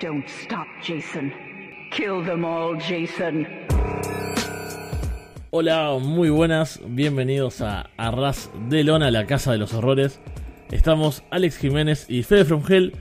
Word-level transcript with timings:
Don't 0.00 0.26
stop, 0.26 0.66
Jason. 0.82 1.32
Kill 1.92 2.24
them 2.24 2.44
all, 2.44 2.76
Jason. 2.76 3.46
Hola, 5.50 5.98
muy 6.00 6.30
buenas, 6.30 6.80
bienvenidos 6.84 7.60
a 7.60 7.90
Arras 7.96 8.50
de 8.68 8.82
Lona, 8.82 9.12
la 9.12 9.26
casa 9.26 9.52
de 9.52 9.58
los 9.58 9.72
horrores. 9.72 10.20
Estamos 10.72 11.22
Alex 11.30 11.58
Jiménez 11.58 12.06
y 12.08 12.24
Fede 12.24 12.44
From 12.44 12.64
Hell 12.68 12.92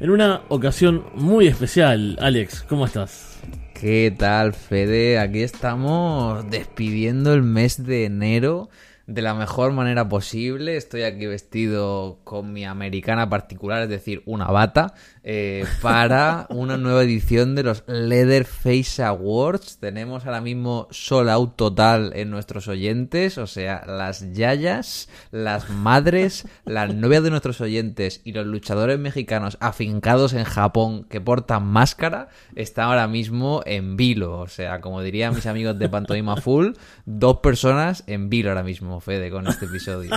en 0.00 0.10
una 0.10 0.42
ocasión 0.48 1.06
muy 1.14 1.46
especial. 1.46 2.18
Alex, 2.20 2.62
¿cómo 2.68 2.84
estás? 2.84 3.40
¿Qué 3.72 4.14
tal, 4.16 4.52
Fede? 4.52 5.18
Aquí 5.18 5.40
estamos 5.40 6.50
despidiendo 6.50 7.32
el 7.32 7.42
mes 7.42 7.82
de 7.84 8.04
enero 8.04 8.68
de 9.06 9.22
la 9.22 9.34
mejor 9.34 9.72
manera 9.72 10.08
posible. 10.08 10.76
Estoy 10.76 11.02
aquí 11.02 11.26
vestido 11.26 12.20
con 12.24 12.52
mi 12.52 12.64
americana 12.64 13.28
particular, 13.28 13.82
es 13.82 13.88
decir, 13.88 14.22
una 14.26 14.46
bata, 14.46 14.94
eh, 15.22 15.64
para 15.82 16.46
una 16.50 16.76
nueva 16.76 17.02
edición 17.02 17.54
de 17.54 17.64
los 17.64 17.84
Leatherface 17.86 19.02
Awards. 19.02 19.78
Tenemos 19.78 20.24
ahora 20.26 20.40
mismo 20.40 20.88
sold 20.90 21.28
out 21.28 21.56
total 21.56 22.12
en 22.14 22.30
nuestros 22.30 22.68
oyentes, 22.68 23.38
o 23.38 23.46
sea, 23.46 23.84
las 23.86 24.32
yayas, 24.32 25.08
las 25.30 25.70
madres, 25.70 26.46
las 26.64 26.94
novias 26.94 27.22
de 27.22 27.30
nuestros 27.30 27.60
oyentes 27.60 28.20
y 28.24 28.32
los 28.32 28.46
luchadores 28.46 28.98
mexicanos 28.98 29.58
afincados 29.60 30.32
en 30.32 30.44
Japón 30.44 31.04
que 31.04 31.20
portan 31.20 31.66
máscara 31.66 32.28
están 32.54 32.88
ahora 32.88 33.08
mismo 33.08 33.62
en 33.66 33.96
vilo. 33.96 34.38
O 34.40 34.48
sea, 34.48 34.80
como 34.80 35.02
dirían 35.02 35.34
mis 35.34 35.46
amigos 35.46 35.78
de 35.78 35.88
Pantomima 35.88 36.36
Full, 36.36 36.72
dos 37.04 37.38
personas 37.38 38.04
en 38.06 38.30
vilo 38.30 38.50
ahora 38.50 38.62
mismo, 38.62 38.93
Fede, 39.00 39.30
con 39.30 39.46
este 39.46 39.66
episodio. 39.66 40.10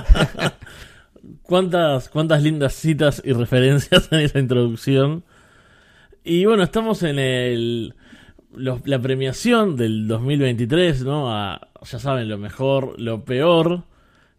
¿Cuántas, 1.44 2.09
cuántas 2.09 2.44
lindas 2.44 2.73
citas 2.73 3.22
y 3.26 3.34
referencias 3.34 4.08
en 4.12 4.20
esa 4.20 4.40
introducción. 4.40 5.23
Y 6.23 6.45
bueno, 6.45 6.64
estamos 6.64 7.03
en 7.03 7.19
el 7.19 7.95
la 8.58 9.00
premiación 9.00 9.75
del 9.75 10.08
2023, 10.08 11.03
¿no? 11.03 11.31
A, 11.31 11.67
ya 11.84 12.00
saben, 12.00 12.28
lo 12.28 12.38
mejor, 12.38 13.00
lo 13.00 13.23
peor, 13.23 13.84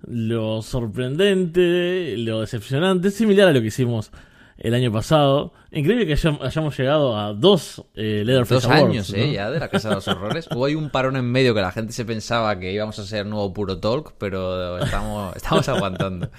lo 0.07 0.63
sorprendente, 0.63 2.17
lo 2.17 2.41
decepcionante, 2.41 3.11
similar 3.11 3.49
a 3.49 3.53
lo 3.53 3.61
que 3.61 3.69
hicimos 3.69 4.11
el 4.59 4.75
año 4.75 4.91
pasado. 4.93 5.53
Increíble 5.71 6.07
que 6.07 6.15
hayam- 6.15 6.41
hayamos 6.43 6.77
llegado 6.79 7.17
a 7.17 7.33
dos 7.33 7.85
eh, 7.95 8.23
Leatherface 8.25 8.55
Dos 8.55 8.65
Awards, 8.67 8.85
años, 8.85 9.15
¿eh? 9.15 9.33
Ya 9.33 9.51
de 9.51 9.61
la 9.61 9.69
Casa 9.69 9.91
de 9.91 9.95
los 9.97 10.09
Horrores. 10.09 10.49
Hubo 10.55 10.65
ahí 10.65 10.75
un 10.75 10.91
parón 10.91 11.17
en 11.17 11.25
medio 11.31 11.55
que 11.55 11.61
la 11.61 11.73
gente 11.73 11.93
se 11.93 12.05
pensaba 12.05 12.59
que 12.59 12.73
íbamos 12.73 12.99
a 12.99 13.05
ser 13.05 13.27
nuevo 13.27 13.53
Puro 13.53 13.79
Talk, 13.79 14.15
pero 14.19 14.79
estamos, 14.79 15.37
estamos 15.37 15.69
aguantando. 15.69 16.31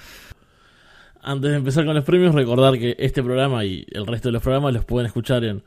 Antes 1.22 1.50
de 1.50 1.56
empezar 1.58 1.84
con 1.84 1.94
los 1.94 2.04
premios, 2.04 2.34
recordar 2.34 2.78
que 2.78 2.96
este 2.98 3.22
programa 3.22 3.64
y 3.64 3.86
el 3.92 4.06
resto 4.06 4.28
de 4.28 4.32
los 4.32 4.42
programas 4.42 4.72
los 4.72 4.84
pueden 4.84 5.06
escuchar 5.06 5.44
en 5.44 5.62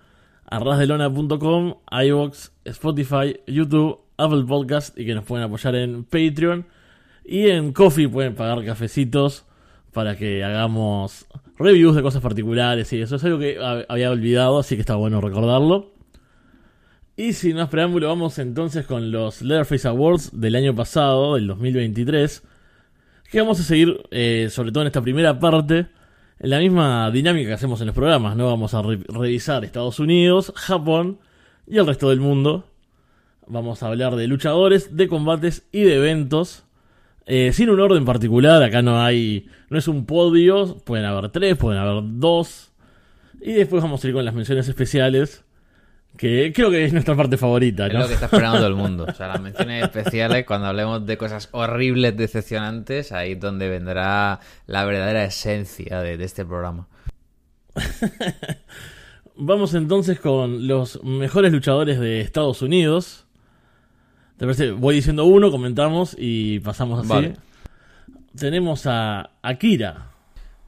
arrasdelona.com, 0.49 1.75
iVoox, 1.91 2.49
Spotify, 2.65 3.39
YouTube, 3.47 3.99
Apple 4.17 4.43
Podcast 4.47 4.97
y 4.97 5.05
que 5.05 5.13
nos 5.15 5.25
pueden 5.25 5.45
apoyar 5.45 5.75
en 5.75 6.03
Patreon. 6.05 6.65
Y 7.25 7.49
en 7.49 7.71
Coffee 7.71 8.09
pueden 8.09 8.35
pagar 8.35 8.65
cafecitos 8.65 9.45
para 9.93 10.17
que 10.17 10.43
hagamos 10.43 11.25
reviews 11.57 11.95
de 11.95 12.01
cosas 12.01 12.21
particulares 12.21 12.91
y 12.93 13.01
eso 13.01 13.15
es 13.15 13.23
algo 13.23 13.39
que 13.39 13.59
hab- 13.59 13.85
había 13.89 14.11
olvidado, 14.11 14.59
así 14.59 14.75
que 14.75 14.81
está 14.81 14.95
bueno 14.95 15.21
recordarlo. 15.21 15.91
Y 17.15 17.33
sin 17.33 17.57
más 17.57 17.69
preámbulo, 17.69 18.07
vamos 18.07 18.39
entonces 18.39 18.85
con 18.87 19.11
los 19.11 19.41
Leatherface 19.43 19.87
Awards 19.87 20.31
del 20.39 20.55
año 20.55 20.73
pasado, 20.75 21.35
del 21.35 21.47
2023 21.47 22.43
que 23.29 23.39
vamos 23.41 23.59
a 23.59 23.63
seguir, 23.63 23.99
eh, 24.11 24.47
sobre 24.51 24.71
todo 24.71 24.83
en 24.83 24.87
esta 24.87 25.01
primera 25.01 25.39
parte, 25.39 25.87
en 26.39 26.49
la 26.51 26.59
misma 26.59 27.09
dinámica 27.09 27.47
que 27.49 27.53
hacemos 27.53 27.81
en 27.81 27.87
los 27.87 27.95
programas, 27.95 28.35
¿no? 28.35 28.45
Vamos 28.47 28.73
a 28.75 28.81
re- 28.83 28.99
revisar 29.07 29.63
Estados 29.65 29.99
Unidos, 29.99 30.51
Japón 30.55 31.19
y 31.65 31.77
el 31.77 31.87
resto 31.87 32.09
del 32.09 32.19
mundo. 32.19 32.65
Vamos 33.47 33.81
a 33.81 33.87
hablar 33.87 34.15
de 34.15 34.27
luchadores, 34.27 34.95
de 34.95 35.07
combates 35.07 35.67
y 35.71 35.81
de 35.81 35.95
eventos. 35.95 36.63
Eh, 37.25 37.53
sin 37.53 37.69
un 37.69 37.79
orden 37.79 38.05
particular, 38.05 38.61
acá 38.61 38.81
no 38.81 39.01
hay. 39.01 39.47
No 39.69 39.77
es 39.77 39.87
un 39.87 40.05
podio, 40.05 40.77
pueden 40.83 41.05
haber 41.05 41.29
tres, 41.29 41.57
pueden 41.57 41.79
haber 41.81 42.03
dos. 42.03 42.71
Y 43.41 43.53
después 43.53 43.81
vamos 43.81 44.03
a 44.03 44.07
ir 44.07 44.13
con 44.13 44.25
las 44.25 44.33
menciones 44.33 44.67
especiales. 44.67 45.43
Que 46.17 46.53
creo 46.53 46.69
que 46.69 46.85
es 46.85 46.93
nuestra 46.93 47.15
parte 47.15 47.37
favorita, 47.37 47.87
Es 47.87 47.93
¿no? 47.93 48.01
lo 48.01 48.07
que 48.07 48.13
está 48.13 48.27
esperando 48.27 48.57
todo 48.57 48.67
el 48.67 48.75
mundo. 48.75 49.05
O 49.09 49.13
sea, 49.13 49.27
las 49.29 49.41
menciones 49.41 49.83
especiales, 49.83 50.45
cuando 50.45 50.67
hablemos 50.67 51.05
de 51.07 51.17
cosas 51.17 51.49
horribles, 51.51 52.15
decepcionantes, 52.15 53.11
ahí 53.11 53.31
es 53.31 53.39
donde 53.39 53.67
vendrá 53.67 54.39
la 54.67 54.85
verdadera 54.85 55.23
esencia 55.25 56.01
de, 56.01 56.17
de 56.17 56.23
este 56.23 56.45
programa. 56.45 56.87
Vamos 59.35 59.73
entonces 59.73 60.19
con 60.19 60.67
los 60.67 61.03
mejores 61.03 61.51
luchadores 61.51 61.99
de 61.99 62.21
Estados 62.21 62.61
Unidos. 62.61 63.22
¿Te 64.37 64.45
parece? 64.45 64.71
Voy 64.71 64.95
diciendo 64.95 65.25
uno, 65.25 65.51
comentamos 65.51 66.15
y 66.17 66.59
pasamos 66.59 66.99
así. 66.99 67.09
Vale. 67.09 67.33
Tenemos 68.37 68.87
a 68.87 69.29
Akira. 69.41 70.12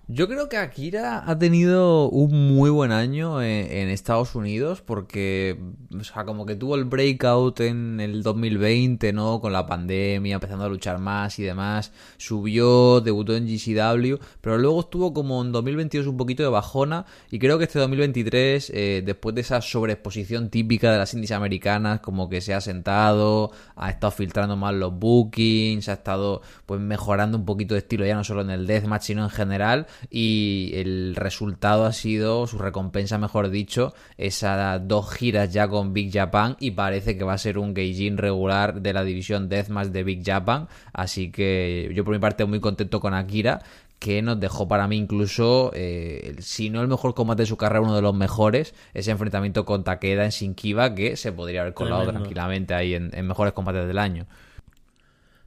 Yo 0.08 0.28
creo 0.28 0.50
que 0.50 0.58
Akira 0.58 1.24
ha 1.26 1.40
tenido 1.40 2.10
un 2.10 2.54
muy 2.56 2.70
buen 2.70 2.92
año 2.92 3.42
en, 3.42 3.72
en 3.72 3.90
Estados 3.90 4.36
Unidos 4.36 4.84
porque, 4.86 5.60
o 6.00 6.04
sea, 6.04 6.26
como 6.26 6.46
que 6.46 6.56
tuvo 6.56 6.76
el 6.76 6.86
breakout 6.86 7.60
en 7.62 8.00
el 8.00 8.22
2020, 8.22 9.14
¿no? 9.14 9.42
Con 9.42 9.52
la 9.52 9.66
pandemia, 9.66 10.36
empezando 10.36 10.64
a 10.66 10.70
luchar 10.70 11.00
más 11.00 11.40
y 11.40 11.44
demás. 11.44 11.92
Subió, 12.18 13.02
debutó 13.02 13.36
en 13.36 13.48
GCW, 13.48 14.18
pero 14.42 14.60
luego 14.60 14.82
estuvo 14.82 15.12
como 15.12 15.42
en 15.42 15.52
2022 15.52 16.06
un 16.06 16.18
poquito 16.18 16.44
de 16.44 16.50
bajona 16.50 17.08
y 17.32 17.40
creo 17.40 17.58
que 17.58 17.64
este 17.64 17.80
2023, 17.80 18.72
eh, 18.76 19.02
después 19.04 19.34
de 19.34 19.42
esa 19.42 19.60
sobreexposición 19.60 20.52
típica 20.52 20.92
de 20.92 21.00
las 21.00 21.16
indies 21.16 21.32
americanas, 21.32 22.02
como 22.02 22.30
que 22.30 22.42
se 22.42 22.54
ha 22.54 22.62
sentado, 22.62 23.50
ha 23.76 23.90
estado 23.90 24.12
filtrando 24.12 24.56
más 24.56 24.76
los 24.76 24.94
bookings, 24.94 25.90
ha 25.90 25.94
estado 25.94 26.44
pues 26.68 26.80
mejorando 26.80 27.40
un 27.40 27.46
poquito 27.46 27.74
de 27.74 27.80
estilo 27.80 28.06
ya 28.06 28.14
no 28.14 28.24
solo 28.24 28.42
en 28.42 28.52
el 28.52 28.68
deathmatch 28.68 29.02
sino 29.06 29.24
en 29.24 29.32
general 29.32 29.88
y 30.10 30.72
el 30.76 31.16
resultado 31.16 31.86
ha 31.86 31.94
sido 31.94 32.48
su 32.48 32.58
recompensa 32.58 33.18
mejor 33.18 33.50
dicho 33.50 33.94
esas 34.18 34.88
dos 34.88 35.12
giras 35.12 35.54
ya 35.54 35.68
con 35.68 35.94
Big 35.94 36.12
Japan 36.12 36.58
y 36.60 36.72
parece 36.72 37.18
que 37.18 37.24
va 37.24 37.34
a 37.34 37.38
ser 37.38 37.58
un 37.58 37.74
Gaijin 37.74 38.18
regular 38.18 38.82
de 38.82 38.94
la 38.94 39.04
división 39.04 39.50
deathmatch 39.50 39.88
de 39.88 40.04
Big 40.04 40.24
Japan 40.26 40.68
así 40.94 41.32
que 41.32 41.92
yo 41.94 42.04
por 42.04 42.14
mi 42.14 42.20
parte 42.20 42.46
muy 42.46 42.60
contento 42.60 43.00
con 43.00 43.14
Akira 43.14 43.62
que 44.00 44.22
nos 44.22 44.40
dejó 44.40 44.68
para 44.68 44.88
mí 44.88 44.98
incluso, 44.98 45.72
eh, 45.74 46.36
si 46.40 46.70
no 46.70 46.82
el 46.82 46.88
mejor 46.88 47.14
combate 47.16 47.44
de 47.44 47.48
su 47.48 47.58
carrera, 47.58 47.82
uno 47.82 47.96
de 47.96 48.02
los 48.02 48.14
mejores, 48.14 48.76
ese 48.94 49.12
enfrentamiento 49.12 49.66
con 49.66 49.84
Takeda 49.84 50.26
en 50.26 50.32
Shinkiba, 50.32 50.94
que 50.94 51.16
se 51.16 51.32
podría 51.32 51.62
haber 51.62 51.74
colado 51.74 52.04
Tremendo. 52.04 52.20
tranquilamente 52.20 52.74
ahí 52.74 52.94
en, 52.94 53.10
en 53.14 53.26
mejores 53.26 53.54
combates 53.54 53.88
del 53.88 53.98
año. 53.98 54.28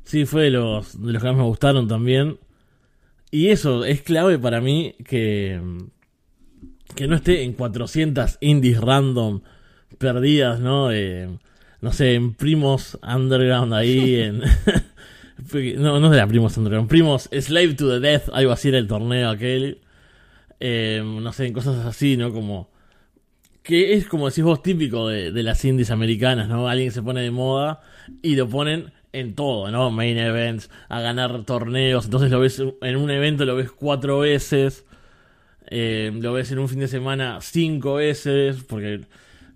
Sí, 0.02 0.24
fue 0.24 0.44
de 0.44 0.50
los, 0.52 1.00
de 1.00 1.12
los 1.12 1.22
que 1.22 1.28
más 1.28 1.36
me 1.36 1.42
gustaron 1.44 1.86
también. 1.86 2.38
Y 3.30 3.48
eso 3.48 3.84
es 3.84 4.02
clave 4.02 4.38
para 4.38 4.60
mí 4.60 4.94
que, 5.04 5.60
que 6.94 7.06
no 7.06 7.16
esté 7.16 7.42
en 7.42 7.52
400 7.52 8.38
indies 8.40 8.80
random 8.80 9.42
perdidas, 9.98 10.60
¿no? 10.60 10.90
Eh, 10.92 11.28
no 11.80 11.92
sé, 11.92 12.14
en 12.14 12.34
Primos 12.34 12.98
Underground 13.02 13.74
ahí, 13.74 14.14
en... 14.20 14.40
no, 15.82 16.00
no 16.00 16.12
era 16.12 16.26
Primos 16.26 16.56
Underground, 16.56 16.88
Primos 16.88 17.28
Slave 17.30 17.74
to 17.74 17.88
the 17.88 18.00
Death, 18.00 18.30
algo 18.32 18.52
así 18.52 18.68
era 18.68 18.78
el 18.78 18.88
torneo 18.88 19.28
aquel. 19.30 19.78
Eh, 20.60 21.02
no 21.04 21.32
sé, 21.32 21.46
en 21.46 21.52
cosas 21.52 21.84
así, 21.84 22.16
¿no? 22.16 22.32
Como... 22.32 22.70
Que 23.62 23.92
es 23.92 24.06
como 24.06 24.30
decís 24.30 24.44
vos 24.44 24.62
típico 24.62 25.08
de, 25.08 25.30
de 25.30 25.42
las 25.42 25.62
indies 25.66 25.90
americanas, 25.90 26.48
¿no? 26.48 26.68
Alguien 26.68 26.90
se 26.90 27.02
pone 27.02 27.20
de 27.20 27.30
moda 27.30 27.82
y 28.22 28.34
lo 28.34 28.48
ponen 28.48 28.92
en 29.12 29.34
todo, 29.34 29.70
¿no? 29.70 29.90
Main 29.90 30.18
events, 30.18 30.70
a 30.88 31.00
ganar 31.00 31.44
torneos, 31.44 32.06
entonces 32.06 32.30
lo 32.30 32.40
ves 32.40 32.62
en 32.82 32.96
un 32.96 33.10
evento, 33.10 33.44
lo 33.44 33.56
ves 33.56 33.70
cuatro 33.70 34.20
veces, 34.20 34.84
eh, 35.70 36.12
lo 36.14 36.32
ves 36.32 36.52
en 36.52 36.58
un 36.58 36.68
fin 36.68 36.80
de 36.80 36.88
semana 36.88 37.38
cinco 37.40 37.94
veces, 37.94 38.64
porque, 38.64 39.00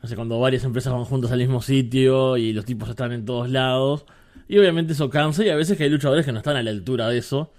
no 0.02 0.08
sé, 0.08 0.16
cuando 0.16 0.38
varias 0.40 0.64
empresas 0.64 0.92
van 0.92 1.04
juntas 1.04 1.32
al 1.32 1.38
mismo 1.38 1.62
sitio 1.62 2.36
y 2.36 2.52
los 2.52 2.64
tipos 2.64 2.88
están 2.88 3.12
en 3.12 3.24
todos 3.24 3.50
lados, 3.50 4.06
y 4.48 4.58
obviamente 4.58 4.94
eso 4.94 5.10
cansa 5.10 5.44
y 5.44 5.50
a 5.50 5.56
veces 5.56 5.76
que 5.76 5.84
hay 5.84 5.90
luchadores 5.90 6.24
que 6.24 6.32
no 6.32 6.38
están 6.38 6.56
a 6.56 6.62
la 6.62 6.70
altura 6.70 7.08
de 7.08 7.18
eso, 7.18 7.52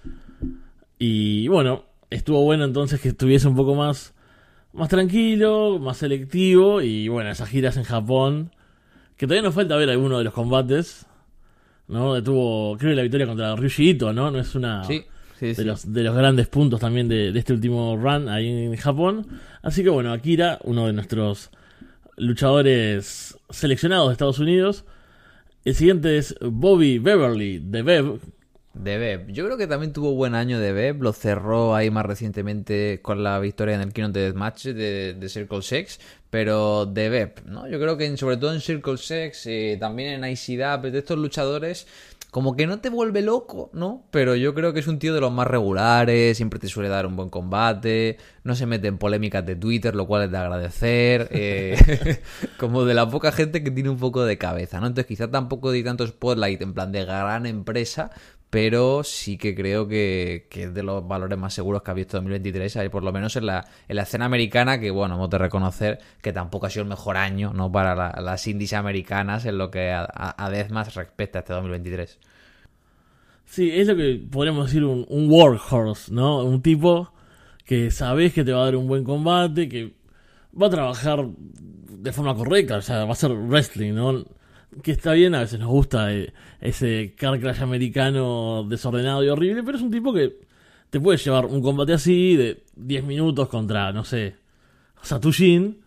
y 0.98 1.48
bueno, 1.48 1.84
estuvo 2.10 2.42
bueno 2.42 2.64
entonces 2.64 3.00
que 3.00 3.08
estuviese 3.08 3.48
un 3.48 3.56
poco 3.56 3.74
más, 3.74 4.14
más 4.72 4.88
tranquilo, 4.88 5.78
más 5.78 5.98
selectivo, 5.98 6.82
y 6.82 7.08
bueno, 7.08 7.30
esas 7.30 7.48
giras 7.48 7.76
en 7.76 7.84
Japón, 7.84 8.50
que 9.16 9.26
todavía 9.26 9.42
nos 9.42 9.54
falta 9.54 9.76
ver 9.76 9.90
alguno 9.90 10.18
de 10.18 10.24
los 10.24 10.32
combates, 10.34 11.06
¿no? 11.88 12.22
Tuvo, 12.22 12.76
creo 12.78 12.90
que 12.92 12.96
la 12.96 13.02
victoria 13.02 13.26
contra 13.26 13.54
Ryuji 13.56 13.90
Ito, 13.90 14.12
¿no? 14.12 14.30
No 14.30 14.38
es 14.38 14.54
una 14.54 14.84
Sí, 14.84 15.04
sí, 15.38 15.46
de 15.46 15.54
sí. 15.54 15.64
los, 15.64 15.92
de 15.92 16.02
los 16.02 16.14
grandes 16.16 16.48
puntos 16.48 16.80
también 16.80 17.08
de, 17.08 17.32
de 17.32 17.38
este 17.38 17.52
último 17.52 17.96
run 17.96 18.28
ahí 18.28 18.48
en 18.48 18.76
Japón. 18.76 19.26
Así 19.62 19.82
que 19.82 19.90
bueno, 19.90 20.12
Akira, 20.12 20.58
uno 20.64 20.86
de 20.86 20.92
nuestros 20.92 21.50
luchadores 22.16 23.36
seleccionados 23.50 24.08
de 24.08 24.12
Estados 24.12 24.38
Unidos. 24.38 24.84
El 25.64 25.74
siguiente 25.74 26.18
es 26.18 26.36
Bobby 26.40 26.98
Beverly 26.98 27.58
de 27.58 27.82
Bev, 27.82 28.18
De 28.74 28.98
Beb. 28.98 29.30
Yo 29.30 29.44
creo 29.44 29.56
que 29.56 29.66
también 29.66 29.92
tuvo 29.92 30.14
buen 30.14 30.34
año 30.34 30.58
de 30.58 30.72
Beb. 30.72 31.02
Lo 31.02 31.12
cerró 31.12 31.74
ahí 31.74 31.90
más 31.90 32.04
recientemente 32.04 33.00
con 33.02 33.22
la 33.22 33.38
victoria 33.38 33.76
en 33.76 33.80
el 33.80 33.92
King 33.92 34.04
of 34.04 34.12
the 34.12 34.20
Deathmatch 34.20 34.66
de, 34.66 35.14
de 35.14 35.28
Circle 35.28 35.62
Sex. 35.62 36.00
Pero 36.30 36.84
de 36.84 37.08
Beb, 37.08 37.46
¿no? 37.46 37.68
Yo 37.68 37.78
creo 37.78 37.96
que 37.96 38.16
sobre 38.16 38.36
todo 38.36 38.52
en 38.52 38.60
Circle 38.60 38.96
Sex, 38.96 39.46
eh, 39.46 39.76
también 39.78 40.24
en 40.24 40.30
ICDAP, 40.32 40.86
de 40.86 40.98
estos 40.98 41.16
luchadores, 41.16 41.86
como 42.34 42.56
que 42.56 42.66
no 42.66 42.80
te 42.80 42.88
vuelve 42.88 43.22
loco, 43.22 43.70
¿no? 43.74 44.08
Pero 44.10 44.34
yo 44.34 44.54
creo 44.54 44.72
que 44.72 44.80
es 44.80 44.88
un 44.88 44.98
tío 44.98 45.14
de 45.14 45.20
los 45.20 45.30
más 45.30 45.46
regulares, 45.46 46.36
siempre 46.36 46.58
te 46.58 46.66
suele 46.66 46.88
dar 46.88 47.06
un 47.06 47.14
buen 47.14 47.30
combate, 47.30 48.18
no 48.42 48.56
se 48.56 48.66
mete 48.66 48.88
en 48.88 48.98
polémicas 48.98 49.46
de 49.46 49.54
Twitter, 49.54 49.94
lo 49.94 50.08
cual 50.08 50.24
es 50.24 50.32
de 50.32 50.38
agradecer, 50.38 51.28
eh, 51.30 52.20
como 52.58 52.84
de 52.84 52.94
la 52.94 53.08
poca 53.08 53.30
gente 53.30 53.62
que 53.62 53.70
tiene 53.70 53.88
un 53.88 53.98
poco 53.98 54.24
de 54.24 54.36
cabeza, 54.36 54.80
¿no? 54.80 54.88
Entonces 54.88 55.06
quizá 55.06 55.30
tampoco 55.30 55.70
di 55.70 55.84
tanto 55.84 56.04
spotlight 56.04 56.60
en 56.60 56.74
plan 56.74 56.90
de 56.90 57.04
gran 57.04 57.46
empresa, 57.46 58.10
pero 58.54 59.02
sí 59.02 59.36
que 59.36 59.52
creo 59.52 59.88
que, 59.88 60.46
es 60.48 60.72
de 60.72 60.84
los 60.84 61.08
valores 61.08 61.36
más 61.36 61.52
seguros 61.52 61.82
que 61.82 61.90
ha 61.90 61.94
visto 61.94 62.18
2023, 62.18 62.76
ahí 62.76 62.88
por 62.88 63.02
lo 63.02 63.12
menos 63.12 63.34
en 63.34 63.46
la, 63.46 63.66
en 63.88 63.96
la 63.96 64.02
escena 64.02 64.26
americana, 64.26 64.78
que 64.78 64.92
bueno, 64.92 65.16
hemos 65.16 65.28
de 65.28 65.38
reconocer 65.38 65.98
que 66.22 66.32
tampoco 66.32 66.66
ha 66.66 66.70
sido 66.70 66.84
el 66.84 66.88
mejor 66.88 67.16
año 67.16 67.52
no 67.52 67.72
para 67.72 67.96
la, 67.96 68.14
las 68.22 68.46
indies 68.46 68.74
americanas 68.74 69.44
en 69.44 69.58
lo 69.58 69.72
que 69.72 69.90
a, 69.90 70.04
a, 70.04 70.46
a 70.46 70.84
respecta 70.84 71.38
a 71.38 71.40
este 71.40 71.52
2023. 71.52 72.20
Sí, 73.44 73.72
es 73.72 73.88
lo 73.88 73.96
que 73.96 74.22
podríamos 74.30 74.66
decir 74.66 74.84
un, 74.84 75.04
un 75.08 75.28
workhorse, 75.28 76.12
¿no? 76.12 76.44
Un 76.44 76.62
tipo 76.62 77.12
que 77.64 77.90
sabes 77.90 78.32
que 78.34 78.44
te 78.44 78.52
va 78.52 78.62
a 78.62 78.64
dar 78.66 78.76
un 78.76 78.86
buen 78.86 79.02
combate, 79.02 79.68
que 79.68 79.94
va 80.54 80.68
a 80.68 80.70
trabajar 80.70 81.26
de 81.26 82.12
forma 82.12 82.36
correcta, 82.36 82.76
o 82.76 82.82
sea, 82.82 83.04
va 83.04 83.14
a 83.14 83.16
ser 83.16 83.32
wrestling, 83.32 83.94
¿no? 83.94 84.24
Que 84.82 84.92
está 84.92 85.12
bien, 85.12 85.34
a 85.34 85.40
veces 85.40 85.58
nos 85.60 85.68
gusta 85.68 86.12
eh, 86.12 86.32
ese 86.60 87.14
car 87.16 87.38
crash 87.40 87.60
americano 87.62 88.64
desordenado 88.68 89.24
y 89.24 89.28
horrible, 89.28 89.62
pero 89.62 89.76
es 89.76 89.82
un 89.82 89.90
tipo 89.90 90.12
que 90.12 90.38
te 90.90 91.00
puede 91.00 91.18
llevar 91.18 91.46
un 91.46 91.62
combate 91.62 91.92
así 91.92 92.36
de 92.36 92.62
10 92.76 93.04
minutos 93.04 93.48
contra, 93.48 93.92
no 93.92 94.04
sé, 94.04 94.36
Satushin, 95.02 95.80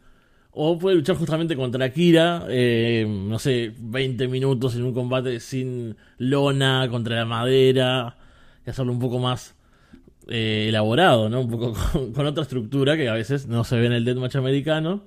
o 0.51 0.77
puede 0.79 0.95
luchar 0.95 1.15
justamente 1.15 1.55
contra 1.55 1.85
Akira, 1.85 2.45
eh, 2.49 3.05
no 3.07 3.39
sé, 3.39 3.73
20 3.79 4.27
minutos 4.27 4.75
en 4.75 4.83
un 4.83 4.93
combate 4.93 5.39
sin 5.39 5.95
lona, 6.17 6.87
contra 6.89 7.15
la 7.15 7.25
madera, 7.25 8.17
y 8.65 8.69
hacerlo 8.69 8.91
un 8.91 8.99
poco 8.99 9.19
más 9.19 9.55
eh, 10.27 10.65
elaborado, 10.69 11.29
¿no? 11.29 11.41
Un 11.41 11.49
poco 11.49 11.73
con, 11.93 12.11
con, 12.11 12.25
otra 12.25 12.43
estructura 12.43 12.97
que 12.97 13.07
a 13.07 13.13
veces 13.13 13.47
no 13.47 13.63
se 13.63 13.77
ve 13.77 13.85
en 13.85 13.93
el 13.93 14.03
deathmatch 14.03 14.35
americano. 14.35 15.03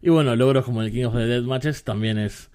Y 0.00 0.10
bueno, 0.10 0.34
logros 0.36 0.64
como 0.64 0.82
el 0.82 0.92
King 0.92 1.04
of 1.04 1.14
the 1.14 1.26
Deathmatches 1.26 1.84
también 1.84 2.18
es 2.18 2.51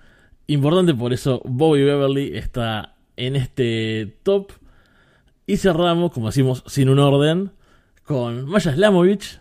importante, 0.47 0.94
por 0.94 1.13
eso 1.13 1.41
Bobby 1.45 1.83
Beverly 1.83 2.35
está 2.38 2.95
en 3.15 3.35
este 3.35 4.17
top. 4.23 4.51
Y 5.45 5.57
cerramos, 5.57 6.11
como 6.11 6.27
decimos, 6.27 6.63
sin 6.67 6.89
un 6.89 6.99
orden, 6.99 7.51
con 8.03 8.45
Maya 8.45 8.73
Slamovich, 8.73 9.39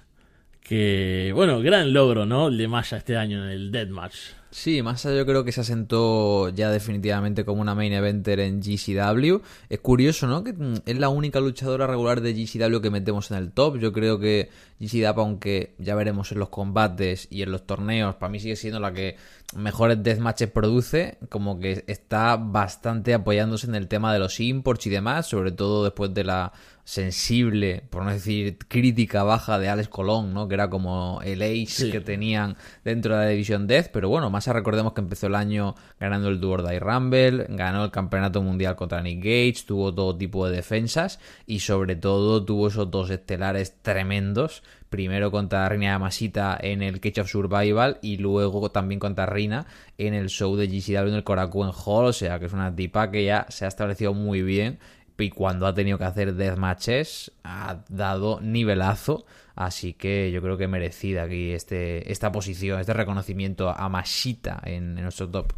que, 0.61 1.32
bueno, 1.35 1.61
gran 1.61 1.93
logro, 1.93 2.26
¿no? 2.26 2.49
El 2.49 2.58
de 2.58 2.69
Maya 2.69 2.99
este 2.99 3.17
año 3.17 3.44
en 3.44 3.50
el 3.50 3.73
Deathmatch. 3.73 4.17
Sí, 4.58 4.81
Massa 4.81 5.14
yo 5.14 5.26
creo 5.26 5.44
que 5.44 5.53
se 5.53 5.61
asentó 5.61 6.49
ya 6.49 6.70
definitivamente 6.70 7.44
como 7.44 7.61
una 7.61 7.75
main 7.75 7.93
eventer 7.93 8.41
en 8.41 8.62
GCW. 8.62 9.43
Es 9.69 9.81
curioso, 9.81 10.26
¿no? 10.26 10.43
Que 10.43 10.55
es 10.87 10.99
la 10.99 11.11
única 11.11 11.41
luchadora 11.41 11.87
regular 11.87 12.23
de 12.23 12.32
GCW 12.32 12.81
que 12.81 12.88
metemos 12.91 13.31
en 13.31 13.37
el 13.37 13.53
top. 13.53 13.76
Yo 13.76 13.93
creo 13.93 14.19
que 14.19 14.49
GCW, 14.81 15.20
aunque 15.20 15.75
ya 15.76 15.94
veremos 15.94 16.32
en 16.32 16.38
los 16.38 16.49
combates 16.49 17.29
y 17.31 17.43
en 17.43 17.53
los 17.53 17.67
torneos, 17.67 18.14
para 18.14 18.31
mí 18.31 18.41
sigue 18.41 18.56
siendo 18.56 18.81
la 18.81 18.94
que 18.94 19.17
mejores 19.55 20.03
deathmatches 20.03 20.50
produce. 20.50 21.19
Como 21.29 21.61
que 21.61 21.85
está 21.87 22.37
bastante 22.37 23.12
apoyándose 23.12 23.67
en 23.67 23.75
el 23.75 23.88
tema 23.88 24.14
de 24.14 24.20
los 24.20 24.41
imports 24.41 24.87
y 24.87 24.91
demás, 24.91 25.26
sobre 25.26 25.52
todo 25.52 25.85
después 25.85 26.14
de 26.14 26.25
la 26.25 26.55
sensible, 26.87 27.83
por 27.91 28.05
no 28.05 28.12
decir 28.12 28.59
crítica 28.69 29.25
baja 29.25 29.59
de 29.59 29.69
Alex 29.69 29.88
Colón, 29.88 30.33
¿no? 30.33 30.47
Que 30.47 30.55
era 30.55 30.71
como 30.71 31.21
el 31.25 31.43
ace 31.43 31.67
sí. 31.67 31.91
que 31.91 32.00
tenían 32.00 32.56
dentro 32.85 33.17
de 33.17 33.25
la 33.25 33.31
división 33.31 33.67
Death, 33.67 33.88
pero 33.93 34.09
bueno, 34.09 34.31
más 34.31 34.47
recordemos 34.47 34.93
que 34.93 35.00
empezó 35.00 35.27
el 35.27 35.35
año 35.35 35.75
ganando 35.99 36.29
el 36.29 36.41
Duo 36.41 36.59
Die 36.59 36.79
Rumble, 36.79 37.47
ganó 37.49 37.85
el 37.85 37.91
campeonato 37.91 38.41
mundial 38.41 38.77
contra 38.77 39.03
Nick 39.03 39.19
Gage, 39.19 39.67
tuvo 39.67 39.93
todo 39.93 40.17
tipo 40.17 40.49
de 40.49 40.55
defensas 40.55 41.19
y 41.44 41.59
sobre 41.59 41.97
todo 41.97 42.44
tuvo 42.44 42.69
esos 42.69 42.88
dos 42.88 43.11
estelares 43.11 43.83
tremendos. 43.83 44.62
Primero 44.88 45.33
contra 45.33 45.69
Rina 45.69 45.87
Yamashita 45.87 46.56
en 46.61 46.81
el 46.81 47.00
Cage 47.00 47.23
of 47.23 47.29
Survival 47.29 47.99
y 48.00 48.19
luego 48.19 48.71
también 48.71 49.00
contra 49.00 49.27
Rina 49.27 49.67
en 49.99 50.15
el 50.15 50.29
show 50.29 50.55
de 50.55 50.69
GCW 50.69 51.09
en 51.09 51.15
el 51.15 51.25
Korakuen 51.25 51.73
Hall. 51.75 52.06
O 52.06 52.12
sea 52.12 52.38
que 52.38 52.47
es 52.47 52.53
una 52.53 52.75
tipa 52.75 53.11
que 53.11 53.25
ya 53.25 53.47
se 53.49 53.65
ha 53.65 53.69
establecido 53.69 54.15
muy 54.15 54.43
bien 54.43 54.79
y 55.19 55.31
cuando 55.31 55.67
ha 55.67 55.75
tenido 55.75 55.99
que 55.99 56.05
hacer 56.05 56.35
deathmatches 56.35 57.33
ha 57.45 57.83
dado 57.89 58.41
nivelazo. 58.41 59.25
Así 59.55 59.95
que 59.95 60.31
yo 60.31 60.43
creo 60.43 60.59
que 60.59 60.69
merecida 60.69 61.23
aquí 61.23 61.53
este, 61.53 62.13
esta 62.13 62.31
posición, 62.31 62.79
este 62.79 62.93
reconocimiento 62.93 63.71
a 63.71 63.89
Mashita 63.89 64.61
en, 64.65 64.99
en, 64.99 65.03
nuestro 65.03 65.31
top. 65.31 65.55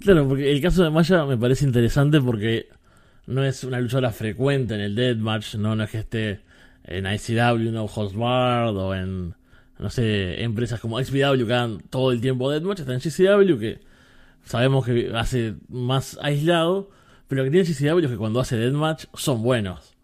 Claro, 0.00 0.26
porque 0.26 0.50
el 0.50 0.60
caso 0.62 0.82
de 0.82 0.90
Maya 0.90 1.24
me 1.26 1.36
parece 1.36 1.66
interesante 1.66 2.20
porque 2.20 2.68
no 3.26 3.44
es 3.44 3.62
una 3.64 3.78
luchadora 3.78 4.10
frecuente 4.10 4.74
en 4.74 4.80
el 4.80 4.94
deathmatch, 4.94 5.56
no, 5.56 5.76
no 5.76 5.84
es 5.84 5.90
que 5.90 5.98
esté 5.98 6.40
en 6.84 7.06
ICW, 7.06 7.70
no 7.70 7.84
Hostbard 7.84 8.76
o 8.76 8.94
en, 8.94 9.34
no 9.78 9.90
sé, 9.90 10.42
empresas 10.42 10.80
como 10.80 11.02
XPW 11.02 11.46
que 11.46 11.54
hagan 11.54 11.78
todo 11.90 12.10
el 12.10 12.20
tiempo 12.20 12.50
deathmatch, 12.50 12.80
está 12.80 12.94
en 12.94 13.00
GCW 13.00 13.58
que 13.58 13.80
sabemos 14.44 14.84
que 14.84 15.12
hace 15.14 15.54
más 15.68 16.18
aislado, 16.22 16.90
pero 17.32 17.44
lo 17.44 17.50
que 17.50 17.62
tiene 17.62 17.66
GCW 17.66 18.04
es 18.04 18.10
que 18.10 18.18
cuando 18.18 18.40
hace 18.40 18.58
deathmatch 18.58 19.06
son 19.14 19.42
buenos. 19.42 19.94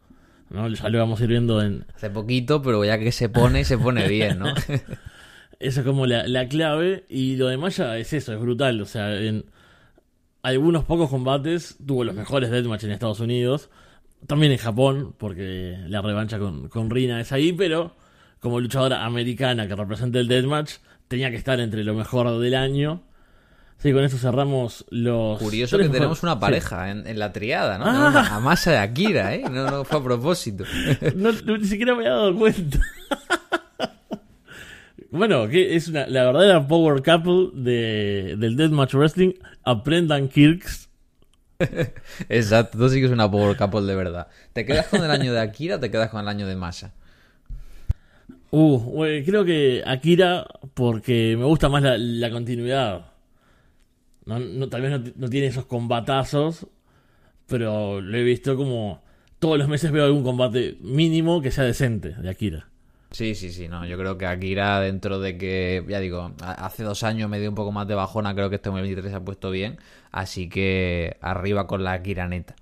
¿no? 0.49 0.67
Ya 0.67 0.89
lo 0.89 0.99
vamos 0.99 1.21
a 1.21 1.25
ir 1.25 1.29
viendo 1.29 1.61
en... 1.61 1.85
Hace 1.95 2.09
poquito, 2.09 2.63
pero 2.63 2.83
ya 2.87 2.99
que 2.99 3.13
se 3.13 3.29
pone, 3.29 3.67
se 3.67 3.77
pone 3.77 4.09
bien, 4.09 4.39
¿no? 4.39 4.47
Esa 5.61 5.81
es 5.81 5.87
como 5.87 6.07
la, 6.07 6.27
la, 6.27 6.49
clave. 6.49 7.05
Y 7.11 7.37
lo 7.37 7.49
de 7.49 7.59
Maya 7.59 7.99
es 7.99 8.15
eso, 8.15 8.33
es 8.33 8.41
brutal. 8.41 8.81
O 8.81 8.87
sea, 8.87 9.15
en 9.21 9.45
algunos 10.41 10.85
pocos 10.85 11.11
combates 11.11 11.77
tuvo 11.87 12.03
los 12.03 12.15
mejores 12.15 12.51
deathmatch 12.51 12.85
en 12.85 12.93
Estados 12.93 13.21
Unidos. 13.21 13.69
También 14.27 14.53
en 14.53 14.59
Japón, 14.59 15.15
porque 15.19 15.77
la 15.87 16.01
revancha 16.01 16.39
con, 16.39 16.71
con 16.71 16.89
Rina 16.89 17.21
es 17.21 17.31
ahí, 17.33 17.53
pero 17.53 17.95
como 18.41 18.59
luchadora 18.59 19.05
americana 19.05 19.69
que 19.69 19.77
representa 19.77 20.19
el 20.19 20.29
deathmatch, 20.29 20.77
tenía 21.09 21.31
que 21.31 21.37
estar 21.37 21.61
entre 21.61 21.85
lo 21.85 21.93
mejor 21.93 22.39
del 22.39 22.55
año. 22.55 23.03
Sí, 23.79 23.93
con 23.93 24.03
eso 24.03 24.19
cerramos 24.19 24.85
los. 24.91 25.39
Curioso 25.39 25.79
que 25.79 25.89
tenemos 25.89 26.25
una 26.25 26.41
pareja 26.41 26.87
sí. 26.87 26.91
en, 26.91 27.07
en, 27.07 27.19
la 27.19 27.33
triada, 27.33 27.79
¿no? 27.79 27.85
Ah. 27.87 28.37
A 28.37 28.41
Masa 28.41 28.73
de 28.73 28.79
Akira, 28.79 29.35
¿eh? 29.37 29.45
No, 29.49 29.71
no 29.71 29.85
fue 29.85 30.01
a 30.01 30.03
propósito. 30.03 30.65
no, 31.15 31.31
ni 31.33 31.65
siquiera 31.65 31.95
me 31.95 32.01
había 32.01 32.17
dado 32.17 32.37
cuenta. 32.37 32.81
bueno, 35.13 35.47
que 35.49 35.77
es 35.77 35.87
una, 35.87 36.09
la 36.09 36.25
verdadera 36.25 36.67
power 36.67 37.03
couple 37.05 37.51
de, 37.55 38.35
del 38.37 38.57
Deathmatch 38.57 38.95
Wrestling. 38.95 39.35
Aprendan 39.63 40.29
Kirks. 40.29 40.89
Exacto, 42.29 42.79
tú 42.79 42.89
sí 42.89 42.99
que 42.99 43.07
es 43.07 43.13
una 43.13 43.31
power 43.31 43.57
couple 43.57 43.83
de 43.83 43.95
verdad. 43.95 44.27
¿Te 44.55 44.67
quedas 44.67 44.89
con 44.89 45.05
el 45.05 45.11
año 45.13 45.33
de 45.33 45.41
Akira 45.41 45.77
o 45.77 45.81
te 45.81 45.93
quedas 45.93 46.11
con 46.11 46.21
el 46.21 46.27
año 46.27 46.49
de 46.49 46.57
Masa? 46.57 46.95
Uh, 48.51 49.05
creo 49.25 49.45
que 49.45 49.85
Akira 49.87 50.49
porque 50.75 51.37
me 51.39 51.45
gusta 51.45 51.69
más 51.69 51.81
la, 51.85 51.97
la 51.97 52.31
continuidad. 52.31 53.18
No, 54.29 54.39
no, 54.39 54.69
tal 54.69 54.83
vez 54.83 54.91
no, 54.91 55.03
no, 55.17 55.29
tiene 55.31 55.47
esos 55.47 55.65
combatazos, 55.65 56.67
pero 57.47 58.03
lo 58.03 58.19
he 58.19 58.23
visto 58.23 58.57
como 58.57 59.03
todos 59.39 59.57
los 59.57 59.69
meses 59.69 59.91
veo 59.91 60.05
algún 60.05 60.23
combate 60.23 60.77
mínimo 60.83 61.41
que 61.41 61.51
sea 61.51 61.65
decente 61.65 62.11
de 62.11 62.29
Akira. 62.29 62.69
Sí, 63.11 63.35
sí, 63.35 63.51
sí, 63.51 63.69
no, 63.69 63.87
yo 63.87 63.97
creo 63.97 64.19
que 64.19 64.27
Akira 64.27 64.81
dentro 64.81 65.19
de 65.19 65.39
que, 65.39 65.83
ya 65.89 65.99
digo, 65.99 66.35
hace 66.43 66.83
dos 66.85 67.05
años 67.05 67.31
me 67.31 67.41
dio 67.41 67.49
un 67.49 67.55
poco 67.55 67.73
más 67.73 67.89
de 67.89 67.95
bajona, 67.95 68.35
creo 68.35 68.51
que 68.51 68.57
este 68.57 68.69
2023 68.69 69.11
se 69.11 69.17
ha 69.17 69.25
puesto 69.25 69.51
bien, 69.51 69.79
así 70.13 70.51
que 70.51 71.17
arriba 71.23 71.67
con 71.67 71.83
la 71.83 71.95
Akira 71.95 72.29
neta. 72.29 72.55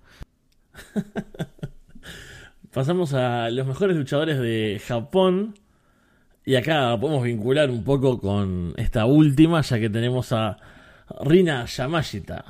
Pasamos 2.73 3.13
a 3.13 3.51
los 3.51 3.67
mejores 3.67 3.97
luchadores 3.97 4.39
de 4.39 4.81
Japón. 4.87 5.55
Y 6.45 6.55
acá 6.55 6.97
podemos 7.01 7.25
vincular 7.25 7.71
un 7.71 7.83
poco 7.83 8.21
con 8.21 8.73
esta 8.77 9.05
última, 9.05 9.63
ya 9.63 9.81
que 9.81 9.91
tenemos 9.91 10.33
a 10.33 10.59
Rina 11.21 11.65
Yamashita. 11.67 12.45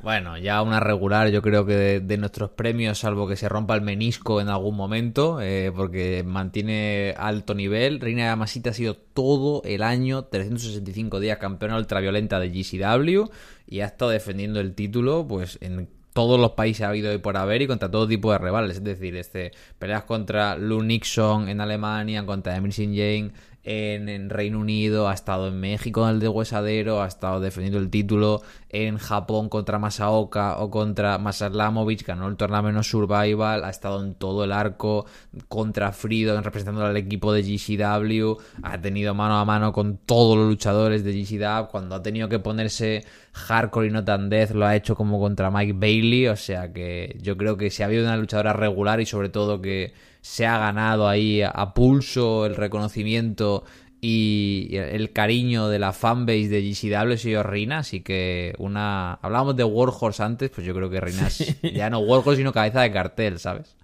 Bueno, 0.00 0.38
ya 0.38 0.62
una 0.62 0.78
regular, 0.78 1.28
yo 1.30 1.42
creo 1.42 1.66
que 1.66 1.74
de, 1.74 2.00
de, 2.00 2.18
nuestros 2.18 2.50
premios, 2.50 2.98
salvo 2.98 3.26
que 3.26 3.34
se 3.34 3.48
rompa 3.48 3.74
el 3.74 3.82
menisco 3.82 4.40
en 4.40 4.48
algún 4.48 4.76
momento, 4.76 5.40
eh, 5.40 5.72
porque 5.74 6.22
mantiene 6.24 7.14
alto 7.18 7.52
nivel. 7.54 7.98
Reina 8.00 8.26
Yamashita 8.26 8.70
ha 8.70 8.74
sido 8.74 8.94
todo 8.94 9.60
el 9.64 9.82
año, 9.82 10.26
365 10.26 11.18
días 11.18 11.38
campeona 11.38 11.76
ultraviolenta 11.76 12.38
de 12.38 12.50
GCW 12.50 13.30
y 13.66 13.80
ha 13.80 13.86
estado 13.86 14.12
defendiendo 14.12 14.60
el 14.60 14.74
título, 14.74 15.26
pues 15.26 15.58
en 15.60 15.88
todos 16.12 16.40
los 16.40 16.52
países 16.52 16.82
ha 16.82 16.88
habido 16.88 17.12
y 17.12 17.18
por 17.18 17.36
haber 17.36 17.62
y 17.62 17.66
contra 17.66 17.90
todo 17.90 18.06
tipo 18.06 18.30
de 18.32 18.38
rivales. 18.38 18.76
Es 18.76 18.84
decir, 18.84 19.16
este, 19.16 19.52
peleas 19.78 20.04
contra 20.04 20.56
Lou 20.56 20.82
Nixon 20.82 21.48
en 21.48 21.60
Alemania, 21.60 22.24
contra 22.24 22.56
Emerson 22.56 22.94
Jane 22.94 23.32
en, 23.68 24.08
en 24.08 24.30
Reino 24.30 24.60
Unido, 24.60 25.10
ha 25.10 25.12
estado 25.12 25.46
en 25.48 25.60
México 25.60 26.02
en 26.08 26.14
el 26.14 26.20
de 26.20 26.28
Huesadero, 26.28 27.02
ha 27.02 27.06
estado 27.06 27.38
defendiendo 27.38 27.78
el 27.78 27.90
título 27.90 28.40
en 28.70 28.96
Japón 28.96 29.50
contra 29.50 29.78
Masaoka 29.78 30.56
o 30.58 30.70
contra 30.70 31.18
Masaslamovic, 31.18 32.06
ganó 32.06 32.28
el 32.28 32.36
torneo 32.36 32.82
Survival, 32.82 33.64
ha 33.64 33.68
estado 33.68 34.02
en 34.02 34.14
todo 34.14 34.44
el 34.44 34.52
arco 34.52 35.04
contra 35.48 35.92
Freedom 35.92 36.42
representando 36.42 36.86
al 36.86 36.96
equipo 36.96 37.30
de 37.34 37.42
GCW, 37.42 38.38
ha 38.62 38.80
tenido 38.80 39.12
mano 39.14 39.38
a 39.38 39.44
mano 39.44 39.70
con 39.74 39.98
todos 39.98 40.38
los 40.38 40.48
luchadores 40.48 41.04
de 41.04 41.12
GCW, 41.12 41.68
cuando 41.70 41.94
ha 41.94 42.02
tenido 42.02 42.30
que 42.30 42.38
ponerse 42.38 43.04
hardcore 43.34 43.88
y 43.88 43.90
no 43.90 44.02
tan 44.02 44.30
death 44.30 44.52
lo 44.52 44.64
ha 44.64 44.76
hecho 44.76 44.96
como 44.96 45.20
contra 45.20 45.50
Mike 45.50 45.74
Bailey, 45.74 46.28
o 46.28 46.36
sea 46.36 46.72
que 46.72 47.18
yo 47.20 47.36
creo 47.36 47.58
que 47.58 47.68
si 47.68 47.82
ha 47.82 47.86
habido 47.86 48.04
una 48.04 48.16
luchadora 48.16 48.54
regular 48.54 48.98
y 49.02 49.04
sobre 49.04 49.28
todo 49.28 49.60
que 49.60 49.92
se 50.20 50.46
ha 50.46 50.58
ganado 50.58 51.08
ahí 51.08 51.42
a 51.42 51.74
pulso 51.74 52.46
el 52.46 52.56
reconocimiento 52.56 53.64
y 54.00 54.68
el 54.72 55.12
cariño 55.12 55.68
de 55.68 55.78
la 55.78 55.92
fanbase 55.92 56.48
de 56.48 56.62
GCW 56.62 57.12
ha 57.12 57.16
sido 57.16 57.42
Rina, 57.42 57.78
así 57.78 58.00
que 58.00 58.54
una... 58.58 59.14
Hablábamos 59.14 59.56
de 59.56 59.64
Warhorse 59.64 60.22
antes, 60.22 60.50
pues 60.50 60.66
yo 60.66 60.74
creo 60.74 60.88
que 60.88 61.00
Rina 61.00 61.26
es 61.26 61.60
ya 61.62 61.90
no 61.90 61.98
Warhorse 61.98 62.38
sino 62.38 62.52
cabeza 62.52 62.82
de 62.82 62.92
cartel, 62.92 63.38
¿sabes? 63.38 63.76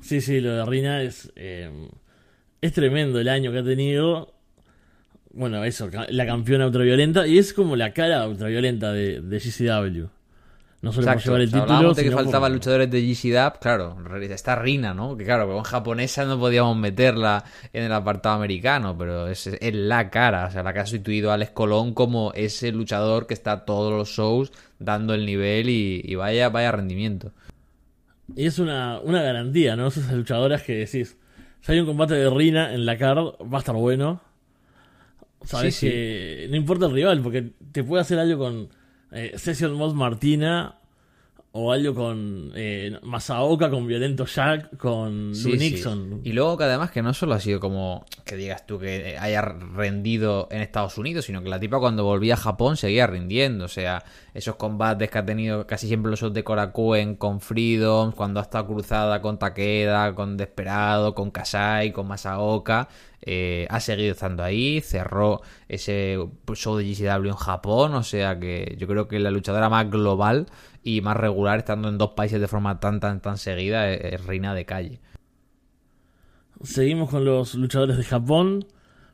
Sí, 0.00 0.20
sí, 0.20 0.40
lo 0.40 0.54
de 0.54 0.64
Rina 0.64 1.02
es... 1.02 1.32
Eh, 1.34 1.88
es 2.60 2.72
tremendo 2.72 3.20
el 3.20 3.28
año 3.28 3.52
que 3.52 3.58
ha 3.58 3.64
tenido. 3.64 4.34
Bueno, 5.30 5.64
eso, 5.64 5.90
la 6.08 6.26
campeona 6.26 6.66
ultraviolenta. 6.66 7.26
Y 7.26 7.38
es 7.38 7.52
como 7.52 7.76
la 7.76 7.92
cara 7.92 8.26
ultraviolenta 8.26 8.92
de, 8.92 9.20
de 9.20 9.38
GCW. 9.38 10.06
No 10.80 10.92
solo 10.92 11.08
por 11.08 11.22
llevar 11.22 11.40
el 11.40 11.52
título. 11.52 11.92
de 11.92 12.04
que 12.04 12.10
faltaban 12.12 12.52
luchadores 12.52 12.88
de 12.88 13.02
GCW, 13.02 13.58
claro, 13.60 13.96
está 14.20 14.54
Rina, 14.54 14.94
¿no? 14.94 15.16
Que 15.16 15.24
claro, 15.24 15.48
con 15.48 15.64
japonesa 15.64 16.24
no 16.24 16.38
podíamos 16.38 16.76
meterla 16.76 17.44
en 17.72 17.82
el 17.82 17.92
apartado 17.92 18.36
americano, 18.36 18.96
pero 18.96 19.26
es, 19.26 19.48
es 19.48 19.74
la 19.74 20.08
cara, 20.08 20.46
o 20.46 20.50
sea, 20.52 20.62
la 20.62 20.72
que 20.72 20.78
ha 20.78 20.86
sustituido 20.86 21.32
a 21.32 21.34
Alex 21.34 21.50
Colón 21.50 21.94
como 21.94 22.32
ese 22.32 22.70
luchador 22.70 23.26
que 23.26 23.34
está 23.34 23.64
todos 23.64 23.92
los 23.92 24.10
shows 24.10 24.52
dando 24.78 25.14
el 25.14 25.26
nivel 25.26 25.68
y, 25.68 26.14
vaya, 26.14 26.48
vaya 26.48 26.70
rendimiento. 26.70 27.32
Y 28.36 28.46
es 28.46 28.60
una, 28.60 29.00
una 29.00 29.20
garantía, 29.20 29.74
¿no? 29.74 29.88
Esas 29.88 30.12
luchadoras 30.12 30.62
que 30.62 30.74
decís, 30.74 31.16
si 31.60 31.72
hay 31.72 31.80
un 31.80 31.86
combate 31.86 32.14
de 32.14 32.30
Rina 32.30 32.72
en 32.72 32.86
la 32.86 32.96
card, 32.96 33.34
va 33.52 33.58
a 33.58 33.60
estar 33.60 33.74
bueno. 33.74 34.20
Sabes 35.44 35.80
que 35.80 36.46
no 36.50 36.56
importa 36.56 36.86
el 36.86 36.92
rival, 36.92 37.20
porque 37.20 37.50
te 37.72 37.82
puede 37.82 38.02
hacer 38.02 38.18
algo 38.20 38.38
con 38.38 38.68
eh, 39.12 39.38
Session 39.38 39.72
Mod 39.72 39.94
Martina 39.94 40.77
o 41.52 41.72
algo 41.72 41.94
con 41.94 42.52
eh, 42.54 42.98
Masaoka, 43.02 43.70
con 43.70 43.86
Violento 43.86 44.26
Jack, 44.26 44.76
con 44.76 45.32
Nixon. 45.32 46.20
Y 46.22 46.32
luego 46.32 46.58
que 46.58 46.64
además 46.64 46.90
que 46.90 47.02
no 47.02 47.14
solo 47.14 47.34
ha 47.34 47.40
sido 47.40 47.58
como 47.58 48.04
que 48.24 48.36
digas 48.36 48.66
tú 48.66 48.78
que 48.78 49.16
haya 49.18 49.40
rendido 49.40 50.48
en 50.50 50.60
Estados 50.60 50.98
Unidos, 50.98 51.24
sino 51.24 51.42
que 51.42 51.48
la 51.48 51.58
tipa 51.58 51.78
cuando 51.78 52.04
volvía 52.04 52.34
a 52.34 52.36
Japón 52.36 52.76
seguía 52.76 53.06
rindiendo. 53.06 53.64
O 53.64 53.68
sea, 53.68 54.04
esos 54.34 54.56
combates 54.56 55.10
que 55.10 55.18
ha 55.18 55.24
tenido 55.24 55.66
casi 55.66 55.88
siempre 55.88 56.10
los 56.10 56.32
de 56.32 56.44
Korakuen 56.44 57.16
con 57.16 57.40
Freedom, 57.40 58.12
cuando 58.12 58.40
ha 58.40 58.42
estado 58.42 58.66
cruzada 58.66 59.22
con 59.22 59.38
Takeda, 59.38 60.14
con 60.14 60.36
Desperado, 60.36 61.14
con 61.14 61.30
Kasai, 61.30 61.92
con 61.92 62.06
Masaoka. 62.08 62.88
Eh, 63.20 63.66
ha 63.68 63.80
seguido 63.80 64.12
estando 64.12 64.44
ahí, 64.44 64.80
cerró 64.80 65.42
ese 65.68 66.18
show 66.54 66.76
de 66.76 66.84
GCW 66.84 67.28
en 67.28 67.34
Japón, 67.34 67.94
o 67.94 68.04
sea 68.04 68.38
que 68.38 68.76
yo 68.78 68.86
creo 68.86 69.08
que 69.08 69.18
la 69.18 69.32
luchadora 69.32 69.68
más 69.68 69.90
global 69.90 70.46
y 70.88 71.02
más 71.02 71.18
regular, 71.18 71.58
estando 71.58 71.90
en 71.90 71.98
dos 71.98 72.12
países 72.12 72.40
de 72.40 72.48
forma 72.48 72.80
tan, 72.80 72.98
tan, 72.98 73.20
tan 73.20 73.36
seguida, 73.36 73.90
es, 73.90 74.24
reina 74.24 74.54
de 74.54 74.64
calle. 74.64 75.00
Seguimos 76.62 77.10
con 77.10 77.26
los 77.26 77.54
luchadores 77.54 77.98
de 77.98 78.04
Japón. 78.04 78.66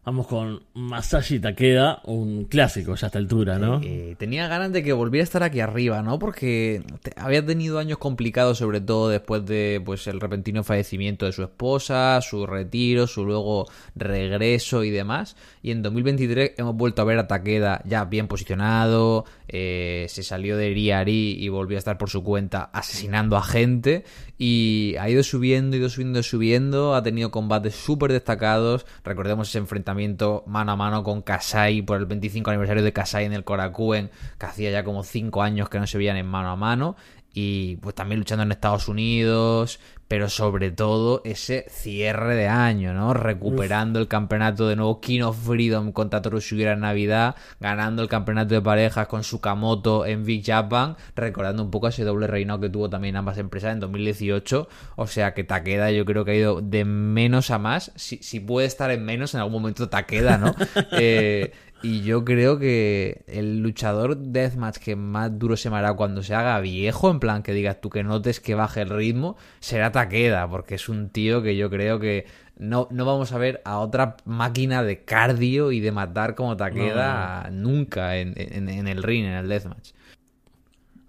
Vamos 0.05 0.27
con 0.27 0.63
Masashi 0.75 1.41
Takeda, 1.41 2.03
un 2.05 2.45
clásico 2.45 2.95
ya 2.95 3.07
a 3.07 3.09
esta 3.09 3.19
altura, 3.19 3.59
¿no? 3.59 3.81
Eh, 3.83 4.17
tenía 4.19 4.47
ganas 4.49 4.71
de 4.71 4.83
que 4.83 4.93
volviera 4.93 5.23
a 5.23 5.25
estar 5.25 5.43
aquí 5.43 5.61
arriba, 5.61 6.03
¿no? 6.03 6.19
Porque 6.19 6.83
había 7.17 7.45
tenido 7.45 7.79
años 7.79 7.97
complicados, 7.97 8.59
sobre 8.59 8.83
todo 8.83 9.09
después 9.09 9.47
de 9.47 9.81
pues 9.83 10.07
el 10.07 10.21
repentino 10.21 10.63
fallecimiento 10.63 11.25
de 11.25 11.33
su 11.33 11.43
esposa, 11.43 12.21
su 12.21 12.47
retiro, 12.47 13.07
su 13.07 13.25
luego 13.25 13.67
regreso 13.97 14.85
y 14.85 14.91
demás. 14.91 15.37
Y 15.63 15.71
en 15.71 15.81
2023 15.81 16.53
hemos 16.59 16.77
vuelto 16.77 17.01
a 17.01 17.07
ver 17.07 17.19
a 17.19 17.27
Takeda 17.27 17.81
ya 17.87 18.05
bien 18.05 18.29
posicionado, 18.29 19.25
eh, 19.49 20.05
se 20.11 20.23
salió 20.23 20.59
de 20.59 20.69
Riari 20.69 21.43
y 21.43 21.49
volvió 21.49 21.79
a 21.79 21.81
estar 21.81 21.97
por 21.97 22.11
su 22.11 22.23
cuenta 22.23 22.65
asesinando 22.75 23.39
a 23.39 23.43
gente. 23.43 24.05
Y 24.37 24.97
ha 24.99 25.09
ido 25.09 25.23
subiendo, 25.23 25.77
ido 25.77 25.89
subiendo, 25.89 26.23
subiendo. 26.23 26.95
Ha 26.95 27.03
tenido 27.03 27.31
combates 27.31 27.75
súper 27.75 28.13
destacados. 28.13 28.87
Recordemos 29.05 29.49
ese 29.49 29.59
enfrentamiento 29.59 30.43
mano 30.47 30.73
a 30.73 30.77
mano 30.77 31.05
con 31.05 31.23
Kasai 31.23 31.83
por 31.83 31.99
el 31.99 32.07
25 32.07 32.51
aniversario 32.51 32.83
de 32.83 32.93
Kasai 32.93 33.25
en 33.25 33.33
el 33.33 33.45
Korakuen, 33.45 34.11
que 34.39 34.47
hacía 34.47 34.71
ya 34.71 34.85
como 34.85 35.05
5 35.05 35.43
años 35.43 35.69
que 35.69 35.79
no 35.79 35.87
se 35.87 35.99
veían 35.99 36.17
en 36.17 36.27
mano 36.27 36.51
a 36.51 36.57
mano 36.57 36.97
y 37.35 37.77
pues 37.77 37.97
también 37.97 38.21
luchando 38.21 38.45
en 38.45 38.53
Estados 38.53 38.87
Unidos, 38.87 39.81
pero 40.07 40.29
sobre 40.29 40.71
todo 40.71 41.21
ese 41.25 41.67
cierre 41.69 42.37
de 42.37 42.47
año, 42.47 42.95
¿no? 42.95 43.13
Recuperando 43.13 43.99
el 43.99 44.07
campeonato 44.07 44.69
de 44.69 44.77
nuevo 44.77 45.01
King 45.01 45.23
of 45.23 45.45
Freedom 45.45 45.91
contra 45.91 46.23
Toru 46.23 46.39
en 46.51 46.81
Navidad, 46.81 47.35
ganando 47.59 48.03
el 48.03 48.09
campeonato 48.09 48.55
de 48.55 48.63
parejas 48.63 49.09
con 49.09 49.25
Sukamoto 49.25 50.07
en 50.07 50.25
Big 50.25 50.47
Japan, 50.47 50.97
recordando 51.17 51.65
un 51.65 51.73
poco 51.73 51.89
ese 51.89 52.05
doble 52.05 52.29
reinado 52.29 52.61
que 52.61 52.71
tuvo 52.71 52.89
también 52.89 53.17
ambas 53.17 53.39
empresas 53.39 53.73
en 53.73 53.81
2018, 53.81 54.69
o 54.95 55.07
sea 55.09 55.35
que 55.35 55.43
Takeda 55.43 55.91
yo 55.91 56.05
creo 56.05 56.25
que 56.25 56.31
ha 56.31 56.37
ido 56.37 56.61
de 56.61 56.85
menos 56.85 57.51
a 57.51 57.59
más, 57.59 57.91
si, 57.97 58.19
si 58.19 58.39
puede 58.39 58.69
estar 58.69 58.93
en 58.93 59.05
menos 59.05 59.35
en 59.35 59.41
algún 59.41 59.55
momento 59.55 59.89
Takeda, 59.89 60.39
¿no? 60.39 60.55
eh, 60.93 61.53
y 61.85 62.01
yo 62.01 62.25
creo 62.25 62.59
que 62.59 63.25
el 63.27 63.59
luchador 63.59 64.17
deathmatch 64.17 64.79
que 64.79 64.97
más 64.97 65.39
duro 65.39 65.55
se 65.59 65.69
me 65.69 65.77
hará 65.77 65.93
cuando 65.93 66.23
se 66.23 66.35
haga 66.35 66.59
viejo, 66.61 67.11
en 67.11 67.21
plan 67.21 67.43
que 67.43 67.53
digas 67.53 67.79
tú 67.83 67.91
que 67.91 68.03
notes 68.03 68.41
que 68.41 68.55
baje 68.55 68.81
el 68.81 68.89
ritmo, 68.89 69.37
será 69.61 69.93
Takeda, 69.93 70.49
porque 70.49 70.77
es 70.77 70.89
un 70.89 71.11
tío 71.11 71.43
que 71.43 71.57
yo 71.57 71.69
creo 71.69 72.01
que 72.01 72.25
no, 72.57 72.89
no 72.91 73.05
vamos 73.05 73.33
a 73.33 73.39
ver 73.39 73.61
a 73.67 73.81
otra 73.81 74.17
máquina 74.25 74.83
de 74.83 75.05
cardio 75.05 75.73
y 75.73 75.81
de 75.81 75.93
matar 75.93 76.35
como 76.35 76.57
Takeda 76.57 77.51
nunca 77.53 78.17
en, 78.17 78.33
el 78.39 79.03
ring, 79.03 79.27
en 79.27 79.35
el 79.35 79.49
deathmatch. 79.49 79.91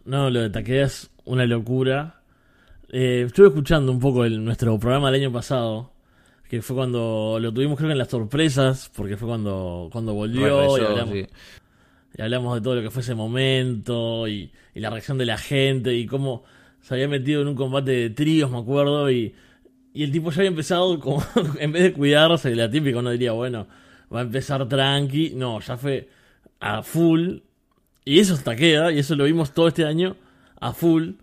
No, 0.03 0.29
lo 0.29 0.41
de 0.41 0.49
Takeda 0.49 0.87
es 0.87 1.09
una 1.23 1.45
locura. 1.45 2.21
Eh, 2.89 3.23
estuve 3.25 3.47
escuchando 3.47 3.93
un 3.93 3.99
poco 3.99 4.25
el, 4.25 4.43
nuestro 4.43 4.77
programa 4.77 5.09
del 5.09 5.21
año 5.21 5.31
pasado 5.31 5.94
que 6.49 6.61
fue 6.61 6.75
cuando 6.75 7.37
lo 7.41 7.53
tuvimos 7.53 7.77
creo 7.77 7.89
que 7.89 7.93
en 7.93 7.97
las 7.97 8.09
sorpresas, 8.09 8.91
porque 8.95 9.17
fue 9.17 9.27
cuando, 9.27 9.89
cuando 9.91 10.13
volvió 10.13 10.77
y, 10.77 10.81
hablamos, 12.21 12.55
de 12.55 12.61
todo 12.61 12.75
lo 12.75 12.81
que 12.81 12.91
fue 12.91 13.01
ese 13.01 13.15
momento 13.15 14.27
y, 14.27 14.51
la 14.75 14.89
reacción 14.89 15.17
de 15.17 15.25
la 15.25 15.37
gente 15.37 15.93
y 15.95 16.05
cómo 16.05 16.43
se 16.81 16.93
había 16.93 17.07
metido 17.07 17.41
en 17.41 17.47
un 17.47 17.55
combate 17.55 17.91
de 17.91 18.09
tríos, 18.09 18.51
me 18.51 18.59
acuerdo, 18.59 19.09
y, 19.09 19.33
y 19.93 20.03
el 20.03 20.11
tipo 20.11 20.29
ya 20.29 20.39
había 20.39 20.49
empezado 20.49 20.99
como, 20.99 21.23
en 21.59 21.71
vez 21.71 21.83
de 21.83 21.93
cuidarse, 21.93 22.53
la 22.55 22.69
típica 22.69 22.99
uno 22.99 23.11
diría, 23.11 23.31
bueno, 23.31 23.67
va 24.13 24.19
a 24.19 24.23
empezar 24.23 24.67
tranqui, 24.67 25.31
no, 25.35 25.59
ya 25.61 25.77
fue 25.77 26.09
a 26.59 26.83
full, 26.83 27.37
y 28.03 28.19
eso 28.19 28.35
hasta 28.35 28.55
queda, 28.55 28.91
y 28.91 28.99
eso 28.99 29.15
lo 29.15 29.23
vimos 29.23 29.53
todo 29.53 29.67
este 29.67 29.85
año, 29.85 30.15
a 30.59 30.73
full, 30.73 31.13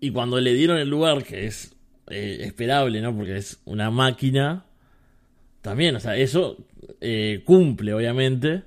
y 0.00 0.10
cuando 0.10 0.40
le 0.40 0.52
dieron 0.52 0.78
el 0.78 0.90
lugar, 0.90 1.24
que 1.24 1.46
es 1.46 1.74
eh, 2.10 2.38
esperable, 2.42 3.00
¿no? 3.00 3.14
Porque 3.14 3.36
es 3.36 3.60
una 3.64 3.90
máquina. 3.90 4.64
También, 5.62 5.96
o 5.96 6.00
sea, 6.00 6.16
eso 6.16 6.56
eh, 7.00 7.42
cumple, 7.44 7.94
obviamente. 7.94 8.62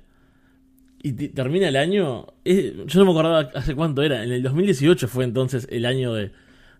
Y 1.02 1.12
termina 1.12 1.68
el 1.68 1.76
año. 1.76 2.26
yo 2.44 3.00
no 3.00 3.04
me 3.04 3.10
acordaba 3.10 3.50
hace 3.54 3.74
cuánto 3.74 4.02
era. 4.02 4.24
En 4.24 4.32
el 4.32 4.42
2018 4.42 5.06
fue 5.06 5.24
entonces 5.24 5.68
el 5.70 5.84
año 5.84 6.14
de, 6.14 6.32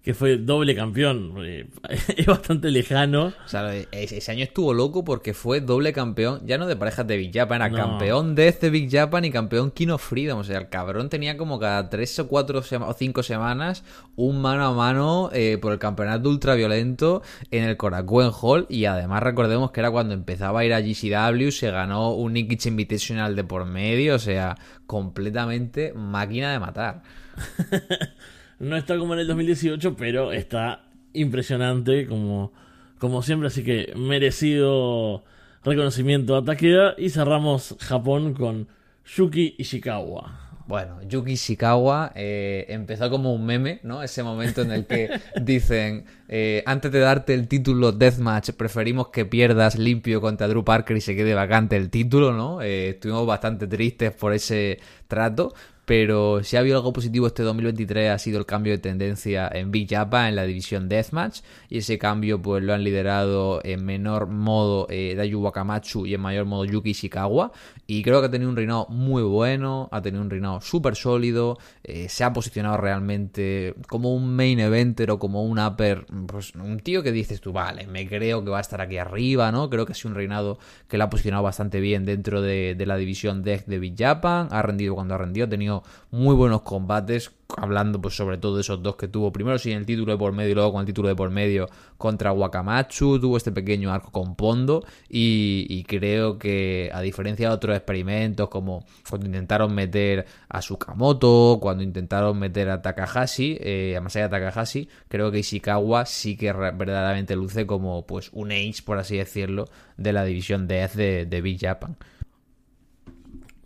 que 0.04 0.12
fue 0.12 0.36
doble 0.36 0.76
campeón. 0.76 1.32
Eh, 1.38 1.66
es 2.16 2.26
bastante 2.26 2.70
lejano. 2.70 3.32
O 3.44 3.48
sea, 3.48 3.74
ese 3.74 4.30
año 4.30 4.44
estuvo 4.44 4.74
loco 4.74 5.02
porque 5.02 5.32
fue 5.32 5.62
doble 5.62 5.94
campeón, 5.94 6.42
ya 6.44 6.58
no 6.58 6.66
de 6.66 6.76
parejas 6.76 7.06
de 7.06 7.16
Big 7.16 7.32
Japan, 7.32 7.62
era 7.62 7.74
campeón 7.74 8.34
de 8.34 8.48
este 8.48 8.68
Big 8.68 8.90
Japan 8.92 9.24
y 9.24 9.30
campeón 9.30 9.70
King 9.70 9.88
of 9.88 10.06
Freedom. 10.06 10.38
O 10.38 10.44
sea, 10.44 10.58
el 10.58 10.68
cabrón 10.68 11.08
tenía 11.08 11.38
como 11.38 11.58
cada 11.58 11.88
tres 11.88 12.18
o 12.18 12.28
cuatro 12.28 12.60
o 12.60 12.92
cinco 12.92 13.22
semanas 13.22 13.82
un 14.14 14.42
mano 14.42 14.66
a 14.66 14.72
mano 14.74 15.30
eh, 15.32 15.56
por 15.60 15.72
el 15.72 15.78
campeonato 15.78 16.28
ultraviolento 16.28 17.22
en 17.50 17.64
el 17.64 17.78
Korakuen 17.78 18.30
Hall. 18.38 18.66
Y 18.68 18.84
además 18.84 19.22
recordemos 19.22 19.70
que 19.70 19.80
era 19.80 19.90
cuando 19.90 20.12
empezaba 20.12 20.60
a 20.60 20.64
ir 20.66 20.74
a 20.74 20.82
GCW, 20.82 21.50
se 21.50 21.70
ganó 21.70 22.12
un 22.12 22.34
Nikichi 22.34 22.68
Invitational 22.68 23.34
de 23.34 23.44
por 23.44 23.64
medio. 23.64 24.16
O 24.16 24.18
sea, 24.18 24.56
completamente 24.86 25.94
máquina 25.94 26.52
de 26.52 26.58
matar. 26.58 27.02
No 28.64 28.76
está 28.76 28.98
como 28.98 29.12
en 29.12 29.20
el 29.20 29.26
2018, 29.26 29.94
pero 29.94 30.32
está 30.32 30.86
impresionante 31.12 32.06
como, 32.06 32.52
como 32.98 33.22
siempre. 33.22 33.48
Así 33.48 33.62
que 33.62 33.92
merecido 33.94 35.22
reconocimiento 35.62 36.34
a 36.34 36.44
Takeda. 36.44 36.94
Y 36.96 37.10
cerramos 37.10 37.76
Japón 37.80 38.32
con 38.32 38.68
Yuki 39.16 39.54
Ishikawa. 39.58 40.44
Bueno, 40.66 41.02
Yuki 41.02 41.32
Ishikawa 41.32 42.12
eh, 42.14 42.64
empezó 42.70 43.10
como 43.10 43.34
un 43.34 43.44
meme, 43.44 43.80
¿no? 43.82 44.02
Ese 44.02 44.22
momento 44.22 44.62
en 44.62 44.70
el 44.70 44.86
que 44.86 45.10
dicen, 45.42 46.06
eh, 46.26 46.62
antes 46.64 46.90
de 46.90 47.00
darte 47.00 47.34
el 47.34 47.48
título 47.48 47.92
Deathmatch, 47.92 48.52
preferimos 48.52 49.08
que 49.08 49.26
pierdas 49.26 49.76
limpio 49.76 50.22
contra 50.22 50.48
Drew 50.48 50.64
Parker 50.64 50.96
y 50.96 51.02
se 51.02 51.14
quede 51.14 51.34
vacante 51.34 51.76
el 51.76 51.90
título, 51.90 52.32
¿no? 52.32 52.62
Eh, 52.62 52.90
estuvimos 52.90 53.26
bastante 53.26 53.66
tristes 53.66 54.12
por 54.12 54.32
ese 54.32 54.78
trato, 55.06 55.52
pero 55.84 56.42
si 56.42 56.56
ha 56.56 56.60
habido 56.60 56.76
algo 56.76 56.92
positivo 56.92 57.26
este 57.26 57.42
2023 57.42 58.10
ha 58.10 58.18
sido 58.18 58.38
el 58.38 58.46
cambio 58.46 58.72
de 58.72 58.78
tendencia 58.78 59.50
en 59.52 59.70
Big 59.70 59.88
Japan, 59.88 60.28
en 60.28 60.36
la 60.36 60.44
división 60.44 60.88
Deathmatch, 60.88 61.40
y 61.68 61.78
ese 61.78 61.98
cambio 61.98 62.40
pues 62.40 62.62
lo 62.62 62.72
han 62.72 62.84
liderado 62.84 63.60
en 63.64 63.84
menor 63.84 64.26
modo 64.26 64.86
eh, 64.90 65.14
Dayu 65.16 65.40
Wakamatsu 65.40 66.06
y 66.06 66.14
en 66.14 66.20
mayor 66.20 66.46
modo 66.46 66.64
Yuki 66.64 66.90
Ishikawa, 66.90 67.52
y 67.86 68.02
creo 68.02 68.20
que 68.20 68.26
ha 68.26 68.30
tenido 68.30 68.50
un 68.50 68.56
reinado 68.56 68.86
muy 68.88 69.22
bueno, 69.22 69.88
ha 69.92 70.00
tenido 70.00 70.22
un 70.22 70.30
reinado 70.30 70.60
súper 70.60 70.96
sólido, 70.96 71.58
eh, 71.82 72.08
se 72.08 72.24
ha 72.24 72.32
posicionado 72.32 72.76
realmente 72.76 73.74
como 73.88 74.14
un 74.14 74.34
main 74.34 74.60
eventer 74.60 75.10
o 75.10 75.18
como 75.18 75.44
un 75.44 75.58
upper, 75.58 76.06
pues 76.26 76.54
un 76.54 76.80
tío 76.80 77.02
que 77.02 77.12
dices 77.12 77.40
tú, 77.40 77.52
vale, 77.52 77.86
me 77.86 78.08
creo 78.08 78.44
que 78.44 78.50
va 78.50 78.58
a 78.58 78.62
estar 78.62 78.80
aquí 78.80 78.96
arriba, 78.96 79.52
¿no? 79.52 79.68
Creo 79.68 79.86
que 79.86 79.92
ha 79.92 79.94
sido 79.94 80.10
un 80.10 80.16
reinado 80.16 80.58
que 80.88 80.98
lo 80.98 81.04
ha 81.04 81.10
posicionado 81.10 81.42
bastante 81.42 81.80
bien 81.80 82.04
dentro 82.04 82.40
de, 82.40 82.82
la 82.84 82.96
división 82.96 83.42
Death 83.42 83.64
de 83.66 83.78
Big 83.78 83.94
ha 84.04 84.62
rendido 84.62 84.94
cuando 84.94 85.14
ha 85.14 85.18
rendido, 85.18 85.46
ha 85.46 85.48
tenido 85.48 85.73
muy 86.10 86.34
buenos 86.34 86.62
combates, 86.62 87.32
hablando 87.56 88.00
pues 88.00 88.14
sobre 88.14 88.38
todo 88.38 88.56
de 88.56 88.62
esos 88.62 88.82
dos 88.82 88.96
que 88.96 89.08
tuvo, 89.08 89.32
primero 89.32 89.58
sin 89.58 89.72
el 89.72 89.86
título 89.86 90.12
de 90.12 90.18
por 90.18 90.32
medio 90.32 90.52
y 90.52 90.54
luego 90.54 90.72
con 90.72 90.80
el 90.80 90.86
título 90.86 91.08
de 91.08 91.16
por 91.16 91.30
medio 91.30 91.68
contra 91.98 92.32
Wakamatsu, 92.32 93.20
tuvo 93.20 93.36
este 93.36 93.52
pequeño 93.52 93.92
arco 93.92 94.10
con 94.10 94.36
Pondo 94.36 94.84
y, 95.08 95.84
creo 95.84 96.38
que 96.38 96.90
a 96.92 97.00
diferencia 97.00 97.48
de 97.48 97.54
otros 97.54 97.76
experimentos 97.76 98.48
como 98.48 98.84
cuando 99.08 99.26
intentaron 99.26 99.74
meter 99.74 100.26
a 100.48 100.62
Sukamoto, 100.62 101.58
cuando 101.60 101.82
intentaron 101.82 102.38
meter 102.38 102.70
a 102.70 102.82
Takahashi, 102.82 103.58
eh, 103.60 103.96
a 103.96 104.00
Masaya 104.00 104.28
Takahashi, 104.28 104.88
creo 105.08 105.30
que 105.30 105.40
Ishikawa 105.40 106.06
sí 106.06 106.36
que 106.36 106.52
verdaderamente 106.52 107.36
luce 107.36 107.66
como 107.66 108.06
pues 108.06 108.30
un 108.32 108.52
ace, 108.52 108.82
por 108.84 108.98
así 108.98 109.16
decirlo, 109.16 109.66
de 109.96 110.12
la 110.12 110.24
división 110.24 110.66
de 110.66 110.84
de, 110.94 111.26
de 111.26 111.40
Big 111.40 111.60
Japan. 111.60 111.96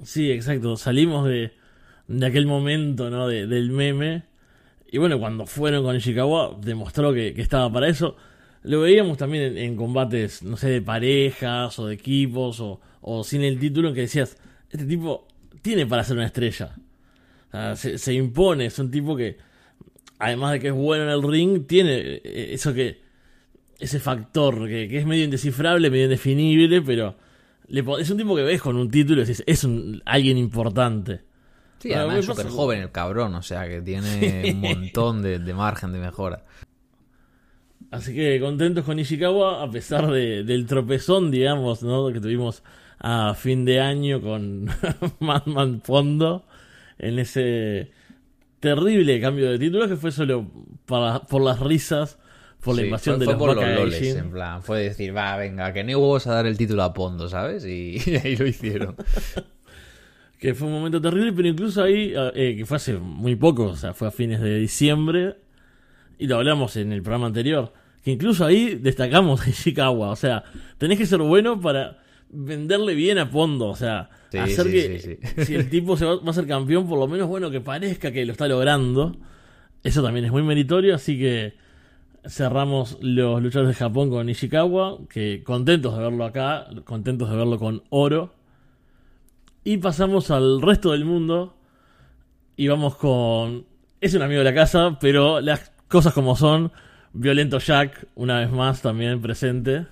Sí, 0.03 0.31
exacto. 0.31 0.77
Salimos 0.77 1.27
de, 1.27 1.53
de 2.09 2.27
aquel 2.27 2.47
momento, 2.47 3.11
¿no? 3.11 3.29
De, 3.29 3.47
del 3.47 3.71
meme. 3.71 4.25
Y 4.91 4.99
bueno, 4.99 5.19
cuando 5.19 5.47
fueron 5.47 5.85
con 5.85 5.95
Ishikawa, 5.97 6.59
demostró 6.61 7.13
que, 7.13 7.35
que 7.35 7.43
estaba 7.43 7.71
para 7.71 7.89
eso. 7.89 8.17
Lo 8.63 8.81
veíamos 8.81 9.19
también 9.19 9.57
en, 9.57 9.77
combates, 9.77 10.43
no 10.43 10.57
sé, 10.57 10.71
de 10.71 10.83
parejas 10.83 11.79
o 11.79 11.87
de 11.87 11.95
equipos 11.95 12.61
o, 12.61 12.81
o, 13.03 13.23
sin 13.23 13.43
el 13.43 13.59
título, 13.59 13.89
en 13.89 13.95
que 13.95 14.01
decías, 14.03 14.37
este 14.71 14.85
tipo 14.85 15.29
tiene 15.63 15.87
para 15.87 16.03
ser 16.03 16.17
una 16.17 16.27
estrella. 16.27 16.75
Se, 17.77 18.13
impone, 18.13 18.67
es 18.67 18.79
un 18.79 18.91
tipo 18.91 19.17
que, 19.17 19.39
además 20.19 20.53
de 20.53 20.61
que 20.61 20.69
es 20.69 20.75
bueno 20.75 21.05
en 21.05 21.11
el 21.11 21.23
ring, 21.23 21.67
tiene 21.67 22.21
eso 22.25 22.75
que, 22.75 23.01
ese 23.79 24.01
factor 24.01 24.67
que, 24.67 24.89
que 24.89 24.99
es 24.99 25.07
medio 25.07 25.25
indescifrable, 25.25 25.91
medio 25.91 26.05
indefinible, 26.05 26.83
pero 26.83 27.17
le, 27.69 27.85
es 28.01 28.11
un 28.11 28.19
tipo 28.19 28.35
que 28.35 28.43
ves 28.43 28.61
con 28.61 28.77
un 28.77 28.91
título 28.91 29.23
y 29.23 29.25
decís, 29.25 29.45
es 29.47 29.65
un, 29.65 30.03
alguien 30.05 30.37
importante. 30.37 31.21
Sí, 31.79 31.93
además 31.93 32.19
es 32.19 32.27
súper 32.27 32.49
joven 32.49 32.81
el 32.81 32.91
cabrón, 32.91 33.35
o 33.35 33.43
sea 33.43 33.69
que 33.69 33.81
tiene 33.81 34.53
un 34.53 34.61
montón 34.61 35.23
de, 35.23 35.39
de, 35.39 35.55
margen 35.55 35.93
de 35.93 36.01
mejora. 36.01 36.45
Así 37.91 38.15
que 38.15 38.39
contentos 38.41 38.85
con 38.85 38.99
Ishikawa, 38.99 39.63
a 39.63 39.71
pesar 39.71 40.11
de, 40.11 40.45
del 40.45 40.67
tropezón, 40.67 41.31
digamos, 41.31 41.83
¿no? 41.83 42.13
que 42.13 42.21
tuvimos 42.21 42.63
a 42.99 43.35
fin 43.35 43.65
de 43.65 43.81
año 43.81 44.21
con 44.21 44.69
Madman 45.21 45.81
Fondo, 45.83 46.45
en 46.99 47.19
ese 47.19 47.91
terrible 48.61 49.21
cambio 49.21 49.51
de 49.51 49.59
título 49.59 49.89
que 49.89 49.97
fue 49.97 50.11
solo 50.11 50.47
para, 50.85 51.21
por 51.21 51.43
las 51.43 51.61
risas, 51.61 52.19
por 52.61 52.75
la 52.75 52.81
sí, 52.81 52.87
invasión 52.87 53.17
fue, 53.17 53.21
de 53.21 53.25
fue 53.25 53.33
los 53.35 53.57
por 53.57 53.65
los 53.65 53.79
loles, 53.79 54.17
en 54.17 54.31
plan, 54.33 54.63
fue 54.63 54.83
decir, 54.83 55.17
va, 55.17 55.37
venga, 55.37 55.73
que 55.73 55.85
no 55.85 56.01
vamos 56.01 56.27
a 56.27 56.35
dar 56.35 56.47
el 56.47 56.59
título 56.59 56.83
a 56.83 56.93
Pondo, 56.93 57.29
¿sabes? 57.29 57.65
Y, 57.65 58.03
y 58.07 58.17
ahí 58.17 58.37
lo 58.37 58.47
hicieron. 58.47 58.97
Que 60.39 60.55
fue 60.55 60.69
un 60.69 60.75
momento 60.75 61.01
terrible, 61.01 61.33
pero 61.33 61.49
incluso 61.49 61.83
ahí, 61.83 62.13
eh, 62.35 62.55
que 62.57 62.65
fue 62.67 62.77
hace 62.77 62.95
muy 62.97 63.37
poco, 63.37 63.65
o 63.65 63.77
sea, 63.77 63.93
fue 63.95 64.09
a 64.09 64.11
fines 64.11 64.41
de 64.41 64.59
diciembre, 64.59 65.37
y 66.19 66.27
lo 66.27 66.37
hablamos 66.37 66.77
en 66.77 66.93
el 66.93 67.03
programa 67.03 67.27
anterior, 67.27 67.73
que 68.05 68.13
incluso 68.13 68.45
ahí 68.45 68.77
destacamos 68.77 69.47
a 69.47 69.51
Ishikawa, 69.51 70.11
o 70.11 70.17
sea, 70.17 70.45
tenés 70.79 70.99
que 70.99 71.07
ser 71.07 71.21
bueno 71.21 71.61
para 71.61 71.99
venderle 72.31 72.95
bien 72.95 73.19
a 73.19 73.31
Pondo, 73.31 73.69
o 73.69 73.77
sea, 73.77 74.11
Sí, 74.31 74.39
hacer 74.39 74.67
sí, 74.67 74.73
que 74.73 74.99
sí. 74.99 75.19
si 75.45 75.55
el 75.55 75.71
tipo 75.71 75.97
se 75.97 76.05
va, 76.05 76.17
va 76.17 76.31
a 76.31 76.35
ser 76.35 76.47
campeón, 76.47 76.87
por 76.87 76.99
lo 76.99 77.09
menos 77.09 77.29
bueno 77.29 77.51
que 77.51 77.61
parezca 77.61 78.13
que 78.13 78.25
lo 78.27 78.33
está 78.33 78.47
logrando, 78.47 79.17
eso 79.83 80.03
también 80.03 80.27
es 80.27 80.33
muy 80.33 80.43
meritorio, 80.43 80.95
así 80.95 81.19
que 81.19 81.55
cerramos 82.27 82.99
los 83.01 83.43
luchadores 83.43 83.77
de 83.77 83.79
Japón 83.79 84.11
con 84.11 84.29
Ishikawa, 84.29 84.99
que 85.09 85.43
contentos 85.45 85.97
de 85.97 86.03
verlo 86.03 86.25
acá, 86.25 86.67
contentos 86.85 87.31
de 87.31 87.37
verlo 87.37 87.59
con 87.59 87.83
oro. 87.91 88.35
Y 89.69 89.77
pasamos 89.77 90.31
al 90.31 90.63
resto 90.63 90.93
del 90.93 91.05
mundo. 91.05 91.55
Y 92.57 92.69
vamos 92.69 92.97
con. 92.97 93.67
Es 94.01 94.15
un 94.15 94.23
amigo 94.23 94.39
de 94.39 94.45
la 94.47 94.55
casa, 94.55 94.97
pero 94.99 95.43
las 95.43 95.71
cosas 95.89 96.15
como 96.15 96.37
son. 96.37 96.73
Violento 97.13 97.59
Jack, 97.59 98.07
una 98.15 98.39
vez 98.39 98.51
más, 98.51 98.81
también 98.81 99.21
presente. 99.21 99.85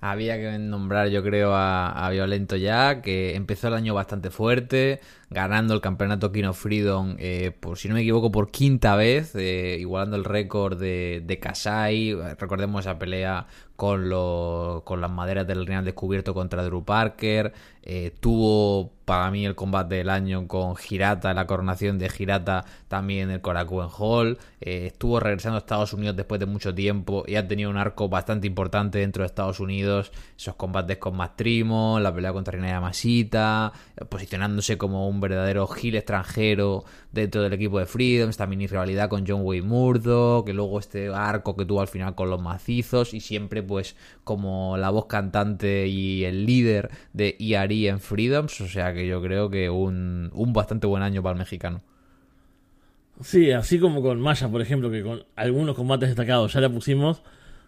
Había 0.00 0.36
que 0.36 0.56
nombrar, 0.60 1.08
yo 1.08 1.24
creo, 1.24 1.50
a, 1.52 2.08
Violento 2.12 2.54
ya, 2.54 3.02
que 3.02 3.34
empezó 3.34 3.66
el 3.66 3.74
año 3.74 3.92
bastante 3.92 4.30
fuerte, 4.30 5.00
ganando 5.30 5.74
el 5.74 5.80
campeonato 5.80 6.30
King 6.30 6.44
of 6.44 6.60
Freedom, 6.60 7.16
eh, 7.18 7.50
por 7.58 7.76
si 7.76 7.88
no 7.88 7.94
me 7.94 8.02
equivoco, 8.02 8.30
por 8.30 8.52
quinta 8.52 8.94
vez, 8.94 9.34
eh, 9.34 9.78
igualando 9.80 10.14
el 10.14 10.24
récord 10.24 10.78
de, 10.78 11.22
de 11.24 11.40
Kasai. 11.40 12.14
Recordemos 12.38 12.82
esa 12.86 13.00
pelea 13.00 13.48
con, 13.76 14.08
lo, 14.08 14.82
con 14.84 15.00
las 15.00 15.10
maderas 15.10 15.46
del 15.46 15.66
Real 15.66 15.84
descubierto 15.84 16.34
contra 16.34 16.64
Drew 16.64 16.84
Parker. 16.84 17.52
Eh, 17.82 18.14
tuvo 18.18 18.92
para 19.04 19.30
mí 19.30 19.44
el 19.44 19.54
combate 19.54 19.96
del 19.96 20.08
año 20.08 20.48
con 20.48 20.74
Hirata, 20.88 21.34
la 21.34 21.46
coronación 21.46 21.98
de 21.98 22.10
Hirata 22.18 22.64
también 22.88 23.28
en 23.28 23.34
el 23.34 23.40
Korakuen 23.42 23.88
Hall. 23.98 24.38
Eh, 24.60 24.86
estuvo 24.86 25.20
regresando 25.20 25.56
a 25.56 25.58
Estados 25.58 25.92
Unidos 25.92 26.16
después 26.16 26.40
de 26.40 26.46
mucho 26.46 26.74
tiempo 26.74 27.24
y 27.26 27.34
ha 27.34 27.46
tenido 27.46 27.68
un 27.68 27.76
arco 27.76 28.08
bastante 28.08 28.46
importante 28.46 29.00
dentro 29.00 29.22
de 29.22 29.26
Estados 29.26 29.60
Unidos. 29.60 30.12
Esos 30.38 30.54
combates 30.54 30.96
con 30.96 31.16
Mastrimo, 31.16 32.00
la 32.00 32.14
pelea 32.14 32.32
contra 32.32 32.52
Rina 32.52 32.68
Yamashita, 32.68 33.72
posicionándose 34.08 34.78
como 34.78 35.06
un 35.06 35.20
verdadero 35.20 35.68
heel 35.76 35.96
extranjero 35.96 36.84
dentro 37.12 37.42
del 37.42 37.52
equipo 37.52 37.78
de 37.78 37.86
Freedom, 37.86 38.30
esta 38.30 38.46
mini 38.46 38.66
rivalidad 38.66 39.10
con 39.10 39.24
John 39.26 39.42
Wayne 39.42 39.66
Murdo, 39.66 40.44
que 40.44 40.54
luego 40.54 40.78
este 40.78 41.08
arco 41.08 41.54
que 41.54 41.66
tuvo 41.66 41.82
al 41.82 41.88
final 41.88 42.14
con 42.14 42.30
los 42.30 42.40
macizos 42.40 43.12
y 43.12 43.20
siempre 43.20 43.62
pues 43.64 43.96
como 44.22 44.76
la 44.76 44.90
voz 44.90 45.06
cantante 45.06 45.86
y 45.88 46.24
el 46.24 46.46
líder 46.46 46.90
de 47.12 47.36
IRI 47.38 47.88
en 47.88 48.00
Freedoms, 48.00 48.60
o 48.60 48.68
sea 48.68 48.94
que 48.94 49.06
yo 49.06 49.20
creo 49.22 49.50
que 49.50 49.70
un, 49.70 50.30
un 50.32 50.52
bastante 50.52 50.86
buen 50.86 51.02
año 51.02 51.22
para 51.22 51.32
el 51.32 51.38
mexicano. 51.38 51.82
Sí, 53.20 53.52
así 53.52 53.78
como 53.78 54.02
con 54.02 54.20
Maya, 54.20 54.48
por 54.48 54.60
ejemplo, 54.60 54.90
que 54.90 55.02
con 55.02 55.24
algunos 55.36 55.76
combates 55.76 56.08
destacados 56.08 56.52
ya 56.52 56.60
la 56.60 56.68
pusimos, 56.68 57.22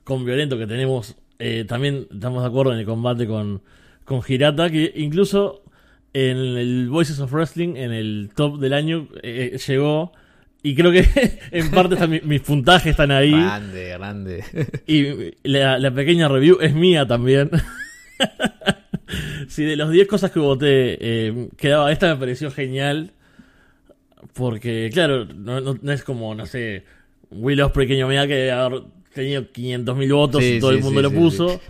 con 0.05 0.25
Violento 0.25 0.59
que 0.59 0.67
tenemos, 0.67 1.17
eh, 1.39 1.65
también 1.69 2.09
estamos 2.11 2.43
de 2.43 2.49
acuerdo 2.49 2.73
en 2.73 2.81
el 2.81 2.87
combate 2.87 3.27
con, 3.27 3.63
con 4.05 4.23
Hirata, 4.27 4.71
que 4.71 4.93
incluso 4.97 5.63
en 6.13 6.37
el 6.37 6.89
Voices 6.89 7.21
of 7.21 7.33
Wrestling, 7.33 7.77
en 7.77 7.93
el 7.93 8.31
top 8.35 8.59
del 8.59 8.73
año, 8.73 9.09
eh, 9.23 9.59
llegó. 9.67 10.13
Y 10.63 10.75
creo 10.75 10.91
que 10.91 11.07
en 11.51 11.71
parte 11.71 11.95
están, 11.95 12.11
mis, 12.11 12.25
mis, 12.25 12.41
puntajes 12.41 12.91
están 12.91 13.11
ahí. 13.11 13.31
Grande, 13.31 13.89
grande. 13.91 14.45
Y 14.87 15.35
la, 15.49 15.79
la 15.79 15.91
pequeña 15.91 16.29
review 16.29 16.59
es 16.61 16.75
mía 16.75 17.07
también. 17.07 17.51
si 19.49 19.65
de 19.65 19.77
los 19.77 19.91
10 19.91 20.09
cosas 20.09 20.31
que 20.31 20.41
voté 20.41 20.99
eh, 21.01 21.49
quedaba 21.57 21.93
esta, 21.93 22.09
me 22.09 22.17
pareció 22.17 22.51
genial. 22.51 23.13
Porque, 24.33 24.91
claro, 24.93 25.25
no, 25.25 25.61
no, 25.61 25.79
no 25.81 25.93
es 25.93 26.05
como, 26.05 26.35
no 26.35 26.45
sé, 26.47 26.85
Will 27.31 27.61
Ospreay 27.61 27.89
que 27.89 28.05
me 28.05 28.27
que 28.27 28.35
debe 28.35 28.51
haber 28.53 28.83
tenido 29.15 29.43
500.000 29.45 30.13
votos 30.15 30.43
sí, 30.43 30.55
y 30.55 30.61
todo 30.61 30.73
sí, 30.73 30.77
el 30.77 30.83
mundo 30.83 31.03
lo 31.03 31.11
puso. 31.11 31.61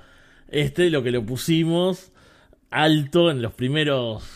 Este, 0.49 0.90
lo 0.90 1.03
que 1.03 1.11
lo 1.11 1.25
pusimos 1.25 2.12
alto 2.70 3.31
en 3.31 3.42
los 3.42 3.53
primeros 3.53 4.36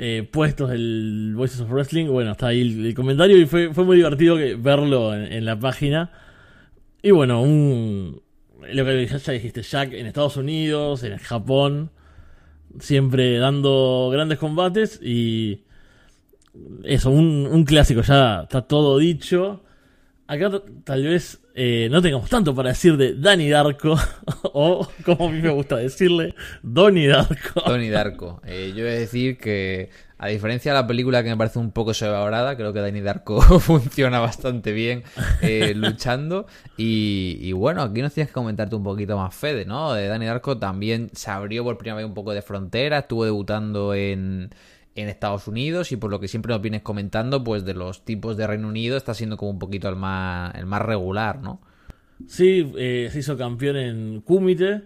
eh, 0.00 0.22
puestos 0.22 0.70
del 0.70 1.32
Voices 1.34 1.60
of 1.60 1.70
Wrestling. 1.70 2.06
Bueno, 2.06 2.30
está 2.30 2.46
ahí 2.48 2.60
el, 2.60 2.94
comentario 2.94 3.36
y 3.36 3.46
fue, 3.46 3.74
fue 3.74 3.84
muy 3.84 3.96
divertido 3.96 4.36
verlo 4.58 5.12
en, 5.12 5.44
la 5.44 5.58
página. 5.58 6.12
Y 7.02 7.10
bueno, 7.10 7.42
un. 7.42 8.22
Lo 8.72 8.84
que 8.84 9.06
ya 9.06 9.32
dijiste, 9.32 9.62
Jack 9.62 9.92
en 9.94 10.06
Estados 10.06 10.36
Unidos, 10.36 11.02
en 11.02 11.18
Japón, 11.18 11.90
siempre 12.78 13.38
dando 13.38 14.08
grandes 14.12 14.38
combates 14.38 15.00
y. 15.02 15.64
Eso, 16.84 17.10
un 17.10 17.64
clásico, 17.64 18.02
ya 18.02 18.42
está 18.42 18.62
todo 18.62 18.98
dicho. 18.98 19.64
Acá 20.28 20.62
tal 20.84 21.04
vez 21.04 21.40
eh, 21.60 21.88
no 21.90 22.00
tengamos 22.00 22.30
tanto 22.30 22.54
para 22.54 22.68
decir 22.68 22.96
de 22.96 23.16
Danny 23.16 23.50
Darko, 23.50 23.96
o 24.44 24.86
como 25.04 25.26
a 25.26 25.32
mí 25.32 25.42
me 25.42 25.50
gusta 25.50 25.74
decirle, 25.74 26.36
Donnie 26.62 27.08
Darko. 27.08 27.62
Donnie 27.66 27.90
Darko. 27.90 28.40
Eh, 28.46 28.72
yo 28.76 28.84
voy 28.84 28.92
a 28.92 28.98
decir 28.98 29.38
que, 29.38 29.90
a 30.18 30.28
diferencia 30.28 30.70
de 30.72 30.78
la 30.78 30.86
película 30.86 31.24
que 31.24 31.30
me 31.30 31.36
parece 31.36 31.58
un 31.58 31.72
poco 31.72 31.94
sobrevalorada, 31.94 32.56
creo 32.56 32.72
que 32.72 32.78
Danny 32.78 33.00
Darko 33.00 33.40
funciona 33.60 34.20
bastante 34.20 34.70
bien 34.70 35.02
eh, 35.42 35.72
luchando. 35.76 36.46
Y, 36.76 37.38
y, 37.40 37.50
bueno, 37.50 37.82
aquí 37.82 38.02
nos 38.02 38.14
tienes 38.14 38.28
que 38.28 38.34
comentarte 38.34 38.76
un 38.76 38.84
poquito 38.84 39.16
más, 39.16 39.34
Fede, 39.34 39.64
¿no? 39.64 39.94
De 39.94 40.06
Danny 40.06 40.26
Darko 40.26 40.58
también 40.58 41.10
se 41.12 41.28
abrió 41.32 41.64
por 41.64 41.76
primera 41.76 41.96
vez 41.96 42.06
un 42.06 42.14
poco 42.14 42.32
de 42.34 42.42
frontera, 42.42 42.98
estuvo 42.98 43.24
debutando 43.24 43.94
en 43.94 44.50
en 44.94 45.08
Estados 45.08 45.46
Unidos 45.46 45.92
y 45.92 45.96
por 45.96 46.10
lo 46.10 46.20
que 46.20 46.28
siempre 46.28 46.52
nos 46.52 46.60
vienes 46.60 46.82
comentando, 46.82 47.44
pues 47.44 47.64
de 47.64 47.74
los 47.74 48.04
tipos 48.04 48.36
de 48.36 48.46
Reino 48.46 48.68
Unido 48.68 48.96
está 48.96 49.14
siendo 49.14 49.36
como 49.36 49.52
un 49.52 49.58
poquito 49.58 49.88
el 49.88 49.96
más, 49.96 50.54
el 50.54 50.66
más 50.66 50.82
regular, 50.82 51.40
¿no? 51.40 51.60
Sí, 52.26 52.72
eh, 52.76 53.08
se 53.12 53.20
hizo 53.20 53.36
campeón 53.36 53.76
en 53.76 54.20
Kumite, 54.22 54.82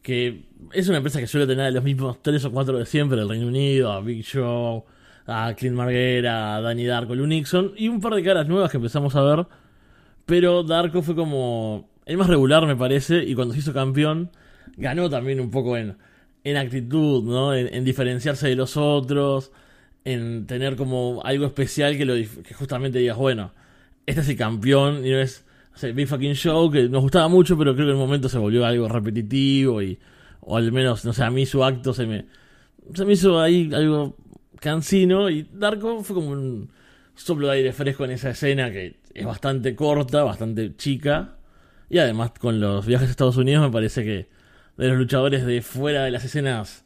que 0.00 0.44
es 0.72 0.88
una 0.88 0.98
empresa 0.98 1.18
que 1.18 1.26
suele 1.26 1.46
tener 1.46 1.72
los 1.72 1.82
mismos 1.82 2.22
tres 2.22 2.44
o 2.44 2.52
cuatro 2.52 2.78
de 2.78 2.86
siempre, 2.86 3.20
el 3.20 3.28
Reino 3.28 3.48
Unido, 3.48 3.92
a 3.92 4.00
Big 4.00 4.22
Show, 4.24 4.84
a 5.26 5.54
Clint 5.54 5.76
Marguera, 5.76 6.56
a 6.56 6.60
Danny 6.60 6.84
Darko, 6.84 7.14
Lou 7.14 7.26
Nixon, 7.26 7.72
y 7.76 7.88
un 7.88 8.00
par 8.00 8.14
de 8.14 8.22
caras 8.22 8.46
nuevas 8.46 8.70
que 8.70 8.76
empezamos 8.76 9.16
a 9.16 9.22
ver, 9.22 9.46
pero 10.24 10.62
Darko 10.62 11.02
fue 11.02 11.16
como 11.16 11.90
el 12.06 12.16
más 12.16 12.28
regular 12.28 12.66
me 12.66 12.76
parece, 12.76 13.24
y 13.24 13.34
cuando 13.34 13.54
se 13.54 13.60
hizo 13.60 13.72
campeón, 13.72 14.30
ganó 14.76 15.08
también 15.10 15.40
un 15.40 15.50
poco 15.50 15.76
en 15.76 15.96
en 16.44 16.56
actitud, 16.56 17.22
¿no? 17.24 17.54
En, 17.54 17.84
diferenciarse 17.84 18.48
de 18.48 18.56
los 18.56 18.76
otros, 18.76 19.52
en 20.04 20.46
tener 20.46 20.76
como 20.76 21.22
algo 21.24 21.46
especial 21.46 21.96
que, 21.96 22.04
lo, 22.04 22.14
que 22.14 22.54
justamente 22.54 22.98
digas, 22.98 23.16
bueno, 23.16 23.52
este 24.06 24.20
es 24.22 24.28
el 24.28 24.36
campeón 24.36 25.06
y 25.06 25.10
no 25.10 25.18
es 25.20 25.44
o 25.74 25.94
Big 25.94 26.06
Fucking 26.06 26.34
Show, 26.34 26.70
que 26.70 26.88
nos 26.88 27.02
gustaba 27.02 27.28
mucho, 27.28 27.56
pero 27.56 27.74
creo 27.74 27.86
que 27.86 27.92
en 27.92 27.96
un 27.96 28.02
momento 28.02 28.28
se 28.28 28.38
volvió 28.38 28.64
algo 28.66 28.88
repetitivo 28.88 29.80
y, 29.82 29.98
o 30.40 30.56
al 30.56 30.70
menos, 30.70 31.04
no 31.04 31.12
sé, 31.12 31.24
a 31.24 31.30
mí 31.30 31.46
su 31.46 31.64
acto 31.64 31.94
se 31.94 32.06
me, 32.06 32.26
se 32.92 33.04
me 33.04 33.14
hizo 33.14 33.40
ahí 33.40 33.70
algo 33.72 34.16
cansino 34.60 35.30
y 35.30 35.48
Darko 35.52 36.02
fue 36.04 36.14
como 36.14 36.30
un 36.30 36.70
soplo 37.14 37.48
de 37.48 37.54
aire 37.54 37.72
fresco 37.72 38.04
en 38.04 38.12
esa 38.12 38.30
escena 38.30 38.70
que 38.70 38.96
es 39.14 39.26
bastante 39.26 39.74
corta, 39.74 40.22
bastante 40.24 40.76
chica 40.76 41.36
y 41.88 41.98
además 41.98 42.32
con 42.38 42.60
los 42.60 42.86
viajes 42.86 43.08
a 43.08 43.10
Estados 43.10 43.36
Unidos 43.36 43.64
me 43.64 43.72
parece 43.72 44.04
que 44.04 44.28
de 44.76 44.88
los 44.88 44.96
luchadores 44.96 45.44
de 45.46 45.62
fuera 45.62 46.04
de 46.04 46.10
las 46.10 46.24
escenas 46.24 46.84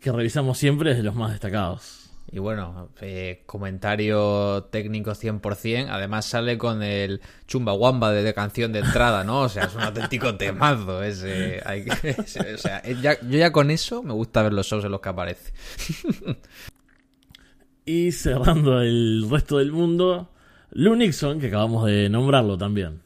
que 0.00 0.12
revisamos 0.12 0.58
siempre 0.58 0.92
es 0.92 0.96
de 0.96 1.02
los 1.02 1.14
más 1.14 1.30
destacados. 1.30 2.00
Y 2.32 2.38
bueno, 2.38 2.90
eh, 3.00 3.42
comentario 3.44 4.68
técnico 4.70 5.10
100%. 5.12 5.88
Además 5.90 6.26
sale 6.26 6.58
con 6.58 6.82
el 6.82 7.20
Chumbawamba 7.48 8.12
de, 8.12 8.22
de 8.22 8.34
canción 8.34 8.72
de 8.72 8.80
entrada, 8.80 9.24
¿no? 9.24 9.40
O 9.42 9.48
sea, 9.48 9.64
es 9.64 9.74
un 9.74 9.82
auténtico 9.82 10.34
temazo. 10.36 11.02
Ese, 11.02 11.60
o 11.60 12.58
sea, 12.58 12.82
yo 12.84 13.36
ya 13.36 13.50
con 13.50 13.70
eso 13.72 14.04
me 14.04 14.12
gusta 14.12 14.42
ver 14.42 14.52
los 14.52 14.66
shows 14.66 14.84
en 14.84 14.92
los 14.92 15.00
que 15.00 15.08
aparece. 15.08 15.52
y 17.84 18.12
cerrando 18.12 18.80
el 18.80 19.26
resto 19.28 19.58
del 19.58 19.72
mundo, 19.72 20.30
Lou 20.70 20.94
Nixon, 20.94 21.40
que 21.40 21.48
acabamos 21.48 21.86
de 21.86 22.08
nombrarlo 22.08 22.56
también. 22.56 23.02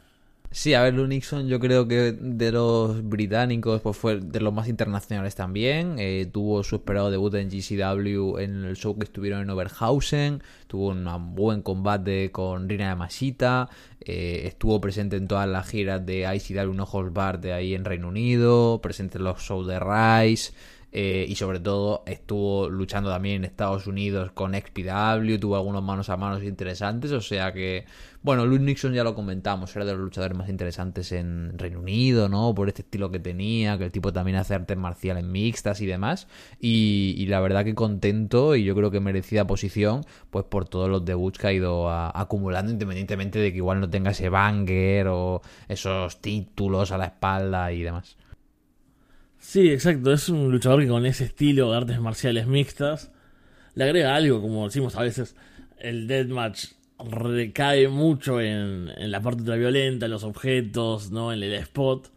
Sí, 0.57 0.73
a 0.73 0.83
ver, 0.83 0.95
Lou 0.95 1.09
Nixon 1.09 1.49
yo 1.49 1.59
creo 1.59 1.89
que 1.89 2.13
de 2.13 2.53
los 2.53 3.03
británicos 3.03 3.81
pues 3.81 3.97
fue 3.97 4.21
de 4.21 4.41
los 4.41 4.55
más 4.55 4.69
internacionales 4.69 5.35
también. 5.35 5.97
Eh, 5.99 6.31
tuvo 6.33 6.63
su 6.63 6.77
esperado 6.77 7.11
debut 7.11 7.35
en 7.35 7.51
GCW 7.51 8.39
en 8.39 8.65
el 8.65 8.77
show 8.77 8.97
que 8.97 9.03
estuvieron 9.03 9.43
en 9.43 9.51
Overhausen. 9.51 10.45
Tuvo 10.69 10.91
un 10.91 11.35
buen 11.35 11.61
combate 11.63 12.31
con 12.31 12.69
Rina 12.69 12.85
Yamashita. 12.85 13.69
Eh, 14.01 14.43
estuvo 14.45 14.81
presente 14.81 15.17
en 15.17 15.27
todas 15.27 15.49
las 15.49 15.69
giras 15.69 16.07
de 16.07 16.21
ICW 16.33 16.73
No 16.73 16.85
Holds 16.85 17.13
Bar 17.13 17.41
de 17.41 17.53
ahí 17.53 17.75
en 17.75 17.85
Reino 17.85 18.07
Unido. 18.07 18.81
Presente 18.81 19.19
en 19.19 19.25
los 19.25 19.41
shows 19.41 19.67
de 19.67 19.81
Rise. 19.81 20.53
Eh, 20.97 21.27
y 21.29 21.35
sobre 21.35 21.59
todo 21.59 22.05
estuvo 22.07 22.69
luchando 22.69 23.11
también 23.11 23.35
en 23.35 23.45
Estados 23.45 23.89
Unidos 23.89 24.31
con 24.31 24.55
XPW, 24.55 25.41
tuvo 25.41 25.57
algunos 25.57 25.83
manos 25.83 26.09
a 26.09 26.17
manos 26.17 26.45
interesantes, 26.45 27.11
o 27.11 27.21
sea 27.21 27.53
que, 27.53 27.85
bueno, 28.25 28.47
Luke 28.47 28.63
Nixon 28.63 28.95
ya 28.95 29.05
lo 29.05 29.15
comentamos, 29.15 29.77
era 29.77 29.85
de 29.85 29.93
los 29.93 30.01
luchadores 30.01 30.35
más 30.35 30.49
interesantes 30.49 31.13
en 31.13 31.59
Reino 31.59 31.81
Unido, 31.81 32.31
¿no? 32.31 32.55
Por 32.55 32.69
este 32.69 32.81
estilo 32.81 33.11
que 33.11 33.19
tenía, 33.19 33.77
que 33.77 33.85
el 33.85 33.93
tipo 33.93 34.15
también 34.15 34.39
hace 34.39 34.55
artes 34.55 34.79
marciales 34.79 35.25
mixtas 35.25 35.83
y 35.83 35.87
demás, 35.87 36.27
y, 36.59 37.27
la 37.27 37.41
verdad 37.41 37.67
que 37.67 37.75
contento 37.75 38.57
y 38.57 38.65
yo 38.65 38.75
creo 38.75 38.91
que 38.91 38.99
merecida 38.99 39.47
posición, 39.47 40.07
pues 40.31 40.47
por 40.47 40.67
todos 40.67 40.89
los 40.89 41.05
debuts 41.05 41.39
que 41.39 41.49
ha 41.49 41.53
ido 41.53 41.91
acumulando, 41.91 42.73
independientemente 42.73 43.39
de 43.39 43.51
que 43.51 43.59
igual 43.59 43.81
no 43.81 43.91
tenga 43.91 44.13
ese 44.13 44.31
banger 44.31 45.09
o 45.09 45.43
esos 45.69 46.23
títulos 46.23 46.93
a 46.93 46.97
la 46.97 47.05
espalda 47.05 47.73
y 47.73 47.83
demás. 47.83 48.17
Sí, 49.39 49.69
exacto. 49.69 50.11
Es 50.15 50.31
un 50.31 50.51
luchador 50.51 50.81
que 50.81 50.89
con 50.89 51.05
ese 51.05 51.25
estilo 51.27 51.73
de 51.73 51.77
artes 51.77 52.01
marciales 52.01 52.47
mixtas 52.47 53.13
le 53.75 53.85
agrega 53.85 54.15
algo, 54.15 54.41
como 54.41 54.65
decimos 54.65 54.97
a 54.97 55.03
veces, 55.03 55.37
el 55.79 56.07
deathmatch 56.09 56.69
recae 57.11 57.89
mucho 57.89 58.41
en, 58.41 58.91
en 58.97 59.11
la 59.11 59.21
parte 59.21 59.41
ultraviolenta, 59.41 60.07
en 60.07 60.13
los 60.13 60.25
objetos, 60.25 61.11
¿no? 61.11 61.33
En 61.33 61.43
el 61.43 61.53
spot. 61.55 62.11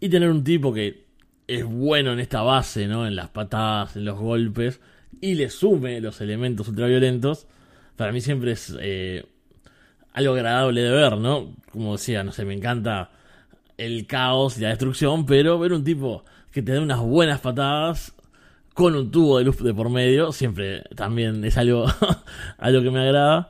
Y 0.00 0.08
tener 0.08 0.30
un 0.30 0.44
tipo 0.44 0.72
que 0.72 1.04
es 1.46 1.64
bueno 1.64 2.12
en 2.12 2.20
esta 2.20 2.42
base, 2.42 2.86
¿no? 2.86 3.06
En 3.06 3.16
las 3.16 3.28
patadas, 3.28 3.96
en 3.96 4.04
los 4.04 4.18
golpes, 4.18 4.80
y 5.20 5.34
le 5.34 5.50
sume 5.50 6.00
los 6.00 6.20
elementos 6.20 6.68
ultraviolentos, 6.68 7.46
para 7.96 8.12
mí 8.12 8.20
siempre 8.20 8.52
es 8.52 8.74
eh, 8.80 9.24
algo 10.12 10.34
agradable 10.34 10.82
de 10.82 10.90
ver, 10.90 11.18
¿no? 11.18 11.54
Como 11.70 11.92
decía, 11.92 12.24
no 12.24 12.32
sé, 12.32 12.44
me 12.44 12.54
encanta 12.54 13.10
el 13.78 14.06
caos 14.06 14.58
y 14.58 14.62
la 14.62 14.68
destrucción, 14.68 15.26
pero 15.26 15.58
ver 15.58 15.72
un 15.72 15.84
tipo 15.84 16.24
que 16.50 16.62
te 16.62 16.72
da 16.72 16.80
unas 16.80 17.00
buenas 17.00 17.40
patadas 17.40 18.14
con 18.74 18.94
un 18.94 19.10
tubo 19.10 19.38
de 19.38 19.44
luz 19.44 19.62
de 19.62 19.74
por 19.74 19.90
medio, 19.90 20.32
siempre 20.32 20.82
también 20.94 21.44
es 21.44 21.56
algo, 21.56 21.86
algo 22.58 22.82
que 22.82 22.90
me 22.90 23.00
agrada. 23.00 23.48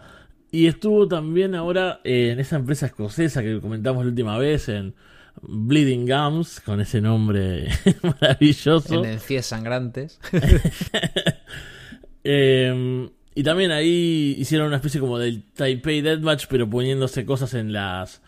Y 0.54 0.66
estuvo 0.66 1.08
también 1.08 1.54
ahora 1.54 2.02
en 2.04 2.38
esa 2.38 2.56
empresa 2.56 2.84
escocesa 2.84 3.42
que 3.42 3.58
comentamos 3.58 4.04
la 4.04 4.10
última 4.10 4.36
vez, 4.36 4.68
en 4.68 4.94
Bleeding 5.40 6.06
Gums, 6.06 6.60
con 6.60 6.78
ese 6.78 7.00
nombre 7.00 7.68
maravilloso. 8.02 9.02
En 9.02 9.12
encías 9.12 9.46
sangrantes. 9.46 10.20
Em, 12.24 13.10
y 13.34 13.42
también 13.42 13.72
ahí 13.72 14.36
hicieron 14.38 14.68
una 14.68 14.76
especie 14.76 15.00
como 15.00 15.18
del 15.18 15.42
Taipei 15.42 16.02
Deathmatch, 16.02 16.46
pero 16.48 16.70
poniéndose 16.70 17.24
cosas 17.24 17.54
en 17.54 17.72
las. 17.72 18.22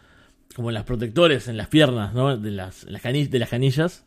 como 0.57 0.71
en 0.71 0.75
las 0.75 0.83
protectores, 0.83 1.47
en 1.47 1.57
las 1.57 1.69
piernas, 1.69 2.13
¿no? 2.13 2.37
De 2.37 2.51
las, 2.51 2.83
las, 2.91 3.03
de 3.05 3.39
las 3.39 3.49
canillas. 3.49 4.05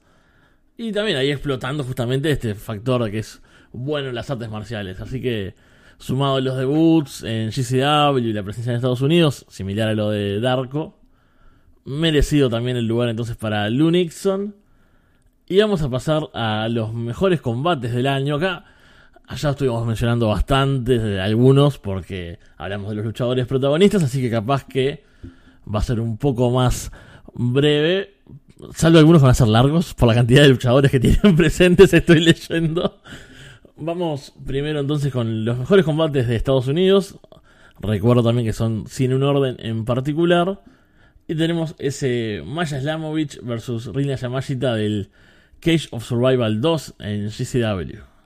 Y 0.76 0.92
también 0.92 1.16
ahí 1.16 1.32
explotando 1.32 1.86
justamente 1.86 2.30
este 2.32 2.54
factor 2.54 3.10
que 3.10 3.20
es 3.20 3.42
bueno 3.72 4.10
en 4.10 4.16
las 4.16 4.30
artes 4.30 4.50
marciales. 4.50 5.00
Así 5.00 5.22
que 5.22 5.56
sumado 5.98 6.36
a 6.36 6.42
los 6.42 6.58
debuts 6.58 7.24
en 7.24 7.50
GCW 7.50 8.20
y 8.20 8.34
la 8.34 8.44
presencia 8.44 8.72
en 8.72 8.78
Estados 8.78 9.02
Unidos, 9.02 9.46
similar 9.50 9.90
a 9.90 9.94
lo 9.94 10.10
de 10.10 10.40
Darko, 10.40 11.00
merecido 11.86 12.50
también 12.50 12.78
el 12.78 12.86
lugar 12.86 13.10
entonces 13.10 13.36
para 13.36 13.70
Lou 13.70 13.92
Nixon. 13.92 14.56
Y 15.50 15.60
vamos 15.60 15.82
a 15.82 15.90
pasar 15.90 16.30
a 16.34 16.68
los 16.70 16.94
mejores 16.94 17.40
combates 17.40 17.94
del 17.94 18.08
año. 18.08 18.36
Acá, 18.36 18.66
allá 19.26 19.52
estuvimos 19.52 19.86
mencionando 19.88 20.28
bastantes, 20.28 21.20
algunos, 21.20 21.80
porque 21.80 22.38
hablamos 22.58 22.90
de 22.90 22.96
los 22.96 23.06
luchadores 23.06 23.48
protagonistas, 23.48 24.04
así 24.04 24.22
que 24.22 24.30
capaz 24.30 24.66
que 24.66 25.06
va 25.74 25.80
a 25.80 25.84
ser 25.84 26.02
un 26.02 26.18
poco 26.18 26.52
más 26.52 26.92
breve 27.34 28.18
salvo 28.76 28.98
algunos 28.98 29.22
van 29.22 29.32
a 29.32 29.34
ser 29.34 29.48
largos 29.48 29.94
por 29.94 30.08
la 30.08 30.16
cantidad 30.16 30.42
de 30.42 30.50
luchadores 30.50 30.92
que 30.92 31.00
tienen 31.00 31.36
presentes, 31.36 31.94
estoy 31.94 32.20
leyendo. 32.22 33.02
Vamos 33.80 34.34
primero 34.44 34.80
entonces 34.80 35.14
con 35.14 35.46
los 35.46 35.60
mejores 35.60 35.86
combates 35.86 36.28
de 36.28 36.36
Estados 36.36 36.68
Unidos. 36.68 37.20
Recuerdo 37.80 38.24
también 38.24 38.48
que 38.48 38.54
son 38.54 38.88
sin 38.88 39.14
un 39.14 39.22
orden 39.22 39.56
en 39.60 39.86
particular. 39.86 40.62
Y 41.28 41.36
tenemos 41.36 41.76
ese 41.78 42.42
Maya 42.44 42.82
Slamovich 42.82 43.40
versus 43.44 43.94
Rina 43.94 44.16
Yamashita 44.16 44.74
del 44.74 45.12
Cage 45.60 45.90
of 45.92 46.04
Survival 46.04 46.60
2 46.60 46.96
en 47.00 47.28
GCW. 47.28 48.17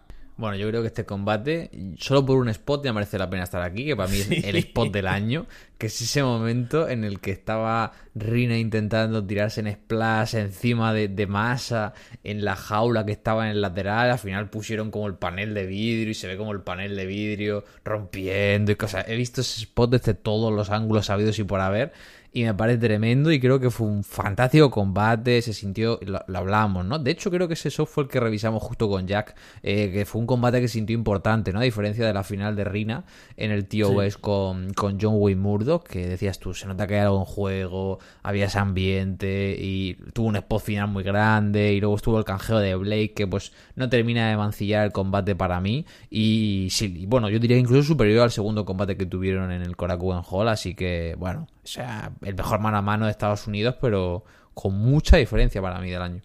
Bueno, 0.42 0.58
yo 0.58 0.68
creo 0.70 0.82
que 0.82 0.88
este 0.88 1.06
combate, 1.06 1.70
solo 2.00 2.26
por 2.26 2.38
un 2.40 2.50
spot 2.50 2.84
ya 2.84 2.92
merece 2.94 3.20
la 3.20 3.30
pena 3.30 3.44
estar 3.44 3.62
aquí, 3.62 3.86
que 3.86 3.96
para 3.96 4.10
mí 4.10 4.18
es 4.18 4.44
el 4.44 4.56
spot 4.56 4.92
del 4.92 5.06
año, 5.06 5.46
que 5.78 5.86
es 5.86 6.02
ese 6.02 6.24
momento 6.24 6.90
en 6.90 7.04
el 7.04 7.20
que 7.20 7.30
estaba 7.30 7.92
Rina 8.16 8.58
intentando 8.58 9.24
tirarse 9.24 9.60
en 9.62 9.72
splash 9.72 10.34
encima 10.34 10.94
de, 10.94 11.28
masa, 11.28 11.94
en 12.24 12.44
la 12.44 12.56
jaula 12.56 13.06
que 13.06 13.12
estaba 13.12 13.46
en 13.46 13.52
el 13.52 13.62
lateral, 13.62 14.10
al 14.10 14.18
final 14.18 14.50
pusieron 14.50 14.90
como 14.90 15.06
el 15.06 15.14
panel 15.14 15.54
de 15.54 15.68
vidrio 15.68 16.10
y 16.10 16.16
se 16.16 16.26
ve 16.26 16.38
como 16.38 16.54
el 16.54 16.62
panel 16.62 16.96
de 16.96 17.06
vidrio 17.06 17.64
rompiendo 17.86 18.72
y 18.72 18.76
cosas. 18.76 19.06
He 19.10 19.16
visto 19.16 19.42
ese 19.42 19.62
spot 19.62 19.92
desde 19.92 20.16
todos 20.16 20.52
los 20.52 20.72
ángulos 20.72 21.06
sabidos 21.06 21.38
y 21.38 21.44
por 21.44 21.60
haber. 21.60 21.94
Y 22.34 22.44
me 22.44 22.54
parece 22.54 22.80
tremendo 22.80 23.32
y 23.32 23.40
creo 23.42 23.60
que 23.60 23.70
fue 23.70 23.88
un 23.88 24.04
fantástico 24.04 24.72
combate, 24.72 25.42
se 25.42 25.52
sintió, 25.54 26.00
lo, 26.02 26.22
lo 26.28 26.38
hablamos, 26.38 26.86
¿no? 26.86 26.98
De 26.98 27.12
hecho 27.12 27.30
creo 27.30 27.48
que 27.48 27.56
ese 27.56 27.70
show 27.70 27.86
fue 27.86 28.04
el 28.04 28.10
que 28.10 28.22
revisamos 28.22 28.64
justo 28.64 28.90
con 28.90 29.06
Jack, 29.06 29.36
eh, 29.64 29.92
que 29.92 30.06
fue 30.06 30.22
un 30.22 30.28
combate 30.28 30.62
que 30.62 30.70
se 30.70 30.76
sintió 30.76 30.96
importante, 30.96 31.52
¿no? 31.52 31.60
A 31.60 31.64
diferencia 31.64 32.06
de 32.06 32.14
la 32.14 32.24
final 32.24 32.56
de 32.56 32.64
Rina 32.64 33.04
en 33.36 33.52
el 33.52 33.68
TOS 33.68 34.18
con, 34.18 34.74
con 34.74 34.98
John 35.00 35.16
Wayne 35.18 35.42
Murdoch, 35.42 35.86
que 35.86 36.08
decías 36.08 36.40
tú, 36.40 36.54
se 36.54 36.68
nota 36.68 36.88
que 36.88 36.96
hay 36.96 37.02
algo 37.02 37.20
en 37.20 37.26
juego, 37.26 38.00
había 38.24 38.46
ese 38.46 38.60
ambiente 38.60 39.58
y 39.60 39.96
tuvo 40.14 40.28
un 40.28 40.38
spot 40.38 40.62
final 40.62 40.88
muy 40.88 41.04
grande 41.04 41.74
y 41.74 41.82
luego 41.82 41.98
estuvo 41.98 42.18
el 42.18 42.24
canjeo 42.24 42.60
de 42.60 42.76
Blake 42.76 43.14
que 43.14 43.28
pues 43.28 43.52
no 43.76 43.90
termina 43.90 44.30
de 44.30 44.38
mancillar 44.38 44.86
el 44.86 44.94
combate 44.94 45.36
para 45.36 45.60
mí 45.60 45.86
y 46.10 46.70
sí, 46.72 47.06
bueno, 47.08 47.30
yo 47.30 47.40
diría 47.40 47.58
incluso 47.58 47.84
superior 47.84 48.24
al 48.24 48.32
segundo 48.32 48.64
combate 48.64 48.96
que 48.96 49.06
tuvieron 49.06 49.52
en 49.52 49.62
el 49.62 49.76
Korakuen 49.76 50.22
Hall, 50.30 50.48
así 50.48 50.76
que 50.76 51.16
bueno, 51.18 51.48
o 51.64 51.68
sea, 51.68 52.12
el 52.22 52.36
mejor 52.36 52.60
mano 52.60 52.78
a 52.78 52.82
mano 52.82 53.06
de 53.06 53.12
Estados 53.12 53.48
Unidos, 53.48 53.76
pero 53.80 54.24
con 54.54 54.74
mucha 54.76 55.18
diferencia 55.18 55.62
para 55.62 55.80
mí 55.80 55.90
del 55.90 56.02
año. 56.02 56.22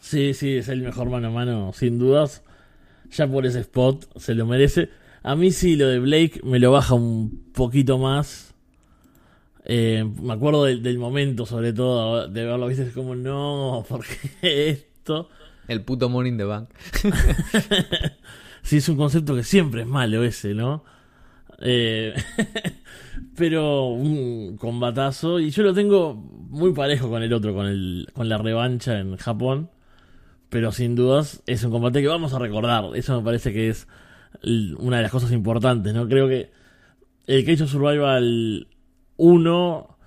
Sí, 0.00 0.34
sí, 0.34 0.56
es 0.56 0.68
el 0.68 0.82
mejor 0.82 1.10
mano 1.10 1.28
a 1.28 1.30
mano, 1.30 1.72
sin 1.74 1.98
dudas. 1.98 2.42
Ya 3.10 3.26
por 3.26 3.46
ese 3.46 3.60
spot 3.60 4.06
se 4.18 4.34
lo 4.34 4.46
merece. 4.46 4.90
A 5.22 5.34
mí 5.34 5.50
sí, 5.50 5.76
lo 5.76 5.88
de 5.88 5.98
Blake 5.98 6.40
me 6.44 6.58
lo 6.58 6.72
baja 6.72 6.94
un 6.94 7.50
poquito 7.52 7.98
más. 7.98 8.54
Eh, 9.64 10.04
me 10.22 10.32
acuerdo 10.32 10.64
del, 10.64 10.82
del, 10.82 10.98
momento, 10.98 11.44
sobre 11.44 11.74
todo, 11.74 12.26
de 12.26 12.44
verlo, 12.44 12.68
viste, 12.68 12.84
es 12.84 12.94
como, 12.94 13.14
no, 13.14 13.84
¿por 13.86 14.02
qué 14.06 14.70
esto? 14.70 15.28
El 15.66 15.82
puto 15.82 16.08
Money 16.08 16.32
in 16.32 16.38
the 16.38 16.44
Bank. 16.44 16.70
sí, 18.62 18.78
es 18.78 18.88
un 18.88 18.96
concepto 18.96 19.34
que 19.36 19.44
siempre 19.44 19.82
es 19.82 19.86
malo 19.86 20.24
ese, 20.24 20.54
¿no? 20.54 20.84
Eh, 21.60 22.14
pero 23.38 23.86
un 23.86 24.56
combatazo. 24.56 25.40
Y 25.40 25.50
yo 25.50 25.62
lo 25.62 25.72
tengo 25.72 26.14
muy 26.14 26.72
parejo 26.72 27.08
con 27.08 27.22
el 27.22 27.32
otro, 27.32 27.54
con, 27.54 27.66
el, 27.66 28.08
con 28.12 28.28
la 28.28 28.38
revancha 28.38 28.98
en 28.98 29.16
Japón. 29.16 29.70
Pero 30.48 30.72
sin 30.72 30.94
dudas 30.94 31.42
es 31.46 31.62
un 31.64 31.70
combate 31.70 32.00
que 32.00 32.08
vamos 32.08 32.32
a 32.34 32.38
recordar. 32.38 32.84
Eso 32.94 33.16
me 33.16 33.24
parece 33.24 33.52
que 33.52 33.68
es 33.68 33.86
una 34.78 34.96
de 34.96 35.02
las 35.02 35.12
cosas 35.12 35.32
importantes, 35.32 35.94
¿no? 35.94 36.08
Creo 36.08 36.28
que 36.28 36.50
el 37.26 37.44
Cage 37.44 37.64
of 37.64 37.70
Survival 37.70 38.66
1 39.16 39.98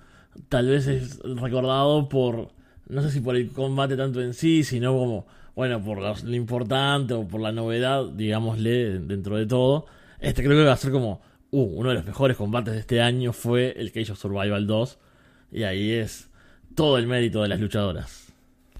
tal 0.48 0.68
vez 0.68 0.86
es 0.86 1.20
recordado 1.20 2.08
por, 2.08 2.48
no 2.88 3.02
sé 3.02 3.10
si 3.10 3.20
por 3.20 3.36
el 3.36 3.50
combate 3.52 3.96
tanto 3.96 4.20
en 4.20 4.34
sí, 4.34 4.64
sino 4.64 4.92
como, 4.96 5.26
bueno, 5.54 5.82
por 5.82 5.98
lo 6.00 6.34
importante 6.34 7.14
o 7.14 7.26
por 7.26 7.40
la 7.40 7.52
novedad, 7.52 8.06
digámosle, 8.06 9.00
dentro 9.00 9.36
de 9.36 9.46
todo. 9.46 9.86
Este 10.18 10.42
creo 10.42 10.56
que 10.56 10.64
va 10.64 10.72
a 10.72 10.76
ser 10.76 10.92
como, 10.92 11.20
uh, 11.52 11.62
uno 11.62 11.90
de 11.90 11.94
los 11.94 12.04
mejores 12.04 12.36
combates 12.36 12.74
de 12.74 12.80
este 12.80 13.00
año 13.00 13.32
fue 13.32 13.74
el 13.78 13.92
Cage 13.92 14.12
of 14.12 14.18
Survival 14.18 14.66
2. 14.66 14.98
Y 15.52 15.62
ahí 15.62 15.92
es 15.92 16.28
todo 16.74 16.98
el 16.98 17.06
mérito 17.06 17.42
de 17.42 17.48
las 17.48 17.60
luchadoras. 17.60 18.32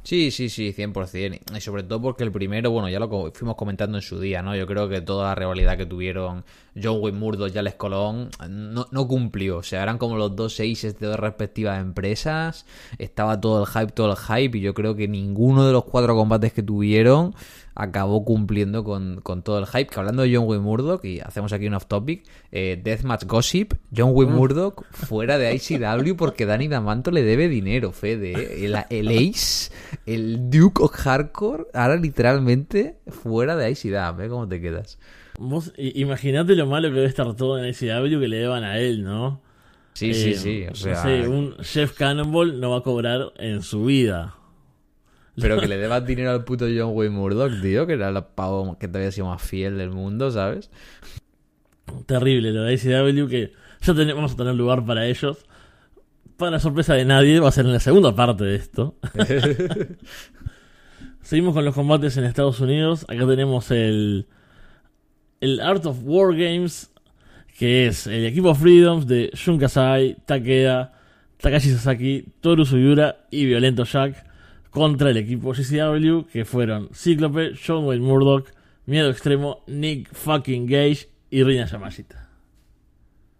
Sí, 0.05 0.33
sí, 0.33 0.49
sí, 0.49 0.73
100%. 0.73 1.57
Y 1.57 1.61
sobre 1.61 1.85
todo 1.85 2.03
porque 2.03 2.25
el 2.25 2.33
primero, 2.33 2.73
bueno, 2.73 2.89
ya 2.89 2.99
lo 2.99 3.31
fuimos 3.33 3.55
comentando 3.55 3.99
en 3.99 4.03
su 4.03 4.19
día, 4.19 4.43
¿no? 4.43 4.57
Yo 4.57 4.67
creo 4.67 4.89
que 4.89 5.01
toda 5.01 5.29
la 5.29 5.35
rivalidad 5.37 5.77
que 5.77 5.87
tuvieron 5.87 6.45
John 6.75 6.99
Wayne 7.01 7.19
Murdoch 7.19 7.55
y 7.55 7.59
Alex 7.59 7.77
Colón 7.77 8.31
no, 8.49 8.89
no, 8.91 9.07
cumplió. 9.07 9.59
O 9.59 9.63
sea, 9.63 9.81
eran 9.85 9.99
como 9.99 10.17
los 10.17 10.35
dos 10.35 10.55
seises 10.57 10.99
de 10.99 11.07
dos 11.07 11.21
respectivas 11.21 11.81
empresas. 11.81 12.67
Estaba 12.99 13.41
todo 13.41 13.61
el 13.61 13.67
hype, 13.69 13.93
todo 13.93 14.11
el 14.11 14.17
hype. 14.17 14.59
Y 14.59 14.61
yo 14.63 14.75
creo 14.75 14.97
que 14.97 15.07
ninguno 15.07 15.65
de 15.67 15.73
los 15.73 15.85
cuatro 15.85 16.17
combates 16.17 16.53
que 16.53 16.65
tuvieron 16.65 17.37
acabó 17.75 18.25
cumpliendo 18.25 18.85
con, 18.85 19.21
con, 19.21 19.43
todo 19.43 19.59
el 19.59 19.67
hype. 19.67 19.87
Que 19.87 19.99
hablando 19.99 20.23
de 20.23 20.35
John 20.35 20.47
Wayne 20.47 20.63
Murdoch, 20.65 21.05
y 21.05 21.21
hacemos 21.21 21.53
aquí 21.53 21.67
un 21.67 21.75
off 21.75 21.87
topic, 21.87 22.25
eh, 22.51 22.81
Deathmatch 22.83 23.25
Gossip, 23.25 23.75
John 23.97 24.11
Wayne 24.15 24.33
Murdoch 24.33 24.85
fuera 24.91 25.39
de 25.39 25.55
ICW 25.55 26.17
porque 26.17 26.47
Danny 26.47 26.69
D'Amanto 26.69 27.11
le 27.11 27.23
debe 27.23 27.49
dinero, 27.49 27.93
Fede. 27.93 28.33
¿eh? 28.33 28.67
El, 28.67 28.77
el, 28.91 29.09
Ace, 29.09 29.73
el 30.07 30.51
Duke 30.51 30.83
of 30.83 30.93
Hardcore, 30.93 31.67
ahora 31.75 31.97
literalmente 31.97 32.99
fuera 33.09 33.57
de 33.57 33.71
ICW. 33.71 34.23
¿eh? 34.23 34.29
¿Cómo 34.29 34.49
te 34.49 34.61
quedas? 34.61 34.99
Vos 35.39 35.73
imaginate 35.77 36.55
lo 36.55 36.67
malo 36.67 36.89
que 36.89 36.95
debe 36.97 37.07
estar 37.07 37.35
todo 37.35 37.59
en 37.59 37.69
ICW 37.71 38.21
que 38.21 38.29
le 38.29 38.37
deban 38.37 38.65
a 38.65 38.79
él, 38.79 39.03
¿no? 39.03 39.41
Sí, 39.95 40.11
eh, 40.11 40.15
sí, 40.15 40.35
sí. 40.35 40.67
O 40.71 40.75
sea, 40.75 40.95
no 40.95 41.03
sé, 41.03 41.29
un 41.29 41.57
Chef 41.59 41.97
Cannonball 41.97 42.61
no 42.61 42.71
va 42.71 42.79
a 42.79 42.83
cobrar 42.83 43.33
en 43.37 43.63
su 43.63 43.85
vida. 43.85 44.35
Pero 45.37 45.59
que 45.59 45.67
le 45.67 45.79
debas 45.79 46.05
dinero 46.07 46.31
al 46.31 46.45
puto 46.45 46.67
John 46.67 46.91
Wayne 46.95 47.17
Murdoch, 47.17 47.53
tío, 47.63 47.87
que 47.87 47.95
era 47.95 48.11
el 48.11 48.25
pavo 48.35 48.77
que 48.79 48.87
todavía 48.87 49.11
sido 49.11 49.29
más 49.29 49.41
fiel 49.41 49.79
del 49.79 49.91
mundo, 49.91 50.31
¿sabes? 50.31 50.71
Terrible 52.07 52.53
lo 52.53 52.65
de 52.65 52.75
ICW, 52.75 53.29
que 53.29 53.53
ya 53.81 53.95
tenemos, 53.95 54.17
vamos 54.17 54.33
a 54.33 54.37
tener 54.37 54.55
lugar 54.55 54.85
para 54.85 55.07
ellos. 55.07 55.39
Para 56.37 56.59
sorpresa 56.59 56.95
de 56.95 57.05
nadie, 57.05 57.41
va 57.41 57.49
a 57.49 57.53
ser 57.53 57.65
en 57.65 57.73
la 57.73 57.81
segunda 57.81 58.15
parte 58.15 58.45
de 58.45 58.57
esto. 58.57 58.97
Seguimos 61.23 61.55
con 61.55 61.65
los 61.65 61.75
combates 61.75 62.17
en 62.17 62.25
Estados 62.25 62.61
Unidos. 62.61 63.07
Acá 63.09 63.27
tenemos 63.27 63.71
el, 63.71 64.27
el 65.41 65.61
Art 65.61 65.87
of 65.87 65.99
War 66.03 66.35
Games, 66.35 66.93
que 67.59 67.87
es 67.87 68.07
el 68.07 68.27
equipo 68.27 68.55
Freedoms 68.55 69.07
de 69.07 69.31
Shun 69.35 69.59
Kasai, 69.59 70.17
Takeda, 70.27 70.93
Takashi 71.39 71.71
Sasaki, 71.71 72.27
Toru 72.41 72.67
Suyura 72.67 73.25
y 73.31 73.47
Violento 73.47 73.85
Jack 73.85 74.32
contra 74.73 75.11
el 75.11 75.19
equipo 75.19 75.53
GCW, 75.53 76.23
que 76.33 76.45
fueron 76.45 76.89
Cíclope, 76.95 77.53
John 77.65 77.85
Wayne 77.85 78.05
Murdoch, 78.05 78.49
Miedo 78.87 79.11
Extremo, 79.11 79.63
Nick 79.69 80.13
fucking 80.13 80.67
Gage 80.67 81.09
y 81.31 81.45
Rina 81.45 81.67
Yamashita. 81.67 82.31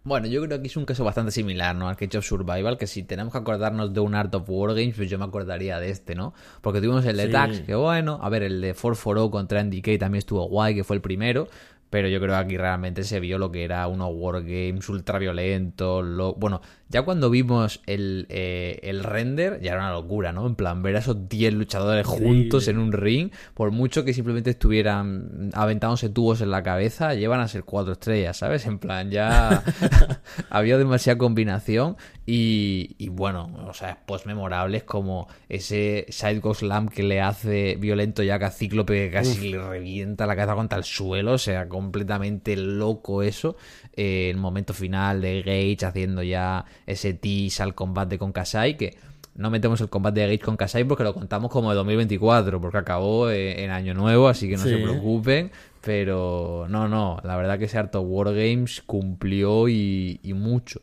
Bueno, 0.05 0.27
yo 0.27 0.43
creo 0.43 0.61
que 0.61 0.67
es 0.67 0.75
un 0.77 0.85
caso 0.85 1.03
bastante 1.05 1.31
similar, 1.31 1.75
¿no? 1.75 1.87
Al 1.87 1.95
Cage 1.95 2.17
of 2.17 2.25
Survival, 2.25 2.77
que 2.77 2.87
si 2.87 3.03
tenemos 3.03 3.31
que 3.31 3.39
acordarnos 3.39 3.93
de 3.93 4.01
un 4.01 4.15
Art 4.15 4.35
of 4.35 4.43
War 4.47 4.75
Games, 4.75 4.95
pues 4.95 5.09
yo 5.09 5.17
me 5.17 5.25
acordaría 5.25 5.79
de 5.79 5.89
este, 5.89 6.13
¿no? 6.13 6.33
Porque 6.61 6.79
tuvimos 6.81 7.05
el 7.05 7.17
de 7.17 7.27
Sí. 7.27 7.31
Tax, 7.31 7.61
que 7.61 7.73
bueno, 7.73 8.19
a 8.21 8.29
ver, 8.29 8.43
el 8.43 8.59
de 8.61 8.73
440 8.73 9.31
contra 9.31 9.63
NDK 9.63 9.97
también 9.99 10.19
estuvo 10.19 10.45
guay, 10.47 10.75
que 10.75 10.83
fue 10.83 10.97
el 10.97 11.01
primero, 11.01 11.47
pero 11.89 12.09
yo 12.09 12.19
creo 12.19 12.31
que 12.31 12.37
aquí 12.41 12.57
realmente 12.57 13.03
se 13.05 13.21
vio 13.21 13.37
lo 13.37 13.49
que 13.51 13.63
era 13.63 13.87
unos 13.87 14.09
Wargames 14.13 14.89
ultra 14.89 15.19
violentos, 15.19 16.03
lo... 16.03 16.33
bueno, 16.33 16.59
ya 16.93 17.01
cuando 17.01 17.31
vimos 17.31 17.81
el, 17.87 18.27
eh, 18.29 18.79
el 18.83 19.03
render, 19.03 19.59
ya 19.61 19.71
era 19.71 19.81
una 19.81 19.93
locura, 19.93 20.31
¿no? 20.31 20.45
En 20.45 20.53
plan, 20.53 20.83
ver 20.83 20.95
a 20.95 20.99
esos 20.99 21.27
10 21.27 21.55
luchadores 21.55 22.05
juntos 22.05 22.67
en 22.67 22.77
un 22.77 22.91
ring, 22.91 23.31
por 23.55 23.71
mucho 23.71 24.05
que 24.05 24.13
simplemente 24.13 24.51
estuvieran 24.51 25.49
aventándose 25.53 26.09
tubos 26.09 26.41
en 26.41 26.51
la 26.51 26.61
cabeza, 26.61 27.15
llevan 27.15 27.39
a 27.39 27.47
ser 27.47 27.63
cuatro 27.63 27.93
estrellas, 27.93 28.37
¿sabes? 28.37 28.67
En 28.67 28.77
plan, 28.77 29.09
ya 29.09 29.63
había 30.51 30.77
demasiada 30.77 31.17
combinación 31.17 31.97
y, 32.27 32.95
y 32.99 33.09
bueno, 33.09 33.51
o 33.67 33.73
sea, 33.73 33.97
pues 34.05 34.27
memorables 34.27 34.83
como 34.83 35.27
ese 35.49 36.05
Sidego 36.09 36.53
Slam 36.53 36.89
que 36.89 37.01
le 37.01 37.21
hace 37.21 37.75
violento 37.75 38.21
ya 38.21 38.37
que 38.37 38.45
a 38.45 38.51
Cíclope 38.51 38.93
que 38.93 39.11
casi 39.11 39.49
le 39.49 39.57
revienta 39.57 40.27
la 40.27 40.35
cabeza 40.35 40.53
contra 40.53 40.77
el 40.77 40.83
suelo, 40.83 41.33
o 41.33 41.37
sea, 41.39 41.67
completamente 41.67 42.55
loco 42.55 43.23
eso. 43.23 43.57
Eh, 43.95 44.29
el 44.29 44.37
momento 44.37 44.73
final 44.73 45.21
de 45.21 45.41
Gage 45.41 45.85
haciendo 45.85 46.23
ya 46.23 46.65
ese 46.85 47.13
tease 47.13 47.63
al 47.63 47.75
combate 47.75 48.17
con 48.17 48.31
Kasai 48.31 48.77
que 48.77 48.95
no 49.35 49.49
metemos 49.49 49.81
el 49.81 49.89
combate 49.89 50.19
de 50.21 50.27
Gage 50.27 50.39
con 50.39 50.57
Kasai 50.57 50.83
porque 50.83 51.03
lo 51.03 51.13
contamos 51.13 51.49
como 51.49 51.71
de 51.71 51.75
2024, 51.77 52.61
porque 52.61 52.77
acabó 52.77 53.29
eh, 53.31 53.63
en 53.63 53.71
Año 53.71 53.93
Nuevo, 53.95 54.27
así 54.27 54.47
que 54.47 54.57
no 54.57 54.63
Sí. 54.63 54.69
se 54.69 54.77
preocupen. 54.77 55.51
Pero 55.81 56.67
no, 56.69 56.87
no, 56.87 57.19
la 57.23 57.35
verdad 57.35 57.57
que 57.59 57.65
ese 57.65 57.77
Art 57.77 57.93
of 57.95 58.05
Wargames 58.07 58.83
cumplió 58.85 59.67
y, 59.67 60.19
y 60.23 60.33
mucho. 60.33 60.81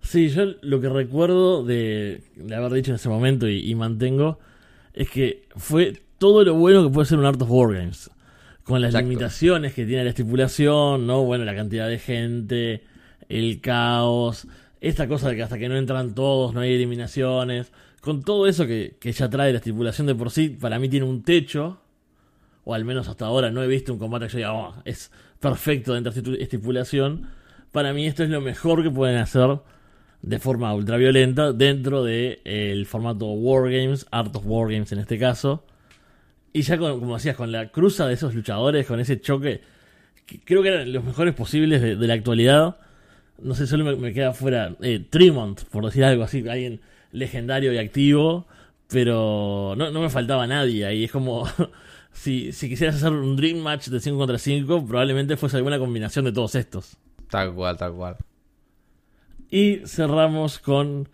Sí, 0.00 0.28
yo 0.28 0.44
lo 0.62 0.80
que 0.80 0.88
recuerdo 0.88 1.64
de, 1.64 2.22
de 2.36 2.54
haber 2.54 2.72
dicho 2.72 2.90
en 2.90 2.96
ese 2.96 3.08
momento 3.08 3.48
y, 3.48 3.68
y 3.68 3.74
mantengo 3.74 4.38
es 4.92 5.10
que 5.10 5.42
fue 5.56 6.00
todo 6.18 6.44
lo 6.44 6.54
bueno 6.54 6.84
que 6.84 6.90
puede 6.92 7.06
ser 7.06 7.18
un 7.18 7.24
Art 7.26 7.40
of 7.42 7.50
War 7.50 7.74
Games. 7.74 8.10
Con 8.64 8.80
las 8.80 8.90
Exacto. 8.90 9.08
limitaciones 9.10 9.74
que 9.74 9.84
tiene 9.84 10.04
la 10.04 10.10
estipulación, 10.10 11.06
¿no? 11.06 11.22
Bueno, 11.24 11.44
la 11.44 11.54
cantidad 11.54 11.88
de 11.88 11.98
gente, 11.98 12.82
el 13.28 13.60
caos, 13.60 14.46
esta 14.80 15.08
cosa 15.08 15.30
de 15.30 15.36
que 15.36 15.42
hasta 15.42 15.58
que 15.58 15.68
no 15.68 15.76
entran 15.76 16.14
todos 16.14 16.54
no 16.54 16.60
hay 16.60 16.74
eliminaciones. 16.74 17.72
Con 18.00 18.22
todo 18.22 18.46
eso 18.46 18.66
que, 18.66 18.96
que 19.00 19.12
ya 19.12 19.30
trae 19.30 19.52
la 19.52 19.58
estipulación 19.58 20.06
de 20.06 20.14
por 20.14 20.30
sí, 20.30 20.50
para 20.50 20.78
mí 20.78 20.88
tiene 20.88 21.06
un 21.06 21.22
techo. 21.22 21.80
O 22.64 22.74
al 22.74 22.84
menos 22.84 23.08
hasta 23.08 23.26
ahora 23.26 23.50
no 23.50 23.62
he 23.62 23.66
visto 23.66 23.92
un 23.92 23.98
combate 23.98 24.26
que 24.26 24.32
yo 24.32 24.38
diga, 24.38 24.52
"Oh, 24.54 24.74
es 24.84 25.10
perfecto 25.40 25.94
dentro 25.94 26.12
de 26.12 26.42
estipulación. 26.42 27.28
Para 27.72 27.92
mí 27.92 28.06
esto 28.06 28.22
es 28.24 28.30
lo 28.30 28.40
mejor 28.40 28.82
que 28.82 28.90
pueden 28.90 29.16
hacer 29.16 29.58
de 30.22 30.38
forma 30.38 30.72
ultraviolenta 30.74 31.52
dentro 31.52 32.02
del 32.02 32.40
el 32.44 32.86
formato 32.86 33.26
Wargames, 33.26 34.06
Art 34.10 34.34
of 34.36 34.46
Wargames 34.46 34.92
en 34.92 35.00
este 35.00 35.18
caso. 35.18 35.64
Y 36.52 36.62
ya 36.62 36.78
con, 36.78 36.98
como 37.00 37.14
decías, 37.14 37.36
con 37.36 37.52
la 37.52 37.70
cruza 37.70 38.06
de 38.06 38.14
esos 38.14 38.34
luchadores, 38.34 38.86
con 38.86 39.00
ese 39.00 39.20
choque, 39.20 39.60
que 40.24 40.40
creo 40.40 40.62
que 40.62 40.68
eran 40.68 40.92
los 40.92 41.04
mejores 41.04 41.34
posibles 41.34 41.82
de, 41.82 41.96
de 41.96 42.06
la 42.06 42.14
actualidad. 42.14 42.76
No 43.42 43.54
sé, 43.54 43.66
solo 43.66 43.84
me, 43.84 43.96
me 43.96 44.12
queda 44.12 44.32
fuera 44.32 44.76
eh, 44.80 45.04
Tremont, 45.10 45.62
por 45.64 45.84
decir 45.84 46.04
algo 46.04 46.24
así, 46.24 46.48
alguien 46.48 46.80
legendario 47.12 47.72
y 47.72 47.78
activo, 47.78 48.46
pero 48.88 49.74
no, 49.76 49.90
no 49.90 50.00
me 50.00 50.10
faltaba 50.10 50.46
nadie 50.46 50.84
ahí. 50.86 51.04
Es 51.04 51.12
como, 51.12 51.46
si, 52.12 52.52
si 52.52 52.68
quisieras 52.68 52.96
hacer 52.96 53.12
un 53.12 53.36
Dream 53.36 53.58
Match 53.58 53.88
de 53.88 54.00
5 54.00 54.16
contra 54.16 54.38
5, 54.38 54.86
probablemente 54.86 55.36
fuese 55.36 55.56
alguna 55.56 55.78
combinación 55.78 56.24
de 56.24 56.32
todos 56.32 56.54
estos. 56.54 56.96
Tal 57.30 57.54
cual, 57.54 57.76
tal 57.76 57.94
cual. 57.94 58.16
Y 59.50 59.80
cerramos 59.86 60.58
con 60.58 61.08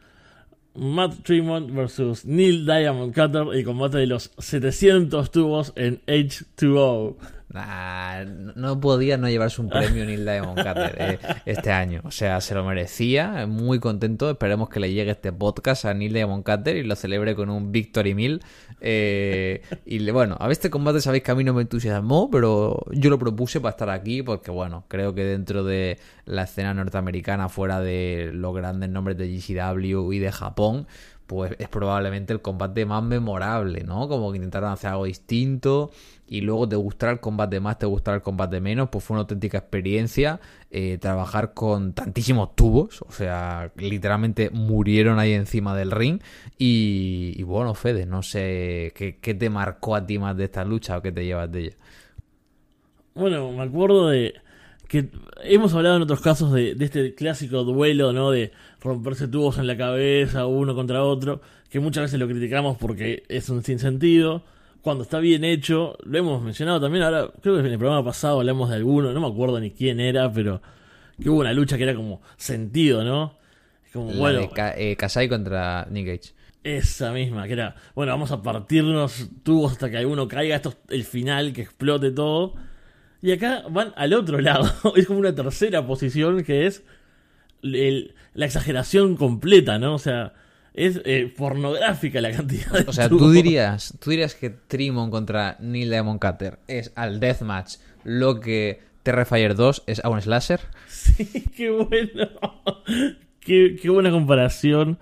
Matt 0.74 1.22
Tremont 1.24 1.70
versus 1.72 2.24
Neil 2.24 2.64
Diamond 2.64 3.14
Cutter, 3.14 3.54
el 3.54 3.64
combate 3.64 3.98
de 3.98 4.06
los 4.06 4.30
700 4.38 5.30
tubos 5.30 5.72
en 5.76 6.00
H2O. 6.06 7.16
Nah, 7.52 8.24
no 8.54 8.80
podía 8.80 9.16
no 9.16 9.28
llevarse 9.28 9.60
un 9.60 9.68
premio 9.68 10.04
Neil 10.04 10.24
Diamond 10.24 10.56
Cutter 10.56 10.96
eh, 10.98 11.18
este 11.46 11.72
año. 11.72 12.00
O 12.04 12.12
sea, 12.12 12.40
se 12.40 12.54
lo 12.54 12.64
merecía. 12.64 13.46
Muy 13.48 13.80
contento. 13.80 14.30
Esperemos 14.30 14.68
que 14.68 14.78
le 14.78 14.92
llegue 14.92 15.10
este 15.10 15.32
podcast 15.32 15.84
a 15.84 15.92
Neil 15.92 16.12
Diamond 16.12 16.44
Cutter 16.44 16.76
y 16.76 16.84
lo 16.84 16.94
celebre 16.94 17.34
con 17.34 17.50
un 17.50 17.72
Victory 17.72 18.14
Mill. 18.14 18.40
Eh, 18.80 19.62
y 19.84 20.08
bueno, 20.12 20.36
a 20.38 20.48
este 20.50 20.70
combate 20.70 21.00
sabéis 21.00 21.24
que 21.24 21.32
a 21.32 21.34
mí 21.34 21.42
no 21.42 21.52
me 21.52 21.62
entusiasmó, 21.62 22.30
pero 22.30 22.84
yo 22.92 23.10
lo 23.10 23.18
propuse 23.18 23.60
para 23.60 23.70
estar 23.70 23.90
aquí 23.90 24.22
porque, 24.22 24.52
bueno, 24.52 24.84
creo 24.86 25.12
que 25.12 25.24
dentro 25.24 25.64
de 25.64 25.98
la 26.26 26.44
escena 26.44 26.72
norteamericana, 26.72 27.48
fuera 27.48 27.80
de 27.80 28.30
los 28.32 28.54
grandes 28.54 28.90
nombres 28.90 29.16
de 29.18 29.28
GCW 29.28 30.12
y 30.12 30.20
de 30.20 30.30
Japón, 30.30 30.86
pues 31.26 31.54
es 31.58 31.68
probablemente 31.68 32.32
el 32.32 32.42
combate 32.42 32.86
más 32.86 33.04
memorable, 33.04 33.84
¿no? 33.84 34.08
Como 34.08 34.32
que 34.32 34.36
intentaron 34.36 34.72
hacer 34.72 34.90
algo 34.90 35.04
distinto 35.04 35.92
y 36.30 36.42
luego 36.42 36.68
te 36.68 36.76
gustará 36.76 37.10
el 37.10 37.18
combate 37.18 37.58
más, 37.58 37.76
te 37.76 37.86
gustará 37.86 38.14
el 38.14 38.22
combate 38.22 38.60
menos, 38.60 38.88
pues 38.88 39.02
fue 39.02 39.16
una 39.16 39.22
auténtica 39.22 39.58
experiencia 39.58 40.38
eh, 40.70 40.96
trabajar 40.98 41.54
con 41.54 41.92
tantísimos 41.92 42.54
tubos, 42.54 43.02
o 43.02 43.10
sea, 43.10 43.72
literalmente 43.76 44.48
murieron 44.50 45.18
ahí 45.18 45.32
encima 45.32 45.76
del 45.76 45.90
ring 45.90 46.20
y, 46.56 47.42
bueno, 47.42 47.74
Fede, 47.74 48.06
no 48.06 48.22
sé 48.22 48.92
¿qué, 48.94 49.18
¿qué, 49.20 49.34
te 49.34 49.50
marcó 49.50 49.96
a 49.96 50.06
ti 50.06 50.20
más 50.20 50.36
de 50.36 50.44
esta 50.44 50.64
lucha 50.64 50.98
o 50.98 51.02
qué 51.02 51.10
te 51.10 51.24
llevas 51.24 51.50
de 51.50 51.60
ella. 51.60 51.76
Bueno, 53.14 53.50
me 53.50 53.64
acuerdo 53.64 54.08
de 54.08 54.34
que 54.86 55.08
hemos 55.42 55.74
hablado 55.74 55.96
en 55.96 56.02
otros 56.02 56.20
casos 56.20 56.52
de, 56.52 56.76
de, 56.76 56.84
este 56.84 57.14
clásico 57.16 57.64
duelo, 57.64 58.12
¿no? 58.12 58.30
De 58.30 58.52
romperse 58.80 59.26
tubos 59.26 59.58
en 59.58 59.66
la 59.66 59.76
cabeza 59.76 60.46
uno 60.46 60.76
contra 60.76 61.02
otro, 61.02 61.40
que 61.70 61.80
muchas 61.80 62.04
veces 62.04 62.20
lo 62.20 62.28
criticamos 62.28 62.78
porque 62.78 63.24
es 63.28 63.48
un 63.48 63.64
sinsentido. 63.64 64.44
Cuando 64.82 65.04
está 65.04 65.18
bien 65.18 65.44
hecho, 65.44 65.96
lo 66.04 66.18
hemos 66.18 66.42
mencionado 66.42 66.80
también, 66.80 67.04
ahora 67.04 67.30
creo 67.42 67.54
que 67.54 67.60
en 67.60 67.66
el 67.66 67.78
programa 67.78 68.04
pasado 68.04 68.40
hablamos 68.40 68.70
de 68.70 68.76
alguno, 68.76 69.12
no 69.12 69.20
me 69.20 69.26
acuerdo 69.26 69.60
ni 69.60 69.70
quién 69.70 70.00
era, 70.00 70.32
pero 70.32 70.62
que 71.20 71.28
hubo 71.28 71.40
una 71.40 71.52
lucha 71.52 71.76
que 71.76 71.82
era 71.82 71.94
como 71.94 72.22
sentido, 72.36 73.04
¿no? 73.04 73.38
Como, 73.92 74.12
bueno, 74.14 74.40
de 74.40 74.92
eh, 74.92 74.96
Kasai 74.96 75.28
contra 75.28 75.86
Nick 75.90 76.06
Gage. 76.06 76.34
Esa 76.62 77.12
misma, 77.12 77.46
que 77.46 77.54
era, 77.54 77.74
bueno, 77.94 78.12
vamos 78.12 78.30
a 78.30 78.42
partirnos 78.42 79.28
tubos 79.42 79.72
hasta 79.72 79.90
que 79.90 79.96
alguno 79.96 80.28
caiga, 80.28 80.56
esto 80.56 80.70
es 80.70 80.76
el 80.88 81.04
final, 81.04 81.52
que 81.52 81.62
explote 81.62 82.10
todo 82.10 82.54
y 83.22 83.32
acá 83.32 83.64
van 83.68 83.92
al 83.96 84.12
otro 84.14 84.38
lado. 84.40 84.72
es 84.96 85.06
como 85.06 85.18
una 85.18 85.34
tercera 85.34 85.86
posición 85.86 86.42
que 86.42 86.66
es 86.66 86.82
la 87.62 88.46
exageración 88.46 89.16
completa, 89.16 89.78
¿no? 89.78 89.94
O 89.94 89.98
sea, 89.98 90.32
es 90.74 91.00
eh, 91.04 91.32
pornográfica 91.36 92.20
la 92.20 92.32
cantidad 92.32 92.72
de 92.72 92.84
O 92.88 92.92
sea, 92.92 93.08
tú 93.08 93.30
dirías, 93.30 93.94
tú 94.00 94.10
dirías 94.10 94.34
que 94.34 94.50
Trimon 94.50 95.10
contra 95.10 95.56
Neil 95.60 95.90
Diamond 95.90 96.20
Cutter 96.20 96.58
es 96.68 96.92
al 96.94 97.20
deathmatch 97.20 97.76
lo 98.04 98.40
que 98.40 98.80
Terrifier 99.02 99.54
2 99.54 99.84
es 99.86 100.04
a 100.04 100.08
un 100.08 100.20
slasher. 100.20 100.60
Sí, 100.86 101.44
qué 101.56 101.70
bueno. 101.70 102.28
qué, 103.40 103.76
qué 103.80 103.90
buena 103.90 104.10
comparación. 104.10 104.98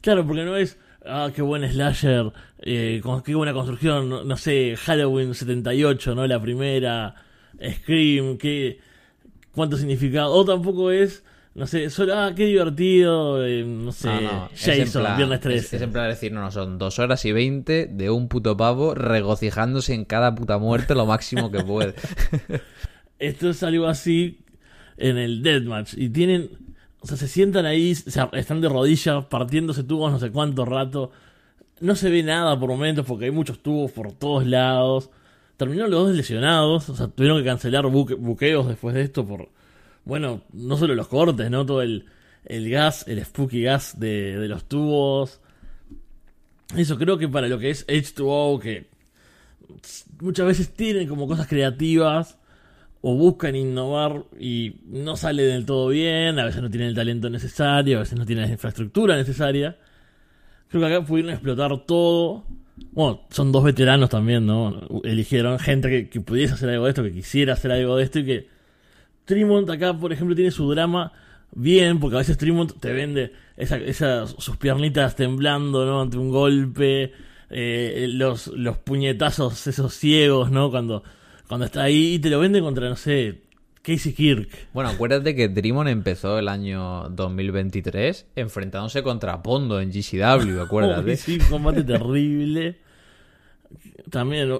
Claro, 0.00 0.26
porque 0.26 0.44
no 0.44 0.56
es 0.56 0.78
ah, 1.06 1.30
qué 1.34 1.42
buen 1.42 1.68
slasher, 1.68 2.32
eh, 2.60 3.00
qué 3.24 3.34
buena 3.34 3.52
construcción, 3.52 4.08
no, 4.08 4.24
no, 4.24 4.36
sé, 4.36 4.76
Halloween 4.76 5.34
78, 5.34 6.14
¿no? 6.14 6.26
La 6.26 6.40
primera, 6.40 7.14
Scream, 7.60 8.38
qué, 8.38 8.78
cuánto 9.52 9.76
significado. 9.76 10.32
O 10.32 10.44
tampoco 10.44 10.90
es, 10.90 11.24
no 11.54 11.66
sé, 11.66 11.90
solo, 11.90 12.14
ah, 12.18 12.32
qué 12.34 12.46
divertido, 12.46 13.44
eh, 13.44 13.64
no 13.64 13.92
sé, 13.92 14.08
Jason, 14.56 15.16
Viernes 15.16 15.40
13. 15.40 15.58
Es, 15.58 15.72
es, 15.74 15.82
en 15.82 15.92
plan 15.92 16.08
decir, 16.08 16.32
no, 16.32 16.40
no, 16.40 16.50
son 16.50 16.78
dos 16.78 16.98
horas 16.98 17.24
y 17.24 17.32
veinte 17.32 17.86
de 17.86 18.10
un 18.10 18.28
puto 18.28 18.56
pavo 18.56 18.94
regocijándose 18.94 19.92
en 19.92 20.04
cada 20.04 20.34
puta 20.34 20.58
muerte 20.58 20.94
lo 20.94 21.04
máximo 21.04 21.50
que 21.50 21.62
puede. 21.62 21.94
Esto 23.18 23.50
es 23.50 23.62
algo 23.62 23.86
así 23.86 24.40
en 24.96 25.18
el 25.18 25.42
Deathmatch. 25.42 25.94
Y 25.96 26.08
tienen, 26.08 26.50
o 27.00 27.06
sea, 27.06 27.16
se 27.16 27.28
sientan 27.28 27.66
ahí, 27.66 27.92
o 27.92 28.10
sea, 28.10 28.30
están 28.32 28.60
de 28.60 28.68
rodillas, 28.68 29.26
partiéndose 29.26 29.84
tubos 29.84 30.10
no 30.10 30.18
sé 30.18 30.30
cuánto 30.30 30.64
rato. 30.64 31.10
No 31.80 31.96
se 31.96 32.10
ve 32.10 32.22
nada 32.22 32.58
por 32.58 32.70
momentos 32.70 33.04
porque 33.04 33.26
hay 33.26 33.30
muchos 33.30 33.62
tubos 33.62 33.90
por 33.92 34.12
todos 34.12 34.46
lados 34.46 35.10
terminaron 35.62 35.92
los 35.92 36.06
dos 36.08 36.16
lesionados, 36.16 36.88
o 36.88 36.96
sea, 36.96 37.06
tuvieron 37.06 37.38
que 37.38 37.44
cancelar 37.44 37.86
buqueos 37.86 38.66
después 38.66 38.94
de 38.96 39.02
esto 39.02 39.24
por, 39.24 39.48
bueno, 40.04 40.42
no 40.52 40.76
solo 40.76 40.94
los 40.94 41.08
cortes, 41.08 41.50
¿no? 41.50 41.64
Todo 41.66 41.82
el, 41.82 42.06
el 42.44 42.70
gas, 42.70 43.06
el 43.08 43.24
spooky 43.24 43.62
gas 43.62 43.98
de, 43.98 44.38
de, 44.38 44.48
los 44.48 44.64
tubos. 44.64 45.40
Eso 46.76 46.98
creo 46.98 47.18
que 47.18 47.28
para 47.28 47.48
lo 47.48 47.58
que 47.58 47.70
es 47.70 47.86
H2O, 47.86 48.60
que 48.60 48.88
muchas 50.20 50.46
veces 50.46 50.74
tienen 50.74 51.08
como 51.08 51.26
cosas 51.26 51.46
creativas 51.46 52.38
o 53.00 53.14
buscan 53.14 53.56
innovar 53.56 54.24
y 54.38 54.76
no 54.86 55.16
sale 55.16 55.42
del 55.42 55.66
todo 55.66 55.88
bien, 55.88 56.38
a 56.38 56.44
veces 56.44 56.62
no 56.62 56.70
tienen 56.70 56.88
el 56.88 56.94
talento 56.94 57.28
necesario, 57.28 57.98
a 57.98 58.00
veces 58.00 58.18
no 58.18 58.24
tienen 58.26 58.46
la 58.46 58.52
infraestructura 58.52 59.16
necesaria. 59.16 59.76
Creo 60.68 60.80
que 60.80 60.94
acá 60.94 61.04
pudieron 61.04 61.32
explotar 61.32 61.84
todo 61.84 62.44
bueno, 62.92 63.22
son 63.30 63.52
dos 63.52 63.64
veteranos 63.64 64.10
también, 64.10 64.46
¿no? 64.46 64.88
Eligieron 65.04 65.58
gente 65.58 66.08
que, 66.08 66.20
pudiese 66.20 66.54
hacer 66.54 66.70
algo 66.70 66.84
de 66.84 66.90
esto, 66.90 67.02
que 67.02 67.12
quisiera 67.12 67.52
hacer 67.54 67.72
algo 67.72 67.96
de 67.96 68.04
esto 68.04 68.18
y 68.20 68.24
que 68.24 68.48
Trimont 69.24 69.68
acá, 69.70 69.96
por 69.96 70.12
ejemplo, 70.12 70.34
tiene 70.34 70.50
su 70.50 70.70
drama 70.70 71.12
bien, 71.54 72.00
porque 72.00 72.16
a 72.16 72.18
veces 72.20 72.38
Trimont 72.38 72.78
te 72.80 72.92
vende 72.92 73.32
esa, 73.56 74.26
sus 74.26 74.56
piernitas 74.56 75.16
temblando, 75.16 75.84
¿no? 75.86 76.00
Ante 76.00 76.18
un 76.18 76.30
golpe, 76.30 77.12
eh, 77.50 78.06
los, 78.10 78.48
los 78.48 78.78
puñetazos 78.78 79.66
esos 79.66 79.94
ciegos, 79.94 80.50
¿no? 80.50 80.70
Cuando, 80.70 81.02
cuando 81.48 81.66
está 81.66 81.82
ahí 81.82 82.14
y 82.14 82.18
te 82.18 82.30
lo 82.30 82.40
vende 82.40 82.60
contra, 82.60 82.88
no 82.88 82.96
sé, 82.96 83.42
Casey 83.82 84.12
Kirk. 84.12 84.48
Bueno, 84.72 84.90
acuérdate 84.90 85.34
que 85.34 85.48
Dreamon 85.48 85.88
empezó 85.88 86.38
el 86.38 86.48
año 86.48 87.08
2023 87.10 88.26
enfrentándose 88.36 89.02
contra 89.02 89.42
Pondo 89.42 89.80
en 89.80 89.90
GCW, 89.90 90.60
acuérdate. 90.64 91.16
sí, 91.16 91.38
combate 91.38 91.82
terrible. 91.82 92.78
También, 94.10 94.52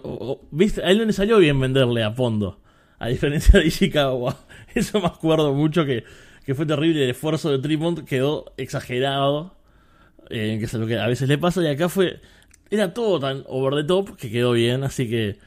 viste, 0.50 0.82
a 0.82 0.90
él 0.90 0.98
no 0.98 1.04
le 1.04 1.12
salió 1.12 1.38
bien 1.38 1.58
venderle 1.60 2.02
a 2.02 2.14
Pondo, 2.14 2.60
a 2.98 3.08
diferencia 3.08 3.60
de 3.60 3.66
Ishikawa. 3.66 4.36
Eso 4.74 5.00
me 5.00 5.06
acuerdo 5.06 5.52
mucho 5.54 5.84
que, 5.84 6.04
que 6.44 6.54
fue 6.54 6.66
terrible. 6.66 7.04
El 7.04 7.10
esfuerzo 7.10 7.50
de 7.50 7.58
Tremont 7.58 8.04
quedó 8.04 8.52
exagerado, 8.56 9.54
eh, 10.30 10.56
que 10.58 10.64
es 10.64 10.74
lo 10.74 10.86
que 10.86 10.98
a 10.98 11.06
veces 11.06 11.28
le 11.28 11.38
pasa, 11.38 11.62
y 11.62 11.66
acá 11.66 11.88
fue. 11.88 12.20
Era 12.70 12.94
todo 12.94 13.20
tan 13.20 13.44
over 13.48 13.74
the 13.74 13.84
top 13.84 14.16
que 14.16 14.30
quedó 14.30 14.52
bien, 14.52 14.82
así 14.82 15.08
que 15.08 15.38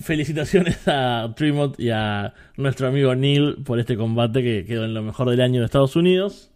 felicitaciones 0.00 0.86
a 0.88 1.32
Tremont 1.36 1.78
y 1.78 1.90
a 1.90 2.32
nuestro 2.56 2.88
amigo 2.88 3.14
Neil 3.14 3.56
por 3.64 3.78
este 3.78 3.96
combate 3.96 4.42
que 4.42 4.64
quedó 4.64 4.84
en 4.84 4.94
lo 4.94 5.02
mejor 5.02 5.28
del 5.28 5.42
año 5.42 5.60
de 5.60 5.66
Estados 5.66 5.96
Unidos. 5.96 6.50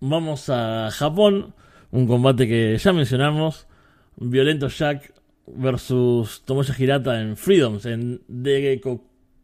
Vamos 0.00 0.48
a 0.50 0.90
Japón, 0.90 1.54
un 1.92 2.08
combate 2.08 2.48
que 2.48 2.76
ya 2.76 2.92
mencionamos, 2.92 3.68
Violento 4.16 4.66
Jack 4.66 5.14
versus 5.46 6.42
Tomoya 6.44 6.74
Hirata 6.76 7.20
en 7.20 7.36
Freedoms, 7.36 7.86
en 7.86 8.20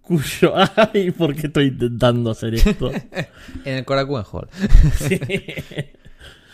Ay, 0.76 1.10
¿por 1.10 1.34
qué 1.34 1.48
estoy 1.48 1.66
intentando 1.66 2.30
hacer 2.30 2.54
esto? 2.54 2.90
en 3.64 3.74
el 3.74 3.84
Korakuen 3.84 4.24
Hall. 4.30 4.48
sí. 4.96 5.20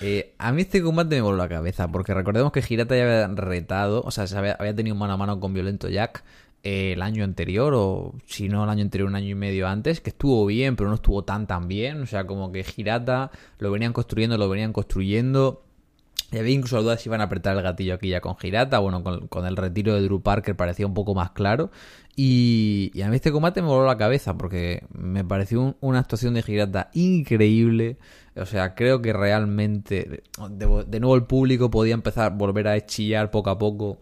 Eh, 0.01 0.35
a 0.39 0.53
mí 0.53 0.63
este 0.63 0.83
combate 0.83 1.15
me 1.15 1.23
voló 1.23 1.37
la 1.37 1.49
cabeza, 1.49 1.91
porque 1.91 2.13
recordemos 2.13 2.53
que 2.53 2.61
Girata 2.61 2.95
ya 2.95 3.05
había 3.05 3.29
retado, 3.29 4.03
o 4.03 4.11
sea, 4.11 4.27
había, 4.37 4.53
había, 4.53 4.75
tenido 4.75 4.95
mano 4.97 5.15
a 5.15 5.17
mano 5.17 5.41
con 5.41 5.55
Violento 5.55 5.89
Jack 5.89 6.25
eh, 6.65 6.93
el 6.93 7.03
año 7.03 7.25
anterior, 7.25 7.75
o 7.75 8.15
si 8.27 8.49
no 8.49 8.65
el 8.65 8.71
año 8.71 8.83
anterior, 8.83 9.09
un 9.09 9.17
año 9.17 9.29
y 9.29 9.35
medio 9.35 9.69
antes, 9.69 10.01
que 10.01 10.09
estuvo 10.11 10.47
bien, 10.47 10.77
pero 10.77 10.89
no 10.89 10.97
estuvo 10.97 11.23
tan 11.23 11.47
tan 11.47 11.69
bien. 11.69 12.01
O 12.01 12.07
sea, 12.07 12.27
como 12.27 12.53
que 12.53 12.65
Girata 12.65 13.31
lo 13.59 13.71
venían 13.71 13.93
construyendo, 13.93 14.39
lo 14.39 14.49
venían 14.49 14.73
construyendo. 14.73 15.63
Y 16.35 16.39
había 16.39 16.53
incluso 16.53 16.83
dudas 16.83 17.01
si 17.01 17.09
iban 17.09 17.21
a 17.21 17.25
apretar 17.25 17.57
el 17.57 17.63
gatillo 17.63 17.95
aquí 17.95 18.09
ya 18.09 18.21
con 18.21 18.37
Girata. 18.37 18.81
Bueno, 18.81 19.05
con, 19.05 19.47
el 19.47 19.57
retiro 19.57 19.95
de 19.95 20.03
Drew 20.03 20.21
Parker 20.21 20.57
parecía 20.57 20.85
un 20.85 20.93
poco 20.93 21.15
más 21.15 21.31
claro. 21.31 21.71
Y, 22.17 22.91
a 23.01 23.09
mí 23.09 23.15
este 23.15 23.31
combate 23.31 23.63
me 23.63 23.69
voló 23.69 23.87
la 23.87 23.97
cabeza 23.97 24.37
porque 24.37 24.85
me 24.93 25.25
pareció 25.25 25.77
una 25.81 26.01
actuación 26.01 26.35
de 26.35 26.43
Girata 26.43 26.91
increíble. 26.93 27.99
O 28.35 28.47
sea, 28.47 28.75
creo 28.75 29.01
que 29.01 29.13
realmente, 29.13 30.25
de, 30.51 31.01
nuevo 31.01 31.15
el 31.15 31.23
público 31.23 31.71
podía 31.71 31.95
empezar 31.95 32.33
a 32.33 32.35
volver 32.35 32.67
a 32.67 32.85
chillar 32.85 33.31
poco 33.31 33.51
a 33.51 33.59
poco 33.59 34.01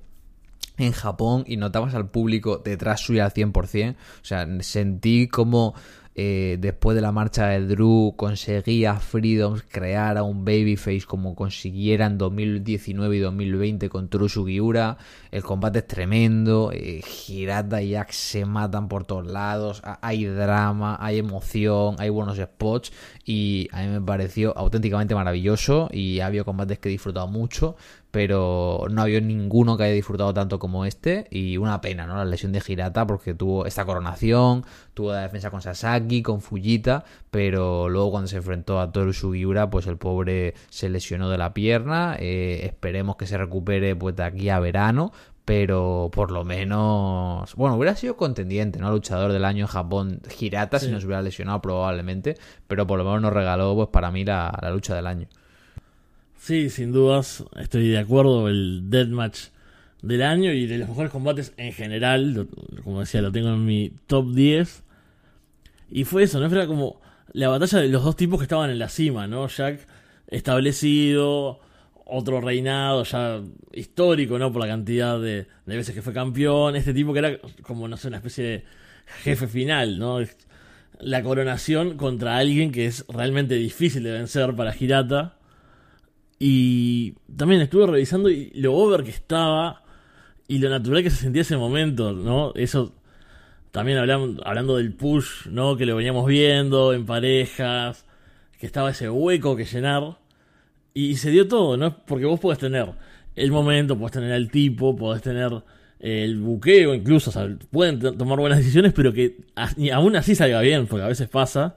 en 0.78 0.92
Japón 0.92 1.44
y 1.46 1.58
notabas 1.58 1.94
al 1.94 2.08
público 2.08 2.62
detrás 2.64 3.00
suya 3.00 3.26
al 3.26 3.34
100%. 3.34 3.94
O 3.94 4.24
sea, 4.24 4.48
sentí 4.60 5.28
como 5.28 5.74
eh, 6.14 6.58
después 6.60 6.94
de 6.94 7.00
la 7.00 7.10
marcha 7.10 7.46
de 7.46 7.66
Drew 7.66 8.14
conseguía 8.16 8.96
Freedoms 8.96 9.62
crear 9.62 10.18
a 10.18 10.22
un 10.22 10.44
babyface 10.44 11.04
como 11.06 11.34
consiguiera 11.34 12.06
en 12.06 12.18
2019 12.18 13.16
y 13.16 13.20
2020 13.20 13.88
con 13.88 14.08
True 14.08 14.28
Sugiura. 14.28 14.98
El 15.30 15.42
combate 15.42 15.78
es 15.78 15.86
tremendo, 15.86 16.70
eh, 16.72 17.02
Hirata 17.28 17.80
y 17.82 17.90
Jack 17.90 18.10
se 18.10 18.44
matan 18.44 18.88
por 18.88 19.04
todos 19.04 19.26
lados, 19.26 19.82
hay 20.02 20.24
drama, 20.24 20.98
hay 21.00 21.18
emoción, 21.18 21.96
hay 21.98 22.10
buenos 22.10 22.36
spots 22.36 22.92
y 23.24 23.68
a 23.72 23.82
mí 23.82 23.88
me 23.88 24.00
pareció 24.00 24.56
auténticamente 24.56 25.14
maravilloso 25.14 25.88
y 25.90 26.20
ha 26.20 26.26
habido 26.26 26.44
combates 26.44 26.78
que 26.78 26.88
he 26.88 26.92
disfrutado 26.92 27.26
mucho 27.26 27.76
pero 28.12 28.84
no 28.90 29.02
había 29.02 29.20
ninguno 29.22 29.78
que 29.78 29.84
haya 29.84 29.94
disfrutado 29.94 30.34
tanto 30.34 30.58
como 30.58 30.84
este 30.84 31.26
y 31.30 31.56
una 31.56 31.80
pena, 31.80 32.06
¿no? 32.06 32.16
La 32.16 32.26
lesión 32.26 32.52
de 32.52 32.62
Hirata 32.64 33.06
porque 33.06 33.32
tuvo 33.32 33.64
esta 33.64 33.86
coronación, 33.86 34.66
tuvo 34.92 35.12
la 35.12 35.22
defensa 35.22 35.50
con 35.50 35.62
Sasaki, 35.62 36.22
con 36.22 36.42
Fujita, 36.42 37.04
pero 37.30 37.88
luego 37.88 38.10
cuando 38.10 38.28
se 38.28 38.36
enfrentó 38.36 38.80
a 38.80 38.92
Toru 38.92 39.14
Sugiura, 39.14 39.70
pues 39.70 39.86
el 39.86 39.96
pobre 39.96 40.52
se 40.68 40.90
lesionó 40.90 41.30
de 41.30 41.38
la 41.38 41.54
pierna, 41.54 42.14
eh, 42.18 42.60
esperemos 42.66 43.16
que 43.16 43.26
se 43.26 43.38
recupere 43.38 43.96
pues 43.96 44.14
de 44.14 44.24
aquí 44.24 44.50
a 44.50 44.60
verano, 44.60 45.10
pero 45.46 46.10
por 46.12 46.32
lo 46.32 46.44
menos, 46.44 47.54
bueno, 47.54 47.76
hubiera 47.76 47.96
sido 47.96 48.18
contendiente, 48.18 48.78
¿no? 48.78 48.90
Luchador 48.90 49.32
del 49.32 49.46
año 49.46 49.64
en 49.64 49.68
Japón, 49.68 50.20
Hirata, 50.38 50.78
si 50.78 50.90
nos 50.90 51.02
hubiera 51.06 51.22
lesionado 51.22 51.62
probablemente, 51.62 52.36
pero 52.66 52.86
por 52.86 52.98
lo 52.98 53.04
menos 53.04 53.22
nos 53.22 53.32
regaló, 53.32 53.74
pues 53.74 53.88
para 53.88 54.10
mí, 54.10 54.22
la 54.22 54.52
lucha 54.70 54.94
del 54.94 55.06
año. 55.06 55.28
Sí, 56.44 56.70
sin 56.70 56.90
dudas, 56.90 57.44
estoy 57.56 57.88
de 57.90 57.98
acuerdo. 57.98 58.48
El 58.48 58.90
deathmatch 58.90 59.50
del 60.02 60.22
año 60.22 60.52
y 60.52 60.66
de 60.66 60.78
los 60.78 60.88
mejores 60.88 61.12
combates 61.12 61.54
en 61.56 61.72
general, 61.72 62.48
como 62.82 62.98
decía, 62.98 63.22
lo 63.22 63.30
tengo 63.30 63.50
en 63.50 63.64
mi 63.64 63.92
top 64.08 64.32
10. 64.34 64.82
Y 65.92 66.02
fue 66.02 66.24
eso, 66.24 66.40
¿no? 66.40 66.46
Era 66.46 66.66
como 66.66 67.00
la 67.32 67.46
batalla 67.46 67.78
de 67.78 67.88
los 67.90 68.02
dos 68.02 68.16
tipos 68.16 68.40
que 68.40 68.46
estaban 68.46 68.70
en 68.70 68.80
la 68.80 68.88
cima, 68.88 69.28
¿no? 69.28 69.46
Jack 69.46 69.86
establecido, 70.26 71.60
otro 72.06 72.40
reinado 72.40 73.04
ya 73.04 73.40
histórico, 73.72 74.36
¿no? 74.36 74.52
Por 74.52 74.62
la 74.62 74.68
cantidad 74.68 75.20
de, 75.20 75.46
de 75.64 75.76
veces 75.76 75.94
que 75.94 76.02
fue 76.02 76.12
campeón. 76.12 76.74
Este 76.74 76.92
tipo 76.92 77.12
que 77.12 77.20
era 77.20 77.38
como, 77.62 77.86
no 77.86 77.96
sé, 77.96 78.08
una 78.08 78.16
especie 78.16 78.44
de 78.44 78.64
jefe 79.22 79.46
final, 79.46 79.96
¿no? 79.96 80.18
La 80.98 81.22
coronación 81.22 81.96
contra 81.96 82.36
alguien 82.36 82.72
que 82.72 82.86
es 82.86 83.04
realmente 83.08 83.54
difícil 83.54 84.02
de 84.02 84.10
vencer 84.10 84.56
para 84.56 84.74
Hirata 84.76 85.36
y 86.44 87.14
también 87.36 87.60
estuve 87.60 87.86
revisando 87.86 88.28
y 88.28 88.50
lo 88.56 88.74
over 88.74 89.04
que 89.04 89.10
estaba 89.10 89.84
y 90.48 90.58
lo 90.58 90.70
natural 90.70 91.04
que 91.04 91.10
se 91.10 91.18
sentía 91.18 91.42
ese 91.42 91.56
momento, 91.56 92.12
¿no? 92.12 92.52
Eso 92.56 92.92
también 93.70 93.96
hablando, 93.98 94.44
hablando 94.44 94.76
del 94.76 94.92
push, 94.92 95.46
¿no? 95.46 95.76
Que 95.76 95.86
lo 95.86 95.94
veníamos 95.94 96.26
viendo 96.26 96.94
en 96.94 97.06
parejas, 97.06 98.06
que 98.58 98.66
estaba 98.66 98.90
ese 98.90 99.08
hueco 99.08 99.54
que 99.54 99.66
llenar. 99.66 100.18
Y 100.94 101.14
se 101.14 101.30
dio 101.30 101.46
todo, 101.46 101.76
¿no? 101.76 101.96
Porque 102.06 102.24
vos 102.24 102.40
podés 102.40 102.58
tener 102.58 102.88
el 103.36 103.52
momento, 103.52 103.96
podés 103.96 104.10
tener 104.10 104.32
el 104.32 104.50
tipo, 104.50 104.96
podés 104.96 105.22
tener 105.22 105.62
el 106.00 106.40
buqueo 106.40 106.92
incluso, 106.92 107.30
o 107.30 107.32
sea, 107.32 107.56
pueden 107.70 108.00
tomar 108.18 108.40
buenas 108.40 108.58
decisiones, 108.58 108.92
pero 108.92 109.12
que 109.12 109.36
aún 109.92 110.16
así 110.16 110.34
salga 110.34 110.60
bien, 110.60 110.88
porque 110.88 111.04
a 111.04 111.08
veces 111.08 111.28
pasa. 111.28 111.76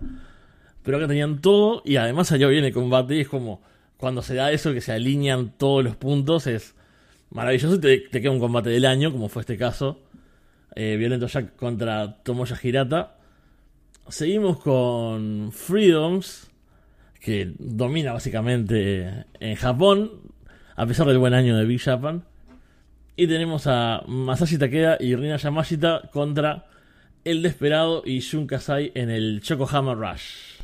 Pero 0.82 0.98
acá 0.98 1.08
tenían 1.08 1.40
todo 1.40 1.84
y 1.86 1.98
además 1.98 2.30
salió 2.30 2.50
bien 2.50 2.66
el 2.66 2.74
combate 2.74 3.16
y 3.16 3.20
es 3.20 3.30
como 3.30 3.62
cuando 3.98 4.22
se 4.22 4.36
da 4.36 4.52
eso, 4.52 4.74
que 4.74 4.82
se 4.82 4.92
alinean 4.92 5.54
todos 5.58 5.84
los 5.84 5.96
puntos, 5.96 6.48
es 6.48 6.76
maravilloso 7.30 7.76
y 7.76 7.80
te, 7.80 8.10
queda 8.10 8.32
un 8.32 8.40
combate 8.40 8.70
del 8.70 8.86
año, 8.86 9.12
como 9.12 9.30
fue 9.30 9.42
este 9.42 9.58
caso. 9.58 10.02
Eh, 10.76 10.98
Violento 10.98 11.28
Jack 11.28 11.56
contra 11.56 12.22
Tomoya 12.24 12.58
Hirata. 12.62 13.18
Seguimos 14.08 14.60
con 14.60 15.52
Freedoms, 15.52 16.52
que 17.20 17.54
domina 17.58 18.14
básicamente 18.14 19.26
en 19.40 19.56
Japón, 19.56 20.12
a 20.76 20.86
pesar 20.86 21.08
del 21.08 21.18
buen 21.18 21.34
año 21.34 21.58
de 21.58 21.66
Big 21.66 21.82
Japan. 21.82 22.24
Y 23.16 23.28
tenemos 23.28 23.66
a 23.68 24.04
Masashi 24.08 24.58
Takeda 24.58 24.98
y 25.00 25.16
Rina 25.16 25.38
Yamashita 25.38 26.10
contra 26.12 26.68
El 27.24 27.42
Desperado 27.42 28.04
y 28.06 28.20
Shun 28.20 28.46
Kasai 28.46 28.92
en 28.94 29.10
el 29.10 29.42
Chokohama 29.42 29.96
Rush. 29.96 30.60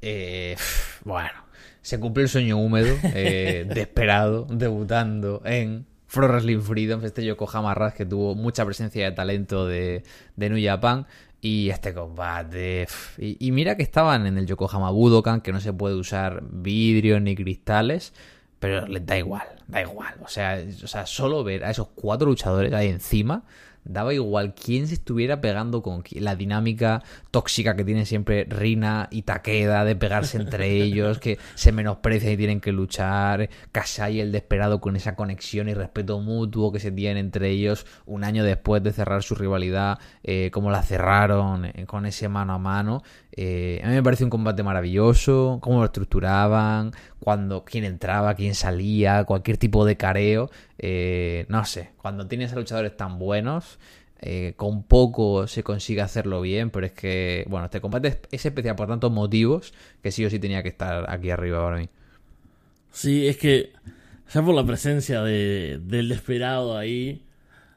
Eh, 0.00 0.56
bueno, 1.04 1.47
se 1.88 1.98
cumplió 1.98 2.24
el 2.24 2.28
sueño 2.28 2.58
húmedo, 2.58 2.94
eh, 3.02 3.64
desesperado, 3.68 4.46
debutando 4.50 5.40
en 5.46 5.86
Pro 6.12 6.28
Wrestling 6.28 6.60
Freedom, 6.60 7.02
este 7.02 7.24
Yokohama 7.24 7.72
Rush 7.72 7.92
que 7.92 8.04
tuvo 8.04 8.34
mucha 8.34 8.66
presencia 8.66 9.06
de 9.06 9.12
talento 9.12 9.66
de, 9.66 10.02
de 10.36 10.50
New 10.50 10.62
Japan. 10.62 11.06
Y 11.40 11.70
este 11.70 11.94
combate. 11.94 12.88
Y, 13.16 13.52
mira 13.52 13.76
que 13.76 13.84
estaban 13.84 14.26
en 14.26 14.36
el 14.36 14.46
Yokohama 14.46 14.90
Budokan, 14.90 15.40
que 15.40 15.52
no 15.52 15.60
se 15.60 15.72
puede 15.72 15.94
usar 15.94 16.42
vidrio 16.50 17.20
ni 17.20 17.34
cristales. 17.34 18.12
Pero 18.58 18.86
les 18.86 19.06
da 19.06 19.16
igual, 19.16 19.46
da 19.66 19.80
igual. 19.80 20.14
O 20.22 20.28
sea, 20.28 20.60
o 20.82 20.86
sea, 20.88 21.06
solo 21.06 21.42
ver 21.42 21.64
a 21.64 21.70
esos 21.70 21.88
cuatro 21.94 22.26
luchadores 22.26 22.72
ahí 22.74 22.88
encima 22.88 23.44
daba 23.88 24.14
igual 24.14 24.54
quién 24.54 24.86
se 24.86 24.94
estuviera 24.94 25.40
pegando 25.40 25.82
con 25.82 26.04
la 26.12 26.36
dinámica 26.36 27.02
tóxica 27.30 27.74
que 27.74 27.84
tiene 27.84 28.06
siempre 28.06 28.44
Rina 28.44 29.08
y 29.10 29.22
Takeda 29.22 29.84
de 29.84 29.96
pegarse 29.96 30.36
entre 30.36 30.70
ellos, 30.82 31.18
que 31.18 31.38
se 31.54 31.72
menosprecian 31.72 32.32
y 32.32 32.36
tienen 32.36 32.60
que 32.60 32.72
luchar, 32.72 33.48
Kasai 33.72 34.20
el 34.20 34.30
desesperado 34.30 34.80
con 34.80 34.94
esa 34.94 35.16
conexión 35.16 35.68
y 35.68 35.74
respeto 35.74 36.20
mutuo 36.20 36.70
que 36.70 36.80
se 36.80 36.92
tienen 36.92 37.16
entre 37.16 37.50
ellos 37.50 37.86
un 38.06 38.24
año 38.24 38.44
después 38.44 38.82
de 38.82 38.92
cerrar 38.92 39.22
su 39.22 39.34
rivalidad, 39.34 39.98
eh, 40.22 40.50
como 40.52 40.70
la 40.70 40.82
cerraron 40.82 41.64
eh, 41.64 41.84
con 41.86 42.06
ese 42.06 42.28
mano 42.28 42.52
a 42.52 42.58
mano. 42.58 43.02
Eh, 43.32 43.80
a 43.84 43.88
mí 43.88 43.94
me 43.94 44.02
parece 44.02 44.24
un 44.24 44.30
combate 44.30 44.62
maravilloso, 44.62 45.58
cómo 45.60 45.78
lo 45.78 45.84
estructuraban, 45.84 46.92
cuando 47.28 47.62
quién 47.62 47.84
entraba, 47.84 48.32
quién 48.32 48.54
salía, 48.54 49.24
cualquier 49.24 49.58
tipo 49.58 49.84
de 49.84 49.98
careo. 49.98 50.50
Eh, 50.78 51.44
no 51.50 51.62
sé, 51.66 51.90
cuando 52.00 52.26
tienes 52.26 52.54
a 52.54 52.56
luchadores 52.56 52.96
tan 52.96 53.18
buenos, 53.18 53.78
eh, 54.18 54.54
con 54.56 54.82
poco 54.82 55.46
se 55.46 55.62
consigue 55.62 56.00
hacerlo 56.00 56.40
bien, 56.40 56.70
pero 56.70 56.86
es 56.86 56.92
que, 56.92 57.44
bueno, 57.50 57.66
este 57.66 57.82
combate 57.82 58.18
es, 58.30 58.46
especial 58.46 58.76
por 58.76 58.88
tantos 58.88 59.12
motivos 59.12 59.74
que 60.02 60.10
sí 60.10 60.24
o 60.24 60.30
sí 60.30 60.38
tenía 60.38 60.62
que 60.62 60.70
estar 60.70 61.04
aquí 61.10 61.28
arriba 61.28 61.62
para 61.62 61.76
mí. 61.76 61.90
Sí, 62.92 63.28
es 63.28 63.36
que 63.36 63.74
ya 64.32 64.42
por 64.42 64.54
la 64.54 64.64
presencia 64.64 65.22
de, 65.22 65.80
del 65.82 66.08
desesperado 66.08 66.78
ahí, 66.78 67.26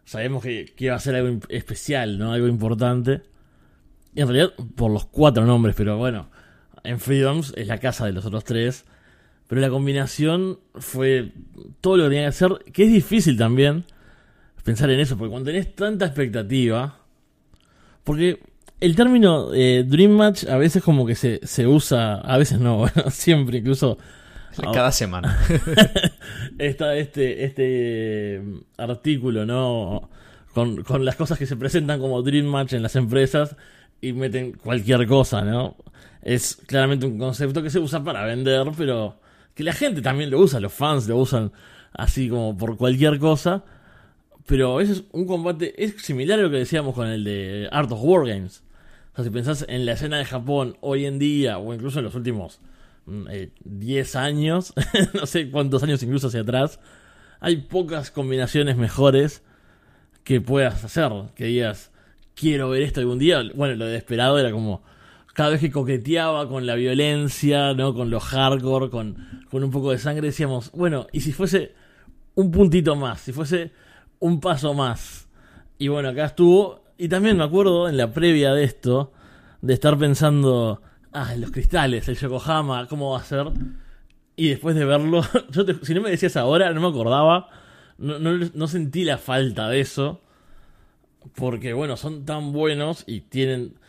sabemos 0.06 0.44
que, 0.44 0.64
que 0.78 0.86
iba 0.86 0.96
a 0.96 1.00
ser 1.00 1.16
algo 1.16 1.42
especial, 1.50 2.18
¿no? 2.18 2.32
Algo 2.32 2.48
importante. 2.48 3.24
Y 4.16 4.22
en 4.22 4.30
realidad, 4.30 4.54
por 4.78 4.92
los 4.92 5.04
cuatro 5.08 5.46
nombres, 5.46 5.76
pero 5.76 5.98
bueno, 5.98 6.30
en 6.86 7.02
Freedoms 7.02 7.54
es 7.58 7.68
la 7.68 7.80
casa 7.80 8.06
de 8.06 8.14
los 8.14 8.24
otros 8.26 8.46
tres. 8.46 8.86
Pero 9.52 9.60
la 9.60 9.70
combinación 9.70 10.60
fue 10.76 11.34
todo 11.82 11.98
lo 11.98 12.04
que 12.04 12.12
tenía 12.12 12.24
que 12.24 12.28
hacer, 12.30 12.52
que 12.72 12.86
es 12.86 12.90
difícil 12.90 13.38
también 13.38 13.84
pensar 14.64 14.90
en 14.90 15.02
eso, 15.02 15.18
porque 15.18 15.32
cuando 15.32 15.52
tenés 15.52 15.76
tanta 15.76 16.06
expectativa, 16.06 17.00
porque 18.06 18.40
el 18.80 18.96
término 18.96 19.54
eh, 19.54 19.84
Dream 19.86 20.12
Match 20.12 20.46
a 20.46 20.56
veces 20.56 20.82
como 20.82 21.06
que 21.06 21.16
se, 21.16 21.42
se 21.44 21.68
usa, 21.68 22.22
a 22.22 22.38
veces 22.38 22.62
no, 22.62 22.86
siempre 23.12 23.58
incluso... 23.58 23.98
Cada 24.72 24.94
semana. 24.94 25.38
está 26.58 26.96
este, 26.96 27.44
este 27.44 28.42
artículo, 28.78 29.46
¿no? 29.46 30.10
Con, 30.54 30.82
con 30.84 31.04
las 31.04 31.18
cosas 31.18 31.38
que 31.38 31.46
se 31.46 31.58
presentan 31.58 32.00
como 32.00 32.22
Dream 32.22 32.46
Match 32.46 32.72
en 32.72 32.84
las 32.84 32.96
empresas 32.96 33.58
y 34.00 34.14
meten 34.14 34.54
cualquier 34.54 35.06
cosa, 35.08 35.42
¿no? 35.42 35.76
Es 36.22 36.56
claramente 36.56 37.06
un 37.06 37.20
concepto 37.20 37.62
que 37.62 37.70
se 37.70 37.80
usa 37.80 38.02
para 38.02 38.24
vender, 38.24 38.66
pero 38.78 39.20
que 39.56 39.64
la 39.64 39.74
gente 39.74 40.02
también 40.02 40.30
lo 40.30 40.40
usa, 40.40 40.60
los 40.60 40.74
fans 40.74 41.08
lo 41.08 41.18
usan 41.18 41.52
así 41.94 42.30
como 42.30 42.58
por 42.58 42.78
cualquier 42.78 43.20
cosa. 43.20 43.64
Pero 44.48 44.82
eso 44.82 44.94
es 44.94 45.04
un 45.12 45.26
combate, 45.26 45.84
es 45.84 46.02
similar 46.02 46.40
a 46.40 46.44
lo 46.44 46.50
que 46.50 46.58
decíamos 46.58 46.96
con 46.96 47.08
el 47.08 47.24
de 47.24 47.70
Art 47.72 47.92
of 47.92 48.00
War 48.02 48.28
Games. 48.28 48.64
O 49.14 49.16
sea, 49.16 49.24
si 49.24 49.30
pensás 49.30 49.66
en 49.68 49.86
la 49.86 49.94
escena 49.94 50.18
de 50.18 50.26
Japón 50.26 50.78
hoy 50.82 51.06
en 51.06 51.20
día, 51.20 51.58
o 51.58 51.74
incluso 51.74 52.00
en 52.00 52.06
los 52.06 52.16
últimos 52.16 52.60
10 53.06 53.06
mm, 53.06 53.28
eh, 53.30 54.06
años, 54.20 54.74
no 55.14 55.26
sé 55.26 55.50
cuántos 55.52 55.84
años 55.84 56.02
incluso 56.04 56.28
hacia 56.28 56.42
atrás, 56.42 56.80
hay 57.40 57.58
pocas 57.58 58.12
combinaciones 58.12 58.78
mejores 58.78 59.44
que 60.24 60.42
puedas 60.42 60.84
hacer. 60.84 61.12
Que 61.36 61.46
digas, 61.46 61.92
quiero 62.36 62.70
ver 62.70 62.82
esto 62.84 63.00
algún 63.00 63.20
día. 63.20 63.42
Bueno, 63.56 63.76
lo 63.76 63.86
de 63.86 63.94
Desperado 63.94 64.40
era 64.40 64.52
como 64.52 64.84
cada 65.42 65.54
vez 65.54 65.62
que 65.62 65.72
coqueteaba 65.72 66.48
con 66.48 66.68
la 66.68 66.76
violencia, 66.76 67.74
¿no? 67.74 67.96
Con 67.96 68.12
lo 68.12 68.20
hardcore, 68.20 68.92
con, 68.92 69.18
con 69.50 69.64
un 69.64 69.72
poco 69.72 69.90
de 69.90 69.98
sangre, 69.98 70.28
decíamos, 70.28 70.72
bueno, 70.72 71.08
y 71.12 71.22
si 71.22 71.32
fuese 71.32 71.74
un 72.36 72.52
puntito 72.52 72.96
más, 72.96 73.22
si 73.22 73.32
fuese 73.32 73.72
un 74.20 74.40
paso 74.40 74.76
más. 74.76 75.28
Y 75.80 75.88
bueno, 75.88 76.10
acá 76.10 76.26
estuvo. 76.26 76.84
Y 76.96 77.08
también 77.08 77.38
me 77.38 77.44
acuerdo 77.44 77.90
en 77.90 77.98
la 77.98 78.14
previa 78.14 78.54
de 78.54 78.64
esto, 78.64 79.14
de 79.64 79.74
estar 79.74 79.98
pensando, 79.98 80.80
ah, 81.12 81.34
los 81.36 81.50
cristales, 81.50 82.08
el 82.08 82.18
Yokohama, 82.18 82.86
¿cómo 82.88 83.14
va 83.14 83.22
a 83.22 83.24
ser? 83.24 83.48
Y 84.36 84.50
después 84.50 84.76
de 84.76 84.86
verlo, 84.86 85.24
yo 85.50 85.66
si 85.82 85.96
no 85.96 86.02
me 86.02 86.12
decías 86.12 86.38
ahora, 86.38 86.72
no 86.72 86.82
me 86.82 86.88
acordaba, 86.90 87.50
no, 87.98 88.20
no 88.20 88.68
sentí 88.68 89.06
la 89.06 89.18
falta 89.18 89.70
de 89.70 89.80
eso. 89.80 90.22
Porque 91.34 91.74
bueno, 91.74 91.98
son 91.98 92.26
tan 92.26 92.52
buenos 92.52 93.06
y 93.08 93.22
tienen 93.22 93.81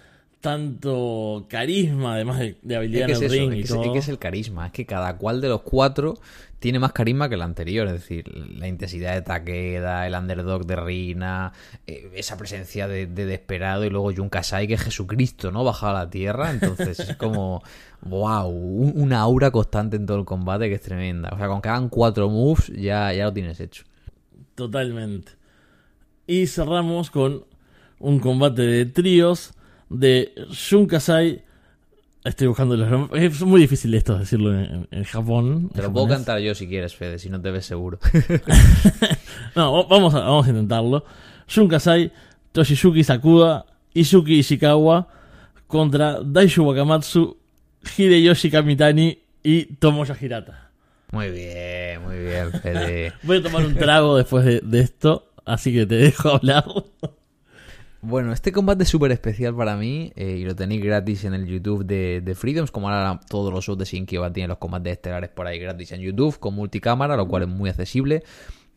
tanto 0.43 1.47
carisma, 1.49 2.15
además 2.17 2.39
de, 2.41 2.59
de 2.61 2.77
habilidad 2.77 3.09
Es 3.11 3.19
que, 3.21 3.25
en 3.27 3.33
es, 3.33 3.33
el 3.33 3.39
eso, 3.41 3.51
ring 3.51 3.59
y 3.59 3.63
es 3.63 3.67
que 3.71 3.73
es- 3.73 3.81
todo. 3.81 3.85
es 3.85 3.93
que 3.93 3.99
es 4.01 4.09
el 4.09 4.19
carisma, 4.19 4.67
es 4.67 4.73
que 4.73 4.85
cada 4.85 5.17
cual 5.17 5.41
de 5.41 5.49
los 5.49 5.63
cuatro 5.63 6.19
tiene 6.59 6.79
más 6.79 6.93
carisma 6.93 7.29
que 7.29 7.35
el 7.37 7.43
anterior, 7.43 7.87
es 7.89 7.95
decir, 7.95 8.29
la 8.37 8.69
intensidad 8.69 9.15
de 9.15 9.23
Takeda, 9.23 10.07
el 10.07 10.15
underdog 10.15 10.65
de 10.67 10.77
Rina, 10.77 11.53
eh, 11.87 12.11
esa 12.15 12.37
presencia 12.37 12.87
de, 12.87 13.07
de 13.07 13.25
Desperado 13.27 13.85
y 13.85 13.91
luego 13.91 14.13
Jun 14.15 14.29
Kasai 14.29 14.69
que 14.69 14.75
es 14.75 14.83
Jesucristo, 14.83 15.51
¿no? 15.51 15.65
Bajado 15.65 15.97
a 15.97 16.05
la 16.05 16.11
tierra, 16.11 16.51
entonces 16.53 17.01
es 17.01 17.17
como, 17.17 17.63
wow, 18.03 18.49
un- 18.49 18.93
una 18.95 19.21
aura 19.21 19.51
constante 19.51 19.97
en 19.97 20.07
todo 20.07 20.19
el 20.19 20.25
combate 20.25 20.69
que 20.69 20.75
es 20.75 20.83
tremenda. 20.83 21.31
O 21.33 21.39
sea, 21.39 21.49
con 21.49 21.63
que 21.63 21.69
hagan 21.69 21.89
cuatro 21.89 22.29
moves 22.29 22.69
ya, 22.69 23.13
ya 23.13 23.25
lo 23.25 23.33
tienes 23.33 23.59
hecho. 23.59 23.85
Totalmente. 24.55 25.33
Y 26.27 26.47
cerramos 26.47 27.11
con 27.11 27.45
un 27.99 28.21
combate 28.21 28.63
de 28.63 28.87
tríos 28.87 29.53
de 29.93 30.33
Kasai. 30.89 31.43
Estoy 32.25 32.47
buscando 32.47 32.77
los 32.77 32.89
nombres. 32.89 33.33
Es 33.35 33.43
muy 33.43 33.61
difícil 33.61 33.93
esto 33.95 34.17
decirlo 34.17 34.57
en, 34.57 34.87
en 34.93 35.05
Japón. 35.05 35.71
Te 35.75 35.83
lo 35.83 35.93
puedo 35.93 36.07
cantar 36.07 36.39
yo 36.39 36.55
si 36.55 36.69
quieres, 36.69 36.95
Fede, 36.95 37.19
si 37.19 37.29
no 37.29 37.41
te 37.41 37.51
ves 37.51 37.67
seguro. 37.67 37.99
No, 39.57 39.73
va- 39.73 39.87
vamos 39.89 40.15
a, 40.15 40.21
vamos 40.21 40.47
a 40.47 40.51
intentarlo. 40.51 41.05
Shun 41.49 41.69
Kasai, 41.69 42.11
Toshiyuki 42.53 43.05
Sakuda, 43.05 43.67
Izuki 43.95 44.39
Ishikawa 44.39 45.07
contra 45.67 46.21
Daishu 46.23 46.65
Wakamatsu, 46.65 47.37
Hideyoshi 47.97 48.51
Kamitani 48.51 49.19
y 49.43 49.65
Tomoya 49.77 50.17
Hirata. 50.19 50.71
Muy 51.11 51.31
bien, 51.31 52.03
muy 52.03 52.19
bien, 52.19 52.53
Fede. 52.63 53.13
Voy 53.25 53.39
a 53.39 53.43
tomar 53.43 53.67
un 53.67 53.75
trago 53.75 54.17
después 54.17 54.45
de, 54.45 54.61
de 54.63 54.81
esto, 54.81 55.27
así 55.45 55.73
que 55.73 55.85
te 55.85 55.97
dejo 55.97 56.31
hablar. 56.37 56.65
Bueno, 58.05 58.33
este 58.33 58.51
combate 58.51 58.83
es 58.83 58.89
súper 58.89 59.13
especial 59.13 59.55
para 59.55 59.77
mí 59.77 60.13
eh, 60.17 60.39
y 60.41 60.45
lo 60.45 60.57
tenéis 60.57 60.83
gratis 60.83 61.25
en 61.25 61.35
el 61.35 61.47
YouTube 61.47 61.85
de, 61.87 62.21
de 62.21 62.35
Freedoms, 62.35 62.73
como 62.73 62.89
ahora 62.89 63.21
todos 63.29 63.53
los 63.53 63.65
shows 63.65 63.79
de 63.79 63.85
Shinkiba 63.85 64.33
tienen 64.33 64.49
los 64.49 64.59
combates 64.59 64.95
estelares 64.95 65.31
por 65.31 65.47
ahí 65.47 65.61
gratis 65.61 65.93
en 65.93 66.01
YouTube 66.01 66.37
con 66.41 66.55
multicámara, 66.55 67.17
lo 67.17 67.29
cual 67.29 67.45
es 67.45 67.49
muy 67.49 67.71
accesible. 67.71 68.25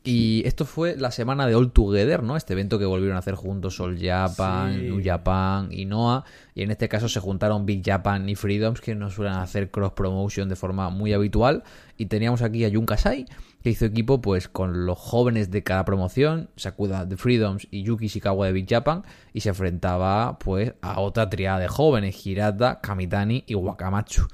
Y 0.03 0.43
esto 0.45 0.65
fue 0.65 0.95
la 0.95 1.09
semana 1.09 1.47
de 1.47 1.55
All 1.55 1.71
Together, 1.71 2.21
¿no? 2.21 2.37
Este 2.37 2.53
evento 2.53 2.77
que 2.77 2.85
volvieron 2.85 3.15
a 3.15 3.19
hacer 3.19 3.33
juntos 3.33 3.79
All 3.79 3.97
Japan, 3.99 4.75
Sí. 4.75 4.81
New 4.81 5.01
Japan 5.03 5.69
y 5.71 5.85
Noah. 5.85 6.23
Y 6.53 6.61
en 6.61 6.69
este 6.69 6.87
caso 6.87 7.09
se 7.09 7.19
juntaron 7.19 7.65
Big 7.65 7.81
Japan 7.83 8.29
y 8.29 8.35
Freedoms, 8.35 8.79
que 8.81 8.93
no 8.93 9.09
suelen 9.09 9.33
hacer 9.33 9.71
cross 9.71 9.93
promotion 9.93 10.47
de 10.47 10.55
forma 10.55 10.91
muy 10.91 11.13
habitual. 11.13 11.63
Y 11.97 12.05
teníamos 12.05 12.43
aquí 12.43 12.63
a 12.65 12.69
Jun 12.71 12.85
Kasai, 12.85 13.25
que 13.65 13.71
hizo 13.71 13.85
equipo 13.85 14.21
pues 14.21 14.47
con 14.47 14.85
los 14.85 14.99
jóvenes 14.99 15.49
de 15.49 15.63
cada 15.63 15.85
promoción, 15.85 16.51
Sakuda 16.55 17.03
de 17.07 17.17
Freedoms 17.17 17.67
y 17.71 17.81
Yuki 17.81 18.09
Shikawa 18.09 18.45
de 18.45 18.53
Big 18.53 18.69
Japan, 18.69 19.01
y 19.33 19.39
se 19.39 19.49
enfrentaba 19.49 20.37
pues 20.37 20.75
a 20.81 20.99
otra 20.99 21.31
triada 21.31 21.57
de 21.57 21.67
jóvenes, 21.67 22.23
Hirata, 22.27 22.79
Kamitani 22.79 23.43
y 23.47 23.55
Wakamatsu. 23.55 24.27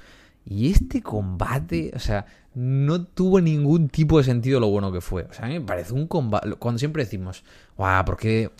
Y 0.44 0.70
este 0.70 1.00
combate, 1.00 1.92
o 1.96 1.98
sea, 1.98 2.26
no 2.54 3.06
tuvo 3.06 3.40
ningún 3.40 3.88
tipo 3.88 4.18
de 4.18 4.24
sentido 4.24 4.60
lo 4.60 4.68
bueno 4.68 4.92
que 4.92 5.00
fue. 5.00 5.22
O 5.22 5.32
sea, 5.32 5.46
me 5.46 5.62
parece 5.62 5.94
un 5.94 6.06
combate. 6.08 6.52
Cuando 6.56 6.78
siempre 6.78 7.04
decimos, 7.04 7.42
guau, 7.78 8.04
¿por 8.04 8.18
qué 8.18 8.50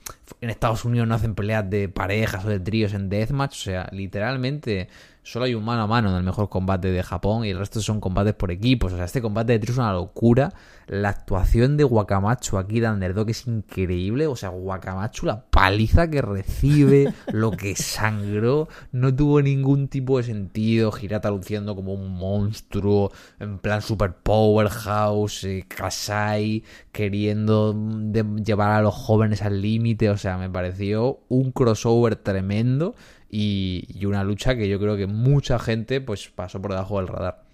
en 0.40 0.48
Estados 0.48 0.86
Unidos 0.86 1.06
no 1.06 1.14
hacen 1.14 1.34
peleas 1.34 1.68
de 1.68 1.90
parejas 1.90 2.46
o 2.46 2.48
de 2.48 2.60
tríos 2.60 2.94
en 2.94 3.10
Deathmatch? 3.10 3.52
O 3.52 3.62
sea, 3.64 3.90
literalmente 3.92 4.88
solo 5.22 5.44
hay 5.44 5.54
un 5.54 5.64
mano 5.64 5.82
a 5.82 5.86
mano 5.86 6.10
en 6.10 6.16
el 6.16 6.22
mejor 6.22 6.48
combate 6.48 6.90
de 6.90 7.02
Japón 7.02 7.44
y 7.44 7.50
el 7.50 7.58
resto 7.58 7.80
son 7.80 8.00
combates 8.00 8.34
por 8.34 8.50
equipos. 8.50 8.92
O 8.92 8.96
sea, 8.96 9.04
este 9.04 9.22
combate 9.22 9.52
de 9.52 9.58
tríos 9.58 9.76
es 9.76 9.78
una 9.78 9.92
locura. 9.92 10.52
La 10.86 11.10
actuación 11.10 11.76
de 11.76 11.84
Wakamatsu 11.84 12.58
aquí 12.58 12.80
de 12.80 12.90
Underdog 12.90 13.30
es 13.30 13.46
increíble. 13.46 14.26
O 14.26 14.36
sea, 14.36 14.50
Wakamatsu, 14.50 15.26
la 15.26 15.44
paliza 15.46 16.10
que 16.10 16.22
recibe, 16.22 17.12
lo 17.32 17.52
que 17.52 17.76
sangró, 17.76 18.68
no 18.90 19.14
tuvo 19.14 19.40
ningún 19.42 19.88
tipo 19.88 20.18
de 20.18 20.24
sentido. 20.24 20.92
Hirata 21.00 21.30
luciendo 21.30 21.74
como 21.76 21.94
un 21.94 22.10
monstruo, 22.12 23.12
en 23.40 23.58
plan 23.58 23.80
super 23.82 24.12
powerhouse, 24.14 25.44
eh, 25.44 25.64
Kasai 25.68 26.62
queriendo 26.92 27.74
mm, 27.74 28.12
de- 28.12 28.42
llevar 28.44 28.70
a 28.72 28.82
los 28.82 28.94
jóvenes 28.94 29.42
al 29.42 29.60
límite. 29.62 30.10
O 30.10 30.16
sea, 30.16 30.38
me 30.38 30.50
pareció 30.50 31.20
un 31.28 31.52
crossover 31.52 32.16
tremendo 32.16 32.94
y, 33.30 33.86
y 33.88 34.04
una 34.06 34.24
lucha 34.24 34.56
que 34.56 34.68
yo 34.68 34.78
creo 34.78 34.96
que 34.96 35.06
mucha 35.06 35.58
gente 35.58 36.00
pues 36.00 36.28
pasó 36.28 36.60
por 36.60 36.72
debajo 36.72 36.98
del 36.98 37.08
radar. 37.08 37.44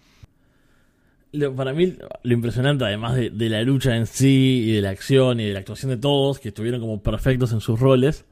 Lo- 1.33 1.55
para 1.55 1.73
mí, 1.75 1.95
lo 2.23 2.33
impresionante, 2.33 2.85
además 2.85 3.15
de, 3.15 3.49
la 3.51 3.63
lucha 3.63 3.97
en 3.97 4.07
sí 4.07 4.65
y 4.67 4.73
de 4.73 4.81
la 4.83 4.91
acción 4.91 5.41
y 5.41 5.47
de 5.47 5.53
la 5.53 5.59
actuación 5.61 5.91
de 5.91 5.99
todos, 5.99 6.39
que 6.39 6.49
estuvieron 6.49 6.81
como 6.81 7.03
perfectos 7.03 7.53
en 7.53 7.61
sus 7.61 7.79
roles, 7.79 8.25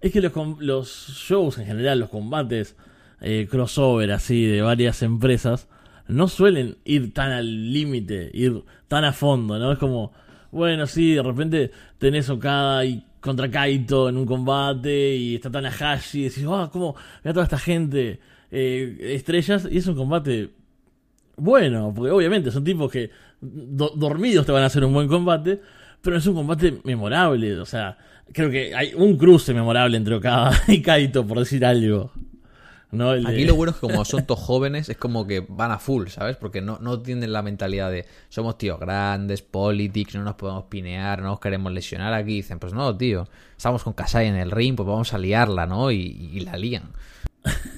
es 0.00 0.12
que 0.12 0.20
los, 0.20 0.32
los 0.60 0.88
shows 1.08 1.58
en 1.58 1.66
general, 1.66 2.00
los 2.00 2.08
combates 2.08 2.76
eh, 3.20 3.46
crossover 3.50 4.10
así 4.12 4.44
de 4.46 4.62
varias 4.62 5.02
empresas, 5.02 5.68
no 6.08 6.26
suelen 6.26 6.78
ir 6.84 7.14
tan 7.14 7.30
al 7.30 7.72
límite, 7.72 8.30
ir 8.34 8.64
tan 8.88 9.04
a 9.04 9.12
fondo, 9.12 9.58
¿no? 9.58 9.70
Es 9.72 9.78
como, 9.78 10.12
bueno, 10.50 10.86
sí, 10.86 11.14
de 11.14 11.22
repente 11.22 11.70
tenés 11.98 12.28
Okada 12.28 12.84
y 12.84 13.04
contra 13.20 13.50
Kaito 13.50 14.08
en 14.08 14.16
un 14.16 14.26
combate 14.26 15.14
y 15.16 15.36
está 15.36 15.50
Tanahashi 15.50 16.20
y 16.20 16.24
decís, 16.24 16.44
ah, 16.48 16.70
¿cómo? 16.72 16.96
Mira 17.22 17.34
toda 17.34 17.44
esta 17.44 17.58
gente, 17.58 18.18
eh, 18.50 18.96
estrellas, 19.14 19.68
y 19.70 19.78
es 19.78 19.86
un 19.86 19.94
combate 19.94 20.50
bueno, 21.40 21.92
porque 21.94 22.10
obviamente 22.12 22.50
son 22.50 22.64
tipos 22.64 22.90
que 22.90 23.10
do- 23.40 23.92
dormidos 23.96 24.46
te 24.46 24.52
van 24.52 24.62
a 24.62 24.66
hacer 24.66 24.84
un 24.84 24.92
buen 24.92 25.08
combate, 25.08 25.60
pero 26.00 26.16
es 26.16 26.26
un 26.26 26.34
combate 26.34 26.78
memorable. 26.84 27.58
O 27.58 27.66
sea, 27.66 27.96
creo 28.32 28.50
que 28.50 28.74
hay 28.74 28.94
un 28.94 29.16
cruce 29.16 29.52
memorable 29.54 29.96
entre 29.96 30.14
Okada 30.14 30.52
y 30.68 30.82
Kaito, 30.82 31.26
por 31.26 31.38
decir 31.38 31.64
algo. 31.64 32.12
¿No? 32.92 33.12
El 33.14 33.22
de- 33.24 33.30
Aquí 33.32 33.44
lo 33.44 33.54
bueno 33.54 33.70
es 33.70 33.76
que 33.78 33.86
como 33.86 34.04
son 34.04 34.26
todos 34.26 34.40
jóvenes, 34.40 34.88
es 34.88 34.96
como 34.96 35.24
que 35.24 35.46
van 35.48 35.70
a 35.70 35.78
full, 35.78 36.08
¿sabes? 36.08 36.36
Porque 36.36 36.60
no, 36.60 36.78
no 36.80 36.98
tienen 37.00 37.32
la 37.32 37.40
mentalidad 37.40 37.88
de 37.88 38.04
somos 38.30 38.58
tíos 38.58 38.80
grandes, 38.80 39.42
politics, 39.42 40.16
no 40.16 40.24
nos 40.24 40.34
podemos 40.34 40.64
pinear, 40.64 41.20
no 41.22 41.28
nos 41.28 41.38
queremos 41.38 41.72
lesionar. 41.72 42.12
Aquí 42.14 42.34
dicen, 42.34 42.58
pues 42.58 42.72
no, 42.72 42.96
tío, 42.96 43.28
estamos 43.56 43.84
con 43.84 43.92
Kasai 43.92 44.26
en 44.26 44.34
el 44.34 44.50
ring, 44.50 44.74
pues 44.74 44.88
vamos 44.88 45.14
a 45.14 45.18
liarla, 45.18 45.66
¿no? 45.66 45.92
Y, 45.92 45.98
y 46.32 46.40
la 46.40 46.56
lían. 46.56 46.90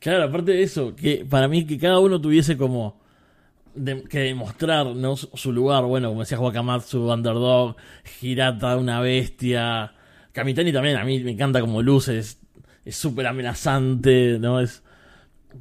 Claro, 0.00 0.24
aparte 0.24 0.52
de 0.52 0.62
eso, 0.62 0.96
que 0.96 1.26
para 1.28 1.46
mí 1.48 1.66
que 1.66 1.78
cada 1.78 1.98
uno 1.98 2.20
tuviese 2.20 2.56
como 2.56 2.98
de- 3.74 4.02
que 4.04 4.20
demostrar 4.20 4.86
¿no? 4.86 5.16
su, 5.16 5.52
lugar, 5.52 5.84
bueno, 5.84 6.08
como 6.08 6.20
decía 6.20 6.40
Wakamatsu, 6.40 7.10
Underdog, 7.12 7.76
Hirata, 8.22 8.76
una 8.76 9.00
bestia, 9.00 9.92
Kamitani 10.32 10.72
también, 10.72 10.96
a 10.96 11.04
mí 11.04 11.20
me 11.20 11.32
encanta 11.32 11.60
como 11.60 11.82
luce, 11.82 12.18
es 12.18 12.38
súper 12.90 13.26
amenazante, 13.26 14.38
¿no? 14.40 14.60
Es, 14.60 14.82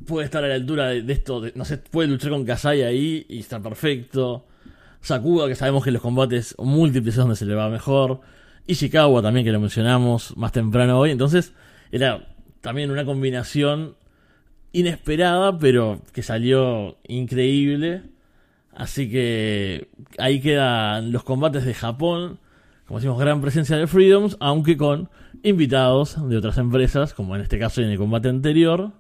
puede 0.06 0.26
estar 0.26 0.44
a 0.44 0.48
la 0.48 0.56
altura 0.56 0.88
de, 0.90 1.14
esto, 1.14 1.42
de- 1.42 1.52
no 1.56 1.66
sé, 1.66 1.78
puede 1.78 2.08
luchar 2.08 2.32
con 2.32 2.46
Kasai 2.46 2.84
ahí 2.84 3.26
y 3.30 3.40
está 3.40 3.62
perfecto. 3.62 4.46
Sakuga, 5.02 5.48
que 5.48 5.56
sabemos 5.56 5.84
que 5.84 5.92
los 5.92 6.02
combates 6.02 6.56
múltiples 6.60 7.14
es 7.16 7.18
donde 7.20 7.36
se 7.36 7.46
le 7.46 7.56
va 7.56 7.70
mejor. 7.70 8.22
Ishikawa 8.68 9.22
también, 9.22 9.46
que 9.46 9.52
lo 9.52 9.60
mencionamos 9.60 10.36
más 10.38 10.52
temprano 10.52 11.00
hoy. 11.00 11.12
Entonces, 11.12 11.54
era 11.92 12.28
también 12.62 12.92
una 12.92 13.06
combinación 13.06 13.96
inesperada, 14.72 15.58
pero 15.58 16.02
que 16.14 16.24
salió 16.24 16.98
increíble. 17.08 18.04
Así 18.74 19.10
que 19.10 19.90
ahí 20.18 20.40
quedan 20.40 21.12
los 21.12 21.24
combates 21.24 21.66
de 21.66 21.74
Japón. 21.74 22.40
Como 22.86 23.00
decimos, 23.00 23.20
gran 23.20 23.42
presencia 23.42 23.78
de 23.78 23.88
Freedoms, 23.88 24.38
aunque 24.40 24.78
con 24.78 25.10
invitados 25.44 26.18
de 26.30 26.38
otras 26.38 26.58
empresas, 26.58 27.14
como 27.14 27.36
en 27.36 27.42
este 27.42 27.60
caso 27.60 27.82
en 27.82 27.90
el 27.90 27.98
combate 27.98 28.30
anterior. 28.30 28.92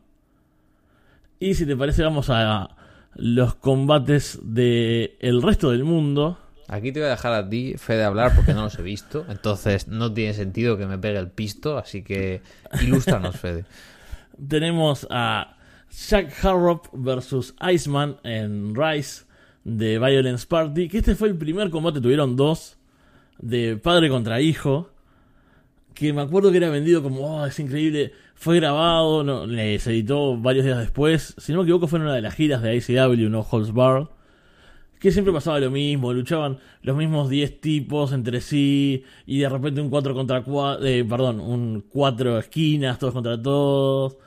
Y 1.39 1.53
si 1.53 1.65
te 1.65 1.76
parece, 1.76 2.03
vamos 2.03 2.30
a 2.30 2.76
los 3.15 3.55
combates 3.55 4.39
de 4.43 5.17
el 5.20 5.41
resto 5.41 5.72
del 5.72 5.86
mundo. 5.86 6.38
Aquí 6.67 6.91
te 6.91 6.99
voy 6.99 7.07
a 7.07 7.11
dejar 7.11 7.34
a 7.34 7.49
ti, 7.49 7.76
Fede, 7.78 8.03
hablar 8.03 8.36
porque 8.36 8.53
no 8.53 8.63
los 8.63 8.78
he 8.78 8.84
visto. 8.84 9.26
Entonces 9.30 9.88
no 9.88 10.13
tiene 10.13 10.34
sentido 10.34 10.78
que 10.78 10.86
me 10.86 10.99
pegue 10.99 11.17
el 11.17 11.30
pisto, 11.30 11.78
así 11.78 12.03
que 12.03 12.41
ilústranos, 12.82 13.38
Fede. 13.39 13.65
Tenemos 14.47 15.07
a 15.09 15.57
Jack 15.92 16.34
Harrop 16.44 16.88
versus 16.94 17.56
Iceman 17.62 18.18
en 18.24 18.76
Rise 18.76 19.26
de 19.64 20.00
Violence 20.00 20.46
Party. 20.48 20.88
Que 20.88 21.00
este 21.00 21.16
fue 21.16 21.30
el 21.30 21.38
primer 21.38 21.70
combate, 21.70 22.02
tuvieron 22.02 22.36
dos 22.36 22.78
de 23.40 23.78
padre 23.78 24.10
contra 24.10 24.42
hijo. 24.42 24.90
Que 25.94 26.14
me 26.14 26.22
acuerdo 26.22 26.52
que 26.52 26.58
era 26.58 26.70
vendido 26.70 27.04
como, 27.04 27.22
oh, 27.22 27.46
es 27.46 27.60
increíble. 27.60 28.14
Fue 28.36 28.56
grabado, 28.58 29.24
no, 29.24 29.48
se 29.48 29.92
editó 29.92 30.38
varios 30.38 30.66
días 30.66 30.78
después. 30.78 31.36
Si 31.38 31.52
no 31.52 31.60
me 31.60 31.64
equivoco, 31.64 31.88
fue 31.88 32.00
en 32.00 32.04
una 32.06 32.16
de 32.16 32.22
las 32.22 32.36
giras 32.36 32.62
de 32.62 32.76
ICW, 32.76 33.30
No 33.30 33.42
Holds 33.42 33.74
Barred. 33.74 34.08
Que 35.00 35.12
siempre 35.12 35.34
pasaba 35.34 35.60
lo 35.60 35.72
mismo, 35.72 36.12
luchaban 36.14 36.60
los 36.82 36.96
mismos 36.98 37.30
10 37.30 37.62
tipos 37.62 38.12
entre 38.12 38.42
sí. 38.42 39.04
Y 39.26 39.40
de 39.40 39.50
repente 39.50 39.82
un 39.82 39.90
4 39.90 40.14
contra 40.14 40.44
4, 40.44 40.80
perdón, 41.10 41.40
un 41.40 41.86
4 41.90 42.40
esquinas, 42.40 43.00
todos 43.00 43.14
contra 43.14 43.42
todos. 43.42 44.18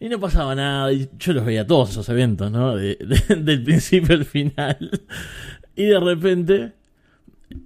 Y 0.00 0.08
no 0.08 0.18
pasaba 0.18 0.54
nada, 0.54 0.92
y 0.92 1.08
yo 1.18 1.32
los 1.34 1.44
veía 1.44 1.66
todos 1.66 1.90
esos 1.90 2.08
eventos, 2.08 2.50
¿no? 2.50 2.74
De- 2.74 2.96
de- 3.00 3.36
del 3.42 3.62
principio 3.62 4.16
al 4.16 4.24
final. 4.24 4.90
Y 5.76 5.84
de 5.84 6.00
repente, 6.00 6.72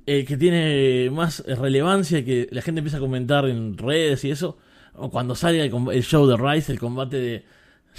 el 0.06 0.26
que 0.26 0.36
tiene 0.36 1.10
más 1.10 1.44
relevancia 1.46 2.24
que 2.24 2.48
la 2.50 2.62
gente 2.62 2.80
empieza 2.80 2.96
a 2.96 3.00
comentar 3.00 3.46
en 3.48 3.76
redes 3.78 4.24
y 4.24 4.30
eso, 4.30 4.58
cuando 5.10 5.34
sale 5.34 5.64
el, 5.64 5.72
el 5.92 6.02
show 6.04 6.26
de 6.26 6.36
Rice, 6.36 6.72
el 6.72 6.78
combate 6.78 7.16
de 7.18 7.44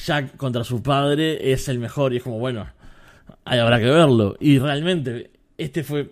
Jack 0.05 0.35
contra 0.37 0.63
su 0.63 0.83
padre 0.83 1.51
es 1.53 1.67
el 1.69 1.79
mejor 1.79 2.13
y 2.13 2.17
es 2.17 2.23
como, 2.23 2.39
bueno, 2.39 2.67
ahí 3.45 3.59
habrá 3.59 3.79
que 3.79 3.85
verlo. 3.85 4.35
Y 4.39 4.59
realmente, 4.59 5.31
este 5.57 5.83
fue 5.83 6.11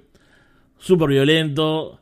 súper 0.80 1.10
violento, 1.10 2.00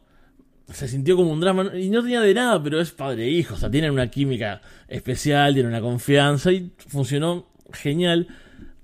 se 0.73 0.87
sintió 0.87 1.15
como 1.15 1.31
un 1.31 1.39
drama 1.39 1.71
y 1.77 1.89
no 1.89 2.01
tenía 2.01 2.21
de 2.21 2.33
nada, 2.33 2.61
pero 2.61 2.79
es 2.81 2.91
padre 2.91 3.25
e 3.25 3.29
hijo, 3.29 3.55
o 3.55 3.57
sea, 3.57 3.69
tienen 3.71 3.91
una 3.91 4.09
química 4.09 4.61
especial, 4.87 5.53
tienen 5.53 5.71
una 5.71 5.81
confianza 5.81 6.51
y 6.51 6.71
funcionó 6.87 7.47
genial. 7.73 8.27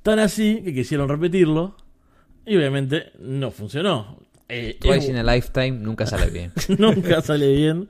Tan 0.03 0.19
así 0.19 0.61
que 0.63 0.73
quisieron 0.73 1.09
repetirlo 1.09 1.75
y 2.45 2.55
obviamente 2.55 3.11
no 3.19 3.51
funcionó. 3.51 4.19
Eh, 4.49 4.77
Twice 4.79 4.97
es- 4.99 5.09
in 5.09 5.17
a 5.17 5.23
lifetime 5.35 5.71
nunca 5.71 6.05
sale 6.05 6.29
bien. 6.29 6.51
nunca 6.77 7.21
sale 7.21 7.53
bien. 7.53 7.89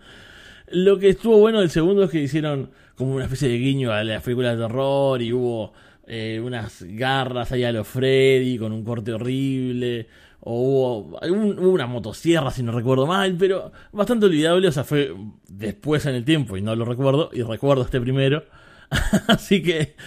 Lo 0.70 0.98
que 1.00 1.10
estuvo 1.10 1.38
bueno 1.40 1.60
del 1.62 1.70
segundo 1.70 2.04
es 2.04 2.10
que 2.10 2.20
hicieron 2.22 2.72
como 2.96 3.14
una 3.16 3.26
especie 3.26 3.48
de 3.48 3.58
guiño 3.58 3.92
a 3.92 4.04
las 4.04 4.24
películas 4.24 4.58
de 4.58 4.64
terror 4.66 5.22
y 5.22 5.32
hubo 5.32 5.74
eh, 6.08 6.42
unas 6.44 6.82
garras 6.84 7.52
ahí 7.52 7.64
a 7.64 7.72
los 7.72 7.88
Freddy 7.88 8.58
con 8.58 8.72
un 8.72 8.84
corte 8.84 9.14
horrible. 9.14 10.08
O 10.50 11.20
hubo, 11.22 11.72
una 11.72 11.88
motosierra, 11.88 12.52
si 12.52 12.64
no 12.64 12.72
recuerdo 12.72 13.06
mal, 13.06 13.36
pero 13.38 13.74
bastante 13.92 14.28
olvidable. 14.28 14.70
O 14.70 14.72
sea, 14.72 14.86
fue 14.86 15.14
después 15.50 16.06
en 16.06 16.16
el 16.16 16.24
tiempo 16.24 16.56
y 16.56 16.62
no 16.62 16.74
lo 16.74 16.86
recuerdo. 16.86 17.30
Y 17.34 17.42
recuerdo 17.42 17.84
este 17.84 18.00
primero. 18.00 18.46
Así 19.28 19.62
que 19.62 19.98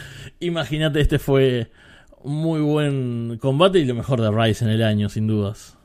imagínate, 0.41 1.01
este 1.03 1.19
fue 1.19 1.71
muy 2.25 2.63
buen 2.63 3.37
combate 3.39 3.81
y 3.81 3.85
lo 3.85 3.95
mejor 3.95 4.23
de 4.23 4.31
Rise 4.31 4.65
en 4.65 4.71
el 4.71 4.83
año, 4.83 5.11
sin 5.11 5.27
dudas. 5.27 5.77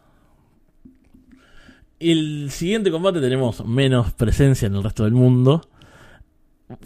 El 1.99 2.49
siguiente 2.49 2.91
combate 2.91 3.19
tenemos 3.19 3.65
menos 3.65 4.13
presencia 4.13 4.67
en 4.67 4.75
el 4.75 4.83
resto 4.83 5.03
del 5.03 5.13
mundo. 5.13 5.67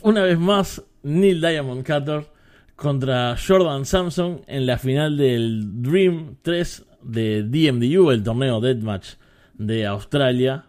Una 0.02 0.24
vez 0.24 0.40
más, 0.40 0.84
Neil 1.04 1.40
Diamond 1.40 1.86
Cutter 1.86 2.28
contra 2.76 3.36
Jordan 3.38 3.86
Samson 3.86 4.42
en 4.48 4.66
la 4.66 4.80
final 4.80 5.18
del 5.18 5.84
Dream 5.84 6.38
3 6.42 6.86
de 7.02 7.44
DMDU, 7.44 8.12
el 8.12 8.24
torneo 8.24 8.60
Deathmatch 8.60 9.16
de 9.58 9.86
Australia. 9.86 10.66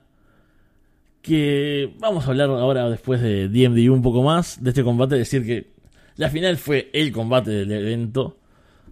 Que 1.23 1.95
vamos 1.99 2.27
a 2.27 2.31
hablar 2.31 2.49
ahora 2.49 2.89
después 2.89 3.21
de 3.21 3.49
DMDU 3.49 3.93
un 3.93 4.03
poco 4.03 4.23
más 4.23 4.63
de 4.63 4.71
este 4.71 4.83
combate. 4.83 5.17
Decir 5.17 5.45
que 5.45 5.71
la 6.17 6.31
final 6.31 6.57
fue 6.57 6.91
el 6.93 7.13
combate 7.13 7.51
del 7.51 7.73
evento. 7.73 8.39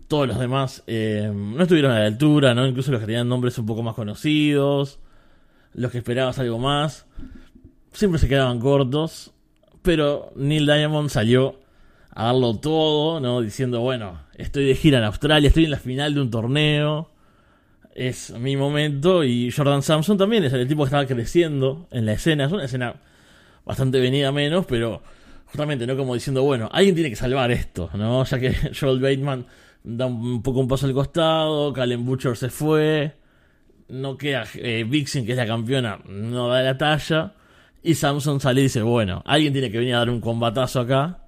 Todos 0.09 0.29
los 0.29 0.39
demás 0.39 0.83
eh, 0.87 1.31
no 1.35 1.63
estuvieron 1.63 1.93
a 1.93 2.01
la 2.01 2.07
altura, 2.07 2.55
¿no? 2.55 2.67
Incluso 2.67 2.93
los 2.93 3.01
que 3.01 3.07
tenían 3.07 3.29
nombres 3.29 3.59
un 3.59 3.67
poco 3.67 3.83
más 3.83 3.95
conocidos 3.95 4.99
los 5.75 5.93
que 5.93 5.99
esperabas 5.99 6.39
algo 6.39 6.59
más, 6.59 7.07
siempre 7.93 8.19
se 8.19 8.29
quedaban 8.29 8.59
cortos, 8.59 9.33
pero 9.83 10.33
Neil 10.35 10.67
Diamond 10.67 11.09
salió 11.09 11.61
a 12.11 12.27
darlo 12.27 12.59
todo, 12.59 13.21
¿no? 13.21 13.41
Diciendo, 13.41 13.81
bueno, 13.81 14.21
estoy 14.35 14.67
de 14.67 14.75
gira 14.75 14.99
en 14.99 15.05
Australia, 15.05 15.49
estoy 15.49 15.65
en 15.65 15.71
la 15.71 15.79
final 15.79 16.15
de 16.15 16.21
un 16.21 16.31
torneo, 16.31 17.11
es 17.99 18.31
mi 18.31 18.57
momento, 18.57 19.25
y 19.25 19.51
Jordan 19.51 19.83
Samson 19.83 20.17
también 20.17 20.45
es 20.45 20.53
el 20.53 20.69
tipo 20.69 20.85
que 20.85 20.87
estaba 20.87 21.05
creciendo 21.05 21.89
en 21.91 22.07
la 22.07 22.13
escena, 22.13 22.45
es 22.45 22.53
una 22.53 22.65
escena 22.65 22.95
bastante 23.65 23.99
venida 23.99 24.31
menos, 24.31 24.67
pero 24.67 25.03
justamente, 25.47 25.85
¿no? 25.85 25.97
Como 25.97 26.15
diciendo, 26.15 26.45
bueno, 26.45 26.69
alguien 26.73 26.95
tiene 26.95 27.11
que 27.11 27.17
salvar 27.17 27.51
esto, 27.51 27.91
¿no? 27.95 28.25
Ya 28.25 28.39
que 28.39 28.55
Joel 28.81 29.01
Bateman 29.01 29.47
da 29.83 30.07
un 30.07 30.41
poco 30.43 30.61
un 30.61 30.69
paso 30.69 30.87
al 30.87 30.93
costado, 30.93 31.73
Calen 31.73 32.05
Butcher 32.05 32.37
se 32.37 32.51
fue, 32.51 33.17
no 33.89 34.17
queda 34.17 34.45
eh, 34.55 34.85
Vixen, 34.89 35.27
que 35.27 35.33
es 35.33 35.39
la 35.39 35.47
campeona, 35.47 35.99
no 36.07 36.49
da 36.49 36.63
la 36.63 36.79
talla. 36.79 37.35
Y 37.83 37.95
Samson 37.95 38.39
sale 38.39 38.61
y 38.61 38.65
dice, 38.65 38.83
bueno, 38.83 39.23
alguien 39.27 39.53
tiene 39.53 39.73
que 39.73 39.79
venir 39.79 39.95
a 39.95 39.99
dar 39.99 40.11
un 40.11 40.21
combatazo 40.21 40.81
acá. 40.81 41.25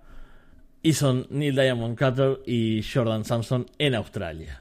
Y 0.82 0.92
son 0.92 1.26
Neil 1.30 1.56
Diamond 1.56 1.98
Cutter 1.98 2.40
y 2.46 2.82
Jordan 2.82 3.24
Samson 3.24 3.66
en 3.76 3.96
Australia. 3.96 4.59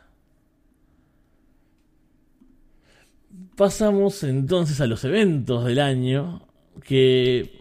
Pasamos 3.59 4.23
entonces 4.23 4.79
a 4.79 4.87
los 4.87 5.03
eventos 5.03 5.65
del 5.65 5.79
año. 5.81 6.41
Que 6.81 7.59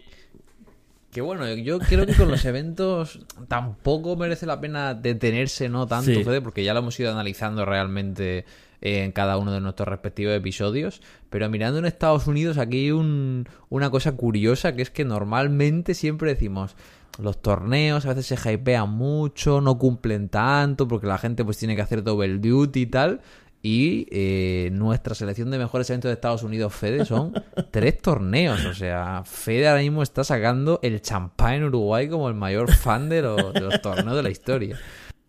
Que 1.11 1.19
bueno, 1.19 1.51
yo 1.55 1.79
creo 1.79 2.05
que 2.05 2.13
con 2.15 2.31
los 2.31 2.45
eventos 2.45 3.19
tampoco 3.49 4.15
merece 4.15 4.45
la 4.45 4.61
pena 4.61 4.93
detenerse, 4.93 5.67
¿no? 5.67 5.87
Tanto, 5.87 6.05
Sí. 6.13 6.23
Fede, 6.23 6.39
porque 6.39 6.63
ya 6.63 6.73
lo 6.73 6.79
hemos 6.79 6.97
ido 7.01 7.11
analizando 7.11 7.65
realmente 7.65 8.45
en 8.79 9.11
cada 9.11 9.35
uno 9.37 9.51
de 9.51 9.59
nuestros 9.59 9.89
respectivos 9.89 10.33
episodios. 10.37 11.01
Pero 11.29 11.49
mirando 11.49 11.79
en 11.79 11.85
Estados 11.85 12.27
Unidos, 12.27 12.57
aquí 12.57 12.77
hay 12.85 12.91
un- 12.91 13.49
una 13.67 13.89
cosa 13.89 14.13
curiosa 14.13 14.73
que 14.77 14.83
es 14.83 14.91
que 14.91 15.03
normalmente 15.03 15.93
siempre 15.95 16.33
decimos. 16.33 16.77
Los 17.21 17.41
torneos 17.41 18.05
a 18.05 18.13
veces 18.13 18.39
se 18.39 18.53
hypean 18.53 18.89
mucho, 18.89 19.59
no 19.59 19.77
cumplen 19.77 20.29
tanto 20.29 20.87
porque 20.87 21.07
la 21.07 21.17
gente 21.17 21.43
pues 21.43 21.57
tiene 21.57 21.75
que 21.75 21.81
hacer 21.81 22.03
double 22.03 22.37
duty 22.37 22.79
y 22.83 22.85
tal. 22.85 23.19
Y 23.61 24.07
eh, 24.11 24.69
nuestra 24.71 25.13
selección 25.15 25.51
de 25.51 25.57
mejores 25.57 25.89
eventos 25.89 26.09
de 26.09 26.13
Estados 26.13 26.43
Unidos, 26.43 26.73
Fede, 26.73 27.03
son 27.03 27.33
tres 27.71 28.01
torneos. 28.01 28.63
O 28.65 28.73
sea, 28.73 29.23
Fede 29.25 29.67
ahora 29.67 29.81
mismo 29.81 30.01
está 30.01 30.23
sacando 30.23 30.79
el 30.81 31.01
champán 31.01 31.55
en 31.55 31.63
Uruguay 31.65 32.07
como 32.07 32.29
el 32.29 32.35
mayor 32.35 32.73
fan 32.73 33.09
de 33.09 33.21
los, 33.21 33.53
de 33.53 33.61
los 33.61 33.81
torneos 33.81 34.15
de 34.15 34.23
la 34.23 34.29
historia. 34.29 34.79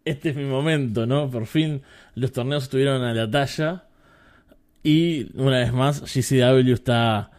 este 0.05 0.31
es 0.31 0.37
mi 0.37 0.45
momento, 0.45 1.07
¿no? 1.07 1.29
Por 1.29 1.47
fin 1.47 1.83
los 2.15 2.33
torneos 2.33 2.65
estuvieron 2.65 3.03
a 3.03 3.15
la 3.15 3.29
talla. 3.31 3.85
Y 4.83 5.27
una 5.35 5.59
vez 5.59 5.73
más, 5.73 6.01
GCW 6.03 6.73
está 6.73 7.33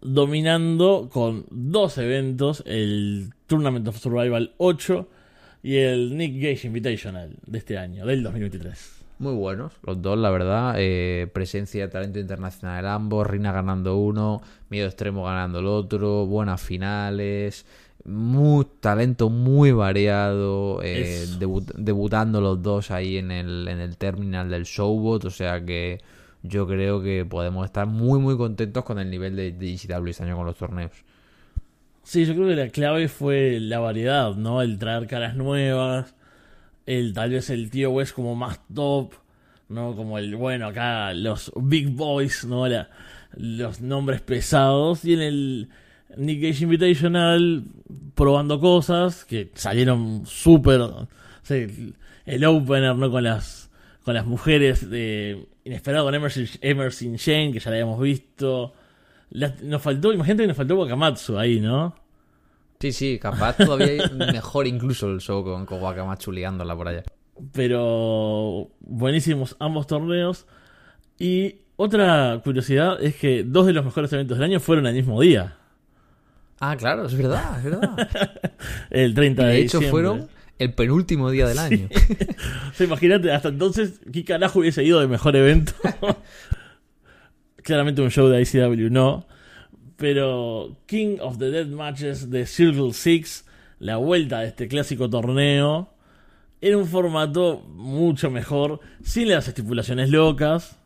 dominando 0.00 1.08
con 1.12 1.44
dos 1.50 1.98
eventos: 1.98 2.62
el 2.66 3.30
Tournament 3.46 3.88
of 3.88 3.98
Survival 3.98 4.54
8 4.58 5.08
y 5.64 5.76
el 5.76 6.16
Nick 6.16 6.36
Gage 6.36 6.68
Invitational 6.68 7.36
de 7.44 7.58
este 7.58 7.76
año, 7.76 8.06
del 8.06 8.22
2023. 8.22 9.05
Muy 9.18 9.32
buenos, 9.34 9.72
los 9.82 10.02
dos, 10.02 10.18
la 10.18 10.30
verdad. 10.30 10.74
Eh, 10.78 11.26
presencia 11.32 11.86
de 11.86 11.88
talento 11.92 12.18
internacional 12.18 12.86
ambos. 12.86 13.26
Rina 13.26 13.50
ganando 13.50 13.96
uno, 13.96 14.42
Miedo 14.68 14.86
Extremo 14.86 15.24
ganando 15.24 15.60
el 15.60 15.66
otro. 15.66 16.26
Buenas 16.26 16.60
finales. 16.60 17.64
Muy 18.04 18.66
talento 18.80 19.30
muy 19.30 19.72
variado. 19.72 20.80
eh, 20.82 21.24
debut- 21.38 21.72
debutando 21.76 22.40
los 22.42 22.62
dos 22.62 22.90
ahí 22.90 23.16
en 23.16 23.30
el, 23.30 23.66
en 23.68 23.80
el 23.80 23.96
terminal 23.96 24.50
del 24.50 24.64
Showbot. 24.64 25.24
O 25.24 25.30
sea 25.30 25.64
que 25.64 26.00
yo 26.42 26.66
creo 26.66 27.02
que 27.02 27.24
podemos 27.24 27.64
estar 27.64 27.86
muy, 27.86 28.18
muy 28.20 28.36
contentos 28.36 28.84
con 28.84 28.98
el 28.98 29.10
nivel 29.10 29.34
de, 29.34 29.52
de 29.52 29.66
GCW 29.76 30.08
este 30.10 30.24
año 30.24 30.36
con 30.36 30.44
los 30.46 30.56
torneos. 30.56 30.92
Sí, 32.02 32.24
yo 32.26 32.34
creo 32.34 32.48
que 32.48 32.54
la 32.56 32.68
clave 32.68 33.08
fue 33.08 33.58
la 33.60 33.80
variedad, 33.80 34.34
¿no? 34.36 34.62
El 34.62 34.78
traer 34.78 35.06
caras 35.08 35.34
nuevas, 35.36 36.14
el 36.86 37.12
tal 37.12 37.30
vez 37.30 37.50
el 37.50 37.70
tío 37.70 37.90
West 37.90 38.14
como 38.14 38.34
más 38.34 38.60
top, 38.72 39.12
¿no? 39.68 39.94
Como 39.96 40.18
el, 40.18 40.36
bueno, 40.36 40.68
acá 40.68 41.12
los 41.12 41.52
big 41.56 41.90
boys, 41.90 42.44
¿no? 42.44 42.66
La- 42.68 42.88
los 43.36 43.80
nombres 43.80 44.20
pesados 44.22 45.04
y 45.04 45.12
en 45.14 45.20
el 45.20 45.68
Nick 46.16 46.40
Gage 46.42 46.64
Invitational 46.64 47.64
probando 48.14 48.58
cosas 48.60 49.24
que 49.24 49.50
salieron 49.54 50.24
súper, 50.24 50.80
el- 52.24 52.44
opener, 52.44 52.94
¿no? 52.96 53.10
Con 53.10 53.24
las 53.24 53.70
con 54.04 54.14
las 54.14 54.24
mujeres 54.24 54.88
de 54.88 55.46
inesperado 55.64 56.04
con 56.04 56.14
Emerson, 56.14 56.46
Emerson 56.60 57.16
que 57.52 57.58
ya 57.58 57.70
la 57.70 57.76
habíamos 57.76 58.00
visto. 58.00 58.72
Nos 59.64 59.82
faltó, 59.82 60.12
imagínate 60.12 60.44
que 60.44 60.46
nos 60.46 60.56
faltó 60.56 60.76
Wakamatsu 60.76 61.36
ahí, 61.36 61.58
¿no? 61.58 61.92
Sí, 62.80 62.92
sí, 62.92 63.18
capaz 63.18 63.56
todavía 63.56 64.10
mejor 64.32 64.66
incluso 64.66 65.10
el 65.10 65.20
show 65.20 65.42
con, 65.44 65.66
Wakamatsu 65.82 66.32
liándola 66.32 66.76
por 66.76 66.88
allá. 66.88 67.04
Pero 67.52 68.68
buenísimos 68.80 69.56
ambos 69.58 69.86
torneos. 69.86 70.46
Y 71.18 71.62
otra 71.76 72.40
curiosidad 72.44 73.02
es 73.02 73.16
que 73.16 73.44
dos 73.44 73.66
de 73.66 73.72
los 73.72 73.84
mejores 73.84 74.12
eventos 74.12 74.38
del 74.38 74.44
año 74.50 74.60
fueron 74.60 74.86
el 74.86 74.94
mismo 74.94 75.20
día. 75.20 75.56
Ah, 76.60 76.76
claro, 76.76 77.06
es 77.06 77.16
verdad, 77.16 77.58
es 77.58 77.64
verdad. 77.64 78.08
El 78.90 79.14
30 79.14 79.42
Y 79.42 79.44
de, 79.44 79.52
de 79.52 79.58
hecho 79.58 79.78
diciembre. 79.78 79.90
fueron 79.90 80.28
el 80.58 80.72
penúltimo 80.72 81.30
día 81.30 81.46
del 81.46 81.58
año. 81.58 81.88
O 82.70 82.74
sea, 82.76 82.86
imagínate, 82.86 83.32
hasta 83.32 83.48
entonces, 83.48 84.00
¿qué 84.12 84.24
carajo 84.24 84.58
hubiese 84.58 84.84
ido 84.84 85.00
de 85.00 85.06
mejor 85.06 85.34
evento? 85.34 85.72
Claramente 87.62 88.02
un 88.02 88.10
show 88.10 88.28
de 88.28 88.42
ICW 88.42 88.90
no. 88.90 89.26
Pero 89.96 90.76
King 90.86 91.18
of 91.20 91.38
the 91.38 91.50
Dead 91.50 91.66
Matches 91.66 92.30
de 92.30 92.46
Circle 92.46 92.92
Six, 92.92 93.46
la 93.78 93.96
vuelta 93.96 94.40
de 94.40 94.48
este 94.48 94.68
clásico 94.68 95.08
torneo, 95.08 95.88
en 96.60 96.74
un 96.76 96.86
formato 96.86 97.60
mucho 97.68 98.30
mejor, 98.30 98.80
sin 99.02 99.28
las 99.28 99.48
estipulaciones 99.48 100.10
locas. 100.10 100.78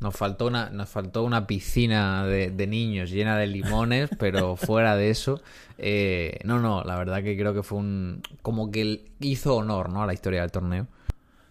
Nos 0.00 0.14
faltó 0.14 0.46
una, 0.46 0.70
nos 0.70 0.88
faltó 0.88 1.24
una 1.24 1.46
piscina 1.46 2.24
de, 2.24 2.50
de 2.50 2.66
niños 2.66 3.10
llena 3.10 3.36
de 3.36 3.46
limones, 3.46 4.10
pero 4.18 4.56
fuera 4.56 4.94
de 4.96 5.10
eso, 5.10 5.40
eh, 5.78 6.40
no, 6.44 6.58
no, 6.58 6.82
la 6.82 6.96
verdad 6.96 7.22
que 7.22 7.36
creo 7.36 7.54
que 7.54 7.62
fue 7.62 7.78
un, 7.78 8.22
como 8.42 8.70
que 8.70 9.04
hizo 9.20 9.56
honor, 9.56 9.90
¿no? 9.90 10.02
A 10.02 10.06
la 10.06 10.12
historia 10.12 10.42
del 10.42 10.50
torneo. 10.50 10.86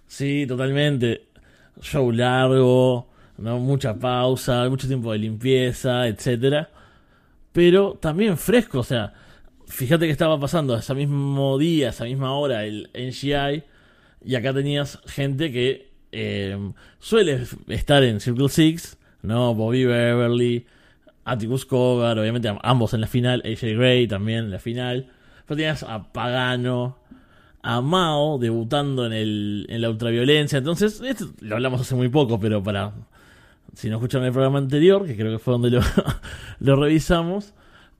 Sí, 0.06 0.46
totalmente. 0.48 1.28
Show 1.82 2.12
largo, 2.12 3.08
¿no? 3.38 3.60
mucha 3.60 3.96
pausa, 3.96 4.68
mucho 4.70 4.88
tiempo 4.88 5.12
de 5.12 5.20
limpieza, 5.20 6.08
etcétera. 6.08 6.70
Pero 7.52 7.98
también 8.02 8.38
fresco, 8.38 8.80
o 8.80 8.84
sea, 8.84 9.14
fíjate 9.68 10.06
que 10.06 10.12
estaba 10.12 10.40
pasando 10.40 10.76
ese 10.76 10.94
mismo 10.94 11.58
día, 11.58 11.90
esa 11.90 12.06
misma 12.06 12.34
hora, 12.34 12.66
el 12.66 12.90
NGI, 12.94 13.64
y 14.24 14.36
acá 14.36 14.54
tenías 14.54 15.00
gente 15.08 15.52
que 15.52 15.92
eh, 16.12 16.58
suele 17.00 17.44
estar 17.68 18.04
en 18.04 18.20
Circle 18.20 18.50
Six, 18.50 18.98
¿no? 19.22 19.54
Bobby 19.56 19.86
Beverly, 19.86 20.66
Atticus 21.26 21.66
Cogar, 21.66 22.18
obviamente 22.18 22.50
ambos 22.64 22.94
en 22.94 23.02
la 23.02 23.08
final, 23.08 23.44
AJ 23.46 23.78
Gray 23.78 24.08
también 24.08 24.46
en 24.46 24.52
la 24.52 24.60
final. 24.60 25.12
Pero 25.46 25.58
tenías 25.58 25.84
a 25.84 26.12
Pagano, 26.12 26.98
a 27.62 27.82
Mao 27.82 28.38
debutando 28.38 29.06
en, 29.06 29.14
el, 29.14 29.66
en 29.70 29.82
la 29.82 29.90
ultraviolencia. 29.90 30.58
Entonces, 30.58 31.02
esto 31.02 31.32
lo 31.42 31.56
hablamos 31.56 31.82
hace 31.82 31.96
muy 31.96 32.10
poco, 32.10 32.40
pero 32.40 32.64
para. 32.64 32.94
Si 33.78 33.92
no 33.92 33.98
escucharon 33.98 34.26
el 34.26 34.34
programa 34.34 34.58
anterior, 34.58 35.06
que 35.06 35.16
creo 35.16 35.32
que 35.32 35.38
fue 35.38 35.52
donde 35.52 35.70
lo, 36.60 36.76
revisamos, 36.78 37.54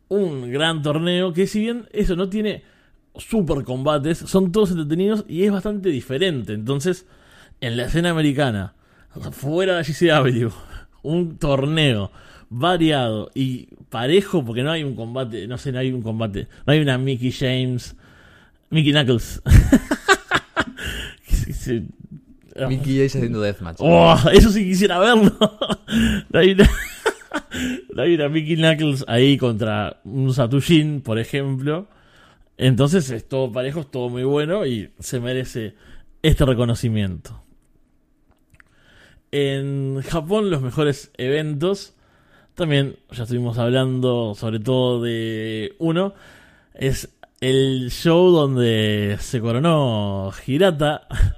un 0.08 0.52
gran 0.52 0.82
torneo 0.82 1.34
que, 1.34 1.46
si 1.46 1.60
bien 1.60 1.88
eso 1.92 2.16
no 2.16 2.30
tiene 2.30 2.64
super 3.16 3.64
combates, 3.64 4.18
son 4.18 4.52
todos 4.52 4.72
entretenidos 4.72 5.24
y 5.28 5.44
es 5.44 5.52
bastante 5.52 5.90
diferente. 5.90 6.54
Entonces, 6.54 7.06
en 7.62 7.78
la 7.78 7.86
escena 7.86 8.10
americana, 8.10 8.74
fuera 9.32 9.78
de 9.78 9.84
GCW, 9.84 10.50
un 11.04 11.38
torneo 11.38 12.10
variado 12.50 13.30
y 13.36 13.68
parejo, 13.92 14.44
porque 14.44 14.64
no 14.64 14.72
hay 14.72 14.84
un 14.84 14.96
combate, 14.96 15.46
no 15.46 15.60
sé, 15.60 15.72
no 15.72 15.78
hay 15.78 15.92
un 15.92 16.02
combate, 16.02 16.48
no 16.66 16.74
hay 16.74 16.80
una 16.80 16.98
Mickey 16.98 17.32
James, 17.32 17.96
Mickey 18.72 18.92
Knuckles. 18.94 19.44
Mickey 22.68 22.98
James 22.98 23.16
haciendo 23.16 23.42
deathmatch. 23.42 23.78
Oh, 23.80 24.16
eso 24.32 24.50
sí 24.50 24.64
quisiera 24.66 25.00
verlo. 25.00 25.32
no, 26.30 26.40
hay 26.40 26.52
una, 26.52 26.70
no 27.94 28.02
hay 28.02 28.16
una 28.16 28.30
Mickey 28.30 28.56
Knuckles 28.56 29.06
ahí 29.08 29.38
contra 29.38 30.02
un 30.04 30.34
Satushin, 30.34 31.02
por 31.02 31.20
ejemplo. 31.20 31.88
Entonces 32.58 33.10
es 33.12 33.28
todo 33.28 33.52
parejo, 33.52 33.82
es 33.82 33.92
todo 33.92 34.10
muy 34.10 34.24
bueno 34.24 34.66
y 34.66 34.92
se 35.00 35.20
merece 35.20 35.76
este 36.24 36.46
reconocimiento. 36.46 37.44
En 39.32 40.02
Japón 40.02 40.50
los 40.50 40.62
mejores 40.62 41.12
eventos, 41.18 41.94
también 42.56 42.98
ya 43.12 43.24
estuvimos 43.24 43.58
hablando 43.58 44.34
sobre 44.36 44.60
todo 44.60 45.04
de 45.04 45.76
uno, 45.78 46.16
es 46.74 47.10
el 47.40 47.92
show 47.92 48.32
donde 48.32 49.18
se 49.20 49.40
coronó 49.40 50.32
Hirata 50.46 51.08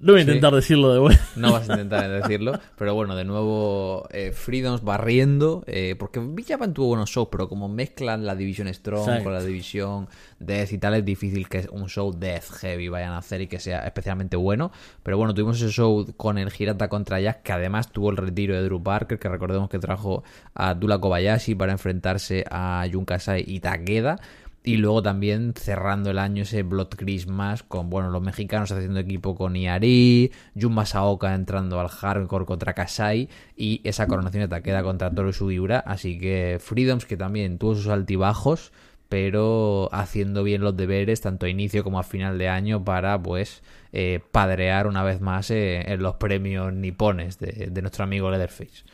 no 0.00 0.12
voy 0.12 0.20
a 0.20 0.22
intentar 0.22 0.54
decirlo 0.54 0.92
de 0.92 0.98
vuelta. 0.98 1.22
No 1.36 1.52
vas 1.52 1.68
a 1.68 1.74
intentar 1.74 2.08
decirlo, 2.10 2.58
pero 2.76 2.94
bueno, 2.94 3.14
de 3.16 3.24
nuevo 3.24 4.08
eh, 4.10 4.32
Freedoms 4.32 4.82
barriendo, 4.82 5.62
eh, 5.66 5.94
porque 5.98 6.20
Villapan 6.20 6.72
tuvo 6.72 6.88
buenos 6.88 7.10
shows, 7.10 7.28
pero 7.30 7.48
como 7.48 7.68
mezclan 7.68 8.24
la 8.24 8.34
división 8.34 8.72
Strong 8.72 9.22
con 9.22 9.32
la 9.32 9.42
división 9.42 10.08
Death 10.38 10.72
y 10.72 10.78
tal, 10.78 10.94
es 10.94 11.04
difícil 11.04 11.48
que 11.48 11.68
un 11.70 11.88
show 11.88 12.12
Death 12.18 12.50
Heavy 12.60 12.88
vayan 12.88 13.12
a 13.12 13.18
hacer 13.18 13.42
y 13.42 13.46
que 13.46 13.58
sea 13.58 13.80
especialmente 13.84 14.36
bueno. 14.36 14.72
Pero 15.02 15.18
bueno, 15.18 15.34
tuvimos 15.34 15.60
ese 15.60 15.70
show 15.70 16.06
con 16.16 16.38
el 16.38 16.50
Girata 16.50 16.88
contra 16.88 17.20
Jack, 17.20 17.42
que 17.42 17.52
además 17.52 17.92
tuvo 17.92 18.10
el 18.10 18.16
retiro 18.16 18.54
de 18.54 18.62
Drew 18.62 18.82
Parker, 18.82 19.18
que 19.18 19.28
recordemos 19.28 19.68
que 19.68 19.78
trajo 19.78 20.24
a 20.54 20.74
Dula 20.74 20.98
Kobayashi 20.98 21.54
para 21.54 21.72
enfrentarse 21.72 22.44
a 22.50 22.86
Yunkasai 22.86 23.44
y 23.46 23.60
Takeda. 23.60 24.18
Y 24.62 24.76
luego 24.76 25.02
también 25.02 25.54
cerrando 25.56 26.10
el 26.10 26.18
año 26.18 26.42
ese 26.42 26.62
Blood 26.62 26.90
Christmas 26.90 27.62
con, 27.62 27.88
bueno, 27.88 28.10
los 28.10 28.20
mexicanos 28.20 28.70
haciendo 28.70 29.00
equipo 29.00 29.34
con 29.34 29.56
Iari, 29.56 30.32
Jun 30.60 30.74
Masaoka 30.74 31.34
entrando 31.34 31.80
al 31.80 31.88
hardcore 31.88 32.44
contra 32.44 32.74
Kasai 32.74 33.30
y 33.56 33.80
esa 33.84 34.06
coronación 34.06 34.42
de 34.42 34.48
Takeda 34.48 34.82
contra 34.82 35.10
Toru 35.10 35.32
Sugiura. 35.32 35.78
Así 35.78 36.18
que 36.18 36.58
Freedoms 36.60 37.06
que 37.06 37.16
también 37.16 37.56
tuvo 37.56 37.74
sus 37.74 37.88
altibajos, 37.88 38.70
pero 39.08 39.88
haciendo 39.92 40.44
bien 40.44 40.60
los 40.60 40.76
deberes 40.76 41.22
tanto 41.22 41.46
a 41.46 41.48
inicio 41.48 41.82
como 41.82 41.98
a 41.98 42.02
final 42.02 42.36
de 42.36 42.48
año 42.48 42.84
para, 42.84 43.20
pues, 43.20 43.62
eh, 43.94 44.20
padrear 44.30 44.86
una 44.86 45.02
vez 45.02 45.22
más 45.22 45.50
eh, 45.50 45.90
en 45.90 46.02
los 46.02 46.16
premios 46.16 46.70
nipones 46.74 47.38
de, 47.38 47.70
nuestro 47.80 48.04
amigo 48.04 48.30
Leatherface. 48.30 48.84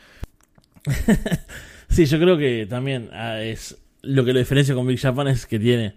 sí, 1.89 2.05
yo 2.05 2.19
creo 2.19 2.37
que 2.37 2.65
también 2.67 3.09
ah, 3.11 3.41
es 3.41 3.77
lo 4.07 4.23
que 4.23 4.33
lo 4.33 4.39
diferencia 4.39 4.73
con 4.73 4.87
Big 4.87 4.99
Japan 4.99 5.27
es 5.27 5.45
que 5.45 5.59
tiene. 5.59 5.95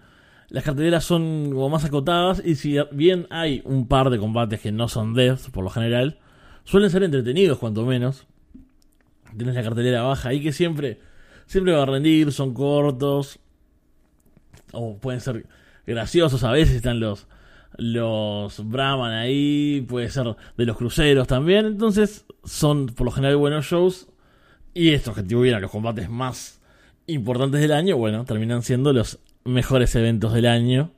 Las 0.49 0.65
carteleras 0.65 1.05
son 1.05 1.51
como 1.51 1.69
más 1.69 1.85
acotadas 1.85 2.43
y 2.45 2.57
si 2.57 2.77
bien 2.91 3.29
hay 3.31 3.63
un 3.65 3.87
par 3.87 4.11
de 4.11 4.19
combates 4.19 4.61
que 4.61 4.73
no 4.73 4.89
son 4.89 5.15
death 5.15 5.51
por 5.53 5.63
lo 5.63 5.71
general, 5.71 6.19
suelen 6.65 6.91
ser 6.91 7.05
entretenidos 7.05 7.59
cuanto 7.59 7.87
menos. 7.87 8.27
Tienes 9.37 9.55
la 9.55 9.63
cartelera 9.63 10.03
baja 10.03 10.35
y 10.35 10.43
que 10.43 10.53
siempre, 10.53 10.99
siempre 11.47 11.73
va 11.73 11.85
a 11.85 11.87
rendir, 11.87 12.33
son 12.33 12.53
cortos 12.53 13.39
o 14.73 14.99
pueden 14.99 15.21
ser 15.21 15.47
graciosos, 15.87 16.43
a 16.43 16.51
veces 16.51 16.77
están 16.77 17.01
los 17.01 17.29
los 17.77 18.69
Brahman 18.69 19.13
ahí, 19.13 19.87
puede 19.89 20.11
ser 20.11 20.37
de 20.57 20.67
los 20.67 20.77
cruceros 20.77 21.29
también, 21.29 21.65
entonces 21.67 22.27
son 22.45 22.87
por 22.87 23.05
lo 23.05 23.13
general 23.13 23.37
buenos 23.37 23.67
shows 23.67 24.09
y 24.75 24.91
estos 24.91 25.15
que 25.15 25.23
tuvieran 25.23 25.63
los 25.63 25.71
combates 25.71 26.11
más 26.11 26.60
importantes 27.13 27.61
del 27.61 27.73
año, 27.73 27.97
bueno, 27.97 28.25
terminan 28.25 28.63
siendo 28.63 28.93
los 28.93 29.19
mejores 29.45 29.95
eventos 29.95 30.33
del 30.33 30.47
año. 30.47 30.93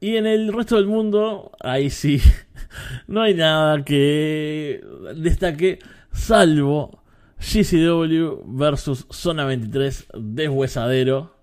Y 0.00 0.16
en 0.16 0.26
el 0.26 0.52
resto 0.52 0.76
del 0.76 0.86
mundo, 0.86 1.52
ahí 1.60 1.90
sí, 1.90 2.20
no 3.08 3.22
hay 3.22 3.34
nada 3.34 3.84
que 3.84 4.80
destaque, 5.16 5.80
salvo 6.12 7.02
GCW 7.38 8.42
versus 8.46 9.06
Zona 9.10 9.44
23 9.44 10.06
deshuesadero, 10.18 11.34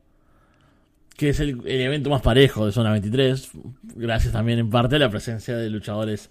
que 1.17 1.29
es 1.29 1.39
el, 1.39 1.61
evento 1.65 2.09
más 2.09 2.21
parejo 2.21 2.65
de 2.65 2.71
Zona 2.71 2.91
23, 2.91 3.51
gracias 3.95 4.33
también 4.33 4.59
en 4.59 4.69
parte 4.69 4.97
a 4.97 4.99
la 4.99 5.09
presencia 5.09 5.57
de 5.57 5.69
luchadores 5.69 6.29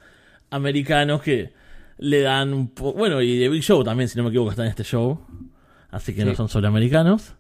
americanos 0.51 1.23
que 1.23 1.53
le 1.99 2.21
dan 2.21 2.53
un 2.53 2.69
poco... 2.69 2.99
Bueno, 2.99 3.21
y 3.23 3.39
de 3.39 3.49
Big 3.49 3.63
Show 3.63 3.85
también, 3.85 4.09
si 4.09 4.17
no 4.17 4.25
me 4.25 4.31
equivoco, 4.31 4.51
está 4.51 4.63
en 4.63 4.71
este 4.71 4.85
show 4.85 5.21
así 5.95 6.15
que 6.15 6.25
no 6.25 6.35
son 6.35 6.49
solo 6.49 6.69
americanos. 6.69 7.35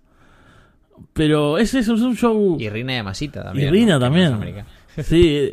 Pero 1.13 1.59
ese 1.59 1.81
es 1.81 1.89
un 1.89 2.17
show. 2.17 2.57
Y 2.59 2.69
Rina 2.69 2.95
Yamasita 2.95 3.43
también. 3.43 3.69
Y 3.69 3.71
Rina 3.71 3.99
también. 3.99 4.65
sí, 5.03 5.51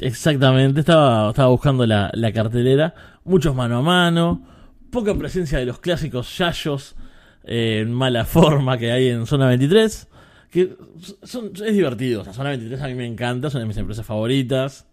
exactamente. 0.00 0.80
Estaba, 0.80 1.30
estaba 1.30 1.48
buscando 1.48 1.84
la, 1.86 2.10
la, 2.14 2.32
cartelera. 2.32 2.94
Muchos 3.24 3.54
mano 3.54 3.78
a 3.78 3.82
mano. 3.82 4.46
Poca 4.90 5.14
presencia 5.14 5.58
de 5.58 5.66
los 5.66 5.80
clásicos 5.80 6.36
yayos 6.38 6.94
eh, 7.44 7.80
en 7.82 7.92
mala 7.92 8.24
forma 8.24 8.78
que 8.78 8.92
hay 8.92 9.08
en 9.08 9.26
Zona 9.26 9.48
23. 9.48 10.08
Que 10.50 10.76
son, 11.22 11.46
es 11.46 11.74
divertido. 11.74 12.24
Zona 12.32 12.50
23 12.50 12.80
a 12.82 12.86
mí 12.86 12.94
me 12.94 13.06
encanta. 13.06 13.50
Son 13.50 13.60
de 13.60 13.66
mis 13.66 13.76
empresas 13.76 14.06
favoritas. 14.06 14.86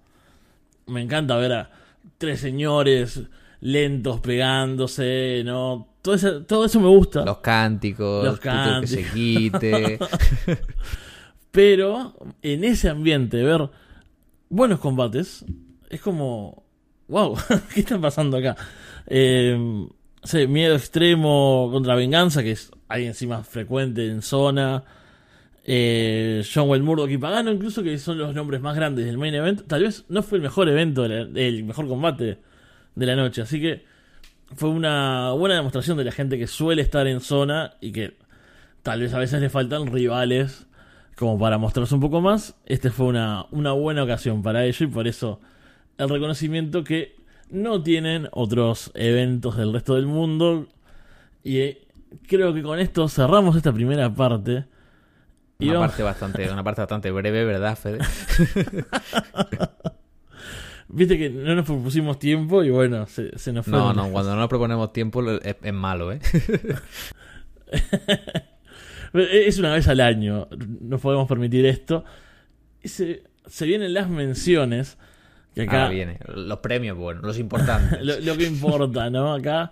Me 0.88 1.02
encanta 1.02 1.38
ver 1.38 1.54
a 1.54 1.70
tres 2.18 2.40
señores 2.40 3.22
lentos 3.62 4.20
pegándose, 4.22 5.44
¿no? 5.46 5.88
Todo 6.02 6.16
eso, 6.16 6.44
todo 6.44 6.66
eso 6.66 6.80
me 6.80 6.88
gusta. 6.88 7.26
Los 7.26 7.40
cánticos, 7.40 8.26
los 8.26 8.40
cánticos. 8.40 8.90
que 8.90 9.04
se 9.04 9.12
quite. 9.12 10.00
Pero 11.52 12.14
en 12.42 12.64
ese 12.64 12.90
ambiente, 12.90 13.44
ver 13.44 13.70
buenos 14.50 14.80
combates, 14.80 15.46
es 15.90 16.02
como, 16.02 16.64
wow, 17.08 17.36
¿qué 17.74 17.82
está 17.82 18.00
pasando 18.00 18.38
acá? 18.38 18.56
Eh, 19.08 19.58
miedo 20.48 20.76
extremo 20.76 21.70
contra 21.72 21.96
venganza, 21.96 22.44
que 22.44 22.52
es 22.52 22.72
ahí 22.88 23.06
encima 23.06 23.44
frecuente 23.44 24.08
en 24.08 24.22
zona. 24.22 24.84
Eh, 25.72 26.44
John 26.52 26.82
Murdoch 26.82 27.10
y 27.10 27.18
Pagano, 27.18 27.52
incluso 27.52 27.84
que 27.84 27.98
son 27.98 28.18
los 28.18 28.34
nombres 28.34 28.62
más 28.62 28.76
grandes 28.76 29.06
del 29.06 29.18
main 29.18 29.36
event. 29.36 29.68
Tal 29.68 29.84
vez 29.84 30.06
no 30.08 30.24
fue 30.24 30.38
el 30.38 30.44
mejor 30.44 30.70
evento, 30.70 31.06
el 31.06 31.64
mejor 31.64 31.88
combate 31.88 32.40
de 32.96 33.06
la 33.06 33.16
noche. 33.16 33.42
Así 33.42 33.62
que 33.62 33.86
fue 34.56 34.70
una 34.70 35.32
buena 35.32 35.56
demostración 35.56 35.98
de 35.98 36.04
la 36.04 36.12
gente 36.12 36.38
que 36.38 36.48
suele 36.48 36.82
estar 36.82 37.08
en 37.08 37.20
zona 37.22 37.74
y 37.82 37.92
que 37.92 38.18
tal 38.84 39.02
vez 39.02 39.14
a 39.14 39.20
veces 39.20 39.42
le 39.42 39.50
faltan 39.50 39.88
rivales 39.88 40.68
como 41.16 41.38
para 41.38 41.58
mostrarse 41.58 41.94
un 41.94 42.02
poco 42.02 42.22
más. 42.22 42.56
Este 42.66 42.90
fue 42.90 43.08
una, 43.08 43.46
una 43.52 43.74
buena 43.74 44.04
ocasión 44.04 44.42
para 44.42 44.66
ello 44.66 44.86
y 44.86 44.88
por 44.88 45.08
eso 45.08 45.40
el 45.98 46.10
reconocimiento 46.10 46.84
que 46.84 47.16
no 47.50 47.84
tienen 47.84 48.30
otros 48.32 48.92
eventos 48.96 49.58
del 49.58 49.74
resto 49.74 49.96
del 49.96 50.06
mundo. 50.06 50.68
Y 51.44 51.60
eh, 51.60 51.88
creo 52.28 52.54
que 52.54 52.64
con 52.64 52.80
esto 52.80 53.08
cerramos 53.08 53.56
esta 53.56 53.74
primera 53.74 54.14
parte. 54.14 54.66
Una, 55.60 55.80
parte 55.80 56.04
bastante, 56.04 56.50
una 56.50 56.64
parte 56.64 56.82
bastante 56.82 57.12
breve, 57.12 57.44
¿verdad, 57.44 57.78
Fede? 57.78 58.00
Viste 60.92 61.20
que 61.20 61.30
no 61.30 61.54
nos 61.54 61.66
propusimos 61.66 62.18
tiempo 62.18 62.64
y 62.64 62.72
bueno, 62.72 63.06
se, 63.06 63.54
nos 63.54 63.64
fue. 63.64 63.78
No, 63.78 63.94
no, 63.94 64.10
cuando 64.12 64.32
no 64.32 64.38
nos 64.38 64.50
proponemos 64.50 64.92
tiempo 64.92 65.24
es, 65.32 65.74
malo, 65.74 66.12
¿eh? 66.12 66.20
es 69.14 69.60
una 69.60 69.74
vez 69.74 69.88
al 69.88 70.00
año, 70.02 70.48
no 70.82 70.98
podemos 70.98 71.28
permitir 71.28 71.68
esto. 71.68 72.04
Se, 72.84 73.22
se 73.46 73.66
vienen 73.68 73.94
las 73.94 74.10
menciones. 74.10 74.98
Que 75.54 75.62
acá, 75.64 75.86
ah, 75.86 75.90
viene. 75.90 76.18
Los 76.26 76.58
premios, 76.58 76.98
bueno, 76.98 77.22
los 77.22 77.38
importantes. 77.38 78.00
lo, 78.26 78.36
que 78.36 78.48
importa, 78.48 79.12
¿no? 79.12 79.36
Acá 79.36 79.72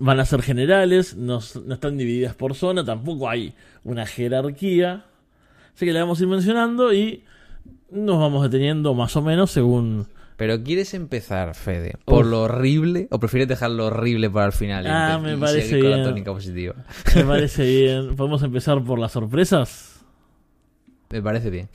van 0.00 0.18
a 0.18 0.24
ser 0.24 0.42
generales, 0.42 1.16
no, 1.16 1.38
no 1.66 1.74
están 1.74 1.96
divididas 1.96 2.34
por 2.34 2.56
zona, 2.56 2.84
tampoco 2.84 3.30
hay 3.30 3.54
una 3.84 4.06
jerarquía. 4.06 5.04
Así 5.72 5.86
que 5.86 5.92
le 5.92 6.00
vamos 6.00 6.18
a 6.18 6.22
ir 6.24 6.28
mencionando 6.28 6.92
y 6.92 7.22
nos 7.92 8.18
vamos 8.18 8.42
deteniendo 8.42 8.92
más 8.94 9.14
o 9.14 9.22
menos 9.22 9.52
según... 9.52 10.08
Pero 10.38 10.62
¿quieres 10.62 10.94
empezar, 10.94 11.54
Fede, 11.54 11.96
por 12.06 12.24
Uf. 12.24 12.30
lo 12.30 12.42
horrible 12.44 13.08
o 13.10 13.18
prefieres 13.18 13.46
dejar 13.48 13.72
lo 13.72 13.86
horrible 13.86 14.30
para 14.30 14.46
el 14.46 14.52
final? 14.52 14.84
y 14.86 14.88
Ah, 14.88 15.18
empe- 15.20 15.22
me 15.24 15.34
y 15.34 15.36
parece 15.36 15.80
con 15.80 15.90
la 15.90 15.96
bien. 15.96 16.08
tónica 16.08 16.32
positiva. 16.32 16.74
Me 17.14 17.24
parece 17.24 17.66
bien. 17.66 18.16
¿Podemos 18.16 18.42
empezar 18.42 18.82
por 18.84 18.98
las 18.98 19.12
sorpresas? 19.12 20.00
Me 21.10 21.20
parece 21.20 21.50
bien. 21.50 21.68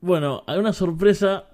Bueno, 0.00 0.42
hay 0.46 0.58
una 0.58 0.72
sorpresa. 0.72 1.44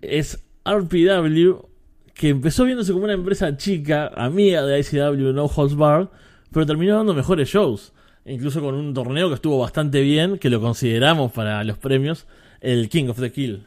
Es 0.00 0.44
RPW, 0.64 1.66
que 2.14 2.28
empezó 2.30 2.64
viéndose 2.64 2.92
como 2.92 3.04
una 3.04 3.12
empresa 3.14 3.56
chica, 3.56 4.08
amiga 4.14 4.62
de 4.64 4.78
ICW 4.80 5.32
No 5.32 5.46
Holds 5.46 5.74
Barred, 5.76 6.08
pero 6.52 6.64
terminó 6.66 6.96
dando 6.96 7.14
mejores 7.14 7.48
shows. 7.48 7.92
Incluso 8.24 8.60
con 8.60 8.74
un 8.74 8.92
torneo 8.94 9.28
que 9.28 9.34
estuvo 9.34 9.58
bastante 9.58 10.00
bien, 10.02 10.38
que 10.38 10.50
lo 10.50 10.60
consideramos 10.60 11.32
para 11.32 11.64
los 11.64 11.78
premios, 11.78 12.26
el 12.60 12.88
King 12.88 13.08
of 13.08 13.18
the 13.20 13.32
Kill. 13.32 13.66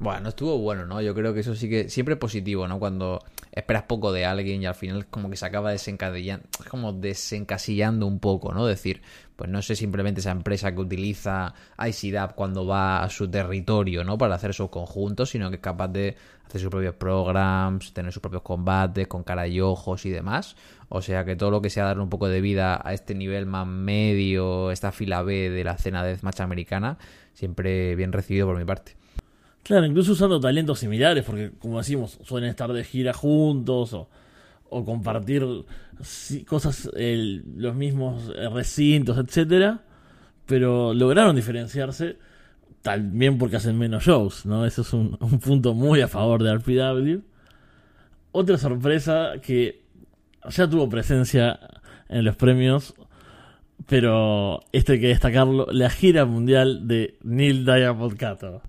Bueno, 0.00 0.28
estuvo 0.28 0.58
bueno, 0.58 0.86
¿no? 0.86 1.02
Yo 1.02 1.12
creo 1.12 1.34
que 1.34 1.40
eso 1.40 1.56
sí 1.56 1.68
que 1.68 1.88
siempre 1.88 2.14
es 2.14 2.20
positivo, 2.20 2.68
¿no? 2.68 2.78
Cuando 2.78 3.20
esperas 3.50 3.82
poco 3.82 4.12
de 4.12 4.24
alguien 4.24 4.62
y 4.62 4.66
al 4.66 4.76
final 4.76 5.06
como 5.06 5.28
que 5.28 5.36
se 5.36 5.44
acaba 5.44 5.72
desencadillando, 5.72 6.46
como 6.70 6.92
desencasillando 6.92 8.06
un 8.06 8.20
poco, 8.20 8.52
¿no? 8.52 8.64
Decir, 8.64 9.02
pues 9.34 9.50
no 9.50 9.60
sé 9.60 9.74
simplemente 9.74 10.20
esa 10.20 10.30
empresa 10.30 10.72
que 10.72 10.80
utiliza 10.80 11.52
ICDAP 11.78 12.36
cuando 12.36 12.64
va 12.64 13.02
a 13.02 13.10
su 13.10 13.28
territorio, 13.28 14.04
¿no? 14.04 14.16
Para 14.16 14.36
hacer 14.36 14.54
sus 14.54 14.70
conjuntos, 14.70 15.30
sino 15.30 15.50
que 15.50 15.56
es 15.56 15.62
capaz 15.62 15.88
de 15.88 16.16
hacer 16.46 16.60
sus 16.60 16.70
propios 16.70 16.94
programs, 16.94 17.92
tener 17.92 18.12
sus 18.12 18.20
propios 18.20 18.42
combates 18.42 19.08
con 19.08 19.24
cara 19.24 19.48
y 19.48 19.60
ojos 19.60 20.06
y 20.06 20.10
demás. 20.10 20.54
O 20.90 21.02
sea 21.02 21.24
que 21.24 21.34
todo 21.34 21.50
lo 21.50 21.60
que 21.60 21.70
sea 21.70 21.84
dar 21.84 21.98
un 21.98 22.08
poco 22.08 22.28
de 22.28 22.40
vida 22.40 22.80
a 22.84 22.94
este 22.94 23.16
nivel 23.16 23.46
más 23.46 23.66
medio, 23.66 24.70
esta 24.70 24.92
fila 24.92 25.22
B 25.22 25.50
de 25.50 25.64
la 25.64 25.72
escena 25.72 26.04
de 26.04 26.10
deathmatch 26.10 26.40
americana, 26.40 26.98
siempre 27.34 27.96
bien 27.96 28.12
recibido 28.12 28.46
por 28.46 28.56
mi 28.56 28.64
parte. 28.64 28.97
Claro, 29.68 29.84
incluso 29.84 30.12
usando 30.12 30.40
talentos 30.40 30.78
similares, 30.78 31.24
porque 31.24 31.50
como 31.58 31.76
decimos, 31.76 32.18
suelen 32.24 32.48
estar 32.48 32.72
de 32.72 32.84
gira 32.84 33.12
juntos 33.12 33.92
o, 33.92 34.08
compartir 34.86 35.44
cosas, 36.46 36.90
el- 36.96 37.44
los 37.56 37.74
mismos 37.74 38.32
eh, 38.34 38.48
recintos, 38.48 39.18
etcétera, 39.18 39.82
pero 40.46 40.94
lograron 40.94 41.36
diferenciarse 41.36 42.16
también 42.80 43.36
porque 43.36 43.56
hacen 43.56 43.76
menos 43.78 44.04
shows, 44.04 44.46
¿no? 44.46 44.64
Eso 44.64 44.80
es 44.82 44.92
un, 44.94 45.18
un 45.20 45.38
punto 45.38 45.74
muy 45.74 46.00
a 46.00 46.08
favor 46.08 46.42
de 46.42 46.50
RPW. 46.54 47.20
Otra 48.32 48.56
sorpresa 48.56 49.32
que 49.42 49.82
ya 50.50 50.66
tuvo 50.70 50.88
presencia 50.88 51.60
en 52.08 52.24
los 52.24 52.36
premios, 52.36 52.94
pero 53.86 54.60
esto 54.72 54.92
hay 54.92 55.00
que 55.00 55.08
destacarlo, 55.08 55.66
la 55.72 55.90
gira 55.90 56.24
mundial 56.24 56.88
de 56.88 57.18
Neil 57.22 57.66
Diamond 57.66 58.16
Cato. 58.16 58.62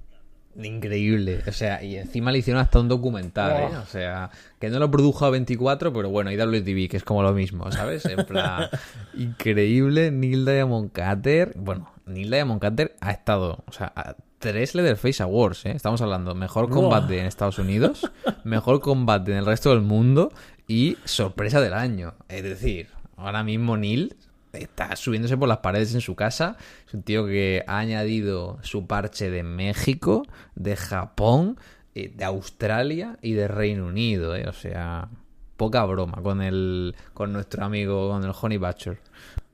Increíble, 0.61 1.41
o 1.47 1.51
sea, 1.51 1.81
y 1.83 1.95
encima 1.95 2.31
le 2.31 2.39
hicieron 2.39 2.61
hasta 2.61 2.79
un 2.79 2.87
documental, 2.89 3.71
¿eh? 3.71 3.77
O 3.77 3.85
sea, 3.85 4.29
que 4.59 4.69
no 4.69 4.79
lo 4.79 4.91
produjo 4.91 5.25
a 5.25 5.29
24, 5.29 5.93
pero 5.93 6.09
bueno, 6.09 6.31
IWTV, 6.31 6.89
que 6.89 6.97
es 6.97 7.03
como 7.03 7.23
lo 7.23 7.33
mismo, 7.33 7.71
¿sabes? 7.71 8.05
En 8.05 8.25
plan, 8.25 8.67
increíble, 9.13 10.11
Neil 10.11 10.45
Diamond 10.45 10.91
Cutter. 10.91 11.53
Bueno, 11.55 11.89
Neil 12.05 12.29
Diamond 12.29 12.61
Cutter 12.61 12.95
ha 13.01 13.11
estado, 13.11 13.63
o 13.67 13.71
sea, 13.71 13.91
a 13.95 14.15
tres 14.39 14.75
Leatherface 14.75 15.21
Awards, 15.23 15.65
¿eh? 15.65 15.71
Estamos 15.71 16.01
hablando 16.01 16.33
mejor 16.35 16.67
Wow. 16.69 16.81
combate 16.81 17.19
en 17.19 17.25
Estados 17.25 17.59
Unidos, 17.59 18.09
mejor 18.43 18.79
combate 18.81 19.31
en 19.31 19.37
el 19.37 19.45
resto 19.45 19.69
del 19.71 19.81
mundo 19.81 20.31
y 20.67 20.97
sorpresa 21.05 21.61
del 21.61 21.73
año. 21.73 22.13
Es 22.27 22.43
decir, 22.43 22.87
ahora 23.17 23.43
mismo 23.43 23.77
Neil 23.77 24.15
está 24.53 24.95
subiéndose 24.95 25.37
por 25.37 25.47
las 25.47 25.59
paredes 25.59 25.93
en 25.93 26.01
su 26.01 26.15
casa. 26.15 26.57
Es 26.87 26.93
un 26.93 27.03
tío 27.03 27.25
que 27.25 27.63
ha 27.67 27.79
añadido 27.79 28.59
su 28.61 28.87
parche 28.87 29.29
de 29.29 29.43
México, 29.43 30.23
de 30.55 30.75
Japón, 30.75 31.57
eh, 31.95 32.11
de 32.15 32.23
Australia 32.25 33.17
y 33.21 33.33
de 33.33 33.47
Reino 33.47 33.85
Unido. 33.87 34.35
eh. 34.35 34.47
O 34.47 34.53
sea, 34.53 35.09
poca 35.57 35.83
broma 35.85 36.21
con 36.23 36.41
el 36.41 36.95
con 37.13 37.33
nuestro 37.33 37.63
amigo, 37.65 38.09
con 38.09 38.23
el 38.23 38.31
Honey 38.39 38.57
Butcher. 38.57 38.97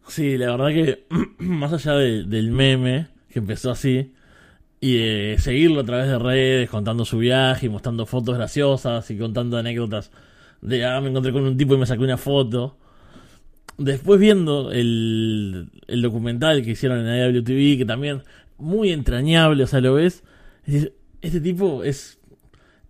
Sí, 0.08 0.38
la 0.38 0.52
verdad 0.56 0.68
que 0.70 1.06
más 1.40 1.74
allá 1.74 1.94
de- 1.94 2.24
del 2.26 2.52
meme 2.52 3.08
que 3.30 3.40
empezó 3.40 3.72
así 3.72 4.14
y 4.80 4.98
de 4.98 5.38
seguirlo 5.40 5.82
a 5.82 5.84
través 5.86 6.08
de 6.08 6.20
redes 6.20 6.70
contando 6.70 7.06
su 7.06 7.18
viaje 7.18 7.66
y 7.66 7.70
mostrando 7.70 8.06
fotos 8.06 8.36
graciosas 8.38 9.10
y 9.12 9.18
contando 9.18 9.58
anécdotas 9.58 10.12
de 10.62 10.86
ah 10.86 11.02
me 11.02 11.10
encontré 11.10 11.32
con 11.32 11.44
un 11.44 11.58
tipo 11.58 11.74
y 11.76 11.78
me 11.78 11.86
saqué 11.86 12.04
una 12.04 12.18
foto. 12.18 12.78
Después 13.78 14.20
viendo 14.20 14.72
el, 14.72 15.70
el 15.88 16.02
documental 16.02 16.64
que 16.64 16.72
hicieron 16.72 17.06
en 17.06 17.36
IWTV, 17.36 17.78
que 17.80 17.86
también 17.86 18.24
muy 18.58 18.92
entrañable, 18.92 19.64
o 19.64 19.68
sea, 19.68 19.82
lo 19.82 19.96
ves, 19.96 20.24
dices, 20.66 20.94
este 21.22 21.42
tipo 21.42 21.84
es, 21.84 22.20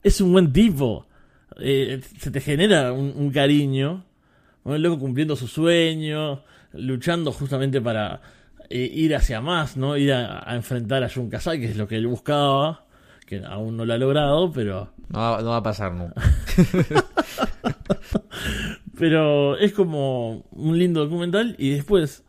es 0.04 0.22
un 0.22 0.32
buen 0.32 0.54
tipo. 0.54 1.08
Eh, 1.60 2.02
se 2.20 2.30
te 2.32 2.40
genera 2.42 2.94
un, 2.94 3.14
un 3.16 3.32
cariño. 3.32 4.06
Loco 4.64 5.00
cumpliendo 5.00 5.36
su 5.36 5.48
sueño, 5.48 6.44
luchando 6.74 7.32
justamente 7.32 7.80
para 7.82 8.22
eh, 8.70 8.90
ir 8.94 9.16
hacia 9.16 9.40
más, 9.40 9.78
¿no? 9.78 9.96
Ir 9.96 10.12
a, 10.12 10.50
a 10.50 10.56
enfrentar 10.56 11.04
a 11.04 11.10
Jun 11.10 11.30
Kazai, 11.30 11.60
que 11.60 11.68
es 11.68 11.78
lo 11.78 11.88
que 11.88 11.98
él 11.98 12.08
buscaba, 12.08 12.86
que 13.28 13.44
aún 13.46 13.78
no 13.78 13.86
lo 13.86 13.94
ha 13.94 13.98
logrado, 14.00 14.52
pero 14.52 14.92
No 15.10 15.20
va, 15.20 15.42
no 15.42 15.50
va 15.50 15.58
a 15.58 15.64
pasar 15.64 15.94
nunca. 15.94 16.20
Pero 18.98 19.58
es 19.58 19.74
como 19.74 20.46
un 20.52 20.78
lindo 20.78 21.04
documental 21.04 21.56
y 21.58 21.72
después 21.72 22.24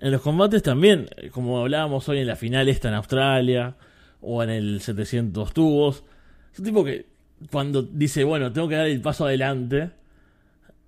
en 0.00 0.10
los 0.10 0.20
combates 0.20 0.62
también, 0.62 1.08
como 1.30 1.60
hablábamos 1.60 2.08
hoy 2.08 2.18
en 2.18 2.26
la 2.26 2.36
final 2.36 2.68
esta 2.68 2.88
en 2.88 2.94
Australia 2.94 3.76
o 4.20 4.42
en 4.42 4.50
el 4.50 4.80
700 4.80 5.54
tubos, 5.54 6.04
es 6.52 6.58
un 6.58 6.64
tipo 6.64 6.84
que 6.84 7.06
cuando 7.50 7.82
dice, 7.82 8.24
bueno, 8.24 8.52
tengo 8.52 8.68
que 8.68 8.76
dar 8.76 8.86
el 8.86 9.00
paso 9.00 9.26
adelante, 9.26 9.90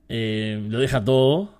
eh, 0.08 0.62
lo 0.68 0.78
deja 0.78 1.04
todo. 1.04 1.54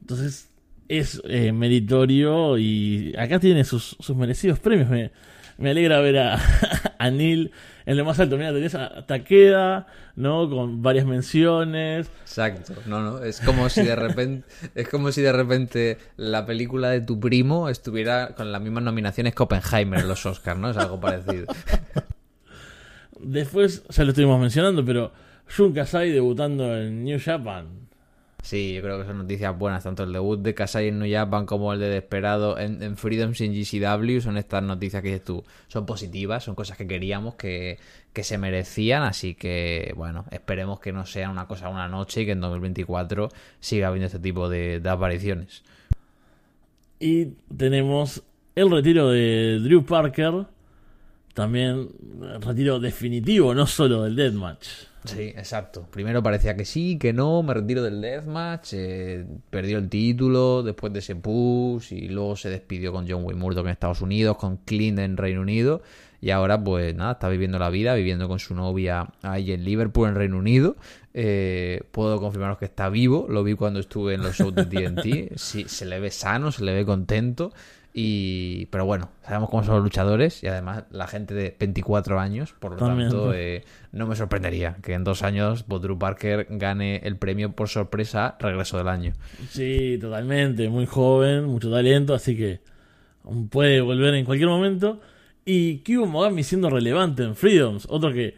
Entonces 0.00 0.50
es 0.88 1.22
eh, 1.24 1.52
meritorio 1.52 2.58
y 2.58 3.14
acá 3.18 3.40
tiene 3.40 3.64
sus, 3.64 3.96
sus 3.98 4.14
merecidos 4.14 4.58
premios. 4.58 4.88
Me, 4.90 5.10
me 5.58 5.70
alegra 5.70 6.00
ver 6.00 6.18
a 6.18 7.10
Neil 7.10 7.50
en 7.86 7.96
lo 7.96 8.04
más 8.04 8.18
alto. 8.20 8.36
Mira, 8.36 8.52
tenés 8.52 8.74
a 8.74 9.06
Takeda, 9.06 9.86
¿no? 10.16 10.48
Con 10.48 10.82
varias 10.82 11.06
menciones. 11.06 12.10
Exacto, 12.22 12.74
no, 12.86 13.02
no, 13.02 13.22
es 13.22 13.40
como 13.40 13.68
si 13.68 13.82
de 13.82 13.96
repente 13.96 14.46
es 14.74 14.88
como 14.88 15.12
si 15.12 15.22
de 15.22 15.32
repente 15.32 15.98
la 16.16 16.46
película 16.46 16.90
de 16.90 17.00
tu 17.00 17.20
primo 17.20 17.68
estuviera 17.68 18.34
con 18.34 18.52
las 18.52 18.60
mismas 18.62 18.84
nominaciones 18.84 19.34
que 19.34 19.42
Oppenheimer 19.42 20.00
en 20.00 20.08
los 20.08 20.24
Oscars, 20.26 20.58
¿no? 20.58 20.70
Es 20.70 20.76
algo 20.76 21.00
parecido. 21.00 21.46
Después, 23.20 23.84
ya 23.88 24.04
lo 24.04 24.10
estuvimos 24.10 24.40
mencionando, 24.40 24.84
pero 24.84 25.12
Jun 25.56 25.72
Kasai 25.72 26.10
debutando 26.10 26.76
en 26.76 27.04
New 27.04 27.18
Japan. 27.22 27.83
Sí, 28.44 28.74
yo 28.74 28.82
creo 28.82 28.98
que 28.98 29.06
son 29.06 29.16
noticias 29.16 29.56
buenas, 29.56 29.84
tanto 29.84 30.02
el 30.02 30.12
debut 30.12 30.38
de 30.38 30.52
Kasai 30.52 30.88
en 30.88 30.98
New 30.98 31.46
como 31.46 31.72
el 31.72 31.80
de 31.80 31.88
Desperado 31.88 32.58
en, 32.58 32.82
en 32.82 32.98
Freedoms 32.98 33.40
en 33.40 33.54
GCW, 33.54 34.20
son 34.20 34.36
estas 34.36 34.62
noticias 34.62 35.00
que 35.02 35.08
dices 35.08 35.24
tú, 35.24 35.42
son 35.66 35.86
positivas, 35.86 36.44
son 36.44 36.54
cosas 36.54 36.76
que 36.76 36.86
queríamos, 36.86 37.36
que, 37.36 37.78
que 38.12 38.22
se 38.22 38.36
merecían, 38.36 39.02
así 39.02 39.34
que 39.34 39.94
bueno, 39.96 40.26
esperemos 40.30 40.78
que 40.78 40.92
no 40.92 41.06
sea 41.06 41.30
una 41.30 41.46
cosa 41.46 41.70
una 41.70 41.88
noche 41.88 42.20
y 42.20 42.26
que 42.26 42.32
en 42.32 42.42
2024 42.42 43.30
siga 43.60 43.88
habiendo 43.88 44.08
este 44.08 44.18
tipo 44.18 44.50
de, 44.50 44.78
de 44.78 44.90
apariciones. 44.90 45.62
Y 47.00 47.28
tenemos 47.56 48.22
el 48.54 48.70
retiro 48.70 49.08
de 49.08 49.58
Drew 49.62 49.86
Parker. 49.86 50.44
También 51.32 51.88
retiro 52.42 52.78
definitivo, 52.78 53.54
no 53.54 53.66
solo 53.66 54.02
del 54.02 54.16
Deathmatch. 54.16 54.68
Sí, 55.04 55.34
exacto. 55.36 55.86
Primero 55.90 56.22
parecía 56.22 56.56
que 56.56 56.64
sí, 56.64 56.98
que 56.98 57.12
no, 57.12 57.42
me 57.42 57.54
retiro 57.54 57.82
del 57.82 58.00
deathmatch, 58.00 58.72
eh, 58.72 59.26
perdió 59.50 59.78
el 59.78 59.88
título 59.88 60.62
después 60.62 60.92
de 60.92 61.00
ese 61.00 61.14
push 61.14 61.92
y 61.92 62.08
luego 62.08 62.36
se 62.36 62.48
despidió 62.48 62.92
con 62.92 63.06
John 63.08 63.24
Wayne 63.24 63.40
Murdoch 63.40 63.66
en 63.66 63.72
Estados 63.72 64.00
Unidos, 64.00 64.36
con 64.38 64.56
Clint 64.58 64.98
en 64.98 65.16
Reino 65.16 65.42
Unido 65.42 65.82
y 66.24 66.30
ahora 66.30 66.64
pues 66.64 66.94
nada, 66.94 67.12
está 67.12 67.28
viviendo 67.28 67.58
la 67.58 67.68
vida, 67.68 67.92
viviendo 67.92 68.28
con 68.28 68.38
su 68.38 68.54
novia 68.54 69.08
ahí 69.20 69.52
en 69.52 69.62
Liverpool, 69.62 70.08
en 70.08 70.14
Reino 70.14 70.38
Unido. 70.38 70.74
Eh, 71.12 71.82
puedo 71.90 72.18
confirmaros 72.18 72.56
que 72.56 72.64
está 72.64 72.88
vivo, 72.88 73.26
lo 73.28 73.44
vi 73.44 73.52
cuando 73.52 73.78
estuve 73.78 74.14
en 74.14 74.22
los 74.22 74.34
shows 74.34 74.54
de 74.54 74.64
TNT, 74.64 75.34
sí, 75.36 75.66
se 75.68 75.84
le 75.84 76.00
ve 76.00 76.10
sano, 76.10 76.50
se 76.50 76.64
le 76.64 76.72
ve 76.72 76.86
contento. 76.86 77.52
Y, 77.96 78.66
pero 78.66 78.84
bueno, 78.86 79.10
sabemos 79.24 79.48
cómo 79.50 79.62
son 79.62 79.76
los 79.76 79.84
luchadores 79.84 80.42
y 80.42 80.48
además 80.48 80.82
la 80.90 81.06
gente 81.06 81.32
de 81.32 81.54
24 81.56 82.18
años, 82.18 82.52
por 82.58 82.72
lo 82.72 82.78
También. 82.78 83.08
tanto, 83.08 83.32
eh, 83.32 83.64
no 83.92 84.08
me 84.08 84.16
sorprendería 84.16 84.76
que 84.82 84.94
en 84.94 85.04
dos 85.04 85.22
años 85.22 85.62
pues, 85.62 85.80
Drew 85.80 85.96
Parker 85.96 86.48
gane 86.50 86.96
el 87.04 87.16
premio 87.16 87.52
por 87.52 87.68
sorpresa 87.68 88.36
regreso 88.40 88.78
del 88.78 88.88
año. 88.88 89.12
Sí, 89.48 89.96
totalmente. 90.00 90.68
Muy 90.68 90.86
joven, 90.86 91.44
mucho 91.44 91.70
talento, 91.70 92.14
así 92.14 92.36
que 92.36 92.62
puede 93.50 93.80
volver 93.80 94.14
en 94.14 94.24
cualquier 94.24 94.48
momento. 94.48 95.00
Y 95.44 95.78
Kyu 95.84 96.04
Mogami 96.06 96.42
siendo 96.42 96.70
relevante 96.70 97.22
en 97.22 97.36
Freedoms, 97.36 97.86
otro 97.88 98.12
que, 98.12 98.34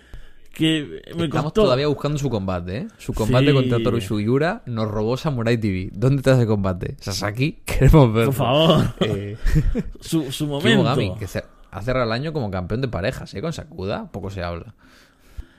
que 0.57 1.03
me 1.17 1.25
Estamos 1.25 1.45
costó. 1.53 1.63
todavía 1.65 1.87
buscando 1.87 2.19
su 2.19 2.31
combate, 2.31 2.77
¿eh? 2.79 2.89
Su 2.99 3.13
combate 3.13 3.47
Sí. 3.49 3.53
contra 3.53 3.83
Toru 3.83 4.01
Sugiura 4.01 4.63
nos 4.67 4.89
robó 4.91 5.17
Samurai 5.17 5.59
TV. 5.59 5.91
¿Dónde 5.93 6.17
está 6.17 6.33
ese 6.35 6.47
combate? 6.47 6.97
Sasaki, 7.01 7.59
queremos 7.65 8.13
verlo. 8.13 8.33
Por 8.33 8.35
favor, 8.35 8.85
Eh, 9.01 9.37
su, 10.01 10.33
su 10.33 10.47
momento. 10.47 11.19
Que 11.19 11.27
ha 11.71 11.83
cerrado 11.83 12.07
el 12.07 12.13
año 12.13 12.33
como 12.33 12.51
campeón 12.51 12.81
de 12.81 12.89
parejas, 12.89 13.33
¿eh? 13.35 13.41
Con 13.43 13.53
Sakuda, 13.53 14.11
poco 14.11 14.31
se 14.31 14.43
habla. 14.43 14.75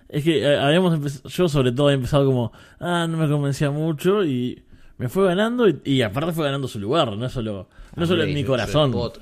Es 0.10 0.24
que 0.24 0.42
eh, 0.42 0.58
habíamos 0.58 1.22
yo 1.24 1.50
sobre 1.50 1.72
todo 1.74 1.88
había 1.88 1.96
empezado 1.98 2.26
como, 2.26 2.52
ah, 2.80 3.08
no 3.10 3.18
me 3.18 3.28
convencía 3.30 3.72
mucho 3.72 4.24
y 4.24 4.64
me 4.98 5.10
fue 5.10 5.26
ganando 5.28 5.68
y, 5.68 5.80
y 5.84 6.02
aparte 6.02 6.32
fue 6.32 6.46
ganando 6.46 6.68
su 6.68 6.80
lugar, 6.80 7.16
no 7.16 7.30
solo, 7.30 7.70
no 7.96 8.06
solo 8.08 8.24
en 8.24 8.34
mi 8.34 8.44
corazón. 8.44 8.90
spot, 8.90 9.22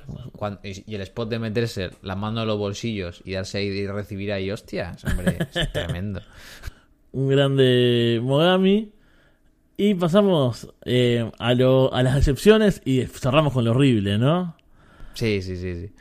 y 0.63 0.95
el 0.95 1.01
spot 1.01 1.29
de 1.29 1.39
meterse 1.39 1.91
la 2.01 2.15
mano 2.15 2.41
en 2.41 2.47
los 2.47 2.57
bolsillos 2.57 3.21
y 3.25 3.33
darse 3.33 3.57
ahí 3.59 3.67
y 3.67 3.87
recibir 3.87 4.31
ahí 4.31 4.51
hostias, 4.51 5.03
hombre, 5.05 5.37
es 5.53 5.71
tremendo. 5.73 6.21
Un 7.11 7.27
grande 7.29 8.19
Mogami. 8.23 8.91
Y 9.77 9.93
pasamos 9.95 10.69
eh, 10.85 11.29
a, 11.37 11.53
lo, 11.53 11.93
a 11.93 12.01
las 12.01 12.15
decepciones 12.15 12.81
y 12.85 13.01
cerramos 13.07 13.51
con 13.51 13.65
lo 13.65 13.71
horrible, 13.71 14.17
¿no? 14.17 14.55
Sí, 15.15 15.41
sí, 15.41 15.57
sí, 15.57 15.75
sí. 15.75 15.91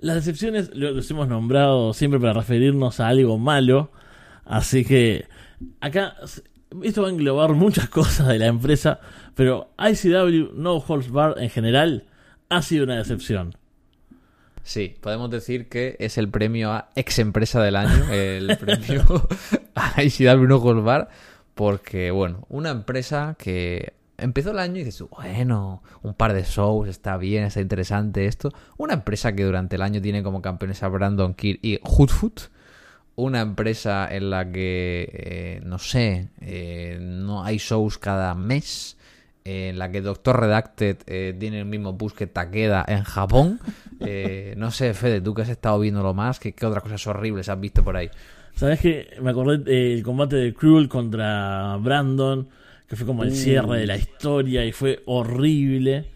Las 0.00 0.16
decepciones 0.16 0.74
lo- 0.74 0.90
los 0.90 1.08
hemos 1.12 1.28
nombrado 1.28 1.92
siempre 1.94 2.18
para 2.18 2.32
referirnos 2.32 2.98
a 2.98 3.06
algo 3.06 3.38
malo. 3.38 3.92
Así 4.44 4.84
que 4.84 5.26
acá 5.80 6.16
esto 6.82 7.02
va 7.02 7.08
a 7.08 7.10
englobar 7.10 7.52
muchas 7.52 7.88
cosas 7.90 8.28
de 8.28 8.38
la 8.38 8.46
empresa, 8.46 9.00
pero 9.34 9.70
ICW 9.78 10.52
No 10.54 10.76
Holds 10.76 11.10
Bar 11.10 11.36
en 11.38 11.50
general 11.50 12.06
ha 12.48 12.62
sido 12.62 12.84
una 12.84 12.96
decepción. 12.96 13.56
Sí, 14.62 14.96
podemos 15.00 15.30
decir 15.30 15.68
que 15.68 15.96
es 15.98 16.16
el 16.16 16.30
premio 16.30 16.72
a 16.72 16.88
ex 16.96 17.18
empresa 17.18 17.62
del 17.62 17.76
año, 17.76 18.04
el 18.12 18.56
premio 18.56 19.28
a 19.74 20.02
ICW 20.02 20.46
No 20.46 20.58
Gold 20.58 20.84
Bar, 20.84 21.10
porque, 21.54 22.10
bueno, 22.10 22.46
una 22.48 22.70
empresa 22.70 23.36
que 23.38 23.92
empezó 24.16 24.52
el 24.52 24.58
año 24.58 24.80
y 24.80 24.84
dices, 24.84 25.04
bueno, 25.10 25.82
un 26.02 26.14
par 26.14 26.32
de 26.32 26.42
shows, 26.42 26.88
está 26.88 27.16
bien, 27.16 27.44
está 27.44 27.60
interesante 27.60 28.26
esto. 28.26 28.52
Una 28.76 28.94
empresa 28.94 29.34
que 29.34 29.44
durante 29.44 29.76
el 29.76 29.82
año 29.82 30.00
tiene 30.00 30.22
como 30.22 30.40
campeones 30.40 30.82
a 30.82 30.88
Brandon 30.88 31.34
Kidd 31.34 31.58
y 31.62 31.78
Hoodfoot. 31.82 32.40
Una 33.16 33.40
empresa 33.42 34.08
en 34.10 34.30
la 34.30 34.50
que, 34.50 35.08
eh, 35.12 35.60
no 35.64 35.78
sé, 35.78 36.28
eh, 36.40 36.98
no 37.00 37.44
hay 37.44 37.58
shows 37.58 37.96
cada 37.98 38.34
mes. 38.34 38.96
eh, 39.44 39.68
En 39.68 39.78
la 39.78 39.90
que 39.92 40.00
Doctor 40.00 40.40
Redacted 40.40 40.96
eh, 41.06 41.36
tiene 41.38 41.60
el 41.60 41.64
mismo 41.66 41.96
push 41.96 42.12
que 42.14 42.26
Takeda 42.26 42.84
en 42.88 43.04
Japón. 43.04 43.60
Eh, 44.06 44.54
no 44.58 44.70
sé, 44.70 44.92
Fede, 44.92 45.20
tú 45.22 45.32
que 45.32 45.42
has 45.42 45.48
estado 45.48 45.78
viéndolo 45.78 46.12
más, 46.12 46.38
¿qué, 46.38 46.52
qué 46.52 46.66
otras 46.66 46.82
cosas 46.82 47.06
horribles 47.06 47.48
has 47.48 47.58
visto 47.58 47.82
por 47.84 47.96
ahí? 47.96 48.10
¿Sabes 48.54 48.80
que 48.80 49.08
Me 49.22 49.30
acordé 49.30 49.58
del 49.58 50.02
combate 50.02 50.36
de 50.36 50.52
Cruel 50.52 50.88
contra 50.88 51.76
Brandon, 51.80 52.46
que 52.86 52.96
fue 52.96 53.06
como 53.06 53.22
el 53.22 53.32
cierre 53.34 53.78
de 53.78 53.86
la 53.86 53.96
historia 53.96 54.64
y 54.66 54.72
fue 54.72 55.02
horrible. 55.06 56.10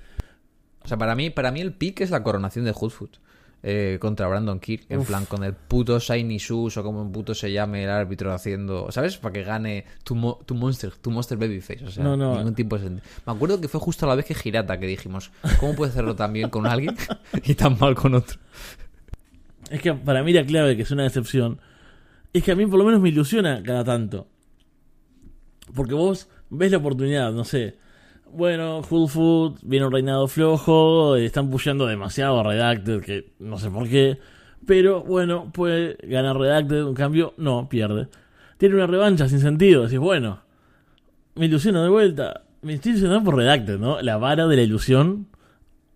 O 0.85 0.89
sea, 0.89 0.99
para 0.99 1.15
mí, 1.15 1.31
para 1.31 1.51
mí 1.51 1.61
el 1.61 1.73
pick 1.73 2.01
es 2.01 2.11
la 2.11 2.23
coronación 2.23 2.65
de 2.67 2.73
Hoodfoot 2.73 3.17
eh, 3.63 3.99
contra 4.01 4.27
Brandon 4.29 4.61
Kirk. 4.61 4.85
En 4.89 5.05
plan, 5.05 5.25
con 5.27 5.43
el 5.45 5.53
puto 5.55 5.99
Shiny 5.99 6.39
Shoes 6.39 6.77
o 6.77 6.83
como 6.83 7.03
un 7.03 7.11
puto 7.13 7.35
se 7.35 7.51
llame 7.53 7.85
el 7.85 7.91
árbitro 7.91 8.33
haciendo. 8.33 8.91
¿Sabes? 8.93 9.17
Para 9.19 9.33
que 9.33 9.43
gane 9.43 9.85
tu, 10.05 10.15
mo- 10.15 10.39
tu 10.47 10.55
Monster, 10.55 10.93
tu 10.97 11.11
Monster 11.11 11.37
Babyface. 11.39 11.85
O 11.85 11.91
sea, 11.91 12.05
No, 12.05 12.17
no. 12.17 12.37
ningún 12.37 12.55
tipo 12.55 12.77
de 12.79 12.85
sentido. 12.85 13.07
Me 13.27 13.33
acuerdo 13.33 13.61
que 13.61 13.69
fue 13.69 13.81
justo 13.81 14.07
a 14.07 14.09
la 14.09 14.15
vez 14.15 14.25
que 14.27 14.35
Girata 14.35 14.79
que 14.79 14.87
dijimos, 14.87 15.31
¿cómo 15.61 15.75
puede 15.75 15.91
hacerlo 15.91 16.15
tan 16.15 16.33
bien 16.33 16.51
con 16.51 16.67
alguien 16.67 16.97
y 17.45 17.55
tan 17.55 17.79
mal 17.79 17.95
con 17.95 18.15
otro? 18.15 18.39
Es 19.71 19.83
que 19.83 19.93
para 19.93 20.23
mí 20.23 20.33
la 20.33 20.47
clave 20.47 20.77
que 20.77 20.83
es 20.83 20.91
una 20.91 21.03
decepción 21.03 21.61
es 22.33 22.43
que 22.45 22.53
a 22.53 22.55
mí 22.57 22.65
por 22.67 22.79
lo 22.79 22.85
menos 22.85 23.01
me 23.01 23.09
ilusiona 23.11 23.63
cada 23.63 23.85
tanto. 23.85 24.29
Porque 25.75 25.95
vos 25.95 26.29
ves 26.51 26.71
la 26.73 26.79
oportunidad, 26.79 27.33
no 27.33 27.45
sé. 27.45 27.77
Bueno, 28.33 28.83
Full 28.83 29.09
Food, 29.09 29.59
viene 29.63 29.87
un 29.87 29.93
reinado 29.93 30.29
flojo, 30.29 31.17
están 31.17 31.51
pushando 31.51 31.87
demasiado 31.87 32.39
a 32.41 32.43
Redacted, 32.43 33.01
que 33.03 33.33
no 33.39 33.59
sé 33.59 33.71
por 33.71 33.89
qué. 33.89 34.19
Pero 34.67 35.03
bueno, 35.03 35.51
puede 35.53 35.97
ganar 36.03 36.37
Redacted, 36.37 36.85
un 36.85 36.95
cambio, 36.95 37.35
no, 37.37 37.69
pierde. 37.69 38.09
Tiene 38.59 38.75
una 38.75 38.87
revancha 38.87 39.29
sin 39.29 39.41
sentido, 39.41 39.85
decís, 39.85 39.99
bueno, 39.99 40.43
me 41.35 41.47
ilusiono 41.47 41.83
de 41.83 41.89
vuelta. 41.89 42.43
Me 42.63 42.75
estoy 42.75 42.93
ilusionando 42.93 43.25
por 43.25 43.37
Redacted, 43.37 43.79
¿no? 43.79 44.03
La 44.03 44.17
vara 44.17 44.47
de 44.47 44.57
la 44.57 44.63
ilusión 44.63 45.29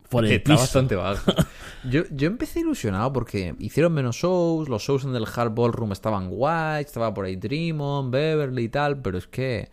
por 0.09 0.25
el 0.25 0.31
Que 0.31 0.37
está 0.37 0.55
bastante 0.55 0.95
bajo. 0.95 1.33
Yo, 1.85 2.05
yo 2.13 2.29
empecé 2.29 2.61
ilusionado 2.61 3.13
porque 3.13 3.57
hicieron 3.59 3.93
menos 3.93 4.15
shows, 4.15 4.69
los 4.69 4.83
shows 4.83 5.05
en 5.05 5.17
el 5.17 5.25
Hard 5.25 5.53
Ballroom 5.53 5.91
estaban 5.91 6.31
guay, 6.31 6.85
estaba 6.85 7.13
por 7.13 7.25
ahí 7.25 7.35
Dream 7.35 7.81
On, 7.81 8.09
Beverly 8.09 8.63
y 8.63 8.69
tal, 8.69 9.03
pero 9.03 9.19
es 9.19 9.27
que 9.27 9.69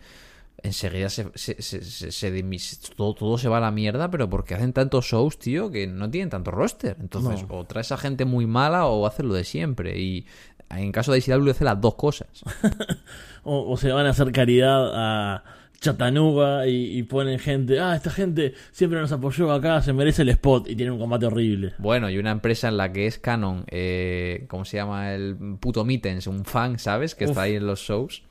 enseguida 0.62 1.08
se, 1.08 1.26
se, 1.34 1.60
se, 1.62 1.82
se- 1.82 2.12
se 2.12 2.34
dimis- 2.34 2.92
todo, 2.94 3.14
todo 3.14 3.38
se 3.38 3.48
va 3.48 3.58
a 3.58 3.60
la 3.60 3.70
mierda, 3.70 4.10
pero 4.10 4.28
porque 4.30 4.54
hacen 4.54 4.72
tantos 4.72 5.06
shows, 5.06 5.38
tío, 5.38 5.70
que 5.70 5.86
no 5.86 6.10
tienen 6.10 6.30
tanto 6.30 6.50
roster. 6.50 6.96
Entonces, 7.00 7.46
No. 7.48 7.58
o 7.58 7.64
traes 7.64 7.92
a 7.92 7.96
gente 7.96 8.24
muy 8.24 8.46
mala 8.46 8.86
o 8.86 9.06
haces 9.06 9.24
lo 9.26 9.34
de 9.34 9.44
siempre. 9.44 9.98
Y 9.98 10.26
en 10.70 10.92
caso 10.92 11.12
de 11.12 11.18
ICW 11.18 11.50
hace 11.50 11.64
las 11.64 11.80
dos 11.80 11.94
cosas. 11.96 12.28
O, 13.42 13.72
o 13.72 13.76
se 13.78 13.90
van 13.90 14.04
a 14.04 14.10
hacer 14.10 14.32
caridad 14.32 14.90
a 14.94 15.44
Chattanooga 15.80 16.66
y, 16.66 16.98
y 16.98 17.02
ponen 17.04 17.38
gente, 17.38 17.80
ah, 17.80 17.96
esta 17.96 18.10
gente 18.10 18.52
siempre 18.70 19.00
nos 19.00 19.12
apoyó 19.12 19.50
acá, 19.50 19.80
se 19.80 19.94
merece 19.94 20.20
el 20.22 20.28
spot 20.28 20.68
y 20.68 20.76
tienen 20.76 20.92
un 20.92 21.00
combate 21.00 21.24
horrible. 21.24 21.72
Bueno, 21.78 22.10
y 22.10 22.18
una 22.18 22.32
empresa 22.32 22.68
en 22.68 22.76
la 22.76 22.92
que 22.92 23.06
es 23.06 23.18
canon, 23.18 23.64
eh, 23.68 24.44
¿cómo 24.48 24.66
se 24.66 24.76
llama? 24.76 25.14
El 25.14 25.36
puto 25.58 25.86
Mittens, 25.86 26.26
un 26.26 26.44
fan, 26.44 26.78
¿sabes? 26.78 27.14
Que 27.14 27.24
está 27.24 27.40
ahí 27.42 27.54
en 27.56 27.66
los 27.66 27.80
shows. 27.80 28.24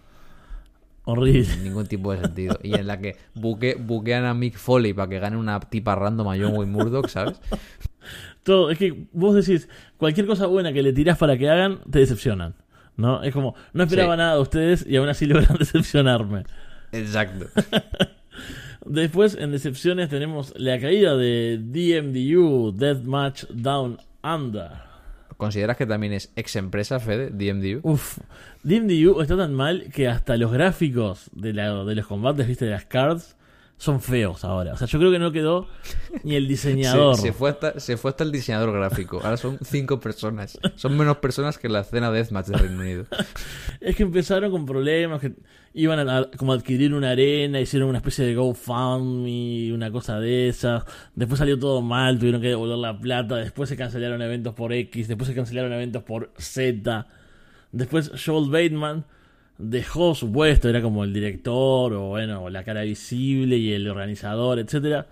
Horrible. 1.12 1.43
Sin 1.43 1.64
ningún 1.64 1.88
tipo 1.88 2.12
de 2.14 2.20
sentido. 2.22 2.60
Y 2.64 2.74
en 2.76 2.88
la 2.88 2.99
que 2.99 3.16
buque, 3.34 3.76
buquean 3.80 4.26
a 4.26 4.34
Mick 4.34 4.57
Foley 4.57 4.93
para 4.93 5.10
que 5.10 5.20
gane 5.20 5.38
una 5.38 5.60
tipa 5.60 5.95
random 5.95 6.28
a 6.30 6.38
John 6.38 6.55
Wayne 6.55 6.72
Murdoch, 6.72 7.07
¿sabes? 7.07 7.39
Todo, 8.43 8.70
es 8.72 8.78
que 8.78 9.05
vos 9.12 9.36
decís, 9.36 9.68
cualquier 9.97 10.26
cosa 10.28 10.45
buena 10.45 10.72
que 10.74 10.82
le 10.84 10.93
tirás 10.93 11.18
para 11.18 11.38
que 11.38 11.49
hagan, 11.49 11.80
te 11.89 11.99
decepcionan. 11.99 12.55
¿No? 12.95 13.24
Es 13.24 13.34
como, 13.34 13.55
no 13.74 13.84
esperaba 13.84 14.14
Sí. 14.16 14.18
nada 14.18 14.36
de 14.36 14.41
ustedes 14.41 14.86
y 14.88 14.97
aún 14.97 15.07
así 15.10 15.26
logran 15.28 15.57
decepcionarme. 15.57 16.43
Exacto. 16.91 17.45
Después, 18.86 19.36
en 19.39 19.51
decepciones, 19.51 20.10
tenemos 20.10 20.53
la 20.57 20.80
caída 20.80 21.16
de 21.16 21.60
DMDU, 21.62 22.72
Deathmatch 22.76 23.45
Down 23.49 23.97
Under. 24.24 24.88
¿Consideras 25.39 25.77
que 25.77 25.85
también 25.85 26.11
es 26.11 26.33
ex 26.35 26.57
empresa, 26.57 26.99
Fede, 26.99 27.29
DMDU? 27.31 27.79
Uf, 27.83 28.17
DMDU 28.63 29.21
está 29.21 29.37
tan 29.37 29.53
mal 29.53 29.85
que 29.93 30.09
hasta 30.09 30.35
los 30.35 30.51
gráficos 30.51 31.29
de, 31.31 31.53
la- 31.53 31.85
de 31.85 31.95
los 31.95 32.05
combates, 32.07 32.45
viste, 32.45 32.65
de 32.65 32.71
las 32.71 32.83
cards, 32.83 33.37
son 33.80 34.01
feos 34.01 34.43
ahora. 34.43 34.73
O 34.73 34.77
sea, 34.77 34.88
yo 34.88 34.99
creo 34.99 35.09
que 35.09 35.17
no 35.19 35.32
quedó 35.32 35.67
ni 36.23 36.36
el 36.36 36.47
diseñador. 36.47 37.15
Se, 37.15 37.21
se 37.23 37.34
fue 37.34 37.49
hasta, 37.49 37.80
se 37.80 37.97
fue 37.97 38.11
hasta 38.11 38.23
el 38.25 38.32
diseñador 38.32 38.71
gráfico. 38.73 39.21
Ahora 39.23 39.38
son 39.38 39.57
cinco 39.63 39.99
personas. 39.99 40.59
Son 40.75 40.95
menos 40.97 41.17
personas 41.17 41.57
que 41.57 41.69
la 41.69 41.80
escena 41.80 42.11
Deathmatch 42.11 42.47
de 42.47 42.57
Reino 42.57 42.80
Unido. 42.82 43.05
Es 43.82 43.95
que 43.95 44.03
empezaron 44.03 44.51
con 44.51 44.65
problemas, 44.65 45.21
que 45.21 45.32
iban 45.73 46.07
a, 46.09 46.17
a- 46.19 46.32
como 46.32 46.51
a 46.51 46.55
adquirir 46.55 46.93
una 46.93 47.11
arena, 47.11 47.61
hicieron 47.61 47.88
una 47.89 47.99
especie 47.99 48.25
de 48.25 48.36
GoFundMe, 48.36 49.71
una 49.73 49.89
cosa 49.91 50.19
de 50.19 50.49
esas. 50.49 50.84
Después 51.15 51.39
salió 51.39 51.57
todo 51.57 51.82
mal, 51.82 52.19
tuvieron 52.19 52.41
que 52.41 52.49
devolver 52.49 52.77
la 52.77 52.99
plata. 52.99 53.38
Después 53.38 53.69
se 53.69 53.77
cancelaron 53.77 54.21
eventos 54.21 54.53
por 54.53 54.73
X, 54.73 55.07
después 55.07 55.27
se 55.30 55.36
cancelaron 55.36 55.71
eventos 55.71 56.03
por 56.03 56.32
Z. 56.38 57.07
Después 57.71 58.11
Joel 58.25 58.49
Bateman 58.49 59.05
dejó 59.60 60.16
su 60.16 60.32
puesto, 60.32 60.68
era 60.70 60.82
como 60.82 61.03
el 61.03 61.14
director 61.14 61.93
o 61.93 62.07
bueno, 62.07 62.49
la 62.49 62.64
cara 62.64 62.82
visible 62.82 63.57
y 63.57 63.72
el 63.74 63.88
organizador, 63.88 64.57
etcétera. 64.57 65.07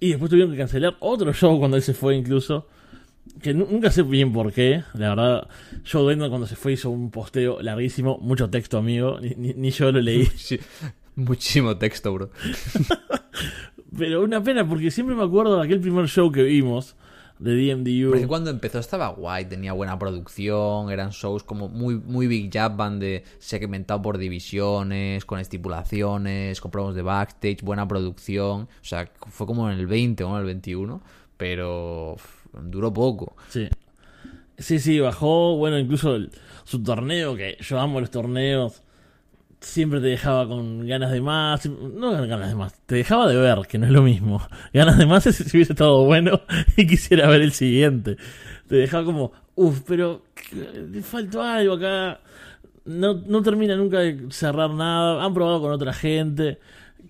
Y 0.00 0.10
después 0.10 0.30
tuvieron 0.30 0.52
que 0.52 0.58
cancelar 0.58 0.96
otro 1.00 1.32
show 1.34 1.58
cuando 1.58 1.76
él 1.76 1.82
se 1.82 1.92
fue 1.92 2.16
incluso. 2.16 2.66
Que 3.40 3.54
nu- 3.54 3.68
nunca 3.70 3.90
sé 3.90 4.02
bien 4.02 4.32
por 4.32 4.52
qué. 4.52 4.82
La 4.94 5.10
verdad, 5.10 5.48
Joe 5.90 6.04
Bateman 6.04 6.28
cuando 6.30 6.46
se 6.46 6.56
fue 6.56 6.72
hizo 6.72 6.90
un 6.90 7.10
posteo 7.10 7.60
larguísimo, 7.62 8.18
mucho 8.18 8.50
texto 8.50 8.78
amigo, 8.78 9.20
ni, 9.20 9.30
ni- 9.36 9.54
ni 9.54 9.70
yo 9.70 9.92
lo 9.92 10.00
leí. 10.00 10.28
Muchísimo 11.14 11.76
texto, 11.76 12.12
bro. 12.14 12.30
Pero 13.96 14.22
una 14.22 14.42
pena 14.42 14.66
porque 14.68 14.90
siempre 14.90 15.14
me 15.14 15.22
acuerdo 15.22 15.58
de 15.58 15.64
aquel 15.64 15.80
primer 15.80 16.08
show 16.08 16.32
que 16.32 16.42
vimos 16.42 16.96
de 17.38 17.54
DMDU. 17.74 18.10
Porque 18.10 18.26
cuando 18.26 18.50
empezó 18.50 18.78
estaba 18.78 19.08
guay, 19.08 19.46
tenía 19.46 19.72
buena 19.72 19.98
producción, 19.98 20.90
eran 20.90 21.10
shows 21.10 21.42
como 21.42 21.68
muy, 21.68 21.96
muy 21.96 22.26
Big 22.26 22.52
Jab 22.52 22.76
Band 22.76 23.00
de 23.02 23.24
segmentado 23.38 24.00
por 24.02 24.18
divisiones, 24.18 25.24
con 25.24 25.38
estipulaciones, 25.40 26.60
con 26.60 26.70
promos 26.70 26.94
de 26.94 27.02
backstage, 27.02 27.62
buena 27.62 27.86
producción. 27.88 28.62
O 28.62 28.84
sea, 28.84 29.10
fue 29.28 29.46
como 29.46 29.70
en 29.70 29.78
el 29.78 29.86
20 29.86 30.24
o 30.24 30.30
en 30.34 30.40
el 30.40 30.44
21, 30.46 31.02
pero 31.36 32.16
duró 32.64 32.92
poco. 32.92 33.36
Sí. 33.48 33.68
Sí, 34.58 34.78
sí, 34.78 35.00
bajó. 35.00 35.56
Bueno, 35.56 35.78
incluso 35.78 36.14
el- 36.14 36.30
su 36.64 36.82
torneo, 36.82 37.34
que 37.34 37.56
yo 37.60 37.80
amo 37.80 38.00
los 38.00 38.10
torneos. 38.10 38.81
Siempre 39.62 40.00
te 40.00 40.08
dejaba 40.08 40.48
con 40.48 40.86
ganas 40.86 41.12
de 41.12 41.20
más. 41.20 41.66
No 41.66 42.10
ganas 42.26 42.48
de 42.48 42.54
más, 42.56 42.74
te 42.84 42.96
dejaba 42.96 43.28
de 43.28 43.36
ver, 43.36 43.60
que 43.68 43.78
no 43.78 43.86
es 43.86 43.92
lo 43.92 44.02
mismo. 44.02 44.42
Ganas 44.74 44.98
de 44.98 45.06
más 45.06 45.24
es 45.26 45.36
si 45.36 45.56
hubiese 45.56 45.72
estado 45.72 46.04
bueno 46.04 46.40
y 46.76 46.86
quisiera 46.86 47.28
ver 47.28 47.42
el 47.42 47.52
siguiente. 47.52 48.16
Te 48.66 48.74
dejaba 48.76 49.04
como, 49.04 49.32
uff, 49.54 49.82
pero 49.86 50.22
le 50.52 51.00
faltó 51.02 51.42
algo 51.42 51.74
acá. 51.74 52.20
no, 52.84 53.14
no 53.14 53.42
termina 53.42 53.76
nunca 53.76 54.00
de 54.00 54.26
cerrar 54.30 54.70
nada. 54.70 55.24
Han 55.24 55.32
probado 55.32 55.60
con 55.60 55.70
otra 55.70 55.92
gente. 55.92 56.58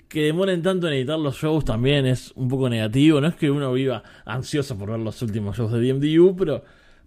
Que 0.09 0.25
demoren 0.25 0.63
tanto 0.63 0.89
en 0.89 0.93
editar 0.93 1.19
los 1.19 1.37
shows 1.37 1.65
también 1.65 2.05
es 2.05 2.33
un 2.37 2.49
poco 2.49 2.69
negativo. 2.69 3.19
No 3.21 3.29
es 3.29 3.35
que 3.35 3.51
uno 3.51 3.73
viva 3.73 4.03
ansioso 4.27 4.77
por 4.77 4.91
ver 4.91 5.01
los 5.01 5.23
últimos 5.23 5.57
shows 5.57 5.73
de 5.73 5.81
DMDU, 5.81 6.37
pero 6.37 6.63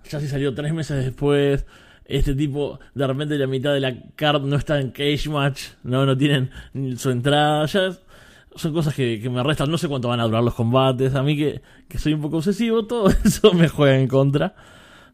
ya 0.09 0.19
si 0.19 0.27
salió 0.27 0.55
tres 0.55 0.73
meses 0.73 1.05
después. 1.05 1.67
Este 2.05 2.35
tipo, 2.35 2.79
de 2.93 3.07
repente 3.07 3.37
la 3.37 3.47
mitad 3.47 3.73
de 3.73 3.79
la 3.79 3.95
card 4.15 4.43
no 4.43 4.55
está 4.55 4.79
en 4.79 4.91
cage 4.91 5.27
match, 5.27 5.69
no, 5.83 6.05
no 6.05 6.15
tienen 6.15 6.51
su 6.97 7.09
entrada. 7.09 7.65
Ya 7.65 7.91
son 8.55 8.73
cosas 8.73 8.93
que, 8.93 9.27
me 9.29 9.43
restan. 9.43 9.69
No 9.71 9.77
sé 9.77 9.87
cuánto 9.87 10.07
van 10.07 10.19
a 10.19 10.25
durar 10.25 10.43
los 10.43 10.53
combates. 10.53 11.15
A 11.15 11.23
mí 11.23 11.35
que, 11.35 11.61
que 11.87 11.97
soy 11.97 12.13
un 12.13 12.21
poco 12.21 12.37
obsesivo, 12.37 12.85
todo 12.87 13.09
eso 13.09 13.53
me 13.53 13.67
juega 13.67 13.97
en 13.97 14.07
contra. 14.07 14.55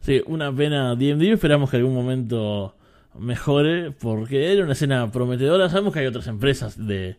Sí, 0.00 0.22
una 0.26 0.54
pena 0.54 0.94
DMD. 0.94 1.22
Esperamos 1.32 1.70
que 1.70 1.76
algún 1.78 1.94
momento 1.94 2.76
mejore 3.18 3.90
porque 3.90 4.52
era 4.52 4.64
una 4.64 4.72
escena 4.72 5.10
prometedora. 5.10 5.68
Sabemos 5.68 5.92
que 5.94 6.00
hay 6.00 6.06
otras 6.06 6.26
empresas 6.26 6.76
de, 6.86 7.16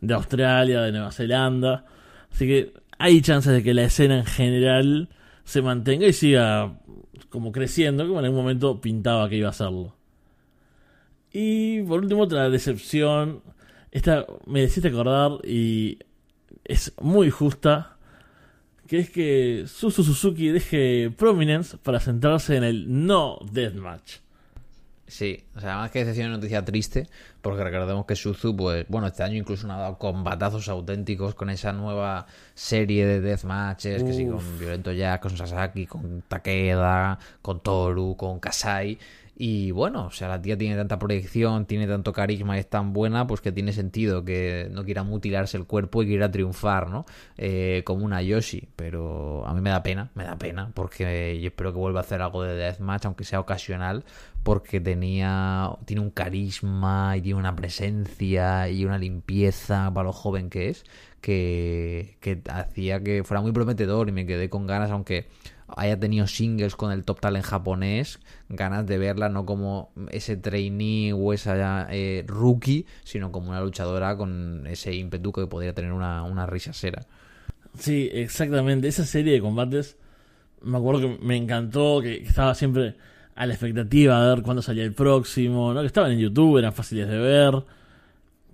de 0.00 0.14
Australia, 0.14 0.82
de 0.82 0.92
Nueva 0.92 1.12
Zelanda. 1.12 1.84
Así 2.32 2.46
que 2.46 2.74
hay 2.98 3.20
chances 3.22 3.52
de 3.52 3.62
que 3.62 3.74
la 3.74 3.84
escena 3.84 4.18
en 4.18 4.26
general 4.26 5.08
se 5.46 5.62
mantenga 5.62 6.06
y 6.06 6.12
siga 6.12 6.76
como 7.30 7.52
creciendo, 7.52 8.06
como 8.06 8.18
en 8.18 8.26
algún 8.26 8.40
momento 8.40 8.80
pintaba 8.80 9.28
que 9.28 9.36
iba 9.36 9.46
a 9.46 9.50
hacerlo. 9.50 9.94
Y 11.32 11.82
por 11.82 12.00
último, 12.00 12.22
otra 12.22 12.50
decepción. 12.50 13.42
Esta 13.92 14.26
me 14.46 14.60
deciste 14.62 14.88
acordar 14.88 15.32
y 15.44 15.98
es 16.64 16.92
muy 17.00 17.30
justa. 17.30 17.96
Que 18.88 18.98
es 18.98 19.10
que 19.10 19.64
Susu 19.66 20.04
Suzuki 20.04 20.48
deje 20.48 21.10
Prominence 21.16 21.76
para 21.78 22.00
centrarse 22.00 22.56
en 22.56 22.64
el 22.64 23.06
no 23.06 23.38
Deathmatch. 23.50 24.18
Sí, 25.08 25.44
o 25.54 25.60
sea, 25.60 25.76
más 25.76 25.90
que 25.92 26.04
decir 26.04 26.24
una 26.24 26.36
noticia 26.36 26.64
triste, 26.64 27.08
porque 27.40 27.62
recordemos 27.62 28.06
que 28.06 28.16
Suzu, 28.16 28.56
pues, 28.56 28.86
bueno, 28.88 29.06
este 29.06 29.22
año 29.22 29.36
incluso 29.36 29.70
ha 29.70 29.76
dado 29.76 29.98
combatazos 29.98 30.68
auténticos 30.68 31.34
con 31.34 31.48
esa 31.48 31.72
nueva 31.72 32.26
serie 32.54 33.06
de 33.06 33.20
deathmatches, 33.20 34.02
que 34.02 34.12
sí, 34.12 34.26
con 34.26 34.58
Violento 34.58 34.90
Jack, 34.92 35.22
con 35.22 35.36
Sasaki, 35.36 35.86
con 35.86 36.22
Takeda, 36.22 37.18
con 37.40 37.60
Toru, 37.60 38.16
con 38.16 38.40
Kasai, 38.40 38.98
y 39.38 39.70
bueno, 39.70 40.06
o 40.06 40.10
sea, 40.10 40.28
la 40.28 40.40
tía 40.40 40.56
tiene 40.56 40.76
tanta 40.76 40.98
proyección, 40.98 41.66
tiene 41.66 41.86
tanto 41.86 42.10
carisma 42.10 42.56
y 42.56 42.60
es 42.60 42.70
tan 42.70 42.94
buena, 42.94 43.26
pues 43.26 43.42
que 43.42 43.52
tiene 43.52 43.72
sentido 43.74 44.24
que 44.24 44.68
no 44.70 44.82
quiera 44.82 45.02
mutilarse 45.02 45.58
el 45.58 45.66
cuerpo 45.66 46.02
y 46.02 46.06
quiera 46.06 46.30
triunfar, 46.30 46.88
¿no? 46.88 47.04
Eh, 47.36 47.82
como 47.84 48.06
una 48.06 48.22
Yoshi. 48.22 48.66
Pero 48.76 49.46
a 49.46 49.52
mí 49.52 49.60
me 49.60 49.68
da 49.68 49.82
pena, 49.82 50.10
me 50.14 50.24
da 50.24 50.36
pena, 50.36 50.70
porque 50.72 51.38
yo 51.38 51.48
espero 51.48 51.72
que 51.72 51.78
vuelva 51.78 52.00
a 52.00 52.02
hacer 52.04 52.22
algo 52.22 52.42
de 52.44 52.54
Deathmatch, 52.54 53.04
aunque 53.04 53.24
sea 53.24 53.38
ocasional, 53.40 54.04
porque 54.46 54.80
tenía 54.80 55.72
tiene 55.86 56.00
un 56.00 56.10
carisma 56.10 57.16
y 57.16 57.20
tiene 57.20 57.36
una 57.36 57.56
presencia 57.56 58.68
y 58.68 58.84
una 58.84 58.96
limpieza 58.96 59.90
para 59.92 60.04
lo 60.04 60.12
joven 60.12 60.50
que 60.50 60.68
es, 60.68 60.84
que, 61.20 62.16
que 62.20 62.42
hacía 62.48 63.02
que 63.02 63.24
fuera 63.24 63.40
muy 63.40 63.50
prometedor 63.50 64.08
y 64.08 64.12
me 64.12 64.24
quedé 64.24 64.48
con 64.48 64.68
ganas, 64.68 64.92
aunque 64.92 65.26
haya 65.66 65.98
tenido 65.98 66.28
singles 66.28 66.76
con 66.76 66.92
el 66.92 67.02
top 67.02 67.18
talent 67.18 67.44
japonés, 67.44 68.20
ganas 68.48 68.86
de 68.86 68.98
verla 68.98 69.28
no 69.30 69.46
como 69.46 69.90
ese 70.12 70.36
trainee 70.36 71.12
o 71.12 71.32
esa 71.32 71.88
eh, 71.90 72.22
rookie, 72.28 72.86
sino 73.02 73.32
como 73.32 73.50
una 73.50 73.60
luchadora 73.60 74.16
con 74.16 74.64
ese 74.68 74.94
ímpetu 74.94 75.32
que 75.32 75.48
podría 75.48 75.74
tener 75.74 75.90
una, 75.90 76.22
una 76.22 76.46
risasera. 76.46 77.04
Sí, 77.80 78.08
exactamente. 78.12 78.86
Esa 78.86 79.06
serie 79.06 79.32
de 79.32 79.40
combates, 79.40 79.96
me 80.62 80.78
acuerdo 80.78 81.00
que 81.00 81.18
me 81.20 81.36
encantó, 81.36 82.00
que 82.00 82.22
estaba 82.22 82.54
siempre 82.54 82.94
a 83.36 83.46
la 83.46 83.52
expectativa 83.52 84.20
de 84.22 84.34
ver 84.34 84.42
cuándo 84.42 84.62
salía 84.62 84.84
el 84.84 84.92
próximo, 84.92 85.72
¿no? 85.72 85.80
que 85.80 85.86
estaban 85.86 86.10
en 86.10 86.18
YouTube, 86.18 86.58
eran 86.58 86.72
fáciles 86.72 87.08
de 87.08 87.18
ver. 87.18 87.62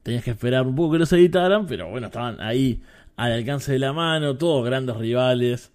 Tenías 0.03 0.24
que 0.24 0.33
esperar 0.33 0.66
un 0.66 0.74
poco 0.74 0.93
que 0.93 0.99
los 0.99 1.12
editaran, 1.12 1.66
pero 1.66 1.89
bueno, 1.89 2.09
estaban 2.09 2.41
ahí 2.41 2.83
al 3.16 3.33
alcance 3.33 3.72
de 3.72 3.78
la 3.78 3.93
mano, 3.93 4.37
todos 4.37 4.64
grandes 4.64 4.97
rivales 4.97 5.72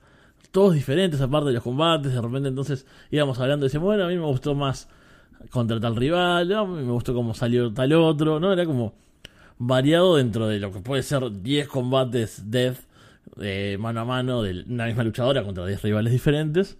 todos 0.52 0.74
diferentes 0.74 1.22
aparte 1.22 1.50
de 1.50 1.54
los 1.54 1.62
combates, 1.64 2.14
de 2.14 2.20
repente 2.20 2.50
entonces 2.50 2.86
íbamos 3.12 3.40
hablando 3.40 3.66
y 3.66 3.68
decíamos, 3.68 3.86
bueno, 3.86 4.06
a 4.06 4.08
mí 4.08 4.16
me 4.16 4.26
gustó 4.26 4.56
más 4.56 4.90
contra 5.52 5.80
tal 5.80 5.96
rival, 5.96 6.52
a 6.52 6.66
mí 6.66 6.84
me 6.84 6.92
gustó 6.92 7.14
cómo 7.14 7.34
salió 7.34 7.72
tal 7.72 7.94
otro, 7.94 8.40
¿no? 8.40 8.52
Era 8.52 8.66
como 8.66 8.94
variado 9.60 10.16
dentro 10.16 10.48
de 10.48 10.60
lo 10.60 10.72
que 10.72 10.80
puede 10.80 11.04
ser 11.04 11.42
10 11.44 11.68
combates 11.68 12.50
death 12.50 12.78
de 13.36 13.78
mano 13.80 14.02
a 14.02 14.06
mano 14.06 14.42
de 14.42 14.64
una 14.68 14.86
misma 14.86 15.04
luchadora 15.04 15.44
contra 15.44 15.66
10 15.66 15.82
rivales 15.84 16.12
diferentes. 16.12 16.78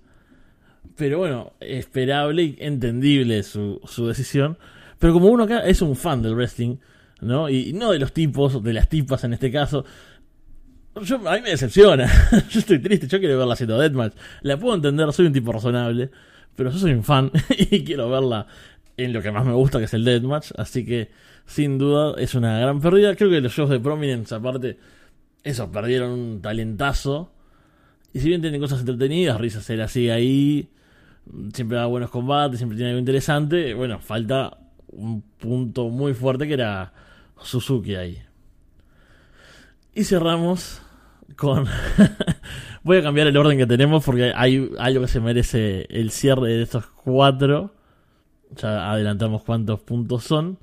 Pero 0.96 1.20
bueno, 1.20 1.54
esperable 1.60 2.44
y 2.44 2.56
entendible 2.60 3.44
su, 3.44 3.82
su 3.86 4.08
decisión. 4.08 4.58
Pero 5.00 5.14
como 5.14 5.28
uno 5.28 5.44
acá 5.44 5.60
es 5.60 5.82
un 5.82 5.96
fan 5.96 6.22
del 6.22 6.36
wrestling, 6.36 6.78
¿no? 7.22 7.50
Y 7.50 7.74
no 7.74 7.92
de 7.92 8.00
los 8.00 8.14
tipos, 8.14 8.64
de 8.64 8.74
las 8.74 8.90
tipas 8.90 9.24
en 9.24 9.34
este 9.34 9.52
caso, 9.52 9.86
yo, 11.04 11.16
a 11.28 11.36
mí 11.36 11.42
me 11.42 11.50
decepciona. 11.50 12.08
yo 12.50 12.60
estoy 12.60 12.80
triste, 12.80 13.08
yo 13.08 13.20
quiero 13.20 13.38
verla 13.38 13.54
haciendo 13.54 13.78
Deathmatch. 13.78 14.14
La 14.42 14.58
puedo 14.58 14.76
entender, 14.76 15.12
soy 15.14 15.28
un 15.28 15.34
tipo 15.34 15.52
razonable. 15.52 16.10
Pero 16.56 16.72
yo 16.72 16.78
soy 16.78 16.94
un 16.94 17.04
fan 17.04 17.32
y 17.58 17.84
quiero 17.84 18.10
verla 18.10 18.48
en 18.96 19.14
lo 19.14 19.22
que 19.22 19.32
más 19.32 19.46
me 19.46 19.54
gusta, 19.54 19.78
que 19.80 19.86
es 19.86 19.94
el 19.94 20.04
Deathmatch. 20.04 20.52
Así 20.58 20.86
que, 20.86 21.12
sin 21.46 21.78
duda, 21.78 22.16
es 22.18 22.34
una 22.36 22.60
gran 22.60 22.82
pérdida. 22.82 23.16
Creo 23.16 23.30
que 23.30 23.42
los 23.42 23.54
shows 23.54 23.70
de 23.70 23.80
Prominence, 23.80 24.34
aparte, 24.34 24.80
eso, 25.44 25.72
perdieron 25.72 26.12
un 26.12 26.42
talentazo. 26.42 27.32
Y 28.14 28.20
si 28.20 28.30
bien 28.30 28.42
tienen 28.42 28.60
cosas 28.60 28.80
entretenidas, 28.80 29.40
Risa 29.40 29.62
Cera 29.62 29.88
sigue 29.88 30.12
ahí. 30.12 30.70
Siempre 31.54 31.78
da 31.78 31.86
buenos 31.86 32.10
combates, 32.10 32.60
siempre 32.60 32.76
tiene 32.76 32.92
algo 32.92 33.00
interesante. 33.00 33.74
Bueno, 33.74 34.00
falta 34.00 34.58
un 34.88 35.22
punto 35.22 35.90
muy 35.90 36.14
fuerte 36.14 36.48
que 36.48 36.54
era 36.54 36.94
Suzuki 37.42 37.96
ahí. 37.96 38.22
Y 39.94 40.04
cerramos 40.04 40.82
con... 41.36 41.66
Voy 42.84 42.98
a 42.98 43.04
cambiar 43.04 43.28
el 43.28 43.36
orden 43.36 43.58
que 43.58 43.68
tenemos 43.68 44.06
porque 44.06 44.32
hay 44.36 44.72
algo 44.80 45.02
que 45.02 45.08
se 45.08 45.20
merece 45.20 45.86
el 45.90 46.12
cierre 46.12 46.54
de 46.54 46.62
estos 46.62 46.86
cuatro. 46.88 47.74
Ya 48.56 48.90
adelantamos 48.92 49.44
cuántos 49.44 49.82
puntos 49.82 50.24
son. 50.24 50.58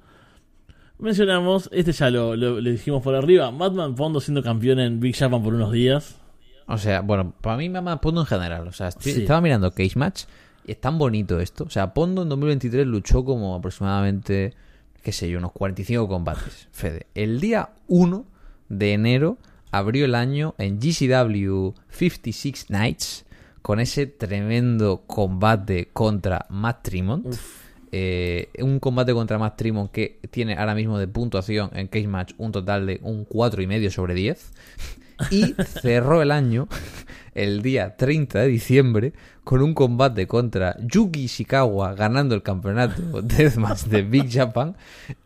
Mencionamos, 0.98 1.68
este 1.72 1.92
ya 1.92 2.08
lo, 2.08 2.34
le 2.36 2.70
dijimos 2.70 3.02
por 3.02 3.14
arriba, 3.14 3.50
Madman 3.50 3.94
Pondo 3.94 4.20
siendo 4.20 4.42
campeón 4.42 4.78
en 4.78 5.00
Big 5.00 5.16
Japan 5.16 5.42
por 5.42 5.52
unos 5.52 5.72
días. 5.72 6.18
O 6.66 6.78
sea, 6.78 7.02
bueno, 7.02 7.34
para 7.40 7.56
mí 7.56 7.68
Madman 7.68 7.98
Pondo 7.98 8.22
en 8.22 8.26
general, 8.26 8.66
o 8.68 8.72
sea, 8.72 8.88
estaba 8.88 9.40
mirando 9.40 9.72
Cage 9.72 9.96
Match 9.96 10.24
y 10.66 10.72
es 10.72 10.80
tan 10.80 10.98
bonito 10.98 11.40
esto. 11.40 11.64
O 11.64 11.70
sea, 11.70 11.94
Pondo 11.94 12.22
en 12.22 12.28
2023 12.28 12.86
luchó 12.86 13.24
como 13.24 13.54
aproximadamente, 13.54 14.54
qué 15.02 15.12
sé 15.12 15.28
yo, 15.28 15.38
unos 15.38 15.52
45 15.52 16.08
combates. 16.08 16.68
Fede, 16.72 17.06
el 17.14 17.40
día 17.40 17.70
1 17.88 18.24
de 18.68 18.92
enero 18.92 19.38
abrió 19.70 20.04
el 20.04 20.14
año 20.14 20.54
en 20.58 20.78
GCW 20.78 21.72
56 21.90 22.70
Nights 22.70 23.24
con 23.62 23.80
ese 23.80 24.06
tremendo 24.06 25.04
combate 25.06 25.88
contra 25.92 26.46
Matt 26.48 26.82
Tremont. 26.82 27.34
Eh, 27.92 28.48
un 28.58 28.80
combate 28.80 29.14
contra 29.14 29.38
Matt 29.38 29.56
Tremont 29.56 29.90
que 29.90 30.18
tiene 30.30 30.54
ahora 30.54 30.74
mismo 30.74 30.98
de 30.98 31.06
puntuación 31.06 31.70
en 31.74 31.86
Cage 31.86 32.08
Match 32.08 32.32
un 32.38 32.52
total 32.52 32.86
de 32.86 33.00
un 33.02 33.26
4,5 33.26 33.90
sobre 33.90 34.14
10. 34.14 34.52
Y 35.30 35.54
cerró 35.80 36.22
el 36.22 36.30
año 36.30 36.68
el 37.34 37.62
día 37.62 37.96
30 37.96 38.40
de 38.40 38.46
diciembre 38.46 39.12
con 39.42 39.62
un 39.62 39.74
combate 39.74 40.26
contra 40.26 40.76
Yuki 40.80 41.24
Ishikawa 41.24 41.94
ganando 41.94 42.34
el 42.34 42.42
campeonato 42.42 43.22
Deathmatch 43.22 43.84
de 43.86 44.02
Big 44.02 44.30
Japan. 44.30 44.76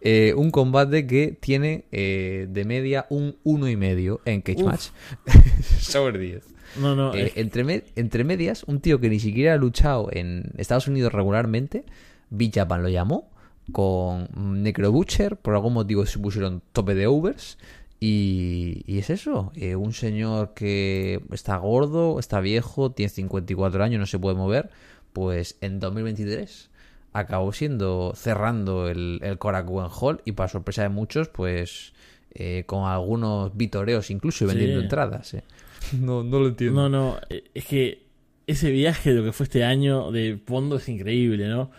Eh, 0.01 0.35
un 0.37 0.51
combate 0.51 1.07
que 1.07 1.37
tiene 1.39 1.85
eh, 1.93 2.47
de 2.51 2.65
media 2.65 3.07
un 3.11 3.37
1,5 3.45 4.21
en 4.25 4.43
Cage 4.43 4.65
Match 4.65 4.89
sobre 5.81 6.19
10. 6.19 6.45
No, 6.81 6.95
no, 6.95 7.15
eh, 7.15 7.33
entre, 7.37 7.85
entre 7.97 8.25
medias, 8.25 8.65
un 8.65 8.81
tío 8.81 9.01
que 9.01 9.09
ni 9.09 9.21
siquiera 9.21 9.55
ha 9.55 9.57
luchado 9.57 10.09
en 10.13 10.53
Estados 10.59 10.87
Unidos 10.87 11.13
regularmente, 11.13 11.85
Big 12.31 12.55
Japan 12.55 12.83
lo 12.83 12.91
llamó, 12.91 13.31
con 13.73 14.29
Necro 14.63 14.91
Butcher, 14.93 15.37
por 15.37 15.55
algún 15.55 15.75
motivo 15.75 16.07
se 16.07 16.19
pusieron 16.19 16.63
tope 16.73 16.95
de 16.95 17.07
overs. 17.07 17.59
Y, 18.01 18.85
es 18.99 19.11
eso, 19.11 19.53
eh, 19.57 19.75
un 19.75 19.93
señor 19.93 20.55
que 20.55 21.21
está 21.33 21.57
gordo, 21.57 22.21
está 22.21 22.41
viejo, 22.41 22.93
tiene 22.93 23.11
54 23.11 23.83
años, 23.83 23.99
no 23.99 24.07
se 24.07 24.19
puede 24.19 24.37
mover, 24.37 24.71
pues 25.13 25.57
en 25.61 25.81
2023 25.81 26.71
acabó 27.13 27.53
siendo 27.53 28.13
cerrando 28.15 28.89
el, 28.89 29.19
el 29.23 29.39
Korakuen 29.39 29.89
Hall 29.91 30.21
y 30.25 30.33
para 30.33 30.49
sorpresa 30.49 30.83
de 30.83 30.91
muchos, 30.91 31.29
pues 31.29 31.93
eh, 32.35 32.65
con 32.67 32.85
algunos 32.85 33.57
vitoreos 33.57 34.11
incluso 34.11 34.45
y 34.45 34.49
vendiendo 34.49 34.81
entradas. 34.81 35.35
Eh. 35.35 35.43
No, 35.99 36.23
no 36.23 36.41
lo 36.41 36.49
entiendo. 36.49 36.89
No, 36.89 36.89
no, 36.89 37.21
es 37.31 37.65
que 37.65 38.03
ese 38.47 38.71
viaje 38.71 39.11
de 39.11 39.17
lo 39.21 39.25
que 39.25 39.33
fue 39.33 39.45
este 39.45 39.65
año 39.65 40.11
de 40.11 40.37
Pondo 40.37 40.77
es 40.77 40.89
increíble, 40.89 41.49
¿no? 41.49 41.71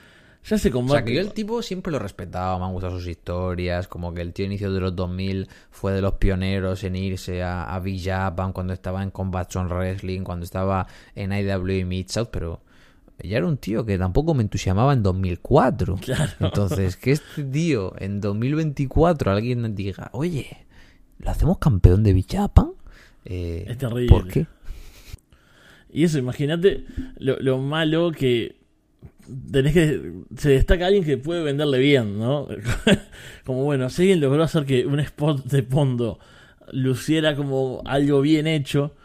Ya 0.45 0.57
se 0.57 0.71
combate. 0.71 0.93
O 0.93 0.97
sea, 0.97 1.05
que 1.05 1.13
yo 1.15 1.21
el 1.21 1.33
tipo 1.33 1.61
siempre 1.61 1.91
lo 1.91 1.99
respetaba, 1.99 2.57
me 2.57 2.65
han 2.65 2.71
gustado 2.73 2.97
sus 2.97 3.07
historias, 3.07 3.87
como 3.87 4.13
que 4.13 4.21
el 4.21 4.33
tío 4.33 4.45
inicio 4.45 4.71
de 4.71 4.79
los 4.79 4.95
2000 4.95 5.47
fue 5.69 5.93
de 5.93 6.01
los 6.01 6.13
pioneros 6.13 6.83
en 6.83 6.95
irse 6.95 7.43
a, 7.43 7.75
a 7.75 7.81
Japan 8.01 8.53
cuando 8.53 8.73
estaba 8.73 9.03
en 9.03 9.11
Combat 9.11 9.51
Zone 9.51 9.69
Wrestling, 9.73 10.21
cuando 10.21 10.45
estaba 10.45 10.87
en 11.15 11.33
IW 11.33 11.79
y 11.79 11.85
Mid 11.85 12.07
South, 12.07 12.29
pero 12.31 12.61
ya 13.21 13.37
era 13.37 13.47
un 13.47 13.57
tío 13.57 13.85
que 13.85 13.97
tampoco 13.97 14.33
me 14.33 14.41
entusiasmaba 14.43 14.93
en 14.93 15.03
2004. 15.03 15.97
Claro. 16.01 16.31
Entonces, 16.39 16.95
que 16.95 17.11
este 17.11 17.43
tío 17.43 17.93
en 17.99 18.21
2024 18.21 19.31
alguien 19.31 19.75
diga, 19.75 20.09
oye, 20.13 20.65
¿lo 21.19 21.29
hacemos 21.29 21.57
campeón 21.59 22.01
de 22.01 22.13
Villapan? 22.13 22.71
Eh, 23.25 23.65
Es 23.67 23.77
terrible. 23.77 24.07
¿Por 24.07 24.27
qué? 24.27 24.47
Y 25.91 26.03
eso, 26.03 26.17
imagínate 26.17 26.85
lo, 27.17 27.37
lo 27.39 27.57
malo 27.57 28.11
que 28.11 28.58
tenés 29.51 29.73
que. 29.73 30.13
Se 30.37 30.49
destaca 30.49 30.87
alguien 30.87 31.03
que 31.03 31.17
puede 31.17 31.43
venderle 31.43 31.79
bien, 31.79 32.19
¿no? 32.19 32.47
como 33.45 33.63
bueno, 33.63 33.89
si 33.89 34.03
alguien 34.03 34.21
logró 34.21 34.43
hacer 34.43 34.65
que 34.65 34.85
un 34.85 34.99
spot 34.99 35.45
de 35.45 35.63
Pondo 35.63 36.19
luciera 36.71 37.35
como 37.35 37.81
algo 37.85 38.21
bien 38.21 38.47
hecho, 38.47 38.95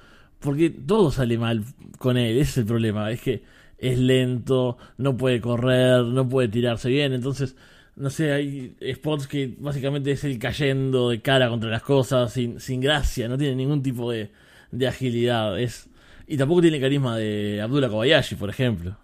porque 0.41 0.71
todo 0.71 1.11
sale 1.11 1.39
mal 1.39 1.65
con 1.99 2.17
él, 2.17 2.39
ese 2.39 2.51
es 2.51 2.57
el 2.59 2.67
problema. 2.67 3.11
Es 3.11 3.21
que 3.21 3.43
es 3.79 3.99
lento, 3.99 4.79
no 4.99 5.17
puede 5.17 5.41
correr, 5.41 6.05
no 6.05 6.29
puede 6.29 6.49
tirarse 6.49 6.89
bien, 6.89 7.13
entonces. 7.13 7.57
No 7.97 8.11
sé, 8.11 8.33
hay 8.33 8.75
spots 8.95 9.29
que 9.29 9.55
básicamente 9.57 10.11
es 10.11 10.25
el 10.25 10.37
cayendo 10.41 11.11
de 11.11 11.23
cara 11.23 11.49
contra 11.49 11.71
las 11.71 11.83
cosas, 11.83 12.33
sin, 12.33 12.59
sin 12.59 12.81
gracia, 12.81 13.29
no 13.29 13.39
tiene 13.39 13.55
ningún 13.55 13.85
tipo 13.85 14.11
de, 14.11 14.33
de 14.73 14.89
agilidad. 14.89 15.61
Es, 15.61 15.89
y 16.27 16.37
tampoco 16.37 16.63
tiene 16.63 16.81
carisma 16.81 17.17
de 17.17 17.61
Abdullah 17.63 17.89
Kobayashi, 17.89 18.35
por 18.35 18.51
ejemplo. 18.51 18.97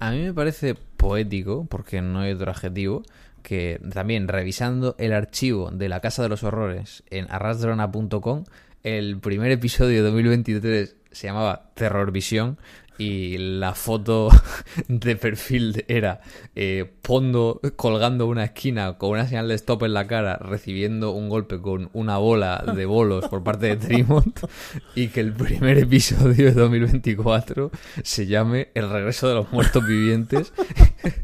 A 0.00 0.10
mí 0.12 0.22
me 0.22 0.32
parece 0.32 0.74
poético, 0.74 1.66
porque 1.66 2.00
no 2.00 2.20
hay 2.20 2.32
otro 2.32 2.50
adjetivo, 2.50 3.02
que 3.42 3.80
también 3.92 4.28
revisando 4.28 4.96
el 4.98 5.12
archivo 5.12 5.70
de 5.70 5.90
la 5.90 6.00
Casa 6.00 6.22
de 6.22 6.30
los 6.30 6.42
Horrores 6.42 7.02
en 7.10 7.30
arrasdrana.com, 7.30 8.44
el 8.82 9.18
primer 9.18 9.50
episodio 9.52 10.02
de 10.02 10.10
2023 10.10 10.96
se 11.10 11.26
llamaba 11.26 11.70
Terror 11.74 12.12
Visión 12.12 12.56
y 13.00 13.38
la 13.38 13.74
foto 13.74 14.28
de 14.88 15.16
perfil 15.16 15.86
era 15.88 16.20
eh, 16.54 16.92
Pondo 17.00 17.62
colgando 17.76 18.26
una 18.26 18.44
esquina 18.44 18.98
con 18.98 19.12
una 19.12 19.26
señal 19.26 19.48
de 19.48 19.54
stop 19.54 19.84
en 19.84 19.94
la 19.94 20.06
cara, 20.06 20.36
recibiendo 20.36 21.12
un 21.12 21.30
golpe 21.30 21.62
con 21.62 21.88
una 21.94 22.18
bola 22.18 22.62
de 22.76 22.84
bolos 22.84 23.26
por 23.28 23.42
parte 23.42 23.68
de 23.68 23.76
Trimont 23.76 24.38
y 24.94 25.08
que 25.08 25.20
el 25.20 25.32
primer 25.32 25.78
episodio 25.78 26.44
de 26.46 26.52
2024 26.52 27.70
se 28.02 28.26
llame 28.26 28.68
El 28.74 28.90
regreso 28.90 29.28
de 29.28 29.34
los 29.34 29.50
muertos 29.50 29.86
vivientes 29.86 30.52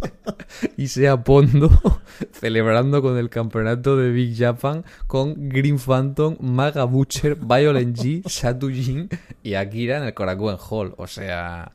y 0.78 0.88
sea 0.88 1.22
Pondo 1.24 2.00
celebrando 2.32 3.02
con 3.02 3.18
el 3.18 3.28
campeonato 3.28 3.96
de 3.96 4.10
Big 4.10 4.36
Japan 4.36 4.84
con 5.06 5.48
Green 5.48 5.78
Phantom, 5.78 6.36
Maga 6.40 6.84
Butcher, 6.84 7.36
Violent 7.36 7.96
G, 7.96 8.22
Satu 8.28 8.70
Jin 8.70 9.08
y 9.42 9.54
Akira 9.54 9.98
en 9.98 10.04
el 10.04 10.14
Korakuen 10.14 10.56
Hall. 10.58 10.94
O 10.96 11.06
sea, 11.06 11.65